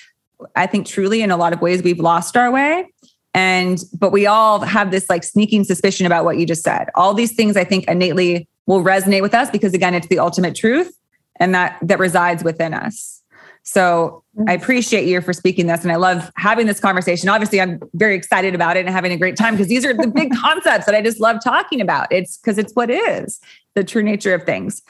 I 0.55 0.67
think 0.67 0.87
truly 0.87 1.21
in 1.21 1.31
a 1.31 1.37
lot 1.37 1.53
of 1.53 1.61
ways 1.61 1.83
we've 1.83 1.99
lost 1.99 2.37
our 2.37 2.51
way. 2.51 2.89
And, 3.33 3.79
but 3.99 4.11
we 4.11 4.25
all 4.25 4.59
have 4.61 4.91
this 4.91 5.09
like 5.09 5.23
sneaking 5.23 5.63
suspicion 5.63 6.05
about 6.05 6.25
what 6.25 6.37
you 6.37 6.45
just 6.45 6.63
said. 6.63 6.89
All 6.95 7.13
these 7.13 7.33
things 7.33 7.55
I 7.55 7.63
think 7.63 7.85
innately 7.87 8.47
will 8.65 8.83
resonate 8.83 9.21
with 9.21 9.33
us 9.33 9.49
because 9.49 9.73
again, 9.73 9.93
it's 9.93 10.07
the 10.07 10.19
ultimate 10.19 10.55
truth 10.55 10.91
and 11.39 11.53
that 11.55 11.77
that 11.81 11.99
resides 11.99 12.43
within 12.43 12.73
us. 12.73 13.19
So 13.63 14.23
I 14.47 14.53
appreciate 14.53 15.07
you 15.07 15.21
for 15.21 15.33
speaking 15.33 15.67
this 15.67 15.83
and 15.83 15.91
I 15.91 15.95
love 15.95 16.31
having 16.37 16.65
this 16.65 16.79
conversation. 16.79 17.29
Obviously, 17.29 17.61
I'm 17.61 17.79
very 17.93 18.15
excited 18.15 18.55
about 18.55 18.77
it 18.77 18.85
and 18.85 18.89
having 18.89 19.11
a 19.11 19.17
great 19.17 19.35
time 19.35 19.53
because 19.53 19.67
these 19.67 19.85
are 19.85 19.93
the 19.93 20.07
big 20.07 20.31
concepts 20.41 20.85
that 20.85 20.95
I 20.95 21.01
just 21.01 21.19
love 21.19 21.37
talking 21.43 21.81
about. 21.81 22.07
It's 22.11 22.37
because 22.37 22.57
it's 22.57 22.73
what 22.73 22.89
is 22.89 23.39
the 23.75 23.83
true 23.83 24.01
nature 24.01 24.33
of 24.33 24.43
things. 24.43 24.81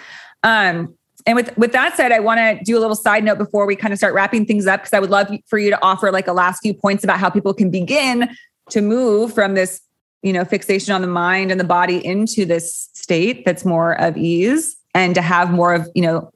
Um, 0.44 0.96
and 1.30 1.36
with 1.36 1.56
with 1.58 1.72
that 1.74 1.96
said, 1.96 2.12
I 2.12 2.20
want 2.20 2.40
to 2.40 2.64
do 2.64 2.76
a 2.76 2.82
little 2.82 2.96
side 2.96 3.24
note 3.24 3.38
before 3.38 3.68
we 3.68 3.76
kind 3.76 3.94
of 3.94 4.00
start 4.00 4.16
wrapping 4.16 4.48
things 4.48 4.66
up 4.66 4.82
because 4.82 4.94
I 4.94 5.00
would 5.00 5.12
love 5.12 5.30
for 5.46 5.60
you 5.60 5.70
to 5.70 5.80
offer 5.84 6.12
like 6.12 6.28
a 6.28 6.34
last 6.34 6.62
few 6.64 6.74
points 6.74 7.04
about 7.04 7.20
how 7.20 7.30
people 7.30 7.54
can 7.54 7.70
begin 7.70 8.36
to 8.72 8.82
move 8.82 9.34
from 9.34 9.54
this 9.54 9.82
you 10.22 10.34
know, 10.34 10.44
fixation 10.44 10.94
on 10.94 11.02
the 11.02 11.08
mind 11.08 11.52
and 11.52 11.60
the 11.60 11.66
body 11.66 12.04
into 12.06 12.46
this 12.46 12.90
state 12.94 13.46
that's 13.46 13.64
more 13.64 13.94
of 14.02 14.18
ease 14.18 14.76
and 14.94 15.16
to 15.16 15.22
have 15.22 15.52
more 15.52 15.74
of, 15.74 15.88
you 15.96 16.02
know, 16.02 16.32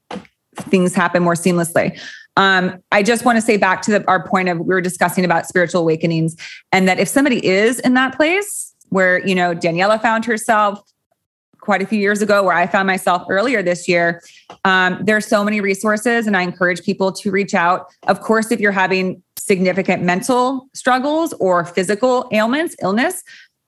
things 0.56 0.94
happen 0.94 1.24
more 1.24 1.34
seamlessly. 1.34 2.00
Um, 2.38 2.82
I 2.92 3.04
just 3.04 3.26
want 3.26 3.38
to 3.38 3.42
say 3.42 3.58
back 3.58 3.82
to 3.84 3.92
the, 3.92 4.08
our 4.08 4.26
point 4.26 4.48
of 4.50 4.60
we 4.60 4.68
were 4.68 4.82
discussing 4.82 5.26
about 5.26 5.48
spiritual 5.48 5.82
awakenings, 5.82 6.36
and 6.72 6.88
that 6.88 7.00
if 7.00 7.08
somebody 7.08 7.46
is 7.46 7.80
in 7.80 7.94
that 7.96 8.16
place 8.16 8.74
where 8.90 9.26
you 9.28 9.36
know 9.36 9.54
Daniela 9.54 10.02
found 10.02 10.26
herself 10.26 10.80
quite 11.64 11.82
a 11.82 11.88
few 11.88 12.00
years 12.00 12.22
ago, 12.22 12.44
where 12.44 12.56
I 12.56 12.68
found 12.68 12.88
myself 12.88 13.24
earlier 13.30 13.64
this 13.64 13.88
year, 13.88 14.22
um, 14.66 15.00
there's 15.04 15.26
so 15.26 15.44
many 15.44 15.62
resources, 15.62 16.28
and 16.28 16.36
I 16.36 16.42
encourage 16.42 16.84
people 16.84 17.12
to 17.14 17.32
reach 17.32 17.54
out. 17.54 17.88
Of 18.08 18.22
course, 18.22 18.52
if 18.52 18.60
you're 18.60 18.72
having 18.72 19.24
significant 19.38 20.04
mental 20.04 20.68
struggles 20.74 21.34
or 21.34 21.66
physical 21.66 22.30
ailments, 22.32 22.76
illness, 22.82 23.24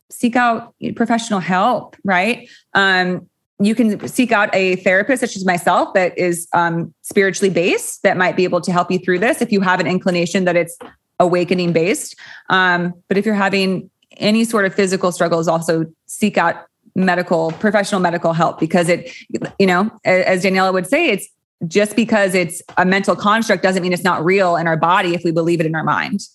seek 0.09 0.35
out 0.35 0.73
professional 0.95 1.39
help. 1.39 1.95
Right. 2.03 2.49
Um, 2.73 3.27
you 3.59 3.73
can 3.73 4.05
seek 4.07 4.31
out 4.31 4.53
a 4.53 4.75
therapist 4.77 5.21
such 5.21 5.35
as 5.35 5.45
myself 5.45 5.93
that 5.93 6.17
is 6.17 6.47
um, 6.53 6.93
spiritually 7.01 7.53
based 7.53 8.03
that 8.03 8.17
might 8.17 8.35
be 8.35 8.43
able 8.43 8.61
to 8.61 8.71
help 8.71 8.91
you 8.91 8.99
through 8.99 9.19
this 9.19 9.41
if 9.41 9.51
you 9.51 9.61
have 9.61 9.79
an 9.79 9.87
inclination 9.87 10.43
that 10.45 10.55
it's 10.55 10.77
awakening 11.19 11.71
based 11.71 12.15
um, 12.49 12.93
but 13.07 13.17
if 13.17 13.25
you're 13.25 13.33
having 13.33 13.89
any 14.17 14.43
sort 14.43 14.65
of 14.65 14.73
physical 14.73 15.11
struggles 15.11 15.47
also 15.47 15.85
seek 16.05 16.37
out 16.37 16.65
medical 16.95 17.51
professional 17.53 17.99
medical 17.99 18.31
help 18.31 18.57
because 18.59 18.87
it 18.87 19.11
you 19.59 19.67
know 19.67 19.91
as 20.05 20.43
daniela 20.43 20.71
would 20.71 20.87
say 20.87 21.09
it's 21.09 21.27
just 21.67 21.95
because 21.95 22.35
it's 22.35 22.61
a 22.77 22.85
mental 22.85 23.15
construct 23.15 23.63
doesn't 23.63 23.81
mean 23.81 23.93
it's 23.93 24.03
not 24.03 24.23
real 24.23 24.55
in 24.55 24.67
our 24.67 24.77
body 24.77 25.13
if 25.13 25.23
we 25.23 25.31
believe 25.31 25.59
it 25.59 25.65
in 25.65 25.75
our 25.75 25.83
mind. 25.83 26.27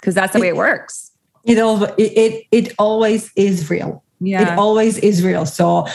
Because 0.00 0.14
that's 0.14 0.32
the 0.32 0.40
way 0.40 0.48
it 0.48 0.56
works. 0.56 1.10
It, 1.44 1.58
it, 1.58 2.02
it, 2.16 2.46
it 2.50 2.74
always 2.78 3.30
is 3.36 3.68
real. 3.70 4.02
Yeah. 4.20 4.52
it 4.52 4.58
always 4.58 4.98
is 4.98 5.24
real. 5.24 5.46
So 5.46 5.86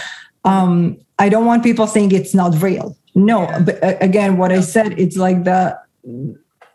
um, 0.44 0.98
I 1.20 1.30
don't 1.30 1.46
want 1.46 1.64
people 1.64 1.88
saying 1.88 2.12
it's 2.12 2.34
not 2.34 2.62
real. 2.62 2.98
No, 3.16 3.44
yeah. 3.44 3.60
but 3.60 3.84
uh, 3.84 3.96
again, 4.02 4.38
what 4.38 4.52
I 4.52 4.62
said, 4.62 5.00
it's 5.00 5.18
like 5.18 5.44
the 5.44 5.80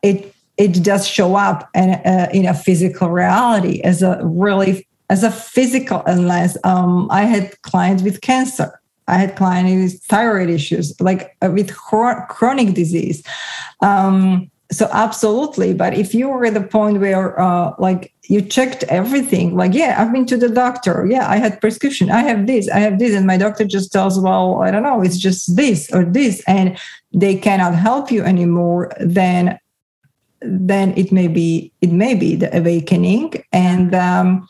it 0.03 0.35
it 0.57 0.83
does 0.83 1.07
show 1.07 1.37
up 1.37 1.71
and 1.75 2.01
uh, 2.05 2.29
in 2.33 2.47
a 2.47 2.55
physical 2.55 3.09
reality 3.09 3.81
as 3.83 4.03
a 4.03 4.21
really 4.23 4.87
as 5.11 5.23
a 5.23 5.31
physical 5.31 6.03
illness. 6.07 6.57
Um, 6.65 7.09
I 7.11 7.23
had 7.23 7.61
clients 7.63 8.03
with 8.03 8.21
cancer. 8.21 8.81
I 9.09 9.17
had 9.17 9.37
clients 9.37 9.95
with 9.95 10.03
thyroid 10.05 10.49
issues, 10.49 10.99
like 11.01 11.37
uh, 11.43 11.51
with 11.51 11.77
chronic 11.77 12.75
disease. 12.75 13.23
Um, 13.81 14.51
so 14.73 14.89
absolutely 14.93 15.75
but 15.75 15.93
if 15.95 16.15
you 16.15 16.29
were 16.29 16.47
at 16.47 16.55
the 16.55 16.63
point 16.63 16.99
where 16.99 17.39
uh, 17.39 17.75
like 17.79 18.13
you 18.25 18.41
checked 18.41 18.85
everything 18.85 19.55
like 19.55 19.75
yeah 19.75 19.95
i've 19.99 20.13
been 20.13 20.25
to 20.25 20.37
the 20.37 20.49
doctor 20.49 21.07
yeah 21.09 21.29
i 21.29 21.37
had 21.37 21.61
prescription 21.61 22.11
i 22.11 22.21
have 22.21 22.47
this 22.47 22.69
i 22.71 22.79
have 22.79 22.99
this 22.99 23.15
and 23.15 23.27
my 23.27 23.37
doctor 23.37 23.65
just 23.65 23.93
tells 23.93 24.19
well 24.19 24.63
i 24.63 24.71
don't 24.71 24.83
know 24.83 25.03
it's 25.03 25.19
just 25.19 25.57
this 25.57 25.91
or 25.93 26.05
this 26.05 26.43
and 26.47 26.79
they 27.13 27.37
cannot 27.37 27.75
help 27.75 28.11
you 28.11 28.23
anymore 28.23 28.91
then 28.99 29.59
then 30.41 30.97
it 30.97 31.13
may 31.13 31.29
be 31.29 31.71
it 31.83 31.93
may 31.93 32.15
be 32.15 32.35
the 32.35 32.57
awakening 32.57 33.33
and 33.53 33.95
um 33.95 34.49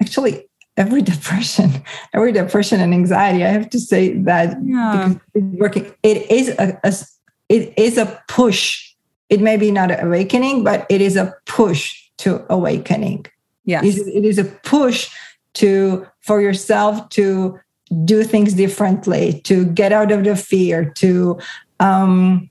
actually 0.00 0.48
every 0.76 1.02
depression 1.02 1.70
every 2.14 2.32
depression 2.32 2.80
and 2.80 2.92
anxiety 2.92 3.44
i 3.44 3.48
have 3.48 3.68
to 3.68 3.80
say 3.80 4.14
that 4.14 4.56
yeah. 4.64 4.92
because 4.92 5.20
it's 5.34 5.60
working 5.60 5.94
it 6.02 6.30
is 6.30 6.48
a, 6.50 6.78
a 6.84 6.92
it 7.48 7.72
is 7.76 7.98
a 7.98 8.22
push 8.28 8.88
it 9.28 9.40
may 9.40 9.56
be 9.56 9.70
not 9.70 9.90
an 9.90 10.06
awakening, 10.06 10.64
but 10.64 10.86
it 10.88 11.00
is 11.00 11.16
a 11.16 11.34
push 11.46 12.08
to 12.18 12.44
awakening. 12.50 13.26
Yes. 13.64 13.84
It 13.84 14.24
is 14.24 14.38
a 14.38 14.44
push 14.44 15.10
to 15.54 16.06
for 16.20 16.40
yourself 16.40 17.08
to 17.10 17.58
do 18.04 18.22
things 18.22 18.54
differently, 18.54 19.40
to 19.44 19.64
get 19.66 19.92
out 19.92 20.12
of 20.12 20.24
the 20.24 20.36
fear, 20.36 20.90
to 20.96 21.38
um, 21.80 22.50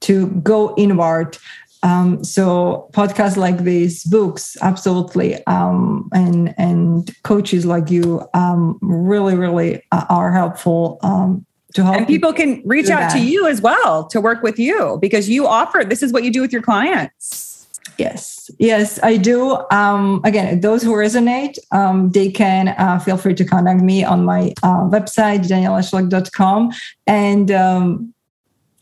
to 0.00 0.28
go 0.42 0.74
inward. 0.76 1.36
Um, 1.82 2.24
so 2.24 2.88
podcasts 2.92 3.36
like 3.36 3.58
these, 3.58 4.04
books, 4.04 4.56
absolutely, 4.62 5.44
um, 5.46 6.08
and 6.12 6.54
and 6.58 7.10
coaches 7.22 7.64
like 7.64 7.90
you 7.90 8.22
um, 8.34 8.78
really, 8.80 9.36
really 9.36 9.82
are 9.92 10.32
helpful 10.32 10.98
um, 11.02 11.46
to 11.74 11.84
help. 11.84 11.96
And 11.96 12.06
people 12.06 12.32
can 12.32 12.62
reach 12.64 12.90
out 12.90 13.00
that. 13.00 13.12
to 13.12 13.20
you 13.20 13.46
as 13.46 13.60
well 13.60 14.06
to 14.08 14.20
work 14.20 14.42
with 14.42 14.58
you 14.58 14.98
because 15.00 15.28
you 15.28 15.46
offer 15.46 15.84
this 15.84 16.02
is 16.02 16.12
what 16.12 16.24
you 16.24 16.32
do 16.32 16.40
with 16.40 16.52
your 16.52 16.62
clients. 16.62 17.66
Yes, 17.98 18.48
yes, 18.60 19.00
I 19.02 19.16
do. 19.16 19.58
Um, 19.72 20.20
again, 20.24 20.60
those 20.60 20.84
who 20.84 20.92
resonate, 20.92 21.58
um, 21.72 22.10
they 22.12 22.30
can 22.30 22.68
uh, 22.68 23.00
feel 23.00 23.16
free 23.16 23.34
to 23.34 23.44
contact 23.44 23.80
me 23.80 24.04
on 24.04 24.24
my 24.24 24.52
uh, 24.62 24.84
website, 24.84 25.40
danielasulek.com. 25.48 26.70
And 27.08 27.50
um, 27.50 28.14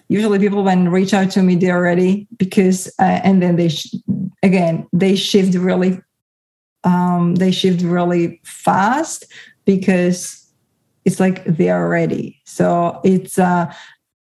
usually 0.08 0.38
people 0.38 0.62
when 0.62 0.88
reach 0.88 1.12
out 1.14 1.30
to 1.32 1.42
me, 1.42 1.56
they're 1.56 1.82
ready 1.82 2.26
because, 2.36 2.88
uh, 3.00 3.20
and 3.24 3.42
then 3.42 3.56
they, 3.56 3.68
sh- 3.68 3.94
again, 4.42 4.86
they 4.92 5.16
shift 5.16 5.54
really, 5.54 6.00
um, 6.84 7.34
they 7.34 7.50
shift 7.50 7.82
really 7.82 8.40
fast 8.44 9.24
because 9.64 10.50
it's 11.04 11.20
like 11.20 11.44
they 11.44 11.70
are 11.70 11.88
ready. 11.88 12.40
So 12.44 13.00
it's, 13.04 13.38
uh, 13.38 13.72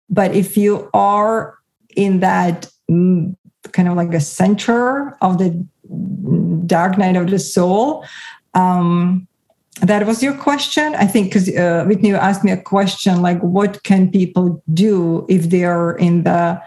but 0.08 0.34
if 0.34 0.56
you 0.56 0.90
are 0.92 1.58
in 1.96 2.20
that 2.20 2.66
mm, 2.90 3.34
kind 3.72 3.88
of 3.88 3.96
like 3.96 4.12
a 4.14 4.20
center 4.20 5.16
of 5.22 5.38
the 5.38 5.50
dark 6.66 6.98
night 6.98 7.16
of 7.16 7.30
the 7.30 7.38
soul, 7.38 8.04
um, 8.54 9.26
that 9.76 10.06
was 10.06 10.22
your 10.22 10.34
question? 10.34 10.94
I 10.94 11.06
think 11.06 11.28
because 11.28 11.48
uh, 11.48 11.84
whitney 11.86 12.12
asked 12.12 12.44
me 12.44 12.50
a 12.50 12.60
question 12.60 13.22
like 13.22 13.40
what 13.40 13.82
can 13.82 14.10
people 14.10 14.62
do 14.74 15.24
if 15.28 15.50
they 15.50 15.64
are 15.64 15.96
in 15.96 16.24
the 16.24 16.60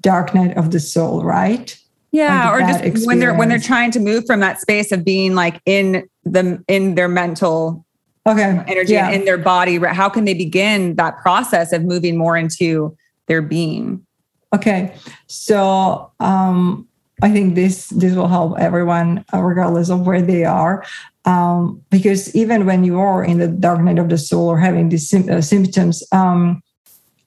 dark 0.00 0.34
night 0.34 0.56
of 0.56 0.70
the 0.70 0.80
soul 0.80 1.24
right? 1.24 1.76
Yeah 2.12 2.52
or 2.52 2.60
just 2.60 2.80
experience. 2.80 3.06
when 3.06 3.18
they're 3.18 3.34
when 3.34 3.48
they're 3.48 3.58
trying 3.58 3.90
to 3.92 4.00
move 4.00 4.26
from 4.26 4.40
that 4.40 4.60
space 4.60 4.92
of 4.92 5.04
being 5.04 5.34
like 5.34 5.60
in 5.64 6.08
the 6.24 6.62
in 6.68 6.96
their 6.96 7.08
mental 7.08 7.84
okay 8.26 8.62
energy 8.66 8.92
yeah. 8.94 9.10
in 9.10 9.24
their 9.24 9.38
body 9.38 9.78
how 9.78 10.08
can 10.08 10.24
they 10.24 10.34
begin 10.34 10.96
that 10.96 11.18
process 11.18 11.72
of 11.72 11.84
moving 11.84 12.16
more 12.16 12.36
into 12.36 12.96
their 13.26 13.42
being? 13.42 14.04
Okay 14.52 14.94
so 15.28 16.10
um 16.18 16.88
i 17.22 17.30
think 17.30 17.54
this 17.54 17.88
this 17.90 18.14
will 18.16 18.28
help 18.28 18.58
everyone 18.58 19.24
uh, 19.32 19.40
regardless 19.40 19.88
of 19.88 20.04
where 20.04 20.20
they 20.20 20.44
are 20.44 20.84
um 21.24 21.82
because 21.90 22.34
even 22.34 22.64
when 22.64 22.82
you 22.82 22.98
are 22.98 23.22
in 23.24 23.38
the 23.38 23.48
dark 23.48 23.80
night 23.80 23.98
of 23.98 24.08
the 24.08 24.18
soul 24.18 24.48
or 24.48 24.58
having 24.58 24.88
these 24.88 25.12
uh, 25.12 25.40
symptoms 25.40 26.02
um 26.12 26.62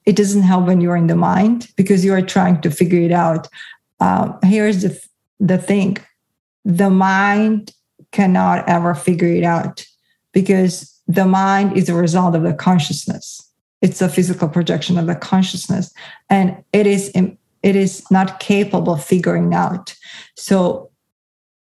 it 0.06 0.16
doesn't 0.16 0.42
help 0.42 0.66
when 0.66 0.80
you're 0.80 0.96
in 0.96 1.06
the 1.06 1.16
mind 1.16 1.68
because 1.76 2.04
you 2.04 2.12
are 2.12 2.22
trying 2.22 2.60
to 2.60 2.70
figure 2.70 3.00
it 3.00 3.12
out. 3.12 3.48
Um, 4.00 4.38
here's 4.42 4.82
the 4.82 5.00
the 5.40 5.58
thing. 5.58 5.98
The 6.64 6.90
mind 6.90 7.72
cannot 8.12 8.68
ever 8.68 8.94
figure 8.94 9.28
it 9.28 9.44
out 9.44 9.84
because 10.32 10.90
the 11.06 11.26
mind 11.26 11.76
is 11.76 11.88
a 11.88 11.94
result 11.94 12.34
of 12.34 12.42
the 12.42 12.54
consciousness. 12.54 13.40
It's 13.82 14.00
a 14.00 14.08
physical 14.08 14.48
projection 14.48 14.98
of 14.98 15.06
the 15.06 15.14
consciousness 15.14 15.92
and 16.30 16.62
it 16.72 16.86
is 16.86 17.10
it 17.14 17.76
is 17.76 18.04
not 18.10 18.40
capable 18.40 18.94
of 18.94 19.04
figuring 19.04 19.54
out. 19.54 19.94
So 20.36 20.90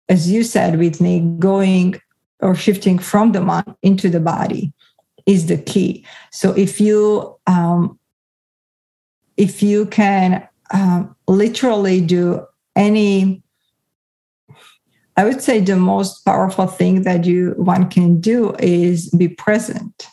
as 0.09 0.31
you 0.31 0.43
said 0.45 0.79
whitney 0.79 1.21
going 1.39 2.01
or 2.45 2.55
shifting 2.55 2.99
from 2.99 3.33
the 3.33 3.41
mind 3.41 3.75
into 3.83 4.09
the 4.09 4.21
body 4.21 4.73
is 5.27 5.47
the 5.47 5.57
key 5.57 6.05
so 6.31 6.53
if 6.53 6.81
you 6.81 7.35
um, 7.47 7.99
if 9.37 9.63
you 9.63 9.87
can 9.87 10.47
um, 10.71 11.17
literally 11.27 12.01
do 12.01 12.47
any 12.77 13.43
I 15.17 15.25
would 15.25 15.41
say 15.41 15.61
the 15.61 15.77
most 15.77 16.25
powerful 16.25 16.67
thing 16.67 17.03
that 17.03 17.25
you 17.25 17.55
one 17.57 17.89
can 17.89 18.21
do 18.21 18.55
is 18.59 19.11
be 19.11 19.29
present. 19.29 20.09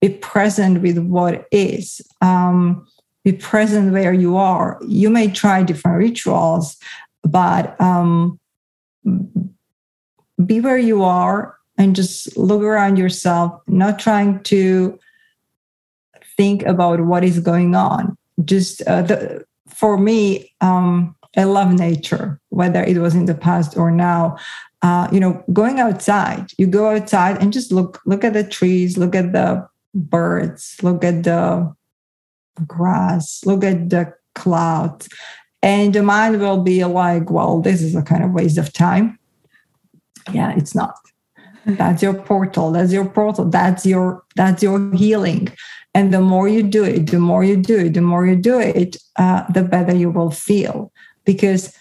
Be 0.00 0.08
present 0.08 0.82
with 0.82 0.98
what 0.98 1.46
is. 1.52 2.00
Um, 2.20 2.86
be 3.24 3.32
present 3.32 3.92
where 3.92 4.12
you 4.12 4.36
are. 4.36 4.80
You 4.84 5.10
may 5.10 5.30
try 5.30 5.62
different 5.62 5.98
rituals, 5.98 6.76
but 7.22 7.80
um, 7.80 8.40
be 10.44 10.60
where 10.60 10.78
you 10.78 11.04
are 11.04 11.56
and 11.82 11.96
just 11.96 12.36
look 12.36 12.62
around 12.62 12.96
yourself, 12.96 13.60
not 13.66 13.98
trying 13.98 14.40
to 14.44 14.98
think 16.36 16.62
about 16.62 17.00
what 17.00 17.24
is 17.24 17.40
going 17.40 17.74
on. 17.74 18.16
Just 18.44 18.82
uh, 18.82 19.02
the, 19.02 19.44
for 19.68 19.98
me, 19.98 20.52
um, 20.60 21.16
I 21.36 21.44
love 21.44 21.72
nature, 21.72 22.40
whether 22.50 22.82
it 22.84 22.98
was 22.98 23.14
in 23.14 23.26
the 23.26 23.34
past 23.34 23.76
or 23.76 23.90
now. 23.90 24.36
Uh, 24.82 25.08
you 25.12 25.20
know, 25.20 25.42
going 25.52 25.80
outside, 25.80 26.52
you 26.56 26.66
go 26.66 26.90
outside 26.90 27.40
and 27.40 27.52
just 27.52 27.70
look 27.72 28.00
look 28.06 28.24
at 28.24 28.32
the 28.32 28.44
trees, 28.44 28.98
look 28.98 29.14
at 29.14 29.32
the 29.32 29.66
birds, 29.94 30.76
look 30.82 31.04
at 31.04 31.24
the 31.24 31.74
grass, 32.66 33.42
look 33.44 33.64
at 33.64 33.90
the 33.90 34.12
clouds, 34.34 35.08
and 35.62 35.94
the 35.94 36.02
mind 36.02 36.40
will 36.40 36.62
be 36.62 36.84
like, 36.84 37.30
well, 37.30 37.60
this 37.60 37.80
is 37.80 37.94
a 37.94 38.02
kind 38.02 38.24
of 38.24 38.32
waste 38.32 38.58
of 38.58 38.72
time. 38.72 39.18
Yeah, 40.32 40.52
it's 40.56 40.74
not. 40.74 40.94
That's 41.64 42.02
your 42.02 42.14
portal. 42.14 42.72
That's 42.72 42.92
your 42.92 43.08
portal. 43.08 43.44
That's 43.46 43.86
your 43.86 44.24
that's 44.36 44.62
your 44.62 44.92
healing. 44.94 45.48
And 45.94 46.12
the 46.12 46.20
more 46.20 46.48
you 46.48 46.62
do 46.62 46.84
it 46.84 47.10
the 47.10 47.20
more 47.20 47.44
you 47.44 47.56
do 47.56 47.78
it 47.78 47.94
the 47.94 48.00
more 48.00 48.26
you 48.26 48.36
do 48.36 48.58
it 48.58 48.96
uh, 49.16 49.44
the 49.52 49.62
better 49.62 49.94
you 49.94 50.10
will 50.10 50.30
feel. 50.30 50.92
Because 51.24 51.74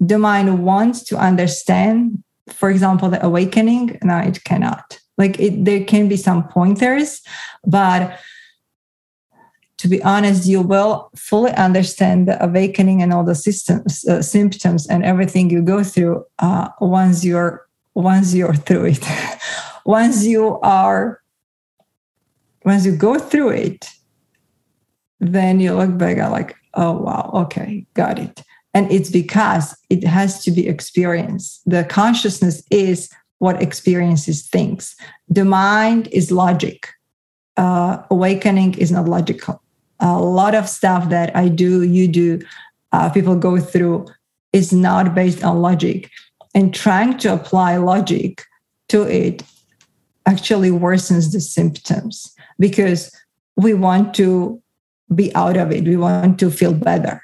the 0.00 0.18
mind 0.18 0.64
wants 0.64 1.02
to 1.04 1.16
understand 1.16 2.22
for 2.48 2.70
example 2.70 3.08
the 3.08 3.24
awakening. 3.24 3.98
No 4.02 4.18
it 4.18 4.44
cannot. 4.44 4.98
Like 5.18 5.38
it, 5.38 5.64
there 5.64 5.84
can 5.84 6.08
be 6.08 6.16
some 6.16 6.48
pointers 6.48 7.22
but 7.64 8.18
to 9.78 9.88
be 9.88 10.02
honest 10.02 10.46
you 10.46 10.60
will 10.60 11.10
fully 11.16 11.52
understand 11.52 12.28
the 12.28 12.42
awakening 12.44 13.02
and 13.02 13.12
all 13.12 13.24
the 13.24 13.34
systems 13.34 14.04
uh, 14.06 14.22
symptoms 14.22 14.86
and 14.86 15.04
everything 15.04 15.50
you 15.50 15.62
go 15.62 15.82
through 15.82 16.24
uh, 16.38 16.68
once 16.80 17.24
you're 17.24 17.66
once 17.94 18.34
you're 18.34 18.54
through 18.54 18.86
it. 18.86 19.04
Once 19.84 20.24
you 20.24 20.60
are 20.60 21.20
once 22.64 22.86
you 22.86 22.94
go 22.94 23.18
through 23.18 23.50
it 23.50 23.88
then 25.18 25.58
you 25.58 25.74
look 25.74 25.98
back 25.98 26.18
at 26.18 26.30
like 26.30 26.54
oh 26.74 26.92
wow 26.92 27.30
okay 27.34 27.86
got 27.94 28.18
it. 28.18 28.42
And 28.74 28.90
it's 28.90 29.10
because 29.10 29.76
it 29.90 30.04
has 30.04 30.42
to 30.44 30.50
be 30.50 30.68
experienced 30.68 31.62
the 31.66 31.84
consciousness 31.84 32.62
is 32.70 33.10
what 33.38 33.60
experiences 33.60 34.46
things. 34.46 34.94
The 35.28 35.44
mind 35.44 36.06
is 36.12 36.30
logic. 36.30 36.88
Uh, 37.56 38.00
awakening 38.08 38.74
is 38.74 38.92
not 38.92 39.08
logical. 39.08 39.60
A 39.98 40.20
lot 40.20 40.54
of 40.54 40.68
stuff 40.68 41.08
that 41.10 41.34
i 41.36 41.48
do 41.48 41.82
you 41.82 42.08
do 42.08 42.40
uh, 42.92 43.10
people 43.10 43.36
go 43.36 43.58
through 43.58 44.06
is 44.52 44.72
not 44.72 45.14
based 45.14 45.42
on 45.42 45.60
logic 45.60 46.10
and 46.54 46.74
trying 46.74 47.18
to 47.18 47.32
apply 47.32 47.76
logic 47.76 48.44
to 48.88 49.02
it 49.02 49.42
actually 50.26 50.70
worsens 50.70 51.32
the 51.32 51.40
symptoms 51.40 52.34
because 52.58 53.10
we 53.56 53.74
want 53.74 54.14
to 54.14 54.60
be 55.14 55.34
out 55.34 55.56
of 55.56 55.70
it. 55.72 55.84
We 55.84 55.96
want 55.96 56.38
to 56.40 56.50
feel 56.50 56.74
better 56.74 57.20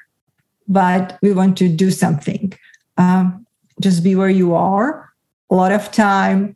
but 0.69 1.19
we 1.23 1.33
want 1.33 1.57
to 1.59 1.69
do 1.69 1.91
something. 1.91 2.53
Um, 2.99 3.47
just 3.81 4.05
be 4.05 4.15
where 4.15 4.29
you 4.29 4.55
are. 4.55 5.11
A 5.51 5.55
lot 5.55 5.73
of 5.73 5.91
time 5.91 6.55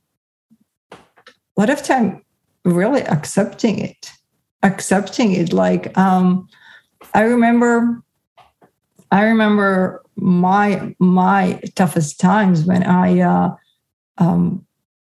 a 0.92 1.60
lot 1.60 1.70
of 1.70 1.82
time 1.82 2.22
really 2.64 3.02
accepting 3.02 3.78
it 3.78 4.12
accepting 4.62 5.32
it. 5.32 5.52
Like 5.52 5.96
um, 5.96 6.48
i 7.14 7.22
remember 7.22 8.02
i 9.10 9.22
remember 9.24 10.01
my 10.16 10.94
my 10.98 11.60
toughest 11.74 12.20
times 12.20 12.64
when 12.64 12.82
I 12.82 13.20
uh, 13.20 13.55
um, 14.18 14.66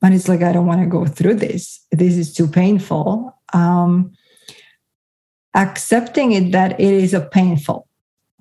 when 0.01 0.13
it's 0.13 0.29
like 0.29 0.43
I 0.43 0.53
don't 0.53 0.67
want 0.67 0.81
to 0.81 0.87
go 0.87 1.07
through 1.07 1.35
this. 1.35 1.85
This 1.91 2.17
is 2.17 2.35
too 2.35 2.47
painful. 2.47 3.37
Um, 3.53 4.13
accepting 5.55 6.33
it 6.33 6.53
that 6.53 6.79
it 6.81 6.93
is 6.93 7.15
a 7.15 7.21
painful, 7.21 7.87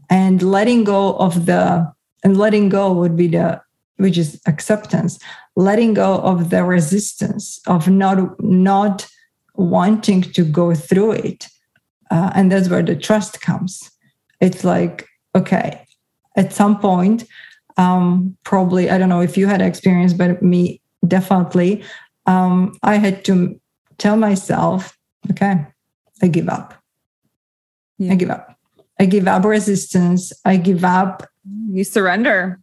and 0.09 0.41
letting 0.41 0.83
go 0.83 1.13
of 1.15 1.45
the 1.45 1.91
and 2.23 2.37
letting 2.37 2.69
go 2.69 2.91
would 2.91 3.15
be 3.15 3.27
the 3.27 3.61
which 3.97 4.17
is 4.17 4.41
acceptance. 4.47 5.19
Letting 5.55 5.93
go 5.93 6.19
of 6.19 6.49
the 6.49 6.63
resistance 6.63 7.59
of 7.67 7.87
not 7.87 8.41
not 8.41 9.07
wanting 9.55 10.21
to 10.21 10.43
go 10.43 10.73
through 10.73 11.11
it, 11.11 11.47
uh, 12.09 12.31
and 12.35 12.51
that's 12.51 12.69
where 12.69 12.83
the 12.83 12.95
trust 12.95 13.41
comes. 13.41 13.89
It's 14.39 14.63
like 14.63 15.07
okay 15.35 15.85
at 16.35 16.53
some 16.53 16.79
point 16.79 17.25
um, 17.77 18.35
probably 18.43 18.89
i 18.89 18.97
don't 18.97 19.09
know 19.09 19.21
if 19.21 19.37
you 19.37 19.47
had 19.47 19.61
experience 19.61 20.13
but 20.13 20.41
me 20.41 20.81
definitely. 21.07 21.83
Um, 22.25 22.77
i 22.83 22.95
had 22.95 23.25
to 23.25 23.59
tell 23.97 24.17
myself 24.17 24.97
okay 25.31 25.65
i 26.21 26.27
give 26.27 26.49
up. 26.49 26.75
Yeah. 27.97 28.13
i 28.13 28.15
give 28.15 28.29
up. 28.29 28.55
I 28.99 29.05
give 29.05 29.27
up 29.27 29.43
resistance. 29.43 30.31
I 30.45 30.57
give 30.57 30.83
up 30.83 31.27
you 31.71 31.83
surrender. 31.83 32.59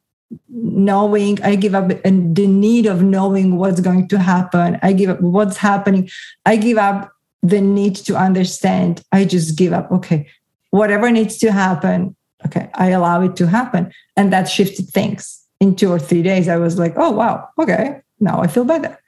knowing 0.49 1.43
i 1.43 1.57
give 1.57 1.75
up 1.75 1.91
and 2.05 2.37
the 2.37 2.47
need 2.47 2.87
of 2.87 3.03
knowing 3.03 3.57
what's 3.57 3.81
going 3.81 4.09
to 4.09 4.19
happen. 4.19 4.79
I 4.83 4.93
give 4.93 5.11
up 5.11 5.21
what's 5.21 5.57
happening. 5.57 6.09
I 6.47 6.57
give 6.57 6.79
up 6.79 7.11
the 7.43 7.61
need 7.61 7.97
to 7.97 8.17
understand. 8.17 9.03
I 9.13 9.25
just 9.25 9.57
give 9.57 9.73
up. 9.73 9.91
Okay 9.91 10.29
whatever 10.71 11.11
needs 11.11 11.39
to 11.39 11.53
happen 11.53 12.15
okay 12.47 12.71
i 12.75 12.89
allow 12.89 13.21
it 13.23 13.37
to 13.37 13.47
happen. 13.47 13.93
And 14.17 14.33
that 14.33 14.49
shifted 14.49 14.89
things. 14.89 15.45
In 15.61 15.75
two 15.75 15.91
or 15.91 15.99
three 15.99 16.23
days 16.23 16.49
i 16.49 16.57
was 16.57 16.79
like 16.79 16.95
oh 16.97 17.11
wow 17.11 17.49
okay 17.59 18.01
now 18.21 18.41
i 18.41 18.47
feel 18.47 18.65
better. 18.65 18.99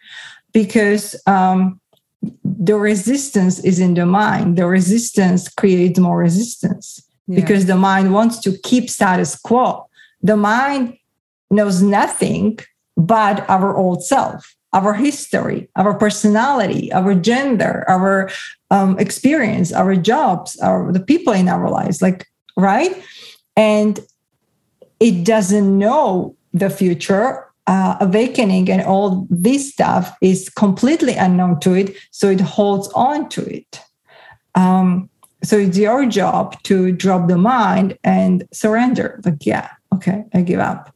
Because 0.52 1.14
um, 1.26 1.80
the 2.44 2.74
resistance 2.74 3.60
is 3.60 3.78
in 3.78 3.94
the 3.94 4.04
mind. 4.04 4.58
The 4.58 4.66
resistance 4.66 5.48
creates 5.48 5.98
more 5.98 6.18
resistance. 6.18 7.02
Yeah. 7.26 7.40
because 7.40 7.66
the 7.66 7.76
mind 7.76 8.12
wants 8.12 8.40
to 8.40 8.58
keep 8.64 8.90
status 8.90 9.36
quo. 9.36 9.86
The 10.20 10.36
mind 10.36 10.98
knows 11.48 11.80
nothing 11.80 12.58
but 12.96 13.48
our 13.48 13.76
old 13.76 14.02
self 14.04 14.56
our 14.72 14.94
history, 14.94 15.68
our 15.76 15.94
personality, 15.94 16.92
our 16.92 17.14
gender, 17.14 17.84
our 17.88 18.30
um, 18.70 18.98
experience, 18.98 19.72
our 19.72 19.96
jobs, 19.96 20.56
our 20.60 20.92
the 20.92 21.00
people 21.00 21.32
in 21.32 21.48
our 21.48 21.68
lives. 21.68 22.00
Like 22.00 22.29
right? 22.60 23.02
And 23.56 24.00
it 25.00 25.24
doesn't 25.24 25.78
know 25.78 26.36
the 26.52 26.70
future. 26.70 27.46
Uh, 27.66 27.96
awakening 28.00 28.68
and 28.68 28.82
all 28.82 29.28
this 29.30 29.70
stuff 29.70 30.16
is 30.20 30.48
completely 30.48 31.14
unknown 31.14 31.60
to 31.60 31.72
it, 31.72 31.96
so 32.10 32.28
it 32.28 32.40
holds 32.40 32.88
on 32.94 33.28
to 33.28 33.42
it. 33.42 33.80
Um, 34.56 35.08
so 35.44 35.56
it's 35.56 35.78
your 35.78 36.04
job 36.06 36.60
to 36.64 36.90
drop 36.90 37.28
the 37.28 37.38
mind 37.38 37.96
and 38.02 38.42
surrender. 38.52 39.20
Like, 39.24 39.46
yeah, 39.46 39.68
okay, 39.94 40.24
I 40.34 40.40
give 40.40 40.58
up. 40.58 40.92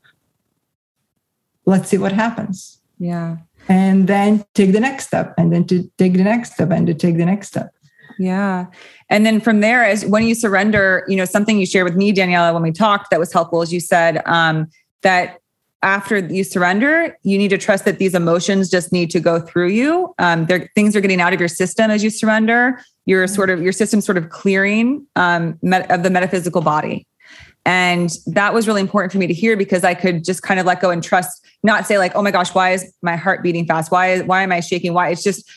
Let's 1.64 1.88
see 1.88 1.98
what 1.98 2.12
happens. 2.12 2.80
Yeah. 2.98 3.36
And 3.68 4.08
then 4.08 4.44
take 4.54 4.72
the 4.72 4.80
next 4.80 5.06
step, 5.06 5.32
and 5.38 5.52
then 5.52 5.66
to 5.66 5.88
take 5.96 6.14
the 6.14 6.24
next 6.24 6.54
step, 6.54 6.70
and 6.70 6.86
to 6.88 6.94
take 6.94 7.18
the 7.18 7.26
next 7.26 7.48
step. 7.48 7.72
Yeah. 8.18 8.66
And 9.10 9.24
then 9.26 9.40
from 9.40 9.60
there, 9.60 9.84
as 9.84 10.04
when 10.06 10.24
you 10.24 10.34
surrender, 10.34 11.04
you 11.08 11.16
know, 11.16 11.24
something 11.24 11.58
you 11.58 11.66
shared 11.66 11.84
with 11.84 11.96
me, 11.96 12.12
Daniela, 12.12 12.52
when 12.52 12.62
we 12.62 12.72
talked 12.72 13.10
that 13.10 13.20
was 13.20 13.32
helpful 13.32 13.62
is 13.62 13.72
you 13.72 13.80
said 13.80 14.22
um, 14.26 14.68
that 15.02 15.38
after 15.84 16.16
you 16.18 16.42
surrender, 16.44 17.16
you 17.22 17.36
need 17.36 17.48
to 17.48 17.58
trust 17.58 17.84
that 17.84 17.98
these 17.98 18.14
emotions 18.14 18.70
just 18.70 18.90
need 18.90 19.10
to 19.10 19.20
go 19.20 19.38
through 19.38 19.68
you. 19.68 20.14
Um, 20.18 20.46
things 20.74 20.96
are 20.96 21.00
getting 21.00 21.20
out 21.20 21.34
of 21.34 21.38
your 21.38 21.48
system 21.48 21.90
as 21.90 22.02
you 22.02 22.08
surrender. 22.08 22.80
You're 23.04 23.26
sort 23.26 23.50
of 23.50 23.60
your 23.60 23.72
system 23.72 24.00
sort 24.00 24.16
of 24.16 24.30
clearing 24.30 25.06
um, 25.14 25.58
met, 25.62 25.90
of 25.90 26.02
the 26.02 26.08
metaphysical 26.08 26.62
body, 26.62 27.06
and 27.66 28.10
that 28.26 28.54
was 28.54 28.66
really 28.66 28.80
important 28.80 29.12
for 29.12 29.18
me 29.18 29.26
to 29.26 29.34
hear 29.34 29.58
because 29.58 29.84
I 29.84 29.92
could 29.92 30.24
just 30.24 30.42
kind 30.42 30.58
of 30.58 30.64
let 30.64 30.80
go 30.80 30.88
and 30.88 31.02
trust, 31.02 31.46
not 31.62 31.86
say 31.86 31.98
like, 31.98 32.12
"Oh 32.14 32.22
my 32.22 32.30
gosh, 32.30 32.54
why 32.54 32.70
is 32.72 32.90
my 33.02 33.16
heart 33.16 33.42
beating 33.42 33.66
fast? 33.66 33.92
Why 33.92 34.12
is 34.12 34.22
why 34.22 34.42
am 34.42 34.52
I 34.52 34.60
shaking? 34.60 34.94
Why?" 34.94 35.10
It's 35.10 35.22
just 35.22 35.50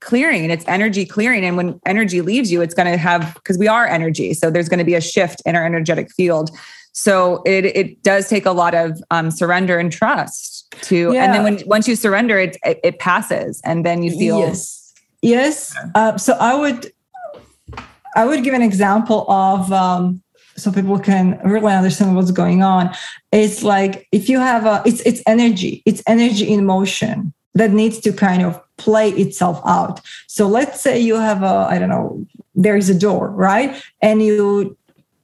clearing 0.00 0.50
it's 0.50 0.64
energy 0.68 1.04
clearing. 1.04 1.44
And 1.44 1.56
when 1.56 1.80
energy 1.86 2.20
leaves 2.20 2.50
you, 2.52 2.62
it's 2.62 2.74
going 2.74 2.90
to 2.90 2.96
have, 2.96 3.34
because 3.34 3.58
we 3.58 3.68
are 3.68 3.86
energy. 3.86 4.34
So 4.34 4.50
there's 4.50 4.68
going 4.68 4.78
to 4.78 4.84
be 4.84 4.94
a 4.94 5.00
shift 5.00 5.42
in 5.44 5.56
our 5.56 5.64
energetic 5.64 6.10
field. 6.12 6.50
So 6.92 7.42
it, 7.44 7.64
it 7.64 8.02
does 8.02 8.28
take 8.28 8.46
a 8.46 8.52
lot 8.52 8.74
of 8.74 9.00
um, 9.10 9.30
surrender 9.30 9.78
and 9.78 9.92
trust 9.92 10.70
to, 10.82 11.12
yeah. 11.12 11.24
and 11.24 11.34
then 11.34 11.42
when, 11.44 11.62
once 11.66 11.86
you 11.88 11.96
surrender, 11.96 12.38
it, 12.38 12.56
it, 12.64 12.80
it 12.82 12.98
passes 12.98 13.60
and 13.64 13.84
then 13.84 14.02
you 14.02 14.10
feel. 14.16 14.40
Yes. 14.40 14.94
Yes. 15.22 15.76
Uh, 15.94 16.16
so 16.16 16.34
I 16.34 16.54
would, 16.54 16.92
I 18.16 18.24
would 18.24 18.42
give 18.42 18.54
an 18.54 18.62
example 18.62 19.30
of, 19.30 19.72
um, 19.72 20.22
so 20.56 20.72
people 20.72 20.98
can 20.98 21.38
really 21.44 21.72
understand 21.72 22.16
what's 22.16 22.32
going 22.32 22.64
on. 22.64 22.92
It's 23.30 23.62
like 23.62 24.08
if 24.10 24.28
you 24.28 24.40
have 24.40 24.66
a, 24.66 24.82
it's 24.84 25.00
it's 25.02 25.22
energy, 25.24 25.84
it's 25.86 26.02
energy 26.08 26.48
in 26.48 26.66
motion 26.66 27.32
that 27.54 27.70
needs 27.70 28.00
to 28.00 28.12
kind 28.12 28.42
of 28.42 28.60
play 28.78 29.10
itself 29.10 29.60
out. 29.66 30.00
So 30.26 30.46
let's 30.46 30.80
say 30.80 30.98
you 30.98 31.16
have 31.16 31.42
a, 31.42 31.66
I 31.68 31.78
don't 31.78 31.90
know, 31.90 32.26
there 32.54 32.76
is 32.76 32.88
a 32.88 32.98
door, 32.98 33.30
right? 33.30 33.82
And 34.00 34.22
you 34.22 34.76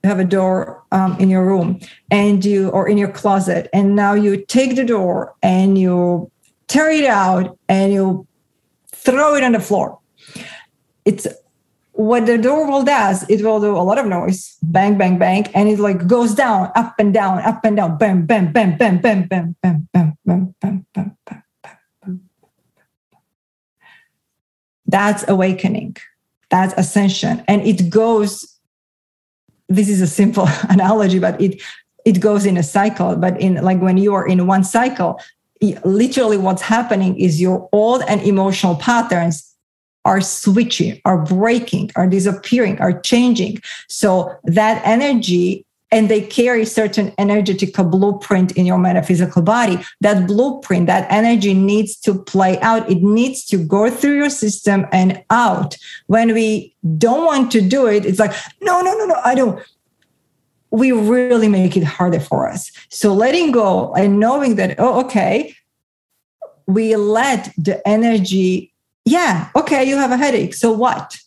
have 0.03 0.19
a 0.19 0.25
door 0.25 0.83
um, 0.93 1.17
in 1.19 1.31
your 1.31 1.45
room 1.45 1.81
and 2.11 2.45
you, 2.45 2.69
or 2.69 2.89
in 2.89 2.99
your 2.99 3.11
closet, 3.11 3.71
and 3.73 3.97
now 3.97 4.13
you 4.13 4.45
take 4.45 4.77
the 4.77 4.85
door 4.85 5.35
and 5.43 5.79
you 5.79 6.31
tear 6.67 6.91
it 6.91 7.05
out 7.05 7.59
and 7.69 7.93
you 7.93 8.27
throw 8.93 9.35
it 9.35 9.43
on 9.43 9.53
the 9.53 9.61
floor. 9.61 9.99
It's 11.05 11.27
what 11.93 12.27
the 12.27 12.39
door 12.39 12.67
will 12.69 12.83
does, 12.83 13.25
it 13.31 13.43
will 13.43 13.61
do 13.61 13.77
a 13.77 13.79
lot 13.79 13.99
of 13.99 14.07
noise, 14.07 14.57
bang, 14.63 14.99
bang, 14.99 15.17
bang, 15.17 15.47
and 15.55 15.69
it 15.69 15.79
like 15.79 16.07
goes 16.07 16.35
down, 16.35 16.73
up 16.75 16.95
and 16.99 17.15
down, 17.15 17.39
up 17.41 17.65
and 17.65 17.77
down, 17.77 17.97
bam, 17.99 18.27
bam, 18.27 18.53
bam, 18.53 18.77
bam, 18.77 18.99
bam, 18.99 19.23
bam, 19.23 19.57
bam, 19.63 19.87
bam, 19.93 20.19
bam, 20.25 20.55
bam, 20.61 20.87
bam, 20.93 21.17
bam. 21.25 21.44
That's 24.87 25.27
awakening. 25.29 25.97
That's 26.51 26.75
ascension. 26.77 27.43
And 27.49 27.63
it 27.63 27.91
goes, 27.91 28.59
this 29.69 29.89
is 29.89 30.01
a 30.01 30.07
simple 30.07 30.47
analogy, 30.69 31.19
but 31.19 31.41
it 31.41 31.61
it 32.05 32.21
goes 32.21 32.45
in 32.45 32.57
a 32.57 32.63
cycle. 32.63 33.17
But 33.17 33.41
in 33.41 33.55
like 33.57 33.81
when 33.81 33.97
you 33.97 34.15
are 34.15 34.27
in 34.27 34.47
one 34.47 34.65
cycle, 34.65 35.21
literally 35.85 36.37
what's 36.37 36.63
happening 36.63 37.19
is 37.19 37.41
your 37.41 37.69
old 37.73 38.03
and 38.09 38.21
emotional 38.23 38.77
patterns 38.77 39.51
are 40.05 40.21
switching, 40.21 41.01
are 41.07 41.25
breaking, 41.25 41.91
are 41.97 42.07
disappearing, 42.07 42.79
are 42.79 43.01
changing. 43.01 43.59
So 43.89 44.37
that 44.45 44.83
energy 44.85 45.64
and 45.95 46.09
they 46.09 46.21
carry 46.21 46.65
certain 46.65 47.13
energetic 47.19 47.73
blueprint 47.73 48.51
in 48.53 48.67
your 48.67 48.79
metaphysical 48.79 49.43
body. 49.43 49.79
That 50.01 50.27
blueprint 50.27 50.89
that 50.89 51.07
energy 51.09 51.55
needs 51.55 51.97
to 52.01 52.21
play 52.21 52.59
out. 52.63 52.91
It 52.91 53.01
needs 53.01 53.47
to 53.47 53.57
go 53.57 53.89
through 53.89 54.17
your 54.17 54.29
system 54.29 54.87
and 54.91 55.23
out. 55.31 55.77
When 56.09 56.35
we 56.35 56.75
don't 56.99 57.25
want 57.25 57.53
to 57.53 57.61
do 57.61 57.87
it 57.87 58.05
it's 58.05 58.19
like 58.19 58.35
no 58.61 58.83
no 58.83 58.93
no 58.99 59.07
no 59.07 59.15
i 59.25 59.35
don't. 59.35 59.63
We 60.71 60.91
really 60.91 61.47
make 61.49 61.77
it 61.77 61.85
harder 61.85 62.19
for 62.19 62.49
us. 62.49 62.73
So 62.91 63.15
letting 63.15 63.53
go 63.53 63.95
and 63.95 64.19
knowing 64.19 64.57
that 64.57 64.75
oh 64.79 65.05
okay 65.05 65.55
we 66.67 66.97
let 66.97 67.53
the 67.57 67.87
energy 67.87 68.73
yeah 69.05 69.51
okay 69.55 69.85
you 69.85 69.97
have 69.97 70.11
a 70.11 70.17
headache 70.17 70.55
so 70.55 70.73
what? 70.73 71.19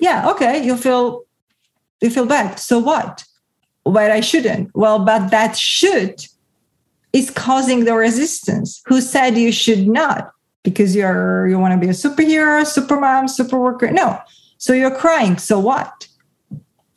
Yeah 0.00 0.28
okay 0.30 0.64
you 0.64 0.76
feel 0.76 1.22
you 2.00 2.10
feel 2.10 2.26
bad 2.26 2.58
so 2.58 2.80
what 2.80 3.24
where 3.84 4.12
I 4.12 4.20
shouldn't. 4.20 4.70
Well, 4.74 5.04
but 5.04 5.30
that 5.30 5.56
should 5.56 6.24
is 7.12 7.30
causing 7.30 7.84
the 7.84 7.94
resistance. 7.94 8.82
Who 8.86 9.00
said 9.00 9.36
you 9.36 9.52
should 9.52 9.86
not? 9.86 10.32
Because 10.62 10.94
you're 10.94 11.48
you 11.48 11.58
want 11.58 11.74
to 11.74 11.80
be 11.80 11.88
a 11.88 11.94
superhero, 11.94 12.62
supermom, 12.62 13.28
super 13.28 13.58
worker. 13.58 13.90
No. 13.90 14.18
So 14.58 14.72
you're 14.72 14.94
crying. 14.94 15.38
So 15.38 15.58
what? 15.58 16.08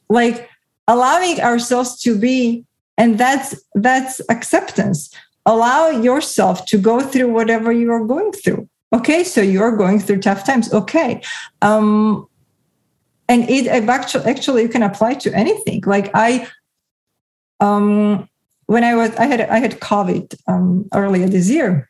Like 0.09 0.49
allowing 0.87 1.41
ourselves 1.41 1.99
to 2.03 2.17
be, 2.17 2.63
and 2.97 3.17
that's 3.17 3.55
that's 3.73 4.21
acceptance. 4.29 5.13
Allow 5.47 5.89
yourself 5.89 6.65
to 6.67 6.77
go 6.77 7.01
through 7.01 7.31
whatever 7.31 7.71
you 7.71 7.91
are 7.91 8.05
going 8.05 8.31
through. 8.31 8.69
Okay, 8.93 9.23
so 9.23 9.41
you're 9.41 9.75
going 9.75 9.99
through 9.99 10.21
tough 10.21 10.45
times. 10.45 10.71
Okay. 10.73 11.21
Um, 11.61 12.27
and 13.27 13.49
it 13.49 13.67
actually 13.67 14.25
actually 14.25 14.61
you 14.61 14.69
can 14.69 14.83
apply 14.83 15.13
to 15.13 15.33
anything 15.33 15.81
like 15.85 16.11
i 16.13 16.47
um, 17.59 18.29
when 18.67 18.83
I 18.83 18.95
was, 18.95 19.15
I 19.15 19.25
had, 19.25 19.41
I 19.41 19.59
had 19.59 19.79
COVID 19.79 20.35
um, 20.47 20.87
earlier 20.93 21.27
this 21.27 21.49
year, 21.49 21.89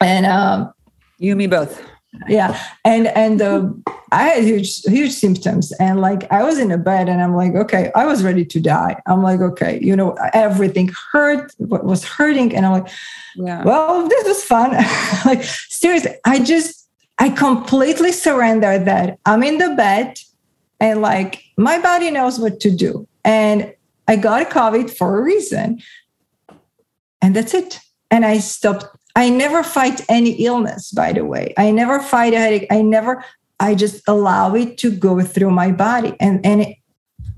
and 0.00 0.26
um, 0.26 0.72
you 1.18 1.32
and 1.32 1.38
me 1.38 1.46
both. 1.46 1.82
Yeah, 2.26 2.58
and 2.84 3.06
and 3.08 3.42
uh, 3.42 3.68
I 4.10 4.28
had 4.28 4.44
huge, 4.44 4.82
huge 4.82 5.12
symptoms, 5.12 5.72
and 5.72 6.00
like 6.00 6.30
I 6.32 6.42
was 6.42 6.58
in 6.58 6.70
a 6.70 6.78
bed, 6.78 7.08
and 7.08 7.22
I'm 7.22 7.36
like, 7.36 7.54
okay, 7.54 7.92
I 7.94 8.06
was 8.06 8.24
ready 8.24 8.44
to 8.46 8.60
die. 8.60 9.00
I'm 9.06 9.22
like, 9.22 9.40
okay, 9.40 9.78
you 9.82 9.94
know, 9.94 10.16
everything 10.32 10.90
hurt, 11.12 11.52
what 11.58 11.84
was 11.84 12.04
hurting, 12.04 12.56
and 12.56 12.64
I'm 12.64 12.72
like, 12.72 12.88
yeah, 13.36 13.62
well, 13.62 14.08
this 14.08 14.26
was 14.26 14.42
fun. 14.42 14.70
like 15.26 15.42
seriously, 15.42 16.12
I 16.24 16.40
just, 16.40 16.88
I 17.18 17.28
completely 17.28 18.12
surrendered 18.12 18.86
that 18.86 19.18
I'm 19.26 19.42
in 19.42 19.58
the 19.58 19.74
bed, 19.76 20.18
and 20.80 21.02
like 21.02 21.44
my 21.58 21.78
body 21.78 22.10
knows 22.10 22.38
what 22.38 22.58
to 22.60 22.70
do, 22.70 23.06
and 23.22 23.74
I 24.08 24.16
got 24.16 24.50
COVID 24.50 24.90
for 24.90 25.18
a 25.18 25.22
reason. 25.22 25.80
And 27.22 27.36
that's 27.36 27.54
it. 27.54 27.78
And 28.10 28.24
I 28.24 28.38
stopped. 28.38 28.86
I 29.14 29.28
never 29.28 29.62
fight 29.62 30.04
any 30.08 30.32
illness, 30.44 30.90
by 30.92 31.12
the 31.12 31.24
way. 31.24 31.52
I 31.56 31.70
never 31.70 32.00
fight 32.00 32.32
a 32.32 32.38
headache. 32.38 32.66
I 32.70 32.82
never, 32.82 33.24
I 33.60 33.74
just 33.74 34.02
allow 34.08 34.54
it 34.54 34.78
to 34.78 34.90
go 34.90 35.20
through 35.20 35.50
my 35.50 35.72
body. 35.72 36.14
And 36.18 36.44
and 36.44 36.62
it 36.62 36.76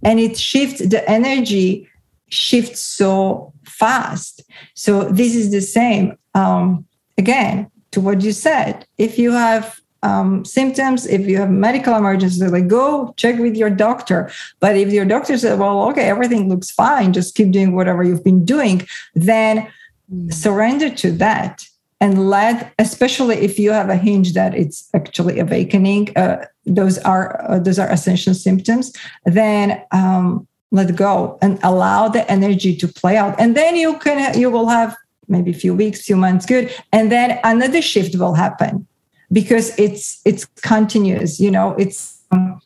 and 0.04 0.20
it 0.20 0.38
shifts 0.38 0.80
the 0.86 1.08
energy 1.10 1.88
shifts 2.28 2.80
so 2.80 3.52
fast. 3.64 4.42
So 4.74 5.04
this 5.04 5.34
is 5.34 5.50
the 5.50 5.60
same. 5.60 6.16
Um, 6.34 6.86
again, 7.18 7.70
to 7.90 8.00
what 8.00 8.22
you 8.22 8.32
said. 8.32 8.86
If 8.98 9.18
you 9.18 9.32
have 9.32 9.80
um, 10.02 10.44
symptoms, 10.44 11.06
if 11.06 11.26
you 11.26 11.36
have 11.36 11.50
medical 11.50 11.94
emergency, 11.94 12.46
like 12.46 12.68
go 12.68 13.12
check 13.16 13.38
with 13.38 13.56
your 13.56 13.70
doctor. 13.70 14.30
But 14.60 14.76
if 14.76 14.92
your 14.92 15.04
doctor 15.04 15.36
said, 15.36 15.58
well, 15.58 15.88
okay, 15.90 16.04
everything 16.04 16.48
looks 16.48 16.70
fine, 16.70 17.12
just 17.12 17.34
keep 17.34 17.50
doing 17.50 17.74
whatever 17.74 18.02
you've 18.02 18.24
been 18.24 18.44
doing, 18.44 18.86
then 19.14 19.68
mm. 20.12 20.32
surrender 20.32 20.90
to 20.96 21.12
that 21.12 21.64
and 22.00 22.30
let, 22.30 22.72
especially 22.78 23.36
if 23.36 23.58
you 23.58 23.72
have 23.72 23.90
a 23.90 23.96
hinge 23.96 24.32
that 24.32 24.54
it's 24.54 24.88
actually 24.94 25.38
awakening, 25.38 26.16
uh, 26.16 26.46
those 26.64 26.98
are 26.98 27.44
uh, 27.50 27.58
those 27.58 27.78
are 27.78 27.90
essential 27.90 28.32
symptoms. 28.32 28.92
Then 29.26 29.82
um, 29.92 30.48
let 30.70 30.96
go 30.96 31.38
and 31.42 31.58
allow 31.62 32.08
the 32.08 32.30
energy 32.30 32.74
to 32.76 32.88
play 32.88 33.16
out, 33.18 33.38
and 33.38 33.54
then 33.54 33.76
you 33.76 33.98
can 33.98 34.38
you 34.38 34.50
will 34.50 34.68
have 34.68 34.96
maybe 35.28 35.50
a 35.50 35.54
few 35.54 35.74
weeks, 35.74 36.02
few 36.02 36.16
months, 36.16 36.46
good, 36.46 36.74
and 36.92 37.12
then 37.12 37.38
another 37.44 37.82
shift 37.82 38.16
will 38.16 38.34
happen 38.34 38.86
because 39.32 39.78
it's 39.78 40.20
it's 40.24 40.44
continuous 40.62 41.40
you 41.40 41.50
know 41.50 41.74
it's 41.78 42.22
um, 42.30 42.60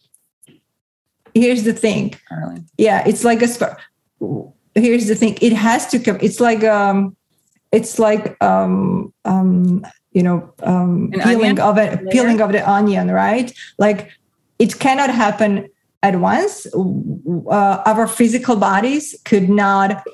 here's 1.35 1.65
the 1.65 1.73
thing. 1.73 2.15
Yeah 2.79 3.03
it's 3.07 3.25
like 3.25 3.43
a 3.43 3.77
here's 4.75 5.07
the 5.07 5.15
thing. 5.15 5.37
It 5.41 5.53
has 5.53 5.87
to 5.89 5.99
come 5.99 6.19
it's 6.21 6.41
like 6.41 6.65
um 6.65 7.17
it's 7.73 7.99
like 7.99 8.43
um 8.43 9.13
um 9.25 9.85
you 10.13 10.23
know 10.23 10.53
um 10.63 11.11
An 11.13 11.21
peeling 11.21 11.59
onion? 11.59 11.61
of 11.61 11.79
it 11.79 12.11
peeling 12.11 12.41
of 12.41 12.53
the 12.53 12.69
onion 12.69 13.11
right? 13.11 13.53
Like 13.79 14.11
it 14.59 14.79
cannot 14.79 15.11
happen 15.11 15.69
at 16.03 16.17
once. 16.21 16.67
Uh, 16.75 17.83
our 17.87 18.07
physical 18.07 18.57
bodies 18.57 19.17
could 19.25 19.49
not 19.49 20.05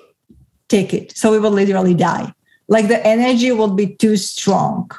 take 0.69 0.95
it. 0.95 1.17
So 1.17 1.33
we 1.33 1.39
will 1.39 1.51
literally 1.51 1.95
die. 1.95 2.33
Like 2.69 2.87
the 2.89 3.05
energy 3.05 3.51
will 3.51 3.75
be 3.75 3.97
too 3.97 4.17
strong 4.17 4.91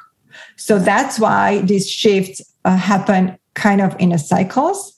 so 0.61 0.77
that's 0.77 1.19
why 1.19 1.61
these 1.61 1.89
shifts 1.89 2.39
uh, 2.65 2.77
happen 2.77 3.35
kind 3.55 3.81
of 3.81 3.95
in 3.97 4.11
a 4.11 4.19
cycles 4.19 4.95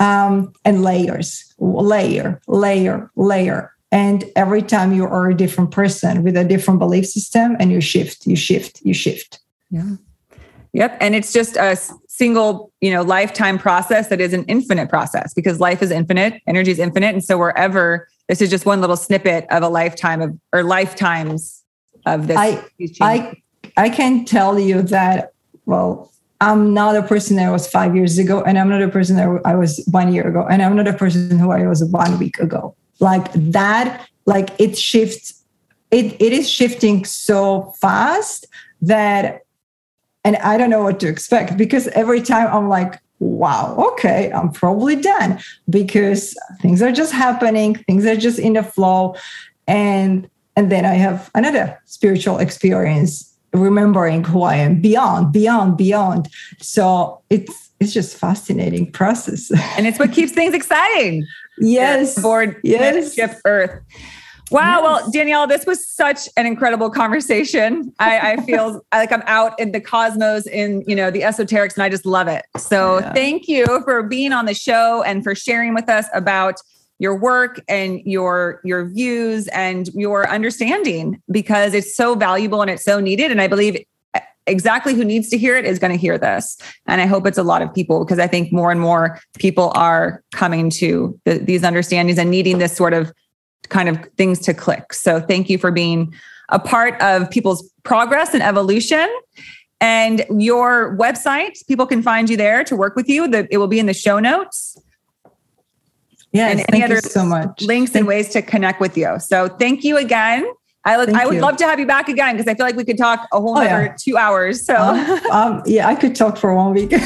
um, 0.00 0.52
and 0.66 0.82
layers, 0.82 1.54
layer, 1.58 2.42
layer, 2.46 3.10
layer. 3.16 3.72
And 3.90 4.24
every 4.36 4.60
time 4.60 4.92
you 4.92 5.04
are 5.04 5.30
a 5.30 5.34
different 5.34 5.70
person 5.70 6.22
with 6.22 6.36
a 6.36 6.44
different 6.44 6.78
belief 6.78 7.06
system 7.06 7.56
and 7.58 7.72
you 7.72 7.80
shift, 7.80 8.26
you 8.26 8.36
shift, 8.36 8.82
you 8.82 8.92
shift. 8.92 9.40
Yeah. 9.70 9.96
Yep. 10.74 10.98
And 11.00 11.14
it's 11.14 11.32
just 11.32 11.56
a 11.56 11.78
single, 12.06 12.70
you 12.82 12.90
know, 12.90 13.00
lifetime 13.00 13.58
process 13.58 14.08
that 14.08 14.20
is 14.20 14.34
an 14.34 14.44
infinite 14.44 14.90
process 14.90 15.32
because 15.32 15.58
life 15.58 15.82
is 15.82 15.90
infinite, 15.90 16.34
energy 16.46 16.70
is 16.70 16.78
infinite. 16.78 17.14
And 17.14 17.24
so 17.24 17.38
wherever 17.38 18.08
this 18.28 18.42
is 18.42 18.50
just 18.50 18.66
one 18.66 18.82
little 18.82 18.96
snippet 18.96 19.46
of 19.50 19.62
a 19.62 19.70
lifetime 19.70 20.20
of 20.20 20.38
or 20.52 20.62
lifetimes 20.62 21.64
of 22.04 22.26
this. 22.26 22.36
I, 22.36 22.62
I 23.00 23.42
I 23.76 23.88
can 23.90 24.24
tell 24.24 24.58
you 24.58 24.82
that, 24.82 25.32
well, 25.66 26.10
I'm 26.40 26.72
not 26.72 26.96
a 26.96 27.02
person 27.02 27.36
that 27.36 27.48
I 27.48 27.50
was 27.50 27.68
five 27.68 27.96
years 27.96 28.18
ago, 28.18 28.42
and 28.42 28.58
I'm 28.58 28.68
not 28.68 28.82
a 28.82 28.88
person 28.88 29.16
that 29.16 29.40
I 29.44 29.54
was 29.54 29.84
one 29.90 30.12
year 30.12 30.26
ago, 30.26 30.46
and 30.48 30.62
I'm 30.62 30.76
not 30.76 30.86
a 30.86 30.92
person 30.92 31.38
who 31.38 31.50
I 31.50 31.66
was 31.66 31.84
one 31.84 32.18
week 32.18 32.38
ago. 32.38 32.74
Like 33.00 33.32
that, 33.32 34.08
like 34.26 34.50
it 34.58 34.76
shifts, 34.78 35.44
it, 35.90 36.20
it 36.20 36.32
is 36.32 36.48
shifting 36.48 37.04
so 37.04 37.74
fast 37.80 38.46
that, 38.82 39.42
and 40.24 40.36
I 40.36 40.58
don't 40.58 40.70
know 40.70 40.82
what 40.82 41.00
to 41.00 41.08
expect 41.08 41.56
because 41.56 41.88
every 41.88 42.20
time 42.22 42.48
I'm 42.52 42.68
like, 42.68 43.00
wow, 43.18 43.74
okay, 43.92 44.30
I'm 44.32 44.52
probably 44.52 44.96
done 44.96 45.40
because 45.68 46.36
things 46.60 46.82
are 46.82 46.92
just 46.92 47.12
happening, 47.12 47.74
things 47.74 48.06
are 48.06 48.16
just 48.16 48.38
in 48.38 48.52
the 48.52 48.62
flow. 48.62 49.16
And 49.66 50.28
and 50.56 50.72
then 50.72 50.84
I 50.84 50.94
have 50.94 51.30
another 51.34 51.80
spiritual 51.84 52.38
experience 52.38 53.27
remembering 53.52 54.24
who 54.24 54.42
I 54.42 54.56
am 54.56 54.80
beyond, 54.80 55.32
beyond, 55.32 55.76
beyond. 55.76 56.28
So 56.60 57.22
it's 57.30 57.70
it's 57.80 57.92
just 57.92 58.16
fascinating 58.16 58.90
process. 58.90 59.52
And 59.76 59.86
it's 59.86 59.98
what 59.98 60.12
keeps 60.12 60.32
things 60.32 60.52
exciting. 60.52 61.24
Yes. 61.58 62.20
Board 62.20 62.56
yes. 62.64 63.14
Ship 63.14 63.36
Earth. 63.44 63.82
Wow. 64.50 64.80
Yes. 64.80 64.82
Well, 64.82 65.10
Danielle, 65.10 65.46
this 65.46 65.66
was 65.66 65.86
such 65.86 66.28
an 66.36 66.46
incredible 66.46 66.90
conversation. 66.90 67.92
I, 67.98 68.32
I 68.32 68.36
feel 68.38 68.80
like 68.92 69.12
I'm 69.12 69.22
out 69.26 69.58
in 69.60 69.72
the 69.72 69.80
cosmos 69.80 70.46
in, 70.46 70.82
you 70.86 70.96
know, 70.96 71.10
the 71.10 71.20
esoterics 71.20 71.74
and 71.74 71.82
I 71.82 71.88
just 71.88 72.06
love 72.06 72.28
it. 72.28 72.46
So 72.56 73.00
yeah. 73.00 73.12
thank 73.12 73.46
you 73.46 73.66
for 73.84 74.02
being 74.02 74.32
on 74.32 74.46
the 74.46 74.54
show 74.54 75.02
and 75.02 75.22
for 75.22 75.34
sharing 75.34 75.74
with 75.74 75.88
us 75.88 76.06
about 76.14 76.60
your 76.98 77.16
work 77.16 77.60
and 77.68 78.00
your 78.04 78.60
your 78.64 78.86
views 78.86 79.48
and 79.48 79.88
your 79.88 80.28
understanding 80.28 81.20
because 81.30 81.74
it's 81.74 81.94
so 81.96 82.14
valuable 82.14 82.60
and 82.60 82.70
it's 82.70 82.84
so 82.84 83.00
needed. 83.00 83.30
And 83.30 83.40
i 83.40 83.46
believe 83.46 83.84
exactly 84.46 84.94
who 84.94 85.04
needs 85.04 85.28
to 85.28 85.36
hear 85.36 85.56
it 85.58 85.66
is 85.66 85.78
going 85.78 85.92
to 85.92 85.98
hear 85.98 86.18
this. 86.18 86.58
And 86.86 87.00
i 87.00 87.06
hope 87.06 87.26
it's 87.26 87.38
a 87.38 87.42
lot 87.42 87.62
of 87.62 87.72
people 87.72 88.04
because 88.04 88.18
i 88.18 88.26
think 88.26 88.52
more 88.52 88.70
and 88.70 88.80
more 88.80 89.20
people 89.38 89.72
are 89.74 90.22
coming 90.32 90.70
to 90.70 91.18
the, 91.24 91.38
these 91.38 91.62
understandings 91.62 92.18
and 92.18 92.30
needing 92.30 92.58
this 92.58 92.76
sort 92.76 92.92
of 92.92 93.12
kind 93.68 93.88
of 93.88 93.98
things 94.16 94.38
to 94.40 94.54
click. 94.54 94.92
So 94.92 95.20
thank 95.20 95.50
you 95.50 95.58
for 95.58 95.70
being 95.70 96.14
a 96.48 96.58
part 96.58 97.00
of 97.02 97.30
people's 97.30 97.70
progress 97.82 98.32
and 98.32 98.42
evolution. 98.42 99.06
And 99.80 100.24
your 100.30 100.96
website 100.96 101.64
people 101.68 101.86
can 101.86 102.02
find 102.02 102.28
you 102.28 102.36
there 102.36 102.64
to 102.64 102.74
work 102.74 102.96
with 102.96 103.08
you. 103.08 103.24
It 103.24 103.58
will 103.58 103.68
be 103.68 103.78
in 103.78 103.86
the 103.86 103.94
show 103.94 104.18
notes 104.18 104.76
Yes, 106.32 106.58
and 106.58 106.74
any 106.74 106.84
other 106.84 107.00
so 107.00 107.24
much. 107.24 107.62
links 107.62 107.94
and 107.94 108.06
ways 108.06 108.28
to 108.30 108.42
connect 108.42 108.80
with 108.80 108.96
you. 108.96 109.18
So 109.18 109.48
thank 109.48 109.82
you 109.82 109.96
again. 109.96 110.46
I, 110.84 110.96
look, 110.96 111.10
I 111.10 111.26
would 111.26 111.34
you. 111.34 111.40
love 111.40 111.56
to 111.58 111.64
have 111.64 111.78
you 111.78 111.86
back 111.86 112.08
again 112.08 112.36
because 112.36 112.50
I 112.50 112.54
feel 112.54 112.64
like 112.64 112.76
we 112.76 112.84
could 112.84 112.96
talk 112.96 113.28
a 113.32 113.40
whole 113.40 113.58
oh, 113.58 113.62
yeah. 113.62 113.94
two 113.98 114.16
hours. 114.16 114.64
So, 114.64 114.76
um, 114.76 115.26
um, 115.30 115.62
yeah, 115.66 115.86
I 115.88 115.94
could 115.94 116.14
talk 116.14 116.36
for 116.36 116.54
one 116.54 116.72
week. 116.72 116.92
All 116.98 117.00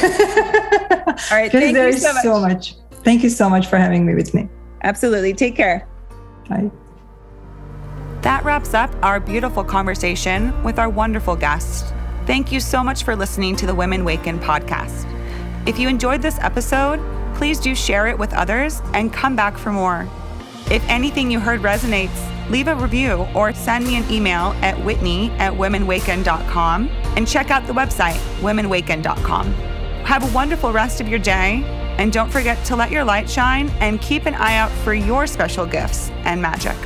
right. 1.31 1.51
Thank 1.51 1.77
you 1.77 1.93
so 1.93 2.12
much. 2.12 2.23
so 2.23 2.40
much. 2.40 2.77
Thank 3.03 3.23
you 3.23 3.31
so 3.31 3.51
much 3.51 3.66
for 3.66 3.78
having 3.78 4.07
me 4.07 4.15
with 4.15 4.35
me. 4.35 4.49
Absolutely. 4.85 5.32
Take 5.32 5.57
care. 5.57 5.89
Bye. 6.49 6.70
That 8.20 8.44
wraps 8.44 8.73
up 8.74 8.90
our 9.03 9.19
beautiful 9.19 9.65
conversation 9.65 10.62
with 10.62 10.78
our 10.78 10.89
wonderful 10.89 11.35
guest. 11.35 11.93
Thank 12.24 12.53
you 12.53 12.61
so 12.61 12.85
much 12.85 13.03
for 13.03 13.16
listening 13.16 13.57
to 13.57 13.66
the 13.66 13.74
Women 13.74 14.05
Waken 14.05 14.39
podcast. 14.39 15.09
If 15.66 15.77
you 15.78 15.89
enjoyed 15.89 16.23
this 16.23 16.39
episode, 16.39 17.01
please 17.43 17.59
do 17.59 17.74
share 17.74 18.06
it 18.06 18.16
with 18.16 18.32
others 18.35 18.81
and 18.94 19.12
come 19.12 19.35
back 19.35 19.59
for 19.59 19.73
more. 19.73 20.09
If 20.70 20.81
anything 20.89 21.28
you 21.28 21.40
heard 21.40 21.60
resonates, 21.60 22.16
leave 22.48 22.69
a 22.69 22.77
review 22.77 23.27
or 23.35 23.52
send 23.52 23.85
me 23.85 23.97
an 23.97 24.09
email 24.09 24.55
at 24.62 24.78
whitney 24.85 25.28
at 25.40 25.52
womenwaken.com 25.52 26.89
and 27.16 27.27
check 27.27 27.51
out 27.51 27.66
the 27.66 27.73
website, 27.73 28.20
womenwaken.com. 28.43 29.52
Have 30.05 30.23
a 30.23 30.32
wonderful 30.32 30.73
rest 30.73 31.01
of 31.01 31.09
your 31.09 31.19
day, 31.19 31.64
and 31.98 32.12
don't 32.12 32.31
forget 32.31 32.64
to 32.66 32.77
let 32.77 32.93
your 32.93 33.02
light 33.02 33.28
shine 33.28 33.70
and 33.81 34.01
keep 34.01 34.27
an 34.27 34.36
eye 34.36 34.55
out 34.55 34.70
for 34.85 34.94
your 34.94 35.27
special 35.27 35.66
gifts 35.66 36.10
and 36.23 36.40
magic. 36.40 36.77